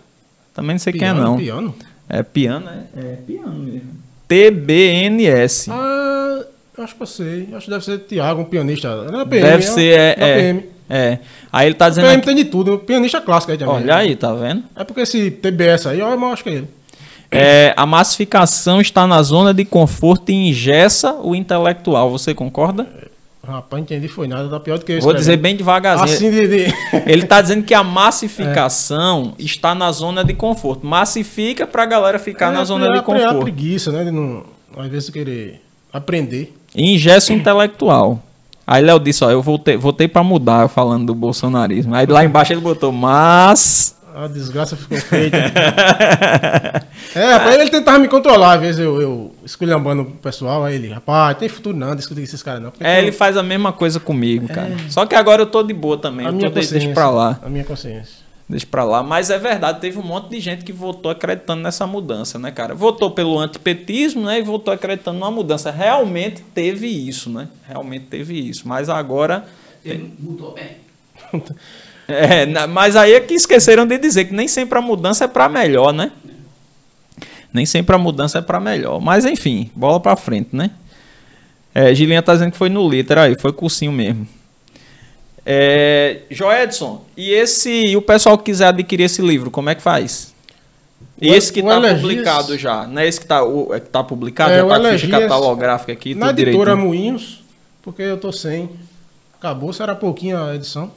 Também 0.54 0.74
não 0.74 0.78
sei 0.78 0.92
quem 0.92 1.08
é, 1.08 1.12
Piano, 1.12 1.22
não. 1.22 1.36
Piano? 1.36 1.74
É 2.08 2.22
piano, 2.24 2.68
é, 2.68 3.00
é 3.00 3.16
piano 3.24 3.54
mesmo. 3.54 3.90
TBNS. 4.26 5.70
Ah, 5.70 6.44
acho 6.82 6.94
que 6.94 7.02
eu 7.02 7.06
sei. 7.06 7.48
Acho 7.52 7.64
que 7.66 7.70
deve 7.70 7.84
ser 7.84 7.98
Thiago, 8.00 8.40
um 8.42 8.44
pianista. 8.44 9.04
Não 9.10 9.20
é 9.20 9.24
PM, 9.24 9.42
Deve 9.42 9.62
ser, 9.64 9.98
é, 9.98 10.10
é, 10.18 10.34
PM. 10.36 10.64
é. 10.88 11.18
Aí 11.52 11.66
ele 11.66 11.74
tá 11.74 11.88
dizendo 11.88 12.04
PM 12.06 12.16
aqui, 12.18 12.26
tem 12.26 12.36
de 12.36 12.44
tudo. 12.44 12.78
Pianista 12.78 13.20
clássico 13.20 13.52
aí 13.52 13.58
também. 13.58 13.74
olha 13.76 13.96
aí, 13.96 14.16
tá 14.16 14.32
vendo? 14.34 14.64
É 14.76 14.84
porque 14.84 15.00
esse 15.02 15.30
TBS 15.30 15.86
aí, 15.86 16.00
eu 16.00 16.06
acho 16.26 16.42
que 16.42 16.50
é 16.50 16.52
ele. 16.54 16.68
É, 17.32 17.72
a 17.76 17.86
massificação 17.86 18.80
está 18.80 19.06
na 19.06 19.22
zona 19.22 19.54
de 19.54 19.64
conforto 19.64 20.30
e 20.30 20.34
ingessa 20.48 21.12
o 21.14 21.34
intelectual. 21.34 22.10
Você 22.10 22.34
concorda? 22.34 22.88
Rapaz, 23.46 23.82
entendi, 23.82 24.08
foi 24.08 24.26
nada. 24.28 24.48
Tá 24.48 24.58
pior 24.60 24.78
do 24.78 24.84
que 24.84 24.92
isso. 24.94 25.02
Vou 25.02 25.14
dizer 25.14 25.36
bem 25.36 25.54
devagarzinho. 25.56 26.12
Assim 26.12 26.30
de. 26.30 26.46
de- 26.48 26.74
Ele 27.06 27.22
está 27.22 27.40
dizendo 27.40 27.62
que 27.64 27.72
a 27.72 27.82
massificação 27.84 29.34
está 29.38 29.74
na 29.74 29.90
zona 29.92 30.24
de 30.24 30.34
conforto. 30.34 30.86
Massifica 30.86 31.66
para 31.66 31.84
a 31.84 31.86
galera 31.86 32.18
ficar 32.18 32.52
É, 32.52 32.56
na 32.56 32.64
zona 32.64 32.86
é, 32.86 32.90
de 32.90 32.96
é 32.96 32.98
a 32.98 33.02
conforto. 33.02 33.40
preguiça, 33.40 33.92
né? 33.92 34.04
De 34.04 34.10
não, 34.10 34.44
às 34.76 34.88
vezes 34.88 35.10
querer 35.10 35.62
aprender. 35.92 36.54
E 36.74 36.94
ingessa 36.94 37.32
o 37.32 37.36
intelectual. 37.36 38.22
Aí 38.66 38.82
Léo 38.82 39.00
disse, 39.00 39.24
ó, 39.24 39.30
eu 39.30 39.42
voltei, 39.42 39.76
voltei 39.76 40.06
para 40.06 40.22
mudar 40.22 40.68
falando 40.68 41.06
do 41.06 41.14
bolsonarismo. 41.14 41.94
Aí 41.94 42.06
lá 42.06 42.24
embaixo 42.24 42.52
ele 42.52 42.60
botou, 42.60 42.92
mas... 42.92 43.96
A 44.14 44.26
desgraça 44.26 44.76
ficou 44.76 44.98
feita. 44.98 45.36
é, 47.14 47.32
rapaz, 47.32 47.58
ele 47.58 47.70
tentava 47.70 47.98
me 47.98 48.06
controlar, 48.06 48.54
às 48.54 48.60
vezes 48.60 48.80
eu, 48.80 49.00
eu 49.00 49.34
esculhambando 49.44 50.02
o 50.02 50.06
pessoal, 50.06 50.64
aí 50.64 50.74
ele, 50.74 50.88
rapaz, 50.92 51.36
tem 51.38 51.48
futuro 51.48 51.76
não, 51.76 51.96
discutir 51.96 52.20
com 52.20 52.24
esses 52.24 52.42
caras 52.42 52.60
não. 52.60 52.72
É, 52.80 52.96
tem 52.96 53.02
ele 53.02 53.12
faz 53.12 53.36
a 53.36 53.42
mesma 53.42 53.72
coisa 53.72 53.98
comigo, 53.98 54.46
cara. 54.48 54.76
Só 54.88 55.06
que 55.06 55.14
agora 55.14 55.42
eu 55.42 55.46
tô 55.46 55.62
de 55.62 55.72
boa 55.72 55.96
também. 55.96 56.26
a 56.26 56.28
Eu 56.28 56.34
minha 56.34 56.50
tô 56.50 56.60
de, 56.60 56.70
deixa 56.70 56.90
pra 56.90 57.08
lá. 57.08 57.38
A 57.42 57.48
minha 57.48 57.64
consciência. 57.64 58.19
Deixa 58.50 58.66
pra 58.66 58.82
lá. 58.82 59.00
Mas 59.02 59.30
é 59.30 59.38
verdade, 59.38 59.80
teve 59.80 59.96
um 59.98 60.02
monte 60.02 60.30
de 60.30 60.40
gente 60.40 60.64
que 60.64 60.72
votou 60.72 61.10
acreditando 61.12 61.62
nessa 61.62 61.86
mudança, 61.86 62.36
né, 62.36 62.50
cara? 62.50 62.74
Votou 62.74 63.10
pelo 63.12 63.38
antipetismo, 63.38 64.22
né? 64.26 64.40
E 64.40 64.42
votou 64.42 64.74
acreditando 64.74 65.18
numa 65.20 65.30
mudança. 65.30 65.70
Realmente 65.70 66.42
teve 66.52 66.88
isso, 66.88 67.30
né? 67.30 67.46
Realmente 67.68 68.06
teve 68.06 68.34
isso. 68.36 68.66
Mas 68.66 68.88
agora. 68.88 69.46
Ele 69.84 70.12
mudou 70.18 70.52
bem. 70.54 70.78
É, 72.12 72.44
na- 72.44 72.66
mas 72.66 72.96
aí 72.96 73.12
é 73.12 73.20
que 73.20 73.34
esqueceram 73.34 73.86
de 73.86 73.96
dizer 73.96 74.24
que 74.24 74.34
nem 74.34 74.48
sempre 74.48 74.76
a 74.76 74.82
mudança 74.82 75.26
é 75.26 75.28
pra 75.28 75.48
melhor, 75.48 75.92
né? 75.92 76.10
Nem 77.52 77.64
sempre 77.64 77.94
a 77.94 77.98
mudança 77.98 78.38
é 78.38 78.42
pra 78.42 78.58
melhor. 78.58 79.00
Mas 79.00 79.24
enfim, 79.24 79.70
bola 79.76 80.00
pra 80.00 80.16
frente, 80.16 80.48
né? 80.52 80.72
É, 81.72 81.94
Gilinha 81.94 82.20
tá 82.20 82.32
dizendo 82.32 82.50
que 82.50 82.58
foi 82.58 82.68
no 82.68 82.88
literal 82.90 83.26
aí, 83.26 83.38
foi 83.38 83.52
cursinho 83.52 83.92
mesmo. 83.92 84.26
É, 85.52 86.18
Joedson, 86.30 87.04
e 87.16 87.32
esse 87.32 87.68
e 87.70 87.96
o 87.96 88.02
pessoal 88.02 88.38
que 88.38 88.44
quiser 88.44 88.68
adquirir 88.68 89.02
esse 89.04 89.20
livro, 89.20 89.50
como 89.50 89.68
é 89.68 89.74
que 89.74 89.82
faz? 89.82 90.32
O- 91.20 91.24
Esse 91.26 91.52
que 91.52 91.60
o 91.60 91.66
tá 91.66 91.76
Elegias- 91.76 92.00
publicado 92.00 92.56
já, 92.56 92.86
não 92.86 93.02
é 93.02 93.06
esse 93.08 93.20
que 93.20 93.26
tá, 93.26 93.44
o, 93.44 93.74
é 93.74 93.80
que 93.80 93.88
tá 93.88 94.02
publicado, 94.04 94.52
É, 94.52 94.58
já 94.58 94.64
o 94.64 94.68
tá 94.68 94.78
com 94.80 94.84
ficha 94.92 95.08
catalográfica 95.20 95.92
aqui, 95.92 96.14
Na 96.14 96.30
editora 96.30 96.70
direitinho. 96.70 96.76
Moinhos, 96.76 97.42
porque 97.82 98.00
eu 98.02 98.16
tô 98.16 98.30
sem. 98.32 98.70
Acabou, 99.38 99.72
será 99.72 99.94
pouquinho 99.96 100.40
a 100.42 100.54
edição. 100.54 100.92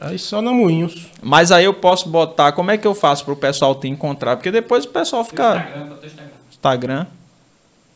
Aí 0.00 0.18
só 0.18 0.42
na 0.42 0.52
Moinhos. 0.52 1.06
Mas 1.22 1.50
aí 1.50 1.64
eu 1.64 1.72
posso 1.72 2.08
botar, 2.08 2.52
como 2.52 2.70
é 2.72 2.76
que 2.76 2.86
eu 2.86 2.94
faço 2.94 3.24
pro 3.24 3.34
pessoal 3.36 3.74
te 3.74 3.88
encontrar? 3.88 4.36
Porque 4.36 4.50
depois 4.50 4.84
o 4.84 4.88
pessoal 4.88 5.24
fica 5.24 5.56
Instagram, 5.56 5.92
o 5.94 6.50
Instagram. 6.50 7.06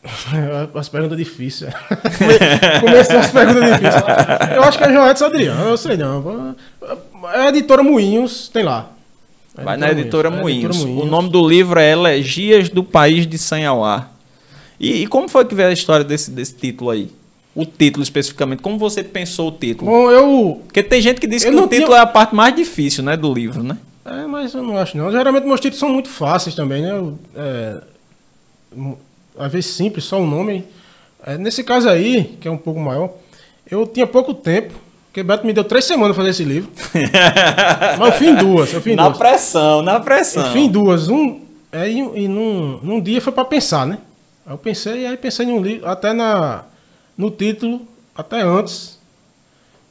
As 0.74 0.88
perguntas 0.88 1.16
difíceis. 1.18 1.72
Come- 2.18 2.38
Começou 2.80 3.18
as 3.18 3.30
perguntas 3.30 3.64
difíceis. 3.64 4.04
Eu 4.54 4.62
acho 4.62 4.78
que 4.78 4.84
é 4.84 4.92
Joetes 4.92 5.22
Adriano, 5.22 5.64
eu 5.70 5.76
sei 5.76 5.96
não. 5.96 6.54
É 7.34 7.40
a 7.40 7.48
editora 7.48 7.82
Moinhos, 7.82 8.48
tem 8.48 8.62
lá. 8.62 8.90
É 9.58 9.62
Vai 9.64 9.76
na 9.76 9.90
editora 9.90 10.28
É 10.28 10.32
a 10.32 10.36
Moinhos. 10.36 10.82
O 10.82 11.04
nome 11.06 11.30
do 11.30 11.46
livro 11.46 11.78
é 11.80 11.90
Elegias 11.92 12.68
do 12.68 12.84
País 12.84 13.26
de 13.26 13.38
Sanhauá. 13.38 14.08
E, 14.78 15.02
e 15.02 15.06
como 15.06 15.28
foi 15.28 15.44
que 15.44 15.54
veio 15.54 15.68
a 15.70 15.72
história 15.72 16.04
desse, 16.04 16.30
desse 16.30 16.54
título 16.54 16.90
aí? 16.90 17.10
O 17.54 17.64
título 17.64 18.02
especificamente. 18.02 18.60
Como 18.60 18.76
você 18.78 19.02
pensou 19.02 19.48
o 19.48 19.52
título? 19.52 19.90
Bom, 19.90 20.10
eu. 20.10 20.60
Porque 20.66 20.82
tem 20.82 21.00
gente 21.00 21.18
que 21.20 21.26
diz 21.26 21.42
que 21.42 21.48
o 21.48 21.52
não 21.54 21.66
tinha- 21.66 21.80
título 21.80 21.96
é 21.96 22.00
a 22.00 22.06
parte 22.06 22.34
mais 22.34 22.54
difícil, 22.54 23.02
né, 23.02 23.16
do 23.16 23.32
livro, 23.32 23.62
né? 23.62 23.78
É, 24.04 24.26
mas 24.26 24.52
eu 24.52 24.62
não 24.62 24.76
acho 24.76 24.96
não. 24.96 25.10
Geralmente 25.10 25.46
meus 25.46 25.58
títulos 25.58 25.80
são 25.80 25.88
muito 25.88 26.08
fáceis 26.10 26.54
também, 26.54 26.82
né? 26.82 26.90
Eu, 26.90 27.18
é, 27.34 27.76
às 29.38 29.52
vezes 29.52 29.70
simples, 29.70 30.04
só 30.04 30.20
o 30.20 30.26
nome. 30.26 30.64
É, 31.24 31.36
nesse 31.36 31.64
caso 31.64 31.88
aí, 31.88 32.36
que 32.40 32.46
é 32.46 32.50
um 32.50 32.58
pouco 32.58 32.80
maior, 32.80 33.10
eu 33.70 33.86
tinha 33.86 34.06
pouco 34.06 34.32
tempo, 34.32 34.74
porque 35.06 35.22
Beto 35.22 35.46
me 35.46 35.52
deu 35.52 35.64
três 35.64 35.84
semanas 35.84 36.14
pra 36.14 36.24
fazer 36.24 36.30
esse 36.30 36.44
livro. 36.44 36.70
mas 37.98 38.12
eu 38.12 38.18
fiz 38.18 38.28
em 38.28 38.34
duas, 38.34 38.72
eu 38.72 38.80
fiz 38.80 38.92
em 38.92 38.96
na 38.96 39.04
duas. 39.04 39.18
pressão, 39.18 39.82
na 39.82 40.00
pressão. 40.00 40.46
Eu 40.46 40.52
fiz 40.52 40.62
em 40.62 40.68
duas. 40.68 41.08
Um, 41.08 41.40
é, 41.72 41.88
e, 41.88 41.98
e 41.98 42.28
num, 42.28 42.78
num 42.82 43.00
dia 43.00 43.20
foi 43.20 43.32
pra 43.32 43.44
pensar, 43.44 43.86
né? 43.86 43.98
Aí 44.44 44.52
eu 44.52 44.58
pensei, 44.58 45.06
aí 45.06 45.16
pensei 45.16 45.46
num 45.46 45.60
livro, 45.60 45.88
até 45.88 46.12
na, 46.12 46.64
no 47.16 47.30
título, 47.30 47.86
até 48.14 48.42
antes. 48.42 48.98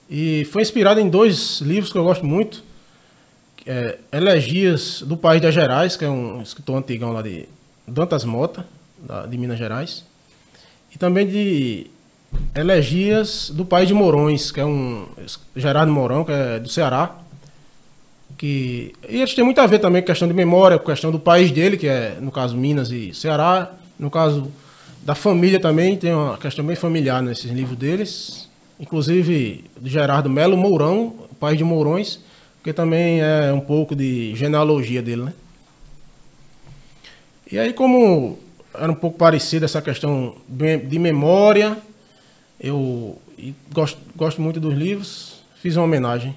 E 0.09 0.45
foi 0.45 0.61
inspirado 0.61 0.99
em 0.99 1.09
dois 1.09 1.59
livros 1.61 1.91
que 1.91 1.97
eu 1.97 2.03
gosto 2.03 2.25
muito. 2.25 2.63
É 3.65 3.97
Elegias 4.11 5.01
do 5.01 5.17
País 5.17 5.41
das 5.41 5.53
Gerais, 5.53 5.97
que 5.97 6.05
é 6.05 6.09
um 6.09 6.41
escritor 6.41 6.77
antigão 6.77 7.11
lá 7.11 7.23
de 7.23 7.49
Dantas 7.87 8.23
Mota, 8.23 8.65
da- 8.99 9.25
de 9.25 9.37
Minas 9.37 9.57
Gerais. 9.57 10.03
E 10.93 10.97
também 10.97 11.27
de 11.27 11.87
Elegias 12.55 13.49
do 13.49 13.65
País 13.65 13.87
de 13.87 13.93
Morões, 13.93 14.51
que 14.51 14.59
é 14.59 14.65
um 14.65 15.07
Gerardo 15.55 15.91
Mourão, 15.91 16.23
que 16.23 16.31
é 16.31 16.59
do 16.59 16.69
Ceará. 16.69 17.15
Que, 18.37 18.93
e 19.07 19.17
eles 19.17 19.33
têm 19.33 19.43
muito 19.45 19.61
a 19.61 19.67
ver 19.67 19.79
também 19.79 20.01
com 20.01 20.07
questão 20.07 20.27
de 20.27 20.33
memória, 20.33 20.77
com 20.77 20.85
questão 20.85 21.11
do 21.11 21.19
país 21.19 21.51
dele, 21.51 21.77
que 21.77 21.87
é, 21.87 22.17
no 22.19 22.31
caso, 22.31 22.57
Minas 22.57 22.91
e 22.91 23.13
Ceará. 23.13 23.71
No 23.97 24.11
caso 24.11 24.51
da 25.03 25.15
família 25.15 25.59
também, 25.59 25.95
tem 25.95 26.13
uma 26.13 26.37
questão 26.37 26.65
bem 26.65 26.75
familiar 26.75 27.21
nesses 27.23 27.49
livros 27.51 27.77
deles. 27.77 28.49
Inclusive, 28.77 29.63
do 29.79 29.87
Gerardo 29.89 30.29
Melo 30.29 30.57
Mourão, 30.57 31.15
país 31.39 31.57
de 31.57 31.63
Mourões, 31.63 32.19
que 32.61 32.73
também 32.73 33.21
é 33.21 33.53
um 33.53 33.59
pouco 33.61 33.95
de 33.95 34.35
genealogia 34.35 35.01
dele, 35.01 35.23
né? 35.23 35.33
E 37.49 37.57
aí, 37.59 37.71
como 37.71 38.37
era 38.79 38.91
um 38.91 38.95
pouco 38.95 39.17
parecida 39.17 39.65
essa 39.65 39.81
questão 39.81 40.35
de 40.47 40.99
memória, 40.99 41.77
eu 42.59 43.17
e 43.37 43.53
gosto, 43.73 43.97
gosto 44.15 44.41
muito 44.41 44.59
dos 44.59 44.73
livros, 44.73 45.43
fiz 45.61 45.75
uma 45.75 45.85
homenagem. 45.85 46.35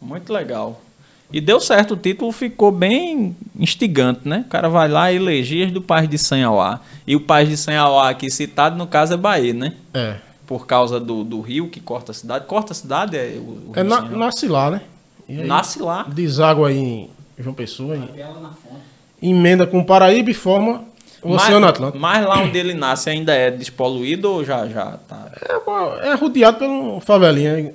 Muito 0.00 0.32
legal. 0.32 0.80
E 1.32 1.40
deu 1.40 1.60
certo, 1.60 1.94
o 1.94 1.96
título 1.96 2.32
ficou 2.32 2.72
bem 2.72 3.36
instigante, 3.56 4.28
né? 4.28 4.44
O 4.46 4.50
cara 4.50 4.68
vai 4.68 4.88
lá, 4.88 5.12
Elegias 5.12 5.70
do 5.70 5.80
País 5.80 6.08
de 6.08 6.18
Sanhauá. 6.18 6.80
E 7.06 7.14
o 7.14 7.20
País 7.20 7.48
de 7.48 7.56
Sanhauá 7.56 8.10
aqui 8.10 8.28
citado, 8.30 8.76
no 8.76 8.86
caso, 8.86 9.14
é 9.14 9.16
Bahia, 9.16 9.54
né? 9.54 9.74
É. 9.94 10.16
Por 10.44 10.66
causa 10.66 10.98
do, 10.98 11.22
do 11.22 11.40
rio 11.40 11.68
que 11.68 11.78
corta 11.78 12.10
a 12.10 12.14
cidade. 12.14 12.46
Corta 12.46 12.72
a 12.72 12.74
cidade? 12.74 13.16
É, 13.16 13.36
o, 13.36 13.70
o 13.70 13.72
É 13.76 13.84
na, 13.84 14.00
nasce 14.00 14.48
lá, 14.48 14.70
né? 14.72 14.82
E 15.28 15.42
aí, 15.42 15.46
Nasce 15.46 15.80
lá. 15.80 16.02
Deságua 16.02 16.68
aí 16.70 16.76
em 16.76 17.10
João 17.38 17.54
Pessoa, 17.54 17.96
e 17.96 18.00
fonte. 18.00 18.82
emenda 19.22 19.64
com 19.64 19.84
Paraíba 19.84 20.30
e 20.30 20.34
forma 20.34 20.82
o 21.22 21.32
Oceano 21.34 21.60
mas, 21.60 21.70
Atlântico. 21.70 21.98
Mas 21.98 22.26
lá 22.26 22.38
onde 22.42 22.58
ele 22.58 22.74
nasce 22.74 23.10
ainda 23.10 23.34
é 23.34 23.50
despoluído 23.50 24.30
ou 24.30 24.44
já, 24.44 24.66
já 24.66 24.98
tá? 25.08 25.30
É, 26.02 26.08
é 26.10 26.14
rodeado 26.14 26.58
por 26.58 26.66
uma 26.68 27.00
favelinha. 27.00 27.74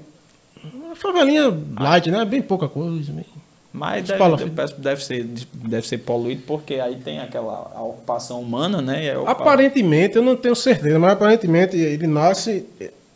Uma 0.73 0.95
favelinha 0.95 1.53
light, 1.79 2.09
né? 2.09 2.23
Bem 2.25 2.41
pouca 2.41 2.67
coisa. 2.67 3.11
bem- 3.11 3.25
Mas 3.71 4.07
deve, 4.07 4.35
deve, 4.37 4.73
deve 4.77 5.03
ser, 5.03 5.23
deve 5.53 5.87
ser 5.87 5.97
poluído 5.99 6.43
porque 6.47 6.75
aí 6.75 6.95
tem 6.95 7.19
aquela 7.19 7.71
a 7.75 7.83
ocupação 7.83 8.39
humana, 8.41 8.81
né? 8.81 9.03
E 9.03 9.07
é 9.09 9.17
ocupa- 9.17 9.31
Aparentemente, 9.31 10.15
eu 10.15 10.23
não 10.23 10.35
tenho 10.35 10.55
certeza, 10.55 10.97
mas 10.97 11.11
aparentemente 11.11 11.75
ele 11.77 12.07
nasce. 12.07 12.65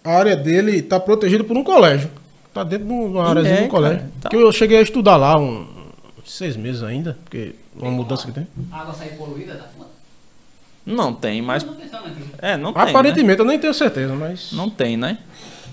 A 0.03 0.11
área 0.11 0.35
dele 0.35 0.77
está 0.77 0.99
protegida 0.99 1.43
por 1.43 1.55
um 1.57 1.63
colégio. 1.63 2.09
Está 2.47 2.63
dentro 2.63 2.87
de 2.87 2.91
uma 2.93 3.29
área 3.29 3.39
é, 3.47 3.55
de 3.57 3.63
um 3.63 3.67
colégio. 3.67 3.99
cara, 3.99 4.11
tá. 4.21 4.29
Que 4.29 4.35
eu 4.35 4.51
cheguei 4.51 4.77
a 4.79 4.81
estudar 4.81 5.17
lá 5.17 5.37
um, 5.37 5.65
seis 6.25 6.55
meses 6.57 6.83
ainda, 6.83 7.17
porque 7.23 7.53
uma 7.75 7.91
mudança 7.91 8.25
que 8.25 8.31
tem. 8.33 8.47
A 8.71 8.81
água 8.81 8.93
sai 8.93 9.09
poluída 9.09 9.53
da 9.53 9.63
fonte. 9.63 9.88
Não 10.89 11.13
tem, 11.13 11.41
mas. 11.41 11.63
Aqui. 11.63 11.73
É, 12.41 12.57
não 12.57 12.73
tem. 12.73 12.83
né? 12.83 12.89
Aparentemente, 12.89 13.39
eu 13.39 13.45
nem 13.45 13.59
tenho 13.59 13.73
certeza, 13.73 14.13
mas. 14.15 14.51
Não 14.51 14.69
tem, 14.69 14.97
né? 14.97 15.19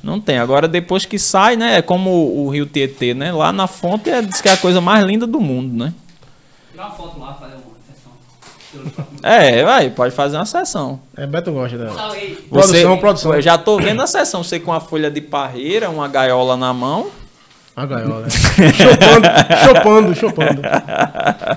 Não 0.02 0.20
tem. 0.20 0.38
Agora, 0.38 0.68
depois 0.68 1.06
que 1.06 1.18
sai, 1.18 1.56
né? 1.56 1.78
É 1.78 1.82
como 1.82 2.10
o 2.10 2.50
Rio 2.50 2.66
Tietê, 2.66 3.14
né? 3.14 3.32
Lá 3.32 3.50
na 3.50 3.66
fonte 3.66 4.10
é, 4.10 4.20
diz 4.20 4.40
que 4.40 4.48
é 4.48 4.52
a 4.52 4.56
coisa 4.56 4.80
mais 4.80 5.04
linda 5.04 5.26
do 5.26 5.40
mundo, 5.40 5.74
né? 5.76 5.92
Tirar 6.70 6.86
uma 6.88 6.94
foto 6.94 7.18
lá, 7.18 7.34
fazer 7.34 7.54
uma 7.54 7.76
sessão. 7.86 9.02
É, 9.22 9.64
vai, 9.64 9.90
pode 9.90 10.14
fazer 10.14 10.36
uma 10.36 10.44
sessão. 10.44 11.00
É, 11.16 11.26
Beto 11.26 11.50
gosta 11.50 11.78
dela. 11.78 11.94
Falei. 11.94 12.36
Produção, 12.50 12.98
produção. 12.98 13.34
Eu 13.34 13.40
já 13.42 13.56
tô 13.56 13.78
vendo 13.78 14.02
a 14.02 14.06
sessão. 14.06 14.44
Você 14.44 14.60
com 14.60 14.72
a 14.72 14.80
folha 14.80 15.10
de 15.10 15.22
parreira, 15.22 15.88
uma 15.88 16.06
gaiola 16.06 16.56
na 16.56 16.72
mão. 16.74 17.10
A 17.76 17.84
gaiola. 17.84 18.22
né? 18.22 18.28
chopando, 18.72 19.28
chopando, 19.66 20.14
chopando. 20.14 20.62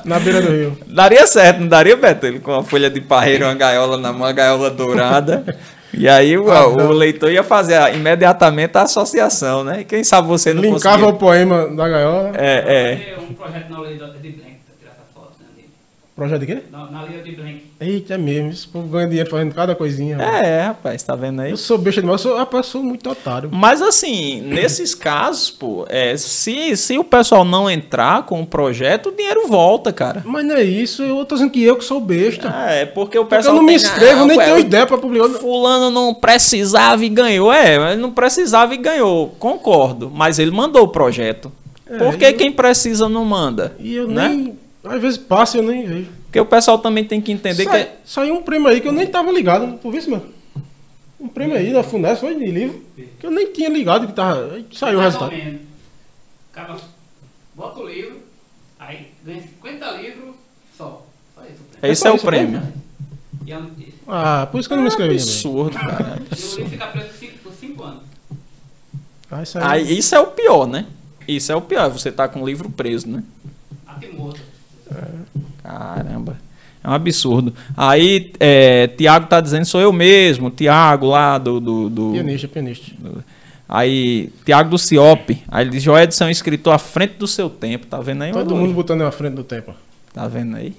Na 0.04 0.20
beira 0.20 0.42
do 0.42 0.52
rio. 0.52 0.78
Daria 0.86 1.26
certo, 1.26 1.62
não 1.62 1.68
daria, 1.70 1.96
Beto? 1.96 2.26
Ele 2.26 2.40
com 2.40 2.54
a 2.54 2.64
folha 2.64 2.90
de 2.90 3.00
parreira, 3.00 3.46
uma 3.46 3.54
gaiola 3.56 3.98
na 3.98 4.12
mão, 4.12 4.22
uma 4.24 4.34
gaiola 4.34 4.70
dourada. 4.70 5.46
E 5.94 6.08
aí 6.10 6.38
o, 6.38 6.52
Ah, 6.52 6.68
o 6.68 6.92
leitor 6.92 7.32
ia 7.32 7.42
fazer 7.42 7.76
a- 7.76 7.90
imediatamente 7.92 8.78
a 8.78 8.82
associação, 8.84 9.64
né? 9.64 9.82
E 9.82 9.86
quem 9.86 10.04
sabe 10.04 10.28
você 10.28 10.54
não 10.54 10.62
Linkava 10.62 10.98
conseguia... 10.98 11.16
o 11.16 11.18
poema 11.18 11.68
da 11.68 11.88
gaiola. 11.88 12.32
É, 12.36 13.08
é. 13.18 13.18
Um 13.20 13.34
projeto 13.34 13.70
na 13.72 13.80
lei 13.80 13.94
de 13.94 14.00
Blanc 14.00 14.20
pra 14.20 14.76
tirar 14.78 14.92
essa 14.92 15.06
foto, 15.16 15.32
né? 15.40 15.46
dele. 15.56 15.70
Projeto 16.20 16.40
de 16.42 16.46
quê? 16.48 16.58
Na, 16.70 16.92
na 16.92 17.04
lei 17.04 17.22
de 17.22 17.32
Blanc. 17.32 17.62
Eita, 17.80 18.16
é 18.16 18.18
mesmo. 18.18 18.50
Esse 18.50 18.68
povo 18.68 18.88
ganha 18.90 19.08
dinheiro 19.08 19.30
fazendo 19.30 19.56
cada 19.56 19.74
coisinha. 19.74 20.18
É, 20.18 20.64
rapaz, 20.68 21.02
tá 21.02 21.16
vendo 21.16 21.40
aí? 21.42 21.52
Eu 21.52 21.56
sou 21.58 21.78
besta 21.78 22.02
demais. 22.02 22.24
Eu 22.24 22.30
sou, 22.32 22.38
rapaz, 22.38 22.66
eu 22.66 22.72
sou 22.74 22.84
muito 22.84 23.10
otário. 23.10 23.50
Mas 23.54 23.82
assim, 23.82 24.42
nesses 24.42 24.94
casos, 24.94 25.50
pô, 25.50 25.86
é, 25.88 26.18
se, 26.18 26.76
se 26.76 26.98
o 26.98 27.04
pessoal 27.06 27.46
não 27.46 27.70
entrar 27.70 28.24
com 28.26 28.42
o 28.42 28.46
projeto, 28.46 29.10
o 29.10 29.12
dinheiro 29.16 29.48
volta, 29.48 29.94
cara. 29.94 30.22
Mas 30.26 30.44
não 30.46 30.56
é 30.56 30.64
isso. 30.64 31.02
Eu 31.04 31.24
tô 31.24 31.36
dizendo 31.36 31.52
que 31.52 31.64
eu 31.64 31.78
que 31.78 31.86
sou 31.86 32.02
besta. 32.02 32.50
É, 32.68 32.86
porque 32.86 33.18
o 33.18 33.22
Porque 33.24 33.38
pessoal. 33.38 33.56
eu 33.56 33.62
não 33.62 33.66
me 33.66 33.74
inscrevo, 33.76 34.24
Ah, 34.24 34.26
nem 34.26 34.38
ué, 34.38 34.46
tenho 34.46 34.60
ideia 34.60 34.86
pra 34.86 34.98
publicar. 34.98 35.30
Fulano 35.30 35.90
não 35.90 36.14
precisava 36.14 37.04
e 37.06 37.08
ganhou. 37.10 37.52
É, 37.54 37.80
mas 37.80 37.98
não 37.98 38.12
precisava 38.12 38.74
e 38.74 38.78
ganhou. 38.78 39.30
Concordo. 39.40 40.12
Mas 40.14 40.38
ele 40.38 40.52
mandou 40.52 40.84
o 40.84 40.88
projeto. 40.90 41.50
É, 41.90 41.98
Por 41.98 42.18
que 42.18 42.26
eu- 42.26 42.34
quem 42.36 42.52
precisa 42.52 43.08
não 43.08 43.24
manda? 43.26 43.74
E 43.80 43.96
eu 43.96 44.08
né? 44.08 44.28
nem. 44.28 44.60
Às 44.84 45.02
vezes 45.02 45.18
passa 45.18 45.58
e 45.58 45.60
eu 45.60 45.64
nem 45.68 45.86
vejo. 45.86 46.10
Porque 46.26 46.40
o 46.40 46.46
pessoal 46.46 46.80
também 46.80 47.04
tem 47.04 47.20
que 47.22 47.32
entender 47.32 47.64
Sai- 47.66 47.86
que. 47.86 47.92
Saiu 48.06 48.36
um 48.36 48.42
prêmio 48.44 48.68
aí 48.68 48.80
que 48.80 48.88
eu 48.88 48.92
nem 48.94 49.08
tava 49.08 49.32
ligado. 49.32 49.78
Tu 49.80 49.90
viu 49.92 50.00
isso, 50.00 50.10
mano? 50.12 50.26
Um 51.20 51.28
prêmio 51.28 51.58
aí 51.58 51.74
da 51.74 51.84
Funesp, 51.84 52.22
foi 52.22 52.36
de 52.36 52.46
livro. 52.50 52.82
Que 53.20 53.26
eu 53.26 53.32
nem 53.32 53.52
tinha 53.52 53.68
ligado 53.70 54.08
que 54.08 54.14
tava. 54.14 54.54
aí 54.54 54.66
Saiu 54.74 55.00
o 55.00 55.02
resultado. 55.02 55.32
menos. 55.32 55.62
Acaba, 56.54 56.80
bota 57.56 57.80
o 57.80 57.88
livro, 57.90 58.20
aí 58.80 59.08
ganha 59.26 59.42
50 59.42 59.92
livros 59.98 60.36
só. 60.78 61.06
Só 61.36 61.42
isso. 61.44 61.54
o 61.62 61.66
prêmio. 61.78 61.92
Esse 61.94 62.08
é 62.08 62.12
o 62.12 62.16
isso, 62.16 62.26
é 62.26 62.30
prêmio. 62.30 62.60
A- 62.60 62.64
e- 63.80 63.94
Ah, 64.08 64.48
por 64.50 64.60
isso 64.60 64.70
que 64.70 64.74
eu 64.74 64.78
não 64.78 64.84
me 64.84 64.90
inscrevi. 64.90 65.18
também. 65.18 65.34
Absurdo, 65.34 65.78
cara. 65.78 66.22
e 66.32 66.34
o 66.34 66.56
livro 66.56 66.70
fica 66.70 66.88
preso 66.88 67.10
por 67.44 67.52
5 67.54 67.84
anos. 67.84 68.04
Ah, 69.30 69.44
isso 69.44 69.58
aí. 69.58 69.64
Aí, 69.66 69.98
isso 69.98 70.16
é 70.16 70.20
o 70.20 70.28
pior, 70.28 70.66
né? 70.68 70.86
Isso 71.28 71.52
é 71.52 71.56
o 71.56 71.62
pior, 71.62 71.90
você 71.90 72.12
tá 72.12 72.28
com 72.28 72.42
o 72.42 72.46
livro 72.46 72.70
preso, 72.70 73.08
né? 73.10 73.24
Até 73.86 74.08
morto. 74.08 74.40
Caramba. 75.64 76.38
É 76.84 76.90
um 76.90 76.94
absurdo. 76.94 77.54
Aí, 77.76 78.32
é, 78.40 78.88
Tiago 78.88 79.28
tá 79.28 79.42
dizendo, 79.42 79.66
sou 79.66 79.82
eu 79.82 79.92
mesmo, 79.92 80.50
Tiago 80.50 81.08
lá 81.08 81.38
do. 81.38 81.60
do, 81.60 81.90
do- 81.90 82.12
Pianista, 82.14 82.48
pianista. 82.48 82.92
Aí, 83.68 84.32
Tiago 84.46 84.70
do 84.70 84.78
Ciope. 84.78 85.44
Aí 85.50 85.64
ele 85.64 85.72
diz: 85.72 85.84
Joedson 85.84 86.24
é 86.24 86.28
um 86.28 86.32
escritor 86.32 86.74
à 86.74 86.80
frente 86.80 87.16
do 87.16 87.28
seu 87.28 87.50
tempo. 87.50 87.86
Tá 87.86 88.00
vendo 88.00 88.24
aí? 88.24 88.32
Todo 88.32 88.56
mundo 88.56 88.74
botando 88.74 89.02
na 89.02 89.12
frente 89.12 89.34
do 89.36 89.44
tempo. 89.44 89.74
Tá 90.14 90.28
vendo 90.28 90.56
aí? 90.56 90.74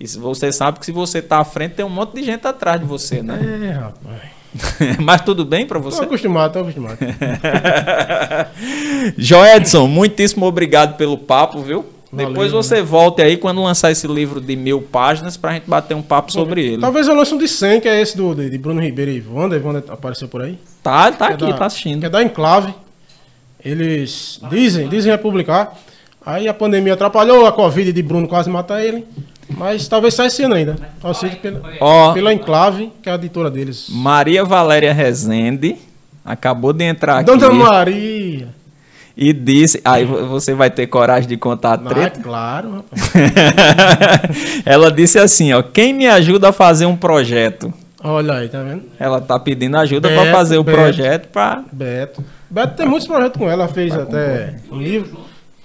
E 0.00 0.08
se 0.08 0.18
você 0.18 0.50
sabe 0.50 0.78
que 0.78 0.86
se 0.86 0.92
você 0.92 1.20
tá 1.22 1.38
à 1.38 1.44
frente, 1.44 1.74
tem 1.74 1.84
um 1.84 1.88
monte 1.90 2.14
de 2.14 2.22
gente 2.24 2.46
atrás 2.46 2.80
de 2.80 2.86
você, 2.86 3.22
né? 3.22 3.38
É, 3.64 3.70
rapaz. 3.72 4.36
Mas 5.04 5.20
tudo 5.20 5.44
bem 5.44 5.66
pra 5.66 5.78
Tô 5.78 5.90
você? 5.90 6.02
acostumado, 6.02 6.54
tô 6.54 6.60
acostumado. 6.60 6.96
Joedson, 9.16 9.86
muitíssimo 9.86 10.46
obrigado 10.46 10.96
pelo 10.96 11.18
papo, 11.18 11.60
viu? 11.62 11.84
Valeu, 12.16 12.30
Depois 12.30 12.52
né? 12.52 12.56
você 12.56 12.82
volte 12.82 13.22
aí 13.22 13.36
quando 13.36 13.62
lançar 13.62 13.90
esse 13.90 14.06
livro 14.06 14.40
de 14.40 14.56
mil 14.56 14.80
páginas 14.80 15.36
pra 15.36 15.52
gente 15.52 15.68
bater 15.68 15.94
um 15.94 16.02
papo 16.02 16.32
sobre 16.32 16.64
ele. 16.64 16.80
Talvez 16.80 17.06
eu 17.06 17.14
lance 17.14 17.34
um 17.34 17.38
de 17.38 17.46
100, 17.46 17.80
que 17.80 17.88
é 17.88 18.00
esse 18.00 18.16
do, 18.16 18.34
de 18.34 18.58
Bruno 18.58 18.80
Ribeiro 18.80 19.10
e 19.10 19.22
Wanda. 19.30 19.60
Wanda 19.62 19.84
apareceu 19.88 20.26
por 20.28 20.42
aí. 20.42 20.58
Tá, 20.82 21.12
tá 21.12 21.26
Que 21.26 21.32
é 21.32 21.34
aqui, 21.36 21.46
da- 21.46 21.58
tá 21.58 21.66
assistindo. 21.66 22.00
Que 22.00 22.06
é 22.06 22.10
da 22.10 22.22
Enclave. 22.22 22.74
Eles 23.64 24.40
dizem, 24.50 24.88
dizem 24.88 25.10
vai 25.10 25.18
publicar. 25.18 25.76
Aí 26.24 26.48
a 26.48 26.54
pandemia 26.54 26.94
atrapalhou, 26.94 27.46
a 27.46 27.52
Covid 27.52 27.92
de 27.92 28.02
Bruno 28.02 28.26
quase 28.26 28.48
mata 28.50 28.82
ele. 28.82 29.04
Mas 29.48 29.86
talvez 29.86 30.14
saia 30.14 30.26
esse 30.26 30.42
ano 30.42 30.54
ainda. 30.54 30.76
Ou 31.02 31.14
seja, 31.14 31.36
pela, 31.36 31.62
Ó, 31.80 32.12
pela 32.12 32.32
Enclave, 32.32 32.92
que 33.00 33.08
é 33.08 33.12
a 33.12 33.14
editora 33.14 33.50
deles. 33.50 33.86
Maria 33.90 34.44
Valéria 34.44 34.92
Rezende 34.92 35.76
acabou 36.24 36.72
de 36.72 36.84
entrar 36.84 37.18
aqui 37.18 37.26
Dona 37.26 37.50
Maria. 37.52 38.48
E 39.16 39.32
disse. 39.32 39.80
Aí 39.84 40.04
vo- 40.04 40.26
você 40.26 40.52
vai 40.54 40.70
ter 40.70 40.86
coragem 40.88 41.28
de 41.28 41.36
contar 41.36 41.70
a 41.70 41.74
Ah, 41.74 41.78
treta. 41.78 42.20
claro, 42.20 42.70
rapaz. 42.72 43.12
Ela 44.64 44.90
disse 44.90 45.18
assim, 45.18 45.52
ó, 45.52 45.62
quem 45.62 45.92
me 45.92 46.06
ajuda 46.06 46.48
a 46.48 46.52
fazer 46.52 46.86
um 46.86 46.96
projeto? 46.96 47.72
Olha 48.02 48.34
aí, 48.34 48.48
tá 48.48 48.62
vendo? 48.62 48.82
Ela 48.98 49.20
tá 49.20 49.38
pedindo 49.38 49.76
ajuda 49.76 50.08
para 50.08 50.30
fazer 50.30 50.58
o 50.58 50.62
Beto. 50.64 50.76
projeto 50.78 51.28
para 51.28 51.64
Beto. 51.72 52.22
Beto 52.48 52.76
tem 52.76 52.86
muitos 52.86 53.08
projetos 53.08 53.38
com 53.38 53.44
ela, 53.50 53.64
ela 53.64 53.72
fez 53.72 53.92
até 53.94 54.56
um 54.70 54.78
livro. 54.80 55.18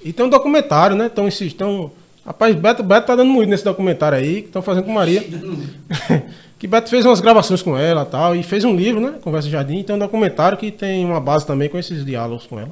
E 0.04 0.12
tem 0.12 0.26
um 0.26 0.30
documentário, 0.30 0.96
né? 0.96 1.10
Então 1.12 1.28
insistam. 1.28 1.92
Rapaz, 2.26 2.56
Beto, 2.56 2.82
Beto 2.84 3.08
tá 3.08 3.16
dando 3.16 3.30
muito 3.30 3.50
nesse 3.50 3.64
documentário 3.64 4.18
aí, 4.18 4.42
que 4.42 4.48
estão 4.48 4.62
fazendo 4.62 4.86
com 4.86 4.92
Maria. 4.94 5.24
que 6.58 6.68
Beto 6.68 6.90
fez 6.90 7.06
umas 7.06 7.20
gravações 7.20 7.62
com 7.62 7.78
ela 7.78 8.04
e 8.04 8.06
tal, 8.06 8.36
e 8.36 8.42
fez 8.44 8.64
um 8.64 8.76
livro, 8.76 9.00
né? 9.02 9.14
Conversa 9.22 9.50
Jardim, 9.50 9.80
e 9.80 9.84
tem 9.84 9.96
um 9.96 10.00
documentário 10.00 10.58
que 10.58 10.72
tem 10.72 11.06
uma 11.06 11.20
base 11.20 11.46
também 11.46 11.70
com 11.70 11.78
esses 11.78 12.04
diálogos 12.06 12.48
com 12.48 12.60
ela. 12.60 12.70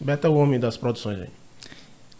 Beto 0.00 0.26
é 0.26 0.30
o 0.30 0.34
homem 0.34 0.58
das 0.58 0.76
produções 0.76 1.20
aí. 1.20 1.28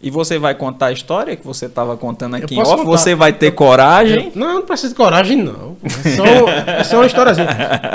E 0.01 0.11
você 0.11 0.37
vai 0.37 0.53
contar 0.53 0.87
a 0.87 0.91
história 0.91 1.35
que 1.35 1.45
você 1.45 1.65
estava 1.65 1.97
contando 1.97 2.35
aqui 2.35 2.55
em 2.55 2.59
off? 2.59 2.71
contar. 2.71 2.83
Você 2.83 3.15
vai 3.15 3.33
ter 3.33 3.51
coragem? 3.51 4.31
Não, 4.35 4.55
não 4.55 4.61
precisa 4.61 4.89
de 4.89 4.95
coragem, 4.95 5.37
não. 5.37 5.77
É 5.83 6.83
só, 6.83 6.95
é 6.95 6.99
uma 6.99 7.05
historiazinha. 7.07 7.47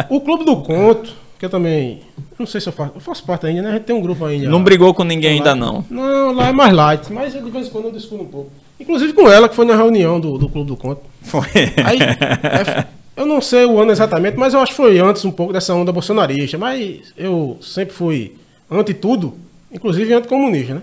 O 0.09 0.21
Clube 0.21 0.45
do 0.45 0.57
Conto, 0.57 1.13
que 1.39 1.45
eu 1.45 1.51
também. 1.51 2.01
Não 2.39 2.47
sei 2.47 2.61
se 2.61 2.69
eu 2.69 2.73
faço. 2.73 2.93
Eu 2.95 3.01
faço 3.01 3.23
parte 3.25 3.47
ainda, 3.47 3.63
né? 3.63 3.69
A 3.71 3.73
gente 3.75 3.85
tem 3.85 3.95
um 3.95 4.01
grupo 4.01 4.25
ainda. 4.25 4.49
Não 4.49 4.65
brigou 4.65 4.93
com 4.95 5.05
ninguém 5.05 5.39
ainda 5.39 5.55
não. 5.55 5.85
Não, 5.91 6.33
lá 6.33 6.49
é 6.49 6.53
mais 6.53 6.73
light, 6.73 7.13
mas 7.13 7.35
eu, 7.35 7.43
de 7.43 7.51
vez 7.51 7.69
em 7.69 7.71
quando 7.71 7.85
eu 7.87 7.93
discuto 7.93 8.23
um 8.23 8.27
pouco. 8.27 8.51
Inclusive 8.81 9.13
com 9.13 9.31
ela, 9.31 9.49
que 9.49 9.55
foi 9.55 9.67
na 9.67 9.77
reunião 9.77 10.19
do, 10.19 10.39
do 10.39 10.49
Clube 10.49 10.69
do 10.69 10.77
Conto. 10.77 11.03
Foi. 11.23 11.47
Aí, 11.85 11.99
é, 12.01 12.87
eu 13.15 13.27
não 13.27 13.41
sei 13.41 13.67
o 13.67 13.79
ano 13.79 13.93
exatamente, 13.93 14.37
mas 14.39 14.55
eu 14.55 14.61
acho 14.61 14.73
que 14.73 14.77
foi 14.77 14.99
antes 14.99 15.25
um 15.25 15.31
pouco 15.31 15.53
dessa 15.53 15.75
onda 15.75 15.93
bolsonarista. 15.93 16.57
Mas 16.57 17.13
eu 17.17 17.59
sempre 17.61 17.95
fui 17.95 18.35
anti 18.71 18.95
tudo, 18.95 19.35
inclusive 19.73 20.13
anticomunista, 20.15 20.75
né? 20.75 20.83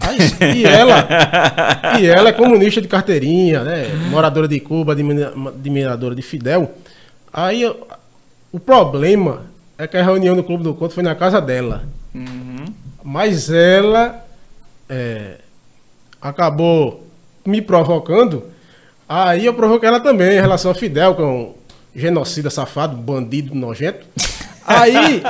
Aí, 0.00 0.18
e 0.56 0.64
ela 0.64 1.06
e 2.00 2.06
ela 2.06 2.30
é 2.30 2.32
comunista 2.32 2.80
de 2.80 2.88
carteirinha, 2.88 3.62
né? 3.62 3.88
Moradora 4.10 4.48
de 4.48 4.58
Cuba, 4.58 4.92
admira- 4.92 5.32
admiradora 5.48 6.14
de 6.14 6.22
Fidel. 6.22 6.72
Aí 7.32 7.64
o 8.50 8.58
problema 8.58 9.42
é 9.78 9.86
que 9.86 9.96
a 9.96 10.02
reunião 10.02 10.34
do 10.34 10.42
Clube 10.42 10.64
do 10.64 10.74
Conto 10.74 10.94
foi 10.94 11.02
na 11.02 11.14
casa 11.14 11.40
dela. 11.40 11.84
Mas 13.04 13.50
ela 13.50 14.24
é, 14.88 15.36
acabou 16.20 17.06
me 17.44 17.60
provocando. 17.60 18.44
Aí 19.08 19.44
eu 19.46 19.54
provoquei 19.54 19.88
ela 19.88 20.00
também 20.00 20.36
em 20.36 20.40
relação 20.40 20.70
a 20.70 20.74
Fidel, 20.74 21.14
que 21.14 21.22
é 21.22 21.24
um 21.24 21.54
genocida 21.94 22.48
safado, 22.48 22.96
bandido 22.96 23.54
nojento. 23.54 24.06
Aí 24.64 25.22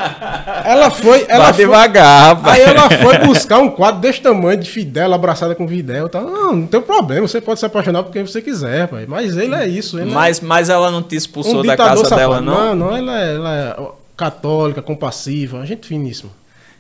ela 0.65 0.91
foi. 0.91 1.25
Ela 1.29 1.45
Vai 1.45 1.53
foi, 1.55 1.65
devagar, 1.65 2.35
rapaz. 2.37 2.55
Aí 2.61 2.63
ela 2.67 2.91
foi 2.91 3.19
buscar 3.27 3.59
um 3.59 3.71
quadro 3.71 4.01
desse 4.01 4.21
tamanho 4.21 4.59
de 4.61 4.71
Fidel, 4.71 5.13
abraçada 5.13 5.55
com 5.55 5.67
Fidel. 5.67 6.09
Tá? 6.09 6.21
Não, 6.21 6.55
não 6.57 6.67
tem 6.67 6.81
problema, 6.81 7.27
você 7.27 7.41
pode 7.41 7.59
se 7.61 7.67
apaixonar 7.67 8.03
por 8.03 8.13
quem 8.13 8.27
você 8.27 8.43
quiser, 8.43 8.89
pai. 8.89 9.07
Mas 9.09 9.37
ele 9.37 9.55
é 9.55 9.67
isso. 9.67 9.99
Ele 9.99 10.11
Mas, 10.13 10.41
mas 10.41 10.69
ela 10.69 10.91
não 10.91 11.03
te 11.03 11.15
é 11.15 11.19
expulsou 11.19 11.61
um 11.61 11.67
da 11.67 11.77
casa 11.77 12.03
dela, 12.15 12.37
safado. 12.37 12.43
não? 12.45 12.75
Não, 12.75 12.91
não, 12.91 12.97
ela 12.97 13.19
é, 13.21 13.35
ela 13.35 13.57
é 13.57 13.77
católica, 14.17 14.83
compassiva, 14.83 15.65
gente 15.65 15.87
finíssima. 15.87 16.31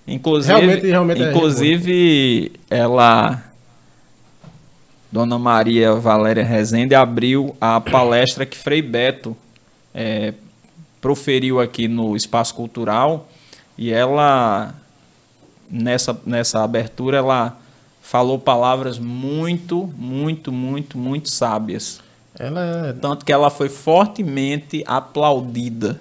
Inclusive, 0.06 0.52
Realmente- 0.54 0.86
realmente 0.86 1.22
é 1.22 1.30
inclusive 1.30 2.52
ela, 2.68 3.40
Dona 5.10 5.38
Maria 5.38 5.94
Valéria 5.94 6.44
Rezende, 6.44 6.94
abriu 6.94 7.54
a 7.60 7.80
palestra 7.80 8.44
que 8.44 8.56
Frei 8.56 8.82
Beto 8.82 9.36
eh, 9.94 10.32
proferiu 11.02 11.60
aqui 11.60 11.86
no 11.88 12.16
Espaço 12.16 12.54
Cultural 12.54 13.28
e 13.76 13.92
ela, 13.92 14.72
nessa, 15.70 16.16
nessa 16.24 16.62
abertura, 16.64 17.18
ela 17.18 17.58
falou 18.00 18.38
palavras 18.38 18.98
muito, 18.98 19.92
muito, 19.98 20.50
muito, 20.50 20.96
muito 20.96 21.28
sábias. 21.28 22.00
Ela 22.38 22.88
é 22.88 22.92
Tanto 22.94 23.24
que 23.26 23.32
ela 23.32 23.50
foi 23.50 23.68
fortemente 23.68 24.82
aplaudida. 24.86 26.00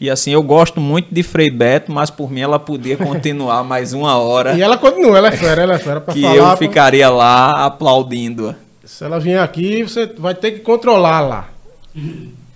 E 0.00 0.10
assim, 0.10 0.30
eu 0.32 0.42
gosto 0.42 0.80
muito 0.80 1.12
de 1.14 1.22
Frei 1.22 1.50
Beto, 1.50 1.90
mas 1.92 2.10
por 2.10 2.30
mim 2.30 2.40
ela 2.40 2.58
podia 2.58 2.96
continuar 2.96 3.62
mais 3.64 3.92
uma 3.92 4.16
hora 4.18 4.54
E 4.56 4.60
ela 4.62 4.76
continua, 4.76 5.16
ela 5.18 5.28
é 5.28 5.32
fera, 5.32 5.62
ela 5.62 5.74
é 5.74 5.78
fera 5.78 6.00
pra 6.00 6.12
que 6.14 6.20
falar. 6.22 6.34
eu 6.36 6.44
pra- 6.44 6.56
ficaria 6.56 7.08
lá 7.08 7.64
aplaudindo-a. 7.66 8.56
Se 8.84 9.04
ela 9.04 9.18
vier 9.20 9.40
aqui, 9.40 9.82
você 9.84 10.06
vai 10.06 10.34
ter 10.34 10.52
que 10.52 10.58
controlar 10.60 11.20
lá. 11.20 11.48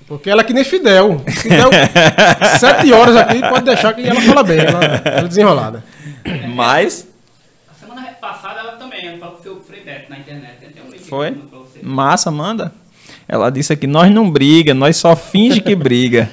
Porque 0.06 0.30
ela 0.30 0.42
é 0.42 0.44
que 0.44 0.52
nem 0.52 0.62
Fidel. 0.64 1.20
Fidel, 1.26 1.70
sete 2.60 2.92
horas 2.92 3.16
aqui, 3.16 3.40
pode 3.40 3.64
deixar 3.64 3.92
que 3.92 4.06
ela 4.06 4.20
fala 4.20 4.42
bem, 4.44 4.58
ela, 4.60 4.84
ela 5.04 5.20
é 5.20 5.28
desenrolada. 5.28 5.84
Mas 6.54 7.06
A 7.68 7.74
semana 7.74 8.02
passada 8.20 8.60
ela 8.60 8.72
também, 8.72 9.06
ela 9.06 9.18
falou 9.18 9.36
que 9.36 9.42
foi 9.42 9.52
o 9.52 9.60
Frei 9.60 9.82
Beto 9.84 10.08
na 10.10 10.18
internet. 10.18 10.54
Tem 10.60 10.82
um 10.82 10.98
foi 11.08 11.28
aqui 11.28 11.38
pra 11.50 11.58
você. 11.58 11.78
massa, 11.82 12.30
manda. 12.30 12.72
Ela 13.28 13.50
disse 13.50 13.72
aqui, 13.72 13.86
nós 13.88 14.08
não 14.12 14.30
briga, 14.30 14.72
nós 14.74 14.96
só 14.96 15.16
finge 15.16 15.60
que 15.60 15.74
briga. 15.74 16.30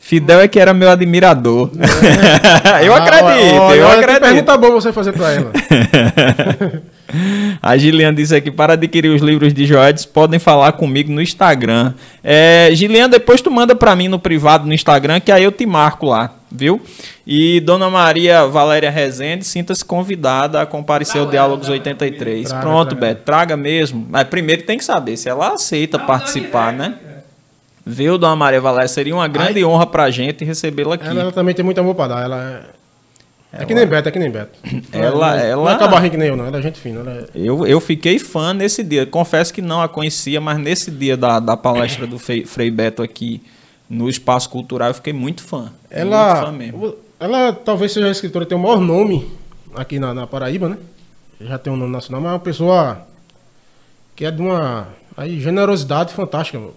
Fidel 0.00 0.40
é 0.40 0.48
que 0.48 0.58
era 0.58 0.72
meu 0.74 0.90
admirador. 0.90 1.70
eu 2.82 2.94
Ah, 2.94 2.96
acredito, 2.98 3.54
olha, 3.60 3.76
eu 3.78 3.86
olha, 3.86 3.98
que 3.98 4.04
acredito. 4.04 4.20
pergunta 4.22 4.56
boa 4.56 4.72
você 4.72 4.92
fazer 4.92 5.12
pra 5.12 5.30
ela. 5.32 5.52
A 7.62 7.76
Gilian 7.76 8.14
disse 8.14 8.34
aqui, 8.34 8.50
para 8.50 8.74
adquirir 8.74 9.10
os 9.10 9.22
livros 9.22 9.52
de 9.52 9.66
Joedes, 9.66 10.04
podem 10.04 10.38
falar 10.38 10.72
comigo 10.72 11.12
no 11.12 11.20
Instagram. 11.20 11.94
É, 12.22 12.70
depois 13.10 13.40
tu 13.40 13.50
manda 13.50 13.74
para 13.74 13.94
mim 13.94 14.08
no 14.08 14.18
privado 14.18 14.66
no 14.66 14.72
Instagram, 14.72 15.20
que 15.20 15.30
aí 15.30 15.44
eu 15.44 15.52
te 15.52 15.66
marco 15.66 16.06
lá, 16.06 16.34
viu? 16.50 16.80
E 17.26 17.60
Dona 17.60 17.88
Maria 17.88 18.46
Valéria 18.46 18.90
Rezende, 18.90 19.44
sinta-se 19.44 19.84
convidada 19.84 20.60
a 20.60 20.66
comparecer 20.66 21.20
ao 21.20 21.26
Diálogos 21.26 21.68
83. 21.68 22.48
Traga, 22.48 22.62
Pronto, 22.62 22.88
traga. 22.88 23.06
Beto, 23.06 23.22
traga 23.24 23.56
mesmo. 23.56 24.06
Mas 24.10 24.24
primeiro 24.24 24.62
tem 24.62 24.78
que 24.78 24.84
saber 24.84 25.16
se 25.16 25.28
ela 25.28 25.54
aceita 25.54 25.98
Não, 25.98 26.06
participar, 26.06 26.72
não, 26.72 26.88
né? 26.90 26.94
Viu, 27.84 28.16
Dona 28.16 28.36
Maria 28.36 28.60
Valéria? 28.60 28.88
Seria 28.88 29.14
uma 29.14 29.26
grande 29.28 29.64
honra 29.64 29.86
pra 29.86 30.10
gente 30.10 30.44
recebê-la 30.44 30.94
aqui. 30.94 31.06
Ela, 31.06 31.20
ela 31.20 31.32
também 31.32 31.54
tem 31.54 31.64
muito 31.64 31.80
amor 31.80 31.94
pra 31.94 32.08
dar. 32.08 32.24
Ela 32.24 32.64
é, 33.52 33.62
é 33.62 33.66
que 33.66 33.74
nem 33.74 33.86
Beto, 33.86 34.08
é 34.08 34.12
que 34.12 34.18
nem 34.18 34.30
Beto. 34.30 34.58
Ela- 34.92 35.10
não, 35.36 35.38
é- 35.38 35.50
ela- 35.50 35.64
Não 35.64 35.70
é 35.70 35.78
cabarrinho 35.78 36.10
que 36.10 36.16
nem 36.16 36.28
eu, 36.28 36.36
não. 36.36 36.46
Ela 36.46 36.58
é 36.58 36.62
gente 36.62 36.80
fina. 36.80 37.00
Ela 37.00 37.12
é... 37.12 37.26
Eu, 37.34 37.66
eu 37.66 37.80
fiquei 37.80 38.18
fã 38.18 38.52
nesse 38.54 38.82
dia. 38.82 39.04
Confesso 39.06 39.52
que 39.52 39.60
não 39.62 39.82
a 39.82 39.88
conhecia, 39.88 40.40
mas 40.40 40.58
nesse 40.58 40.90
dia 40.90 41.16
da, 41.16 41.38
da 41.38 41.56
palestra 41.56 42.06
do 42.06 42.18
Frei, 42.18 42.44
Frei 42.44 42.70
Beto 42.70 43.02
aqui 43.02 43.42
no 43.88 44.08
Espaço 44.08 44.48
Cultural, 44.48 44.88
eu 44.88 44.94
fiquei 44.94 45.12
muito 45.12 45.42
fã. 45.42 45.62
muito 45.62 45.72
Ela, 45.90 46.46
fã 46.46 46.52
mesmo. 46.52 46.94
ela 47.20 47.52
talvez 47.52 47.92
seja 47.92 48.06
a 48.06 48.10
escritora 48.10 48.44
que 48.44 48.48
tem 48.48 48.56
o 48.56 48.60
maior 48.62 48.80
nome 48.80 49.30
aqui 49.74 49.98
na, 49.98 50.14
na 50.14 50.26
Paraíba, 50.26 50.68
né? 50.70 50.78
Já 51.40 51.58
tem 51.58 51.70
um 51.72 51.76
nome 51.76 51.92
nacional, 51.92 52.20
mas 52.22 52.30
é 52.30 52.34
uma 52.34 52.40
pessoa 52.40 53.06
que 54.16 54.24
é 54.24 54.30
de 54.30 54.40
uma 54.40 54.88
aí, 55.16 55.38
generosidade 55.40 56.14
fantástica. 56.14 56.58
meu. 56.58 56.74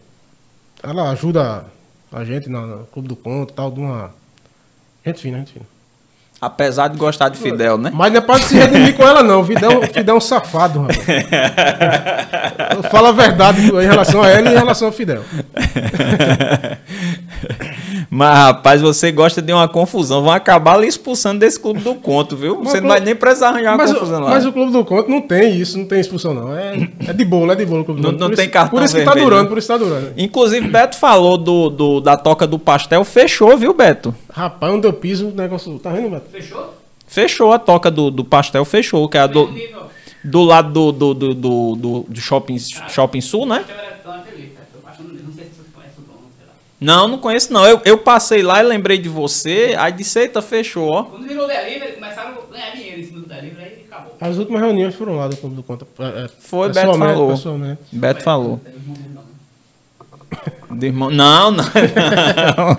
Ela 0.83 1.09
ajuda 1.11 1.65
a 2.11 2.23
gente 2.25 2.49
na- 2.49 2.65
no 2.65 2.85
Clube 2.87 3.07
do 3.07 3.15
Conto 3.15 3.51
e 3.51 3.53
tal, 3.53 3.71
de 3.71 3.79
uma. 3.79 4.13
Gente 5.05 5.21
fina, 5.21 5.37
gente 5.37 5.53
fina. 5.53 5.65
Apesar 6.41 6.89
de 6.89 6.97
gostar 6.97 7.29
de 7.29 7.37
Fidel, 7.37 7.77
né? 7.77 7.89
Mas 7.93 8.11
não 8.11 8.17
é 8.19 8.21
pra 8.21 8.37
se 8.37 8.55
redimir 8.55 8.93
com 8.95 9.03
ela, 9.07 9.23
não. 9.23 9.43
Fidel, 9.43 9.81
Fidel 9.83 10.15
é 10.15 10.17
um 10.17 10.21
safado, 10.21 10.81
rapaz. 10.81 10.99
Eu 12.77 12.83
falo 12.83 13.07
a 13.07 13.11
verdade 13.11 13.61
em 13.67 13.85
relação 13.87 14.21
a 14.21 14.29
ela 14.29 14.49
e 14.49 14.53
em 14.53 14.57
relação 14.57 14.87
a 14.89 14.91
Fidel. 14.91 15.21
Mas, 18.09 18.37
rapaz, 18.37 18.81
você 18.81 19.11
gosta 19.11 19.41
de 19.41 19.51
uma 19.51 19.67
confusão. 19.67 20.21
Vão 20.23 20.31
acabar 20.31 20.77
lhe 20.79 20.87
expulsando 20.87 21.39
desse 21.39 21.59
clube 21.59 21.79
do 21.79 21.95
conto, 21.95 22.35
viu? 22.35 22.57
Mas 22.61 22.71
Você 22.73 22.81
não 22.81 22.89
vai 22.89 22.99
nem 22.99 23.15
precisar 23.15 23.49
arranjar 23.49 23.71
uma 23.71 23.77
Mas, 23.77 23.91
o- 23.91 23.93
confusão 23.95 24.19
lá. 24.21 24.29
mas 24.29 24.45
o 24.45 24.51
Clube 24.53 24.71
do 24.71 24.85
Conto 24.85 25.09
não 25.09 25.21
tem 25.21 25.55
isso, 25.55 25.77
não 25.77 25.85
tem 25.85 25.99
expulsão, 25.99 26.33
não. 26.33 26.55
É, 26.57 26.87
é 27.07 27.13
de 27.13 27.25
bolo, 27.25 27.51
é 27.51 27.55
de 27.55 27.65
bolo 27.65 27.81
o 27.81 27.85
Clube 27.85 28.01
do 28.01 28.03
Não- 28.03 28.11
Conto. 28.11 28.21
não 28.21 28.29
Por 28.29 28.35
tem 28.35 28.45
isso- 28.45 28.53
cartão 28.53 28.77
Por 28.79 28.83
isso 28.85 28.95
que 28.95 29.01
tá 29.03 29.11
vermelho, 29.11 29.29
durando, 29.29 29.43
né? 29.43 29.49
por 29.49 29.57
isso 29.57 29.67
que 29.67 29.73
tá 29.73 29.83
durando. 29.83 30.13
Inclusive, 30.17 30.67
Beto 30.67 30.97
falou 30.97 31.37
do, 31.37 31.69
do- 31.69 32.01
da 32.01 32.15
toca 32.17 32.45
do 32.45 32.59
pastel. 32.59 33.03
Fechou, 33.03 33.57
viu, 33.57 33.73
Beto? 33.73 34.13
Rapaz, 34.35 34.73
onde 34.73 34.85
eu 34.85 34.91
piso, 34.93 35.29
o 35.29 35.31
negócio. 35.33 35.79
Tá 35.79 35.91
vendo, 35.91 36.09
Beto? 36.09 36.29
Fechou? 36.29 36.73
Fechou 37.07 37.51
a 37.53 37.59
toca 37.59 37.89
do, 37.89 38.11
do 38.11 38.25
pastel, 38.25 38.65
fechou. 38.65 39.07
Que 39.07 39.17
é 39.17 39.21
a 39.21 39.27
do, 39.27 39.49
do 40.23 40.41
lado 40.43 40.71
do, 40.73 40.91
do, 40.91 41.13
do, 41.13 41.33
do, 41.33 41.75
do- 41.75 42.05
do 42.09 42.19
shopping, 42.21 42.57
shopping 42.59 43.21
Sul, 43.21 43.45
né? 43.45 43.63
Não 43.63 44.23
sei 45.33 45.45
se 45.45 45.51
você 45.51 45.63
conhece 45.73 45.93
o 45.99 46.01
dono, 46.01 46.27
sei 46.37 46.45
lá. 46.47 46.53
Não, 46.81 47.07
não 47.07 47.17
conheço 47.17 47.53
não. 47.53 47.65
Eu, 47.65 47.79
eu 47.85 47.97
passei 47.97 48.41
lá 48.43 48.59
e 48.61 48.63
lembrei 48.67 48.97
de 48.97 49.07
você. 49.07 49.73
Aí 49.77 49.93
disse, 49.93 50.19
eita, 50.19 50.41
fechou, 50.41 50.89
ó. 50.89 51.03
Quando 51.03 51.27
virou 51.27 51.47
delivery, 51.47 51.93
começaram 51.93 52.31
a 52.31 52.51
ganhar 52.53 52.71
dinheiro 52.75 52.99
em 52.99 53.03
cima 53.05 53.19
do 53.21 53.27
delivery, 53.27 53.61
aí 53.63 53.85
acabou. 53.89 54.15
As 54.19 54.37
últimas 54.37 54.61
reuniões 54.61 54.95
foram 54.95 55.15
lá 55.15 55.27
do 55.29 55.37
Clube 55.37 55.55
do 55.55 55.63
Conto. 55.63 55.87
É, 55.99 56.25
é, 56.25 56.27
Foi, 56.39 56.67
Beto 56.67 56.79
pessoalmente, 56.87 57.13
falou. 57.13 57.29
Pessoalmente. 57.29 57.81
Beto 57.91 58.23
falou. 58.23 58.61
Não, 58.65 58.73
né? 58.73 59.14
Do 60.71 60.85
irmão- 60.85 61.09
Não, 61.11 61.51
não. 61.51 61.63
não. 61.63 62.75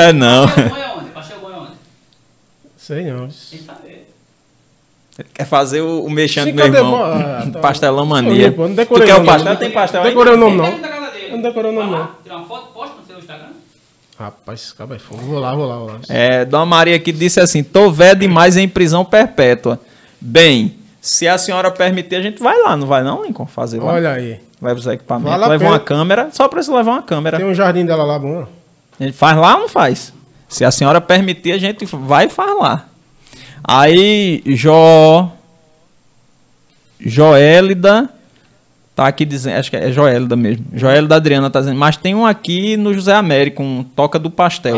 É 0.00 0.12
não. 0.12 0.44
É 0.44 0.48
é? 0.48 1.70
Sei 2.76 3.02
não. 3.04 3.28
Ele 5.18 5.28
Quer 5.34 5.44
fazer 5.44 5.80
o, 5.82 6.04
o 6.04 6.10
mexendo 6.10 6.48
do 6.50 6.54
meu 6.54 6.66
irmão. 6.66 6.94
ah, 7.04 7.46
tá. 7.52 7.58
Pastelão 7.58 7.98
Não, 8.04 8.06
mania. 8.06 8.50
não 8.50 8.68
Tu 8.68 8.74
decorei 8.74 9.06
quer 9.06 9.12
não, 9.14 9.20
o 9.20 9.24
não. 9.24 9.32
pastel? 9.32 9.56
Tem 9.56 9.70
pastel 9.70 10.02
aí? 10.02 10.08
Decorei 10.08 10.32
o 10.32 10.36
nome, 10.36 10.56
não. 10.56 10.78
Não 11.30 11.42
decorei 11.42 11.70
o 11.70 11.74
nome, 11.74 11.90
não. 11.90 12.10
Tirar 12.22 12.36
uma 12.38 12.46
foto, 12.46 12.72
posta 12.72 12.96
no 13.00 13.06
seu 13.06 13.18
Instagram. 13.18 13.48
Rapaz, 14.18 14.74
é 14.78 14.98
fogo. 14.98 15.22
Vou 15.22 15.38
lá, 15.38 15.54
vou 15.54 15.66
lá, 15.66 15.76
vou 15.76 15.86
lá. 15.88 16.00
É, 16.08 16.44
Dona 16.44 16.64
Maria 16.66 16.98
que 16.98 17.12
disse 17.12 17.38
assim: 17.40 17.62
tô 17.62 17.90
velho 17.90 18.18
demais 18.18 18.56
em 18.56 18.68
prisão 18.68 19.04
perpétua. 19.04 19.78
Bem, 20.20 20.74
se 21.00 21.26
a 21.28 21.38
senhora 21.38 21.70
permitir, 21.70 22.16
a 22.16 22.22
gente 22.22 22.42
vai 22.42 22.58
lá, 22.62 22.76
não 22.76 22.86
vai 22.86 23.02
não, 23.02 23.24
Lincoln? 23.24 23.46
Fazer 23.46 23.78
lá. 23.78 23.92
Olha 23.92 24.12
aí. 24.12 24.40
Vai 24.60 24.74
os 24.74 24.86
equipamentos, 24.86 25.30
Vale 25.32 25.44
a 25.44 25.48
leva 25.48 25.64
uma 25.64 25.80
câmera, 25.80 26.28
só 26.32 26.46
precisa 26.46 26.76
levar 26.76 26.92
uma 26.92 27.02
câmera. 27.02 27.38
Tem 27.38 27.46
um 27.46 27.54
jardim 27.54 27.84
dela 27.86 28.04
lá 28.04 28.18
bom. 28.18 28.46
A 28.98 29.04
gente 29.04 29.16
faz 29.16 29.36
lá 29.36 29.54
ou 29.54 29.60
não 29.62 29.68
faz? 29.68 30.12
Se 30.48 30.64
a 30.64 30.70
senhora 30.70 31.00
permitir, 31.00 31.52
a 31.52 31.58
gente 31.58 31.86
vai 31.86 32.26
e 32.26 32.28
faz 32.28 32.58
lá. 32.58 32.84
Aí, 33.64 34.42
Jo. 34.46 35.28
Joélida. 36.98 38.08
Tá 38.94 39.06
aqui 39.06 39.24
dizendo. 39.24 39.56
Acho 39.58 39.70
que 39.70 39.76
é 39.76 39.90
Joélida 39.90 40.36
mesmo. 40.36 40.66
Joélida 40.74 41.16
Adriana 41.16 41.48
tá 41.48 41.60
dizendo. 41.60 41.78
Mas 41.78 41.96
tem 41.96 42.14
um 42.14 42.26
aqui 42.26 42.76
no 42.76 42.92
José 42.92 43.14
Américo, 43.14 43.62
um 43.62 43.82
Toca 43.82 44.18
do 44.18 44.30
Pastel. 44.30 44.76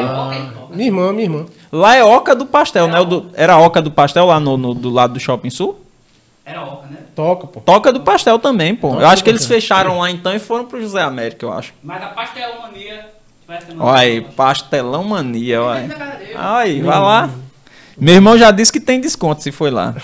Minha 0.71 0.87
irmã, 0.89 1.13
minha 1.13 1.25
irmã. 1.25 1.47
Lá 1.73 1.97
é 1.97 2.05
Oca 2.05 2.35
do 2.37 2.47
Pastel, 2.47 2.87
né? 2.87 3.01
O 3.01 3.05
do- 3.05 3.27
era 3.35 3.57
Oca 3.59 3.81
do 3.83 3.91
Pastel 3.91 4.27
lá 4.27 4.39
no, 4.39 4.57
no- 4.57 4.75
do 4.75 4.91
lado 4.91 5.15
do 5.15 5.21
Shopping 5.21 5.51
Sul? 5.51 5.81
Era 6.44 6.62
oca, 6.64 6.86
né? 6.89 6.98
Toca, 7.14 7.47
pô. 7.47 7.60
Toca 7.60 7.93
do 7.93 8.01
Pastel 8.01 8.39
também, 8.39 8.74
pô. 8.74 8.90
Toca 8.90 9.02
Eu 9.02 9.09
acho 9.09 9.23
que 9.23 9.31
eles 9.31 9.47
fecharam 9.47 9.98
lá 9.98 10.10
então 10.10 10.35
e 10.35 10.39
foram 10.39 10.64
pro 10.64 10.81
José 10.81 11.01
Américo, 11.01 11.44
eu 11.44 11.52
acho. 11.52 11.73
Mas 11.82 12.02
a 12.02 12.09
pastelmania 12.09 13.10
vai 13.47 13.60
ser 13.60 13.74
Olha 13.78 13.98
aí, 14.01 14.20
pastelão 14.20 15.05
mania, 15.05 15.62
olha. 15.62 15.82
dele. 15.82 16.32
Aí, 16.35 16.81
vai 16.81 16.98
lá. 16.98 17.31
Meu 17.98 18.14
irmão 18.14 18.36
já 18.39 18.51
disse 18.51 18.73
que 18.73 18.81
tem 18.81 19.01
desconto 19.01 19.43
se 19.43 19.52
foi 19.52 19.70
lá. 19.70 19.94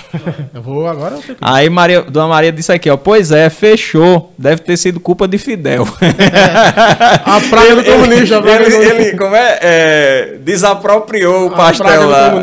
Eu 0.55 0.61
vou 0.63 0.87
agora. 0.87 1.15
Eu 1.17 1.23
tenho 1.23 1.35
que... 1.37 1.45
Aí 1.45 1.69
Maria, 1.71 2.03
Dona 2.03 2.29
Maria 2.29 2.53
disse 2.53 2.71
aqui, 2.71 2.89
ó. 2.91 2.97
Pois 2.97 3.33
é, 3.33 3.49
fechou. 3.51 4.33
Deve 4.39 4.63
ter 4.63 4.77
sido 4.77 5.01
culpa 5.01 5.27
de 5.27 5.39
Fidel. 5.39 5.87
A 7.25 7.41
praga 7.49 7.77
do 7.77 7.85
comunista. 7.85 8.37
A 8.37 8.41
do 8.41 8.49
ele, 8.49 8.65
comunista. 8.71 8.95
ele, 8.95 9.17
como 9.17 9.35
é, 9.35 9.59
é, 9.63 10.37
desapropriou 10.43 11.49
o 11.49 11.53
A 11.55 11.57
pastel 11.57 12.09
lá. 12.09 12.33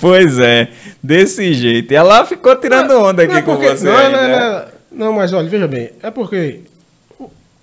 pois 0.00 0.38
é, 0.38 0.68
desse 1.02 1.54
jeito. 1.54 1.92
E 1.92 1.96
ela 1.96 2.24
ficou 2.26 2.54
tirando 2.56 2.92
onda 2.98 3.22
aqui 3.22 3.32
Não 3.32 3.38
é 3.38 3.42
com 3.42 3.56
porque- 3.56 3.70
você. 3.76 3.86
Não, 3.88 3.96
aí, 3.96 4.12
não, 4.12 4.22
né? 4.22 4.64
não, 4.90 5.06
não, 5.06 5.12
mas 5.14 5.32
olha, 5.32 5.48
veja 5.48 5.66
bem. 5.66 5.90
É 6.02 6.10
porque 6.10 6.60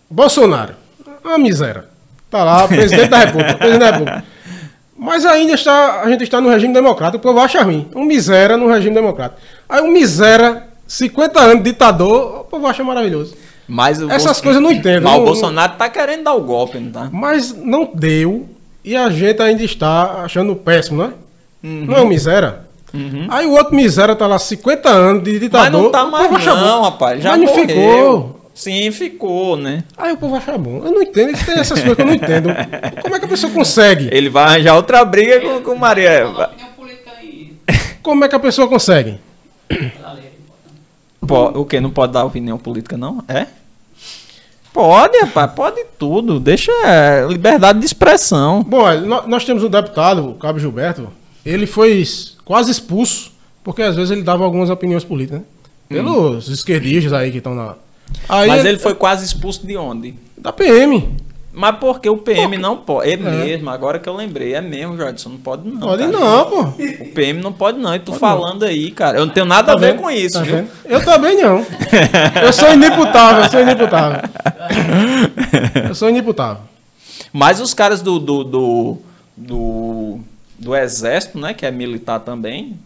Bolsonaro, 0.09 0.73
uma 1.23 1.37
miséria. 1.37 1.85
Tá 2.29 2.43
lá, 2.43 2.67
presidente 2.67 3.09
da 3.09 3.19
República. 3.19 3.53
presidente 3.55 3.79
da 3.79 3.91
República. 3.91 4.23
Mas 5.01 5.25
ainda 5.25 5.53
está, 5.53 6.01
a 6.01 6.09
gente 6.09 6.23
está 6.23 6.41
no 6.41 6.49
regime 6.49 6.73
democrático, 6.73 7.17
o 7.17 7.21
povo 7.21 7.39
acha 7.39 7.61
ruim. 7.63 7.87
Um 7.95 8.03
miséria 8.03 8.57
no 8.57 8.67
regime 8.67 8.93
democrático. 8.93 9.39
Aí 9.69 9.81
um 9.81 9.91
miséria, 9.91 10.63
50 10.85 11.39
anos 11.39 11.63
de 11.63 11.71
ditador, 11.71 12.41
o 12.41 12.43
povo 12.43 12.67
acha 12.67 12.83
maravilhoso. 12.83 13.33
Mas 13.67 14.01
Essas 14.01 14.23
Bolso- 14.25 14.43
coisas 14.43 14.61
não 14.61 14.71
entendo. 14.71 15.03
Mas 15.03 15.13
Não- 15.13 15.21
o 15.21 15.25
Bolsonaro 15.25 15.73
tá 15.77 15.87
querendo 15.89 16.23
dar 16.23 16.33
o 16.33 16.41
golpe, 16.41 16.77
não 16.79 16.91
tá? 16.91 17.07
Mas 17.13 17.55
não 17.55 17.89
deu 17.93 18.47
e 18.83 18.95
a 18.95 19.09
gente 19.09 19.41
ainda 19.41 19.63
está 19.63 20.23
achando 20.25 20.53
péssimo, 20.55 21.03
né? 21.03 21.13
Uhum. 21.63 21.85
Não 21.87 21.95
é 21.97 22.01
um 22.01 22.07
miséria? 22.07 22.61
Aí 23.29 23.45
o 23.45 23.51
outro 23.51 23.75
miséria 23.75 24.15
tá 24.15 24.25
lá 24.25 24.39
50 24.39 24.89
anos 24.89 25.23
de 25.23 25.37
ditador. 25.39 25.71
Mas 25.71 25.81
não 25.83 25.91
tá 25.91 26.05
mais 26.05 26.43
não, 26.45 26.55
bom. 26.57 26.81
rapaz. 26.81 27.21
Já 27.21 27.37
Mas 27.37 27.39
não 27.41 27.47
morreu. 27.47 27.67
ficou. 27.67 28.38
Sim, 28.59 28.91
ficou, 28.91 29.55
né? 29.55 29.85
Aí 29.97 30.11
o 30.11 30.17
povo 30.17 30.35
acha 30.35 30.57
bom. 30.57 30.81
Eu 30.83 30.91
não 30.91 31.01
entendo, 31.01 31.33
tem 31.45 31.59
essas 31.59 31.79
coisas 31.79 31.95
que 31.95 32.01
eu 32.01 32.05
não 32.05 32.13
entendo. 32.13 32.49
Como 33.01 33.15
é 33.15 33.19
que 33.19 33.23
a 33.23 33.29
pessoa 33.29 33.53
consegue? 33.53 34.09
Ele 34.11 34.29
vai 34.29 34.43
arranjar 34.43 34.75
outra 34.75 35.05
briga 35.05 35.39
com, 35.39 35.61
com 35.61 35.75
Maria. 35.75 36.25
Aí. 37.17 37.53
Como 38.03 38.25
é 38.25 38.27
que 38.27 38.35
a 38.35 38.39
pessoa 38.39 38.67
consegue? 38.67 39.17
O 41.21 41.63
que? 41.63 41.79
Não 41.79 41.89
pode 41.89 42.11
dar 42.11 42.25
opinião 42.25 42.57
política, 42.57 42.97
não? 42.97 43.23
É? 43.29 43.47
Pode, 44.73 45.17
rapaz, 45.19 45.53
pode 45.53 45.85
tudo. 45.97 46.37
Deixa 46.37 46.69
é, 46.83 47.25
liberdade 47.29 47.79
de 47.79 47.85
expressão. 47.85 48.61
Bom, 48.61 48.83
nós 49.25 49.45
temos 49.45 49.63
um 49.63 49.69
deputado, 49.69 50.31
o 50.31 50.33
Cabo 50.33 50.59
Gilberto, 50.59 51.07
ele 51.45 51.65
foi 51.65 52.05
quase 52.43 52.69
expulso, 52.69 53.31
porque 53.63 53.83
às 53.83 53.95
vezes 53.95 54.11
ele 54.11 54.21
dava 54.21 54.43
algumas 54.43 54.69
opiniões 54.69 55.05
políticas, 55.05 55.39
né? 55.39 55.45
Pelos 55.87 56.49
esquerdistas 56.49 57.13
aí 57.13 57.31
que 57.31 57.37
estão 57.37 57.55
na. 57.55 57.75
Aí 58.27 58.47
Mas 58.47 58.65
ele 58.65 58.77
foi 58.77 58.93
quase 58.95 59.25
expulso 59.25 59.65
de 59.65 59.75
onde? 59.77 60.13
Da 60.37 60.51
PM. 60.53 61.17
Mas 61.51 61.75
porque 61.77 62.07
o 62.07 62.15
PM 62.17 62.57
não 62.57 62.77
pode. 62.77 63.09
É, 63.09 63.13
É. 63.13 63.17
mesmo, 63.17 63.69
agora 63.71 63.97
que 63.99 64.07
eu 64.07 64.15
lembrei. 64.15 64.53
É 64.53 64.61
mesmo, 64.61 64.95
Jadson. 64.95 65.29
Não 65.29 65.37
pode 65.39 65.67
não. 65.67 65.79
Pode 65.79 66.03
cara. 66.03 66.11
não, 66.17 66.45
pô. 66.49 66.61
O 66.61 67.11
PM 67.13 67.41
não 67.41 67.51
pode 67.51 67.79
não. 67.79 67.93
E 67.95 67.99
tu 67.99 68.13
falando 68.13 68.63
aí, 68.63 68.91
cara. 68.91 69.17
Eu 69.17 69.25
não 69.25 69.33
tenho 69.33 69.45
nada 69.47 69.73
a 69.73 69.75
ver 69.75 69.93
vendo? 69.93 70.01
com 70.03 70.11
isso, 70.11 70.37
Tá 70.37 70.43
viu? 70.43 70.55
vendo? 70.57 70.69
Eu 70.85 71.03
também 71.03 71.35
não. 71.41 71.65
Eu 72.45 72.53
sou 72.53 72.71
inimputável, 72.71 73.43
eu 73.43 73.49
sou 73.49 73.59
inimputável. 73.61 74.21
Eu 75.87 75.95
sou 75.95 76.09
inimputável. 76.09 76.61
Mas 77.33 77.59
os 77.59 77.73
caras 77.73 78.01
do, 78.01 78.19
do, 78.19 78.43
do, 78.43 78.97
do, 79.35 80.19
do 80.57 80.75
exército, 80.75 81.37
né, 81.39 81.53
que 81.53 81.65
é 81.65 81.71
militar 81.71 82.19
também, 82.19 82.79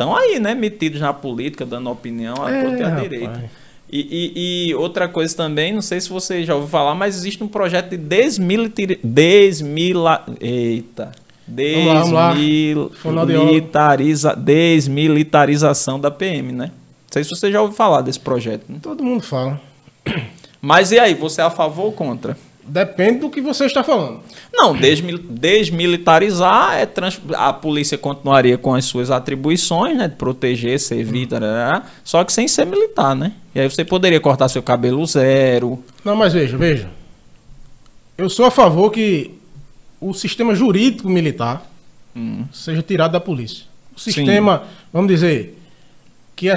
estão 0.00 0.16
aí, 0.16 0.40
né, 0.40 0.54
metidos 0.54 0.98
na 1.00 1.12
política, 1.12 1.66
dando 1.66 1.90
opinião 1.90 2.34
a 2.42 2.50
É, 2.50 2.62
torta 2.62 2.78
e 2.78 2.82
rapaz. 2.82 3.02
direita. 3.02 3.50
E, 3.92 3.98
e- 4.00 4.68
e 4.70 4.74
outra 4.76 5.08
coisa 5.08 5.36
também, 5.36 5.72
não 5.74 5.82
sei 5.82 6.00
se 6.00 6.08
você 6.08 6.42
já 6.44 6.54
ouviu 6.54 6.68
falar, 6.70 6.94
mas 6.94 7.16
existe 7.16 7.42
um 7.44 7.48
projeto 7.48 7.90
de 7.90 7.96
desmilitar... 7.98 8.96
Desmila... 9.02 10.24
Eita. 10.40 11.12
Desmilitarização 14.36 15.98
da 15.98 16.10
PM, 16.10 16.52
né? 16.52 16.66
Não 16.66 16.72
sei 17.12 17.24
se 17.24 17.30
você 17.30 17.50
já 17.50 17.60
ouviu 17.60 17.76
falar 17.76 18.02
desse 18.02 18.20
projeto. 18.20 18.64
Né? 18.68 18.78
Todo 18.80 19.02
mundo 19.02 19.22
fala. 19.22 19.60
Mas 20.62 20.92
e 20.92 20.98
aí, 20.98 21.14
você 21.14 21.40
é 21.40 21.44
a 21.44 21.50
favor 21.50 21.86
ou 21.86 21.92
contra? 21.92 22.36
Depende 22.70 23.18
do 23.20 23.30
que 23.30 23.40
você 23.40 23.64
está 23.66 23.82
falando. 23.82 24.20
Não, 24.52 24.76
desmil- 24.76 25.18
desmilitarizar 25.18 26.74
é 26.78 26.86
trans- 26.86 27.20
a 27.34 27.52
polícia 27.52 27.98
continuaria 27.98 28.56
com 28.56 28.74
as 28.74 28.84
suas 28.84 29.10
atribuições, 29.10 29.96
né, 29.96 30.06
de 30.08 30.14
proteger, 30.14 30.78
servir, 30.78 31.26
tarará, 31.26 31.84
só 32.04 32.22
que 32.22 32.32
sem 32.32 32.46
ser 32.46 32.64
militar, 32.66 33.14
né? 33.16 33.32
E 33.54 33.60
aí 33.60 33.68
você 33.70 33.84
poderia 33.84 34.20
cortar 34.20 34.48
seu 34.48 34.62
cabelo 34.62 35.04
zero. 35.06 35.82
Não, 36.04 36.14
mas 36.14 36.32
veja, 36.32 36.56
veja. 36.56 36.88
Eu 38.16 38.28
sou 38.30 38.44
a 38.46 38.50
favor 38.50 38.90
que 38.90 39.32
o 40.00 40.12
sistema 40.14 40.54
jurídico 40.54 41.08
militar 41.08 41.66
seja 42.52 42.82
tirado 42.82 43.12
da 43.12 43.20
polícia. 43.20 43.64
O 43.96 44.00
sistema, 44.00 44.62
vamos 44.92 45.10
dizer, 45.10 45.58
que, 46.36 46.48
é, 46.48 46.54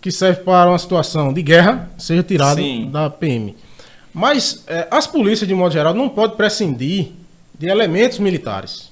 que 0.00 0.10
serve 0.10 0.40
para 0.42 0.70
uma 0.70 0.78
situação 0.78 1.32
de 1.32 1.42
guerra, 1.42 1.90
seja 1.98 2.22
tirado 2.22 2.58
Sim. 2.60 2.88
da 2.90 3.10
PM. 3.10 3.54
Mas 4.18 4.64
eh, 4.66 4.88
as 4.90 5.06
polícias, 5.06 5.46
de 5.46 5.54
modo 5.54 5.72
geral, 5.72 5.94
não 5.94 6.08
podem 6.08 6.36
prescindir 6.36 7.10
de 7.56 7.68
elementos 7.68 8.18
militares. 8.18 8.90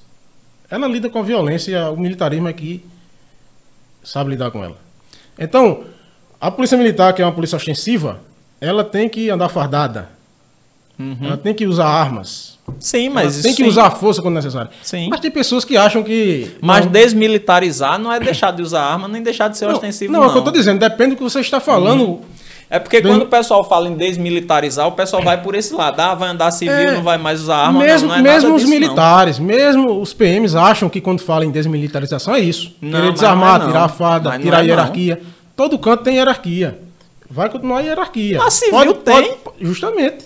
Ela 0.71 0.87
lida 0.87 1.09
com 1.09 1.19
a 1.19 1.21
violência, 1.21 1.91
o 1.91 1.97
militarismo 1.97 2.47
é 2.47 2.53
que 2.53 2.81
sabe 4.01 4.29
lidar 4.29 4.51
com 4.51 4.63
ela. 4.63 4.77
Então, 5.37 5.83
a 6.39 6.49
polícia 6.49 6.77
militar, 6.77 7.11
que 7.11 7.21
é 7.21 7.25
uma 7.25 7.33
polícia 7.33 7.57
ostensiva, 7.57 8.21
ela 8.61 8.85
tem 8.85 9.09
que 9.09 9.29
andar 9.29 9.49
fardada. 9.49 10.09
Ela 11.21 11.35
tem 11.37 11.53
que 11.53 11.67
usar 11.67 11.87
armas. 11.87 12.57
Sim, 12.79 13.09
mas 13.09 13.35
ela 13.35 13.43
tem 13.43 13.53
que 13.53 13.63
sim. 13.63 13.69
usar 13.69 13.87
a 13.87 13.91
força 13.91 14.21
quando 14.21 14.35
necessário. 14.35 14.71
Sim. 14.81 15.09
Mas 15.09 15.19
tem 15.19 15.29
pessoas 15.29 15.65
que 15.65 15.75
acham 15.75 16.03
que. 16.03 16.55
Mas 16.61 16.85
não, 16.85 16.91
desmilitarizar 16.91 17.99
não 17.99 18.11
é 18.11 18.19
deixar 18.19 18.51
de 18.51 18.61
usar 18.61 18.81
arma, 18.81 19.09
nem 19.09 19.21
deixar 19.21 19.49
de 19.49 19.57
ser 19.57 19.65
não, 19.65 19.73
ostensivo, 19.73 20.11
não, 20.11 20.21
não. 20.21 20.27
é 20.27 20.29
o 20.29 20.31
que 20.31 20.39
eu 20.39 20.43
tô 20.43 20.51
dizendo, 20.51 20.79
depende 20.79 21.11
do 21.11 21.15
que 21.17 21.23
você 21.23 21.41
está 21.41 21.59
falando. 21.59 22.21
É 22.69 22.79
porque 22.79 22.99
Bem- 22.99 23.13
quando 23.13 23.21
o 23.23 23.27
pessoal 23.27 23.63
fala 23.63 23.87
em 23.87 23.95
desmilitarizar, 23.95 24.85
o 24.87 24.91
pessoal 24.91 25.23
vai 25.23 25.41
por 25.41 25.55
esse 25.55 25.73
lado. 25.73 25.99
Ah, 26.01 26.13
vai 26.13 26.29
andar 26.29 26.51
civil, 26.51 26.73
É, 26.73 26.91
não 26.95 27.01
vai 27.03 27.17
mais 27.17 27.41
usar 27.41 27.55
arma. 27.67 27.79
mesmo 27.79 28.09
não, 28.09 28.15
não 28.15 28.19
é 28.19 28.33
mesmo 28.33 28.55
os 28.55 28.61
disso, 28.61 28.73
não. 28.73 28.79
militares, 28.79 29.39
mesmo 29.39 30.01
os 30.01 30.13
PMs 30.13 30.53
acham 30.55 30.89
que 30.89 30.99
quando 30.99 31.21
fala 31.21 31.45
em 31.45 31.51
desmilitarização 31.51 32.35
é 32.35 32.39
isso. 32.41 32.75
Não, 32.81 32.91
Querer 32.91 33.03
mas 33.05 33.13
desarmar, 33.13 33.47
não 33.47 33.55
é 33.55 33.59
não. 33.59 33.67
tirar 33.67 33.83
a 33.85 33.89
fada, 33.89 34.29
Mas 34.31 34.39
não 34.39 34.43
tirar 34.45 34.57
é 34.57 34.59
a 34.59 34.63
não. 34.63 34.67
hierarquia. 34.69 35.21
Todo 35.55 35.79
canto 35.79 36.03
tem 36.03 36.15
hierarquia. 36.17 36.77
Vai 37.29 37.49
continuar 37.49 37.77
a 37.79 37.81
hierarquia. 37.81 38.41
A 38.43 38.49
civil 38.51 38.93
tem. 38.95 39.33
justamente. 39.61 40.25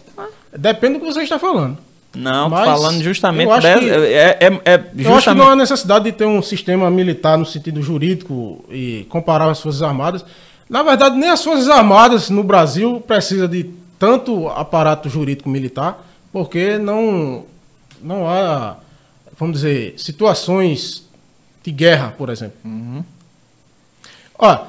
Depende 0.57 0.95
do 0.95 0.99
que 0.99 1.05
você 1.13 1.21
está 1.21 1.37
falando. 1.39 1.77
Não, 2.13 2.49
Mas 2.49 2.65
falando 2.65 3.01
justamente 3.01 3.45
eu 3.47 3.53
acho 3.53 3.61
dessa- 3.61 3.79
que- 3.79 3.89
é, 3.89 4.37
é, 4.41 4.45
é 4.65 4.73
Eu 4.73 4.75
acho 4.75 4.89
que 4.95 5.03
justamente 5.03 5.37
não 5.37 5.49
há 5.49 5.55
necessidade 5.55 6.03
de 6.05 6.11
ter 6.11 6.25
um 6.25 6.41
sistema 6.41 6.91
militar 6.91 7.37
no 7.37 7.45
sentido 7.45 7.81
jurídico 7.81 8.65
e 8.69 9.05
comparar 9.09 9.49
as 9.49 9.61
Forças 9.61 9.81
Armadas. 9.81 10.25
Na 10.71 10.83
verdade, 10.83 11.17
nem 11.17 11.29
as 11.29 11.43
Forças 11.43 11.67
Armadas 11.67 12.29
no 12.29 12.45
Brasil 12.45 13.01
precisa 13.05 13.45
de 13.45 13.69
tanto 13.99 14.47
aparato 14.47 15.09
jurídico 15.09 15.49
militar, 15.49 16.01
porque 16.31 16.77
não, 16.77 17.45
não 18.01 18.25
há, 18.25 18.77
vamos 19.37 19.57
dizer, 19.57 19.95
situações 19.97 21.05
de 21.61 21.73
guerra, 21.73 22.15
por 22.17 22.29
exemplo. 22.29 22.55
Ó, 24.39 24.59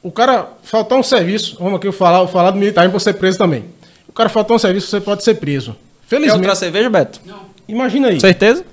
o 0.00 0.12
cara 0.12 0.48
faltar 0.62 0.96
um 0.96 1.02
serviço, 1.02 1.56
vamos 1.58 1.74
aqui 1.80 1.90
falar, 1.90 2.28
falar 2.28 2.52
do 2.52 2.58
militar 2.58 2.88
para 2.88 3.00
ser 3.00 3.14
preso 3.14 3.36
também. 3.36 3.64
O 4.06 4.12
cara 4.12 4.28
faltar 4.28 4.54
um 4.54 4.60
serviço, 4.60 4.86
você 4.86 5.00
pode 5.00 5.24
ser 5.24 5.34
preso. 5.34 5.72
Quer 6.08 6.16
outra 6.18 6.28
Felizmente, 6.30 6.56
cerveja, 6.56 6.88
Beto? 6.88 7.20
imagina 7.66 8.08
aí 8.08 8.20
Certeza? 8.20 8.64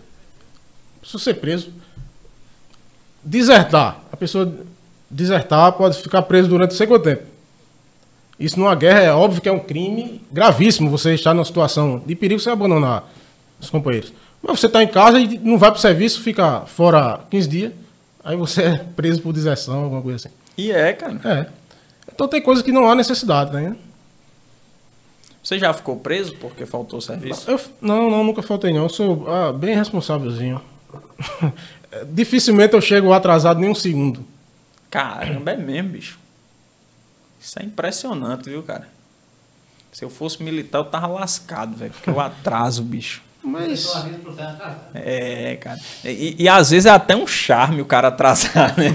se 1.03 1.17
ser 1.19 1.33
preso, 1.33 1.71
desertar. 3.23 4.01
A 4.11 4.17
pessoa 4.17 4.53
desertar 5.09 5.71
pode 5.73 5.97
ficar 6.01 6.21
preso 6.23 6.49
durante 6.49 6.73
sei 6.73 6.87
quanto 6.87 7.03
tempo. 7.03 7.23
Isso 8.39 8.59
numa 8.59 8.75
guerra 8.75 8.99
é 8.99 9.11
óbvio 9.11 9.41
que 9.41 9.49
é 9.49 9.51
um 9.51 9.59
crime 9.59 10.21
gravíssimo. 10.31 10.89
Você 10.91 11.13
está 11.13 11.33
numa 11.33 11.45
situação 11.45 12.01
de 12.05 12.15
perigo, 12.15 12.39
você 12.39 12.49
abandonar 12.49 13.09
os 13.59 13.69
companheiros. 13.69 14.13
Mas 14.41 14.59
você 14.59 14.67
está 14.67 14.83
em 14.83 14.87
casa 14.87 15.19
e 15.19 15.39
não 15.39 15.57
vai 15.57 15.71
para 15.71 15.77
o 15.77 15.81
serviço, 15.81 16.21
fica 16.21 16.61
fora 16.61 17.21
15 17.31 17.49
dias, 17.49 17.73
aí 18.23 18.37
você 18.37 18.61
é 18.63 18.77
preso 18.77 19.21
por 19.21 19.33
deserção, 19.33 19.83
alguma 19.83 20.01
coisa 20.01 20.15
assim. 20.17 20.35
E 20.55 20.71
é, 20.71 20.93
cara. 20.93 21.19
É. 21.23 21.47
Então 22.13 22.27
tem 22.27 22.41
coisas 22.41 22.63
que 22.63 22.71
não 22.71 22.89
há 22.89 22.95
necessidade, 22.95 23.51
né? 23.51 23.75
Você 25.41 25.57
já 25.57 25.73
ficou 25.73 25.95
preso 25.95 26.35
porque 26.35 26.65
faltou 26.65 26.99
serviço? 26.99 27.49
Eu, 27.49 27.59
não, 27.81 28.11
não, 28.11 28.23
nunca 28.23 28.41
faltei 28.41 28.73
não. 28.73 28.83
Eu 28.83 28.89
sou 28.89 29.25
ah, 29.29 29.53
bem 29.53 29.75
responsávelzinho. 29.75 30.61
Dificilmente 32.11 32.73
eu 32.73 32.81
chego 32.81 33.13
atrasado 33.13 33.59
nem 33.59 33.69
um 33.69 33.75
segundo. 33.75 34.25
Caramba, 34.89 35.51
é 35.51 35.57
mesmo, 35.57 35.89
bicho. 35.89 36.19
Isso 37.39 37.59
é 37.59 37.63
impressionante, 37.63 38.49
viu, 38.49 38.63
cara? 38.63 38.87
Se 39.91 40.03
eu 40.03 40.09
fosse 40.09 40.41
militar, 40.43 40.79
eu 40.79 40.85
tava 40.85 41.07
lascado, 41.07 41.75
velho. 41.75 41.91
Porque 41.91 42.09
eu 42.09 42.19
atraso, 42.19 42.83
bicho. 42.83 43.21
Mas. 43.43 43.87
atrasado. 43.95 44.75
É, 44.93 45.55
cara. 45.55 45.79
E, 46.03 46.35
e 46.43 46.49
às 46.49 46.69
vezes 46.71 46.85
é 46.85 46.89
até 46.89 47.15
um 47.15 47.25
charme 47.25 47.81
o 47.81 47.85
cara 47.85 48.09
atrasar, 48.09 48.75
né? 48.77 48.89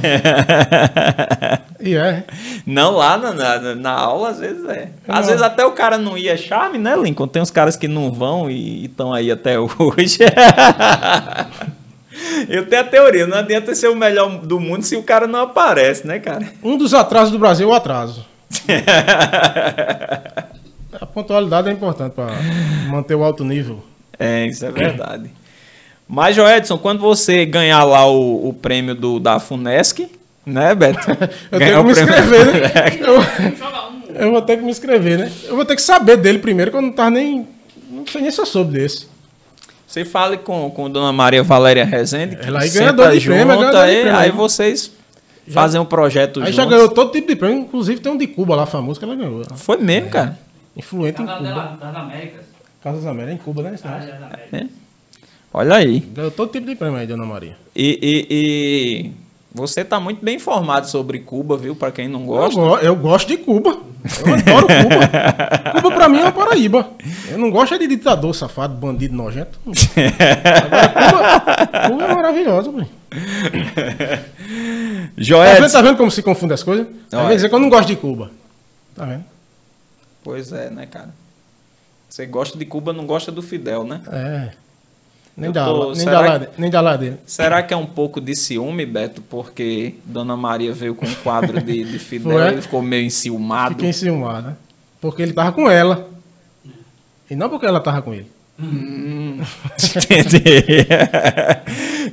E 1.80 1.96
é. 1.96 2.24
Não 2.64 2.92
lá 2.92 3.16
na, 3.16 3.32
na, 3.32 3.74
na 3.74 3.90
aula, 3.90 4.28
às 4.30 4.38
vezes 4.38 4.64
é. 4.66 4.90
Às 5.08 5.20
Não. 5.20 5.26
vezes 5.26 5.42
até 5.42 5.64
o 5.64 5.72
cara 5.72 5.98
não 5.98 6.16
ia 6.16 6.36
charme, 6.36 6.78
né, 6.78 6.94
Lincoln? 6.96 7.26
Tem 7.26 7.42
uns 7.42 7.50
caras 7.50 7.76
que 7.76 7.88
não 7.88 8.12
vão 8.12 8.48
e 8.48 8.84
estão 8.84 9.12
aí 9.12 9.30
até 9.30 9.58
hoje. 9.58 10.18
Eu 12.48 12.66
tenho 12.66 12.82
a 12.82 12.84
teoria, 12.84 13.26
não 13.26 13.38
adianta 13.38 13.74
ser 13.74 13.88
o 13.88 13.96
melhor 13.96 14.38
do 14.38 14.60
mundo 14.60 14.82
se 14.84 14.96
o 14.96 15.02
cara 15.02 15.26
não 15.26 15.40
aparece, 15.40 16.06
né, 16.06 16.18
cara? 16.18 16.46
Um 16.62 16.76
dos 16.76 16.92
atrasos 16.94 17.30
do 17.30 17.38
Brasil 17.38 17.68
é 17.68 17.72
o 17.72 17.74
atraso. 17.74 18.26
A 21.00 21.06
pontualidade 21.06 21.68
é 21.68 21.72
importante 21.72 22.12
para 22.12 22.32
manter 22.88 23.14
o 23.14 23.24
alto 23.24 23.44
nível. 23.44 23.82
É, 24.18 24.46
isso 24.46 24.64
é 24.64 24.70
verdade. 24.70 25.30
Mas, 26.06 26.36
Joedson, 26.36 26.76
quando 26.76 27.00
você 27.00 27.46
ganhar 27.46 27.82
lá 27.84 28.06
o, 28.06 28.48
o 28.48 28.52
prêmio 28.52 28.94
do, 28.94 29.18
da 29.18 29.40
FUNESC, 29.40 30.10
né, 30.44 30.74
Beto? 30.74 31.00
Eu 31.50 31.58
Ganhar 31.58 31.82
tenho 31.82 31.82
que 31.82 31.84
me 31.84 31.92
inscrever, 31.92 32.46
né? 32.46 32.70
Eu, 33.00 34.26
eu 34.26 34.30
vou 34.30 34.42
ter 34.42 34.56
que 34.58 34.62
me 34.62 34.70
inscrever, 34.70 35.18
né? 35.18 35.32
Eu 35.44 35.56
vou 35.56 35.64
ter 35.64 35.74
que 35.74 35.82
saber 35.82 36.16
dele 36.18 36.38
primeiro, 36.38 36.70
que 36.70 36.76
eu 36.76 36.82
não 36.82 36.92
tava 36.92 37.10
nem. 37.10 37.48
Não 37.90 38.06
sei 38.06 38.20
nem 38.20 38.30
se 38.30 38.40
eu 38.40 38.46
soube 38.46 38.72
desse. 38.72 39.06
Você 39.92 40.06
fale 40.06 40.38
com, 40.38 40.70
com 40.70 40.88
Dona 40.90 41.12
Maria 41.12 41.42
Valéria 41.42 41.84
Rezende, 41.84 42.36
que 42.36 42.46
Ela 42.46 42.60
aí 42.62 42.68
senta 42.68 42.80
ganhadora 42.84 43.18
de 43.18 43.26
prêmio, 43.26 43.42
é 43.42 43.46
junto, 43.54 43.60
ganhadora 43.60 43.86
de 43.86 43.92
aí, 43.94 44.00
prêmio. 44.02 44.18
aí 44.20 44.30
vocês 44.30 44.90
fazem 45.48 45.78
um 45.78 45.84
projeto 45.84 46.40
Aí 46.40 46.46
juntos. 46.46 46.56
já 46.56 46.64
ganhou 46.64 46.88
todo 46.88 47.12
tipo 47.12 47.28
de 47.28 47.36
prêmio, 47.36 47.58
inclusive 47.58 48.00
tem 48.00 48.10
um 48.10 48.16
de 48.16 48.26
Cuba 48.26 48.56
lá 48.56 48.64
famoso 48.64 48.98
que 48.98 49.04
ela 49.04 49.14
ganhou. 49.14 49.44
Foi 49.54 49.76
mesmo, 49.76 50.08
cara. 50.08 50.38
Influente 50.74 51.20
em 51.20 51.26
Casa 51.26 51.38
Cuba. 51.40 51.48
dela, 51.50 51.78
das 51.78 51.94
Américas. 51.96 52.40
Casas 52.82 53.06
Américas 53.06 53.34
em 53.34 53.38
Cuba, 53.44 53.62
né? 53.64 53.70
Casa 53.82 54.06
das 54.06 54.22
Américas. 54.22 54.70
Olha 55.52 55.74
aí. 55.76 56.00
Ganhou 56.00 56.30
todo 56.30 56.50
tipo 56.50 56.66
de 56.66 56.74
prêmio 56.74 56.96
aí, 56.98 57.06
Dona 57.06 57.26
Maria. 57.26 57.54
E, 57.76 57.98
e- 58.02 58.26
e 58.34 59.12
você 59.54 59.84
tá 59.84 60.00
muito 60.00 60.24
bem 60.24 60.36
informado 60.36 60.88
sobre 60.88 61.18
Cuba, 61.20 61.56
viu? 61.56 61.74
Pra 61.76 61.90
quem 61.92 62.08
não 62.08 62.20
Eu, 62.20 62.26
gosta. 62.26 62.60
go- 62.60 62.78
eu 62.78 62.96
gosto 62.96 63.28
de 63.28 63.36
Cuba. 63.36 63.76
Eu 64.26 64.34
adoro 64.34 64.66
Cuba. 64.66 65.72
Cuba 65.82 65.90
pra 65.94 66.08
mim 66.08 66.18
é 66.18 66.22
uma 66.22 66.32
Paraíba. 66.32 66.90
Eu 67.30 67.38
não 67.38 67.50
gosto 67.50 67.74
é 67.74 67.78
de 67.78 67.86
ditador, 67.86 68.34
safado, 68.34 68.74
bandido, 68.74 69.14
nojento. 69.14 69.58
Agora, 69.66 71.40
Cuba, 71.40 71.88
Cuba 71.88 72.04
é 72.04 72.14
maravilhosa, 72.14 72.72
pô. 72.72 72.80
Tá 75.12 75.22
Joed. 75.22 75.60
vendo, 75.60 75.72
tá 75.72 75.82
vendo 75.82 75.96
como 75.96 76.10
se 76.10 76.22
confunde 76.22 76.54
as 76.54 76.62
coisas? 76.62 76.86
Às 77.12 77.28
vezes 77.28 77.44
é 77.44 77.48
que 77.48 77.54
eu 77.54 77.58
não 77.58 77.68
gosto 77.68 77.88
de 77.88 77.96
Cuba. 77.96 78.30
Tá 78.94 79.04
vendo? 79.04 79.24
Pois 80.24 80.52
é, 80.52 80.70
né, 80.70 80.86
cara? 80.86 81.10
Você 82.08 82.26
gosta 82.26 82.56
de 82.58 82.64
Cuba, 82.64 82.92
não 82.92 83.06
gosta 83.06 83.30
do 83.32 83.42
Fidel, 83.42 83.84
né? 83.84 84.00
É. 84.10 84.50
Nem 85.36 85.46
Eu 85.48 85.52
dá, 85.52 85.64
tô- 85.64 85.86
nem, 85.86 85.94
será 85.96 86.20
lá, 86.20 86.40
nem 86.58 86.70
dá 86.70 86.80
lá 86.80 86.96
dele. 86.96 87.16
Será 87.24 87.62
que 87.62 87.72
é 87.72 87.76
um 87.76 87.86
pouco 87.86 88.20
de 88.20 88.36
ciúme, 88.36 88.84
Beto? 88.84 89.22
Porque 89.22 89.94
Dona 90.04 90.36
Maria 90.36 90.72
veio 90.74 90.94
com 90.94 91.06
um 91.06 91.14
quadro 91.14 91.60
de, 91.62 91.84
de 91.84 91.98
Fidel 92.00 92.38
e 92.38 92.52
ele 92.52 92.62
ficou 92.62 92.82
meio 92.82 93.04
enciumado. 93.04 93.70
Fiquei 93.74 93.88
enciumado, 93.88 94.48
né? 94.48 94.56
Porque 95.00 95.22
ele 95.22 95.32
tava 95.32 95.50
com 95.52 95.70
ela. 95.70 96.08
E 97.30 97.34
não 97.34 97.48
porque 97.48 97.64
ela 97.66 97.80
tava 97.80 98.02
com 98.02 98.12
ele. 98.12 98.30
Entendi. 99.96 100.86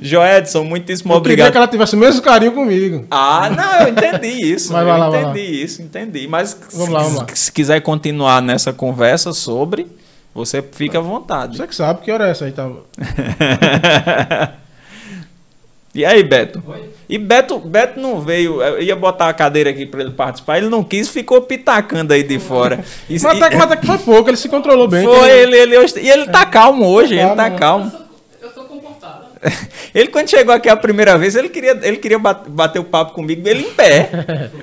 Joedson, 0.02 0.64
muitíssimo 0.64 1.12
Eu 1.12 1.20
queria 1.20 1.34
obrigado. 1.34 1.52
que 1.52 1.58
ela 1.58 1.68
tivesse 1.68 1.94
o 1.94 1.98
mesmo 1.98 2.22
carinho 2.22 2.52
comigo. 2.52 3.06
Ah, 3.10 3.50
não, 3.50 3.86
eu 3.86 3.88
entendi 3.92 4.52
isso. 4.52 4.72
Mas 4.72 4.82
eu 4.82 4.88
vai 4.88 4.98
lá, 4.98 5.10
vai 5.10 5.22
entendi 5.22 5.62
isso, 5.62 5.82
entendi. 5.82 6.26
Mas 6.26 6.56
Vamos 6.72 6.88
lá, 6.88 7.02
vamos 7.02 7.18
lá. 7.20 7.26
se 7.34 7.52
quiser 7.52 7.80
continuar 7.82 8.40
nessa 8.40 8.72
conversa 8.72 9.32
sobre, 9.32 9.86
você 10.34 10.62
fica 10.62 10.98
à 10.98 11.00
vontade. 11.02 11.56
Você 11.56 11.66
que 11.66 11.74
sabe 11.74 12.00
que 12.02 12.10
hora 12.12 12.26
é 12.28 12.30
essa 12.30 12.44
aí, 12.44 12.52
tá? 12.52 12.68
E 15.92 16.04
aí, 16.04 16.22
Beto? 16.22 16.62
Oi? 16.68 16.88
E 17.08 17.18
Beto, 17.18 17.58
Beto 17.58 17.98
não 17.98 18.20
veio, 18.20 18.62
eu 18.62 18.80
ia 18.80 18.94
botar 18.94 19.28
a 19.28 19.32
cadeira 19.34 19.70
aqui 19.70 19.84
para 19.84 20.02
ele 20.02 20.12
participar, 20.12 20.58
ele 20.58 20.68
não 20.68 20.84
quis, 20.84 21.08
ficou 21.08 21.42
pitacando 21.42 22.12
aí 22.12 22.22
de 22.22 22.38
fora. 22.38 22.78
E, 23.08 23.14
Mas 23.14 23.24
até, 23.24 23.48
que- 23.50 23.56
mas 23.56 23.64
até 23.64 23.76
que 23.76 23.86
foi 23.88 23.98
pouco, 23.98 24.30
ele 24.30 24.36
se 24.36 24.48
controlou 24.48 24.86
bem. 24.86 25.04
foi, 25.04 25.28
ele, 25.30 25.56
ele, 25.56 25.76
hoje- 25.76 25.98
e 25.98 26.08
ele 26.08 26.26
tá 26.28 26.46
calmo 26.46 26.86
hoje, 26.86 27.16
Tá 27.16 27.22
ele 27.26 27.34
tá 27.34 27.50
calmo, 27.50 27.86
né? 27.86 27.90
Eu 27.90 27.90
calmo. 27.90 27.90
sou, 27.90 28.00
eu 28.40 28.50
sou 28.54 28.64
comportado. 28.66 29.24
Ele, 29.94 30.08
quando 30.08 30.28
chegou 30.28 30.54
aqui 30.54 30.68
a 30.68 30.76
primeira 30.76 31.16
vez, 31.16 31.34
ele 31.34 31.48
queria, 31.48 31.78
ele 31.82 31.96
queria 31.96 32.18
bat- 32.18 32.46
bater 32.48 32.78
o 32.78 32.84
papo 32.84 33.12
comigo, 33.12 33.48
ele 33.48 33.62
em 33.68 33.70
pé. 33.72 34.10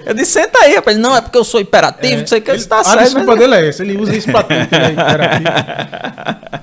Eu 0.06 0.14
disse, 0.14 0.34
senta 0.34 0.60
aí, 0.60 0.76
rapaz. 0.76 0.96
Não, 0.98 1.16
é 1.16 1.20
porque 1.22 1.38
eu 1.38 1.44
sou 1.44 1.60
imperativo, 1.60 2.20
não 2.22 2.28
sei 2.28 2.40
o 2.40 2.42
que, 2.44 2.52
ele 2.52 2.58
está 2.60 2.80
a 2.80 2.84
certo. 2.84 3.04
desculpa 3.04 3.28
mas- 3.32 3.40
dele 3.40 3.56
é 3.56 3.68
essa, 3.70 3.82
ele 3.84 3.98
usa 3.98 4.16
isso 4.16 4.32
pra 4.32 4.44
tudo. 4.44 4.68
que 4.68 4.76
ele 4.76 4.86
é 4.86 4.92
imperativo. 4.92 5.50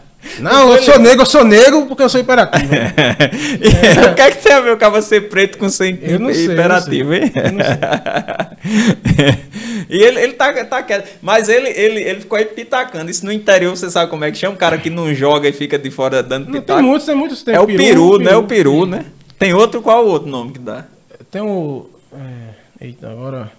Não, 0.40 0.74
eu 0.74 0.82
sou 0.82 0.98
negro, 0.98 1.23
eu 1.23 1.27
sou 1.27 1.44
negro 1.44 1.86
porque 1.86 2.02
eu 2.02 2.09
sou 2.09 2.20
imperativo. 2.20 2.74
E 2.74 3.69
o 4.11 4.15
que 4.15 4.23
é 4.23 4.31
que 4.31 4.43
tem 4.43 4.52
a 4.52 4.61
ver 4.61 4.73
o 4.73 4.77
cara 4.77 5.01
ser 5.02 5.28
preto 5.28 5.59
com 5.59 5.69
ser 5.69 5.98
Eu 6.02 6.19
não 6.19 6.32
sei, 6.32 6.44
eu 6.44 6.48
não 6.48 6.55
imperativo, 6.55 7.11
sei. 7.11 7.23
hein? 7.23 7.32
e 9.89 10.02
ele, 10.02 10.20
ele 10.20 10.32
tá, 10.35 10.52
tá 10.65 10.82
quieto. 10.82 11.09
Mas 11.23 11.48
ele, 11.48 11.69
ele, 11.69 12.02
ele 12.02 12.20
ficou 12.20 12.39
aí 12.39 12.44
pitacando. 12.44 13.11
Isso 13.11 13.24
no 13.24 13.32
interior, 13.32 13.77
você 13.77 13.90
sabe 13.90 14.11
como 14.11 14.24
é 14.24 14.31
que 14.31 14.39
chama? 14.39 14.55
Um 14.55 14.59
cara 14.59 14.78
que 14.78 14.90
não 14.90 15.12
joga 15.15 15.48
e 15.48 15.52
fica 15.52 15.78
de 15.78 15.90
fora 15.90 16.23
dando 16.23 16.47
Não, 16.47 16.61
pitaco. 16.61 16.78
tem 16.78 16.89
muitos, 16.89 17.06
tem 17.06 17.15
muitos. 17.15 17.43
Tem 17.43 17.55
é 17.55 17.61
o 17.61 17.66
peru, 17.66 18.19
né? 18.19 18.36
O 18.36 18.44
peru, 18.44 18.86
né? 18.86 19.05
Tem 19.39 19.52
outro, 19.52 19.82
qual 19.82 20.05
o 20.05 20.09
outro 20.09 20.28
nome 20.28 20.52
que 20.52 20.59
dá? 20.59 20.85
Tem 21.31 21.43
o. 21.43 21.90
É, 22.12 22.86
eita, 22.86 23.11
agora. 23.11 23.51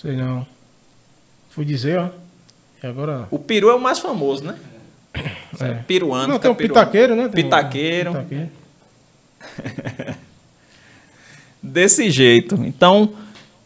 Sei 0.00 0.16
não. 0.16 0.46
Fui 1.50 1.64
dizer, 1.64 1.98
ó. 1.98 2.08
E 2.82 2.86
agora. 2.86 3.26
O 3.30 3.38
peru 3.38 3.70
é 3.70 3.74
o 3.74 3.80
mais 3.80 3.98
famoso, 3.98 4.44
né? 4.44 4.54
É. 5.60 5.74
Peruano. 5.86 6.28
Não, 6.28 6.34
fica 6.34 6.48
tem 6.48 6.54
peruano. 6.56 6.80
pitaqueiro, 6.86 7.16
né? 7.16 7.28
Tem 7.28 7.44
Pitaqueiro. 7.44 8.10
pitaqueiro. 8.12 8.50
Desse 11.62 12.10
jeito. 12.10 12.56
Então, 12.64 13.10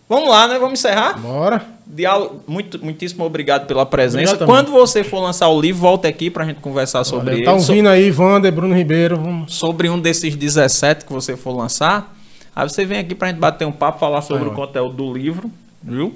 vamos 0.08 0.28
lá, 0.28 0.46
né? 0.48 0.58
Vamos 0.58 0.78
encerrar? 0.78 1.18
Bora. 1.18 1.64
Diálogo, 1.86 2.42
muito, 2.46 2.82
muitíssimo 2.84 3.24
obrigado 3.24 3.66
pela 3.66 3.84
presença. 3.86 4.34
Obrigado. 4.34 4.46
Quando 4.46 4.70
você 4.70 5.02
for 5.02 5.20
lançar 5.20 5.48
o 5.48 5.60
livro, 5.60 5.80
volte 5.80 6.06
aqui 6.06 6.30
pra 6.30 6.44
gente 6.44 6.60
conversar 6.60 7.02
sobre 7.04 7.30
Olha, 7.30 7.36
ele. 7.38 7.44
tá 7.44 7.58
So- 7.58 7.72
ouvindo 7.72 7.88
aí, 7.88 8.10
Wander, 8.12 8.52
Bruno 8.52 8.74
Ribeiro. 8.74 9.16
Vamos. 9.16 9.54
sobre 9.54 9.88
um 9.88 9.98
desses 9.98 10.36
17 10.36 11.04
que 11.06 11.12
você 11.12 11.36
for 11.36 11.56
lançar. 11.56 12.14
Aí 12.54 12.68
você 12.68 12.84
vem 12.84 12.98
aqui 12.98 13.14
pra 13.14 13.28
gente 13.28 13.38
bater 13.38 13.66
um 13.66 13.72
papo, 13.72 13.98
falar 13.98 14.20
sobre 14.20 14.44
Aí, 14.44 14.50
o 14.50 14.54
conteúdo 14.54 14.94
do 14.96 15.12
livro, 15.12 15.50
viu? 15.82 16.14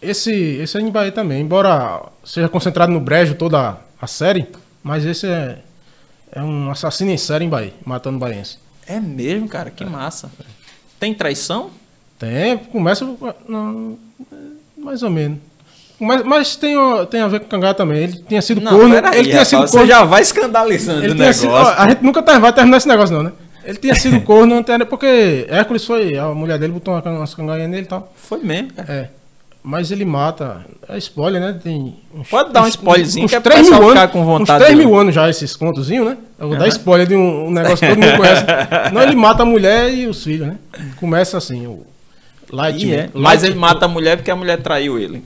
esse, 0.00 0.30
esse 0.32 0.76
é 0.76 0.80
em 0.80 0.90
Bahia 0.90 1.10
também. 1.12 1.40
Embora 1.42 2.02
seja 2.24 2.48
concentrado 2.48 2.92
no 2.92 3.00
brejo 3.00 3.34
toda 3.34 3.76
a 4.00 4.06
série, 4.06 4.46
mas 4.82 5.04
esse 5.04 5.26
é, 5.26 5.58
é 6.32 6.42
um 6.42 6.70
assassino 6.70 7.10
em 7.10 7.16
série 7.16 7.44
em 7.44 7.48
Bahia, 7.48 7.72
matando 7.84 8.18
baiense. 8.18 8.58
É 8.86 8.98
mesmo, 9.00 9.48
cara, 9.48 9.70
que 9.70 9.84
massa. 9.84 10.30
Tem 10.98 11.14
traição? 11.14 11.70
Tem, 12.18 12.56
começa. 12.58 13.04
Não, 13.48 13.98
mais 14.76 15.02
ou 15.02 15.10
menos. 15.10 15.38
Mas, 16.00 16.24
mas 16.24 16.56
tem, 16.56 16.74
tem 17.10 17.20
a 17.20 17.28
ver 17.28 17.40
com 17.40 17.46
o 17.46 17.48
Cangá 17.48 17.72
também. 17.74 17.98
Ele 18.02 18.24
tinha 18.28 18.42
sido 18.42 18.60
Não, 18.60 18.72
corno. 18.72 18.94
ele 18.94 19.02
tinha 19.22 19.32
rapaz, 19.34 19.48
sido 19.48 19.60
você 19.62 19.72
corno. 19.78 19.86
já 19.86 20.04
vai 20.04 20.22
escandalizando 20.22 21.02
Ele 21.04 21.12
o 21.12 21.14
negócio. 21.14 21.42
sido, 21.42 21.52
ó, 21.52 21.74
a 21.76 21.88
gente 21.88 22.02
nunca 22.02 22.22
ter- 22.22 22.38
vai 22.40 22.52
terminar 22.52 22.76
esse 22.78 22.88
negócio, 22.88 23.14
não, 23.14 23.22
né? 23.22 23.32
Ele 23.64 23.78
tinha 23.78 23.94
sido 23.94 24.20
corno 24.26 24.64
porque 24.88 25.46
Hércules 25.48 25.84
foi. 25.84 26.16
A 26.18 26.28
mulher 26.34 26.58
dele 26.58 26.72
botou 26.72 26.92
uma- 26.94 27.02
umas 27.18 27.34
cangainhas 27.34 27.70
nele 27.70 27.84
e 27.84 27.88
tal. 27.88 28.12
Foi 28.16 28.42
mesmo, 28.42 28.72
cara. 28.72 28.92
É. 28.92 29.10
Mas 29.64 29.92
ele 29.92 30.04
mata. 30.04 30.66
É 30.88 30.98
spoiler, 30.98 31.40
né? 31.40 31.58
Tem 31.62 31.94
uns, 32.12 32.28
Pode 32.28 32.52
dar 32.52 32.64
um 32.64 32.68
spoilerzinho 32.68 33.26
uns 33.26 33.30
que 33.30 33.36
é 33.36 33.40
pro 33.40 33.52
3 33.52 33.64
pessoal 33.64 33.80
mil 33.80 33.90
ficar 33.90 34.00
anos, 34.02 34.12
com 34.12 34.24
vontade 34.24 34.62
Uns 34.62 34.66
3 34.66 34.78
de 34.78 34.84
mil 34.84 34.98
anos 34.98 35.14
já 35.14 35.30
esses 35.30 35.54
contozinhos, 35.54 36.06
né? 36.06 36.18
Eu 36.38 36.48
vou 36.48 36.58
dar 36.58 36.66
spoiler 36.66 37.06
de 37.06 37.14
um, 37.14 37.46
um 37.46 37.50
negócio 37.52 37.78
que 37.78 37.94
todo 37.94 38.04
mundo 38.04 38.16
conhece. 38.16 38.44
Não, 38.92 39.02
ele 39.02 39.14
mata 39.14 39.44
a 39.44 39.46
mulher 39.46 39.94
e 39.94 40.08
os 40.08 40.24
filhos, 40.24 40.48
né? 40.48 40.58
Começa 40.98 41.38
assim, 41.38 41.66
o 41.66 41.86
Light. 42.52 42.86
E 42.86 42.94
é. 42.94 43.08
Mas 43.14 43.42
ele 43.42 43.54
mata 43.54 43.86
a 43.86 43.88
mulher 43.88 44.16
porque 44.16 44.30
a 44.30 44.36
mulher 44.36 44.60
traiu 44.60 44.98
ele. 44.98 45.24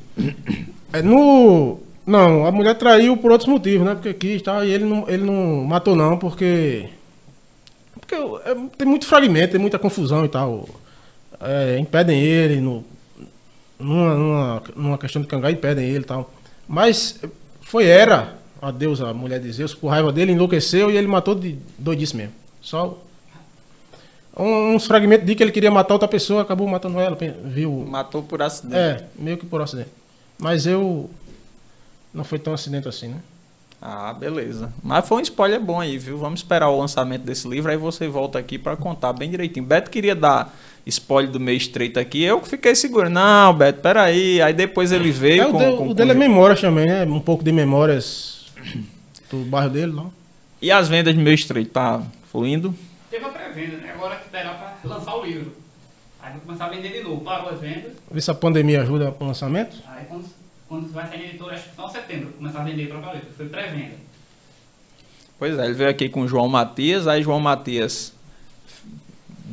É 0.92 1.02
no. 1.02 1.78
Não, 2.06 2.46
a 2.46 2.52
mulher 2.52 2.74
traiu 2.76 3.16
por 3.16 3.32
outros 3.32 3.48
motivos, 3.48 3.84
né? 3.84 3.94
Porque 3.94 4.14
quis 4.14 4.40
e 4.40 4.44
tal, 4.44 4.64
e 4.64 4.70
ele 4.70 4.84
não, 4.84 5.04
ele 5.08 5.24
não 5.24 5.64
matou, 5.64 5.96
não, 5.96 6.16
porque. 6.16 6.88
Porque 7.98 8.14
é, 8.14 8.54
tem 8.78 8.86
muito 8.86 9.06
fragmento, 9.06 9.52
tem 9.52 9.60
muita 9.60 9.78
confusão 9.78 10.24
e 10.24 10.28
tal. 10.28 10.68
É, 11.40 11.78
impedem 11.80 12.20
ele, 12.20 12.60
no, 12.60 12.84
numa, 13.78 14.15
numa, 14.15 14.62
numa 14.74 14.98
questão 14.98 15.20
de 15.23 15.28
cangar, 15.28 15.51
impedem 15.53 15.85
ele 15.89 16.01
e 16.05 16.07
tal. 16.07 16.31
Mas 16.69 17.20
foi 17.61 17.85
Hera, 17.85 18.36
a 18.61 18.70
deusa, 18.70 19.09
a 19.09 19.15
mulher 19.15 19.40
de 19.40 19.53
Zeus, 19.53 19.74
por 19.74 19.89
raiva 19.89 20.12
dele, 20.12 20.32
enlouqueceu 20.32 20.90
e 20.90 20.97
ele 20.97 21.07
matou 21.07 21.35
de 21.35 21.59
doidice 21.78 22.16
mesmo. 22.16 22.32
Só. 22.61 22.98
um- 24.36 24.74
Uns 24.74 24.86
fragmentos 24.86 25.27
de 25.27 25.35
que 25.35 25.43
ele 25.43 25.53
queria 25.53 25.70
matar 25.70 25.94
outra 25.94 26.09
pessoa, 26.09 26.43
acabou 26.43 26.66
matando 26.69 26.98
ela, 27.01 27.16
viu? 27.44 27.85
Matou 27.89 28.23
por 28.23 28.43
acidente. 28.43 28.77
É, 28.77 29.05
meio 29.19 29.39
que 29.39 29.47
por 29.47 29.61
acidente. 29.62 29.89
Mas 30.39 30.66
eu. 30.66 31.09
Não 32.12 32.24
foi 32.24 32.39
tão 32.39 32.53
acidente 32.55 32.89
assim, 32.89 33.09
né? 33.09 33.20
Ah, 33.81 34.12
beleza. 34.12 34.73
Mas 34.82 35.07
foi 35.07 35.19
um 35.19 35.20
spoiler 35.20 35.61
bom 35.61 35.78
aí, 35.81 35.98
viu? 35.98 36.16
Vamos 36.19 36.40
esperar 36.40 36.69
o 36.70 36.78
lançamento 36.78 37.23
desse 37.23 37.47
livro, 37.47 37.70
aí 37.70 37.77
você 37.77 38.09
volta 38.09 38.39
aqui 38.39 38.59
pra 38.59 38.74
contar 38.77 39.12
bem 39.12 39.31
direitinho. 39.31 39.65
Beto 39.66 39.90
queria 39.90 40.15
dar 40.15 40.55
spoiler 40.86 41.30
do 41.30 41.40
meio 41.40 41.56
estreito 41.56 41.98
aqui, 41.98 42.22
eu 42.22 42.40
que 42.40 42.48
fiquei 42.48 42.74
seguro. 42.74 43.10
Não, 43.10 43.52
Beto, 43.52 43.80
peraí. 43.80 44.40
Aí 44.40 44.52
depois 44.54 44.92
ele 44.92 45.10
veio 45.10 45.42
É, 45.42 45.46
o, 45.46 45.50
com, 45.52 45.58
de- 45.58 45.76
com- 45.76 45.88
o 45.88 45.94
dele 45.94 46.10
é 46.12 46.14
com- 46.14 46.20
memórias 46.20 46.60
também, 46.60 46.86
né? 46.86 47.04
Um 47.04 47.20
pouco 47.20 47.42
de 47.44 47.50
memórias 47.52 48.46
do 49.30 49.38
bairro 49.44 49.70
dele, 49.70 49.92
não? 49.92 50.12
E 50.62 50.70
as 50.70 50.88
vendas 50.88 51.14
de 51.14 51.20
meio 51.20 51.34
estreito, 51.34 51.70
tá 51.72 52.02
fluindo? 52.30 52.74
Teve 53.10 53.24
a 53.24 53.28
pré-venda, 53.28 53.76
né? 53.78 53.92
Agora 53.94 54.16
que 54.16 54.28
terá 54.30 54.50
pra 54.54 54.76
lançar 54.84 55.14
o 55.16 55.24
livro. 55.24 55.52
Aí 56.22 56.30
vai 56.32 56.40
começar 56.40 56.66
a 56.66 56.68
vender 56.70 56.92
de 56.92 57.02
novo. 57.02 57.20
Parou 57.22 57.50
as 57.50 57.60
vendas. 57.60 57.92
Ver 58.10 58.20
se 58.20 58.30
a 58.30 58.34
pandemia 58.34 58.82
ajuda 58.82 59.10
pro 59.12 59.26
lançamento. 59.26 59.76
Aí 59.88 60.04
quando, 60.06 60.24
quando 60.68 60.92
vai 60.92 61.06
sair 61.08 61.18
na 61.18 61.24
editora, 61.24 61.54
acho 61.54 61.68
que 61.68 61.76
só 61.76 61.88
em 61.88 61.90
setembro, 61.90 62.28
começar 62.38 62.60
a 62.60 62.64
vender 62.64 62.88
pra 62.88 62.98
valer. 63.00 63.22
Foi 63.36 63.46
pré-venda. 63.46 63.94
Pois 65.38 65.58
é, 65.58 65.64
ele 65.66 65.74
veio 65.74 65.90
aqui 65.90 66.08
com 66.08 66.22
o 66.22 66.28
João 66.28 66.48
Matias, 66.48 67.06
aí 67.06 67.22
João 67.22 67.38
Matias 67.38 68.12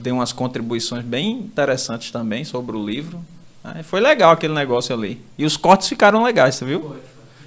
deu 0.04 0.16
umas 0.16 0.32
contribuições 0.34 1.04
bem 1.04 1.32
interessantes 1.32 2.12
também 2.12 2.44
sobre 2.44 2.76
o 2.76 2.86
livro. 2.86 3.20
Aí 3.64 3.82
foi 3.82 4.02
legal 4.02 4.32
aquele 4.32 4.54
negócio 4.54 4.94
ali. 4.94 5.20
E 5.38 5.46
os 5.46 5.56
cortes 5.56 5.88
ficaram 5.88 6.24
legais, 6.24 6.56
você 6.56 6.66
viu? 6.66 6.96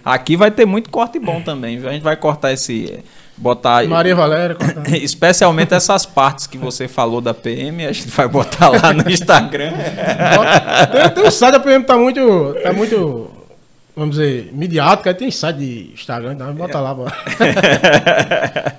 Aqui 0.05 0.37
vai 0.37 0.51
ter 0.51 0.65
muito 0.65 0.89
corte 0.89 1.19
bom 1.19 1.43
também, 1.43 1.79
viu? 1.79 1.89
A 1.89 1.93
gente 1.93 2.03
vai 2.03 2.17
cortar 2.17 2.53
esse. 2.53 3.01
Botar. 3.37 3.85
Maria 3.87 4.15
Valéria. 4.15 4.57
Especialmente 5.03 5.75
essas 5.75 6.07
partes 6.07 6.47
que 6.47 6.57
você 6.57 6.89
falou 6.89 7.21
da 7.21 7.35
PM, 7.35 7.85
a 7.85 7.93
gente 7.93 8.09
vai 8.09 8.27
botar 8.27 8.71
lá 8.71 8.95
no 8.95 9.11
Instagram. 9.11 9.73
Bota- 10.35 11.11
tem, 11.11 11.25
um 11.25 11.31
site, 11.31 11.55
a 11.57 11.61
PM 11.61 11.85
tá 11.85 11.99
muito. 11.99 12.55
Tá 12.63 12.73
muito. 12.73 13.31
Vamos 13.95 14.17
dizer, 14.17 14.51
midiática, 14.53 15.11
aí 15.11 15.15
tem 15.15 15.31
site 15.31 15.57
de 15.57 15.91
Instagram, 15.95 16.35
então 16.35 16.55
bota 16.55 16.79
lá, 16.81 16.95
bora. 16.95 17.13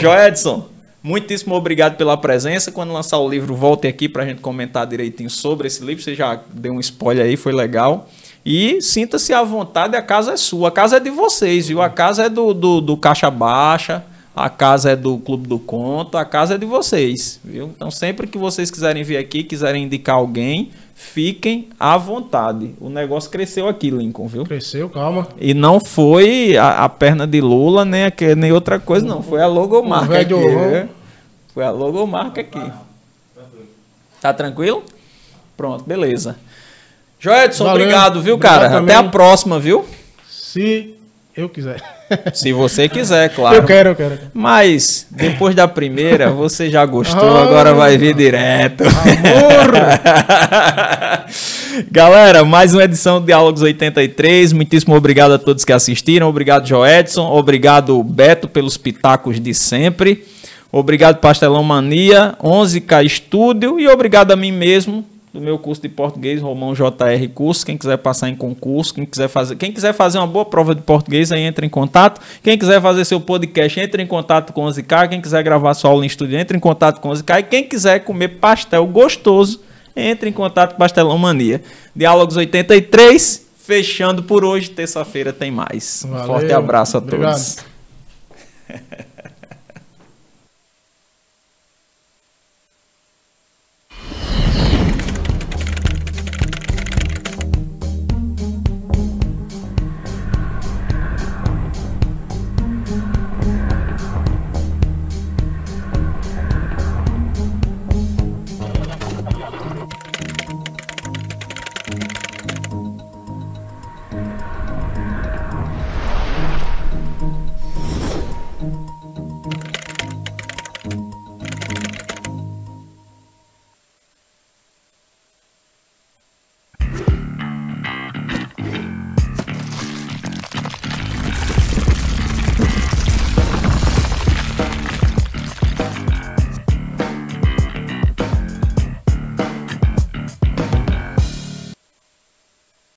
Joedson, 0.00 0.68
muitíssimo 1.02 1.54
obrigado 1.54 1.96
pela 1.96 2.16
presença. 2.16 2.72
Quando 2.72 2.92
lançar 2.92 3.18
o 3.18 3.28
livro, 3.28 3.54
volte 3.54 3.86
aqui 3.86 4.08
para 4.08 4.22
a 4.22 4.26
gente 4.26 4.40
comentar 4.40 4.86
direitinho 4.86 5.30
sobre 5.30 5.66
esse 5.66 5.84
livro. 5.84 6.02
Você 6.02 6.14
já 6.14 6.40
deu 6.52 6.72
um 6.72 6.80
spoiler 6.80 7.26
aí, 7.26 7.36
foi 7.36 7.52
legal. 7.52 8.08
E 8.44 8.80
sinta-se 8.80 9.32
à 9.32 9.42
vontade, 9.42 9.96
a 9.96 10.02
casa 10.02 10.32
é 10.32 10.36
sua. 10.36 10.68
A 10.68 10.72
casa 10.72 10.96
é 10.96 11.00
de 11.00 11.10
vocês, 11.10 11.68
viu? 11.68 11.82
A 11.82 11.90
casa 11.90 12.24
é 12.24 12.28
do, 12.28 12.54
do, 12.54 12.80
do 12.80 12.96
Caixa 12.96 13.30
Baixa, 13.30 14.04
a 14.34 14.48
casa 14.48 14.90
é 14.90 14.96
do 14.96 15.18
Clube 15.18 15.46
do 15.48 15.58
Conto, 15.58 16.16
a 16.16 16.24
casa 16.24 16.54
é 16.54 16.58
de 16.58 16.64
vocês, 16.66 17.40
viu? 17.44 17.66
Então, 17.76 17.90
sempre 17.90 18.26
que 18.26 18.38
vocês 18.38 18.70
quiserem 18.70 19.02
vir 19.02 19.16
aqui, 19.16 19.42
quiserem 19.42 19.84
indicar 19.84 20.16
alguém, 20.16 20.70
fiquem 20.94 21.68
à 21.78 21.96
vontade. 21.96 22.74
O 22.80 22.88
negócio 22.88 23.30
cresceu 23.30 23.68
aqui, 23.68 23.90
Lincoln, 23.90 24.26
viu? 24.28 24.44
Cresceu, 24.44 24.88
calma. 24.88 25.26
E 25.38 25.52
não 25.52 25.80
foi 25.80 26.56
a, 26.56 26.84
a 26.84 26.88
perna 26.88 27.26
de 27.26 27.40
Lula, 27.40 27.84
nem, 27.84 28.04
aque- 28.04 28.34
nem 28.34 28.52
outra 28.52 28.78
coisa, 28.78 29.04
não. 29.06 29.22
Foi 29.22 29.42
a 29.42 29.46
logomarca 29.46 30.18
aqui. 30.20 30.34
Viu? 30.34 30.88
Foi 31.52 31.64
a 31.64 31.70
logomarca 31.70 32.40
aqui. 32.40 32.72
Tá 34.20 34.32
tranquilo? 34.32 34.82
Pronto, 35.56 35.84
beleza. 35.84 36.36
Joedson, 37.18 37.68
obrigado, 37.68 38.22
viu, 38.22 38.38
cara? 38.38 38.78
Até 38.78 38.94
a 38.94 39.04
próxima, 39.04 39.58
viu? 39.58 39.84
Se 40.28 40.94
eu 41.36 41.48
quiser. 41.48 41.99
Se 42.34 42.52
você 42.52 42.88
quiser, 42.88 43.28
claro. 43.34 43.56
Eu 43.56 43.64
quero, 43.64 43.90
eu 43.90 43.94
quero. 43.94 44.18
Mas, 44.34 45.06
depois 45.10 45.54
da 45.54 45.68
primeira, 45.68 46.30
você 46.30 46.68
já 46.70 46.84
gostou, 46.84 47.36
Ah. 47.36 47.42
agora 47.42 47.72
vai 47.74 47.96
vir 47.96 48.14
direto. 48.14 48.84
Amor! 48.84 49.70
Galera, 51.90 52.44
mais 52.44 52.74
uma 52.74 52.84
edição 52.84 53.20
do 53.20 53.26
Diálogos 53.26 53.62
83. 53.62 54.52
Muitíssimo 54.52 54.94
obrigado 54.94 55.32
a 55.32 55.38
todos 55.38 55.64
que 55.64 55.72
assistiram. 55.72 56.28
Obrigado, 56.28 56.66
Joedson. 56.66 57.22
Obrigado, 57.30 58.02
Beto, 58.02 58.48
pelos 58.48 58.76
pitacos 58.76 59.40
de 59.40 59.54
sempre. 59.54 60.24
Obrigado, 60.72 61.18
Pastelão 61.18 61.62
Mania, 61.64 62.34
11K 62.42 63.04
Estúdio. 63.04 63.80
E 63.80 63.88
obrigado 63.88 64.30
a 64.32 64.36
mim 64.36 64.52
mesmo, 64.52 65.04
do 65.32 65.40
meu 65.40 65.58
curso 65.58 65.80
de 65.80 65.88
português, 65.88 66.40
Romão 66.40 66.74
JR 66.74 67.28
Curso. 67.32 67.64
Quem 67.64 67.78
quiser 67.78 67.96
passar 67.98 68.28
em 68.28 68.34
concurso, 68.34 68.94
quem 68.94 69.04
quiser 69.04 69.28
fazer, 69.28 69.56
quem 69.56 69.70
quiser 69.72 69.92
fazer 69.92 70.18
uma 70.18 70.26
boa 70.26 70.44
prova 70.44 70.74
de 70.74 70.82
português, 70.82 71.30
aí 71.30 71.42
entra 71.42 71.64
em 71.64 71.68
contato. 71.68 72.20
Quem 72.42 72.58
quiser 72.58 72.80
fazer 72.82 73.04
seu 73.04 73.20
podcast, 73.20 73.78
entre 73.78 74.02
em 74.02 74.06
contato 74.06 74.52
com 74.52 74.64
o 74.64 74.68
11K. 74.68 75.08
Quem 75.08 75.20
quiser 75.20 75.42
gravar 75.42 75.74
sua 75.74 75.90
aula 75.90 76.04
em 76.04 76.06
estúdio, 76.08 76.38
entre 76.38 76.56
em 76.56 76.60
contato 76.60 77.00
com 77.00 77.10
o 77.10 77.12
11K. 77.12 77.40
E 77.40 77.42
quem 77.44 77.64
quiser 77.64 78.00
comer 78.00 78.40
pastel 78.40 78.84
gostoso, 78.86 79.60
entre 79.94 80.28
em 80.30 80.32
contato 80.32 80.72
com 80.72 80.78
Pastelão 80.78 81.16
Mania. 81.16 81.62
Diálogos 81.94 82.36
83, 82.36 83.46
fechando 83.56 84.24
por 84.24 84.44
hoje. 84.44 84.70
Terça-feira 84.70 85.32
tem 85.32 85.50
mais. 85.50 86.04
Um 86.04 86.10
Valeu. 86.10 86.26
forte 86.26 86.52
abraço 86.52 86.96
a 86.96 86.98
Obrigado. 86.98 87.34
todos. 87.34 87.56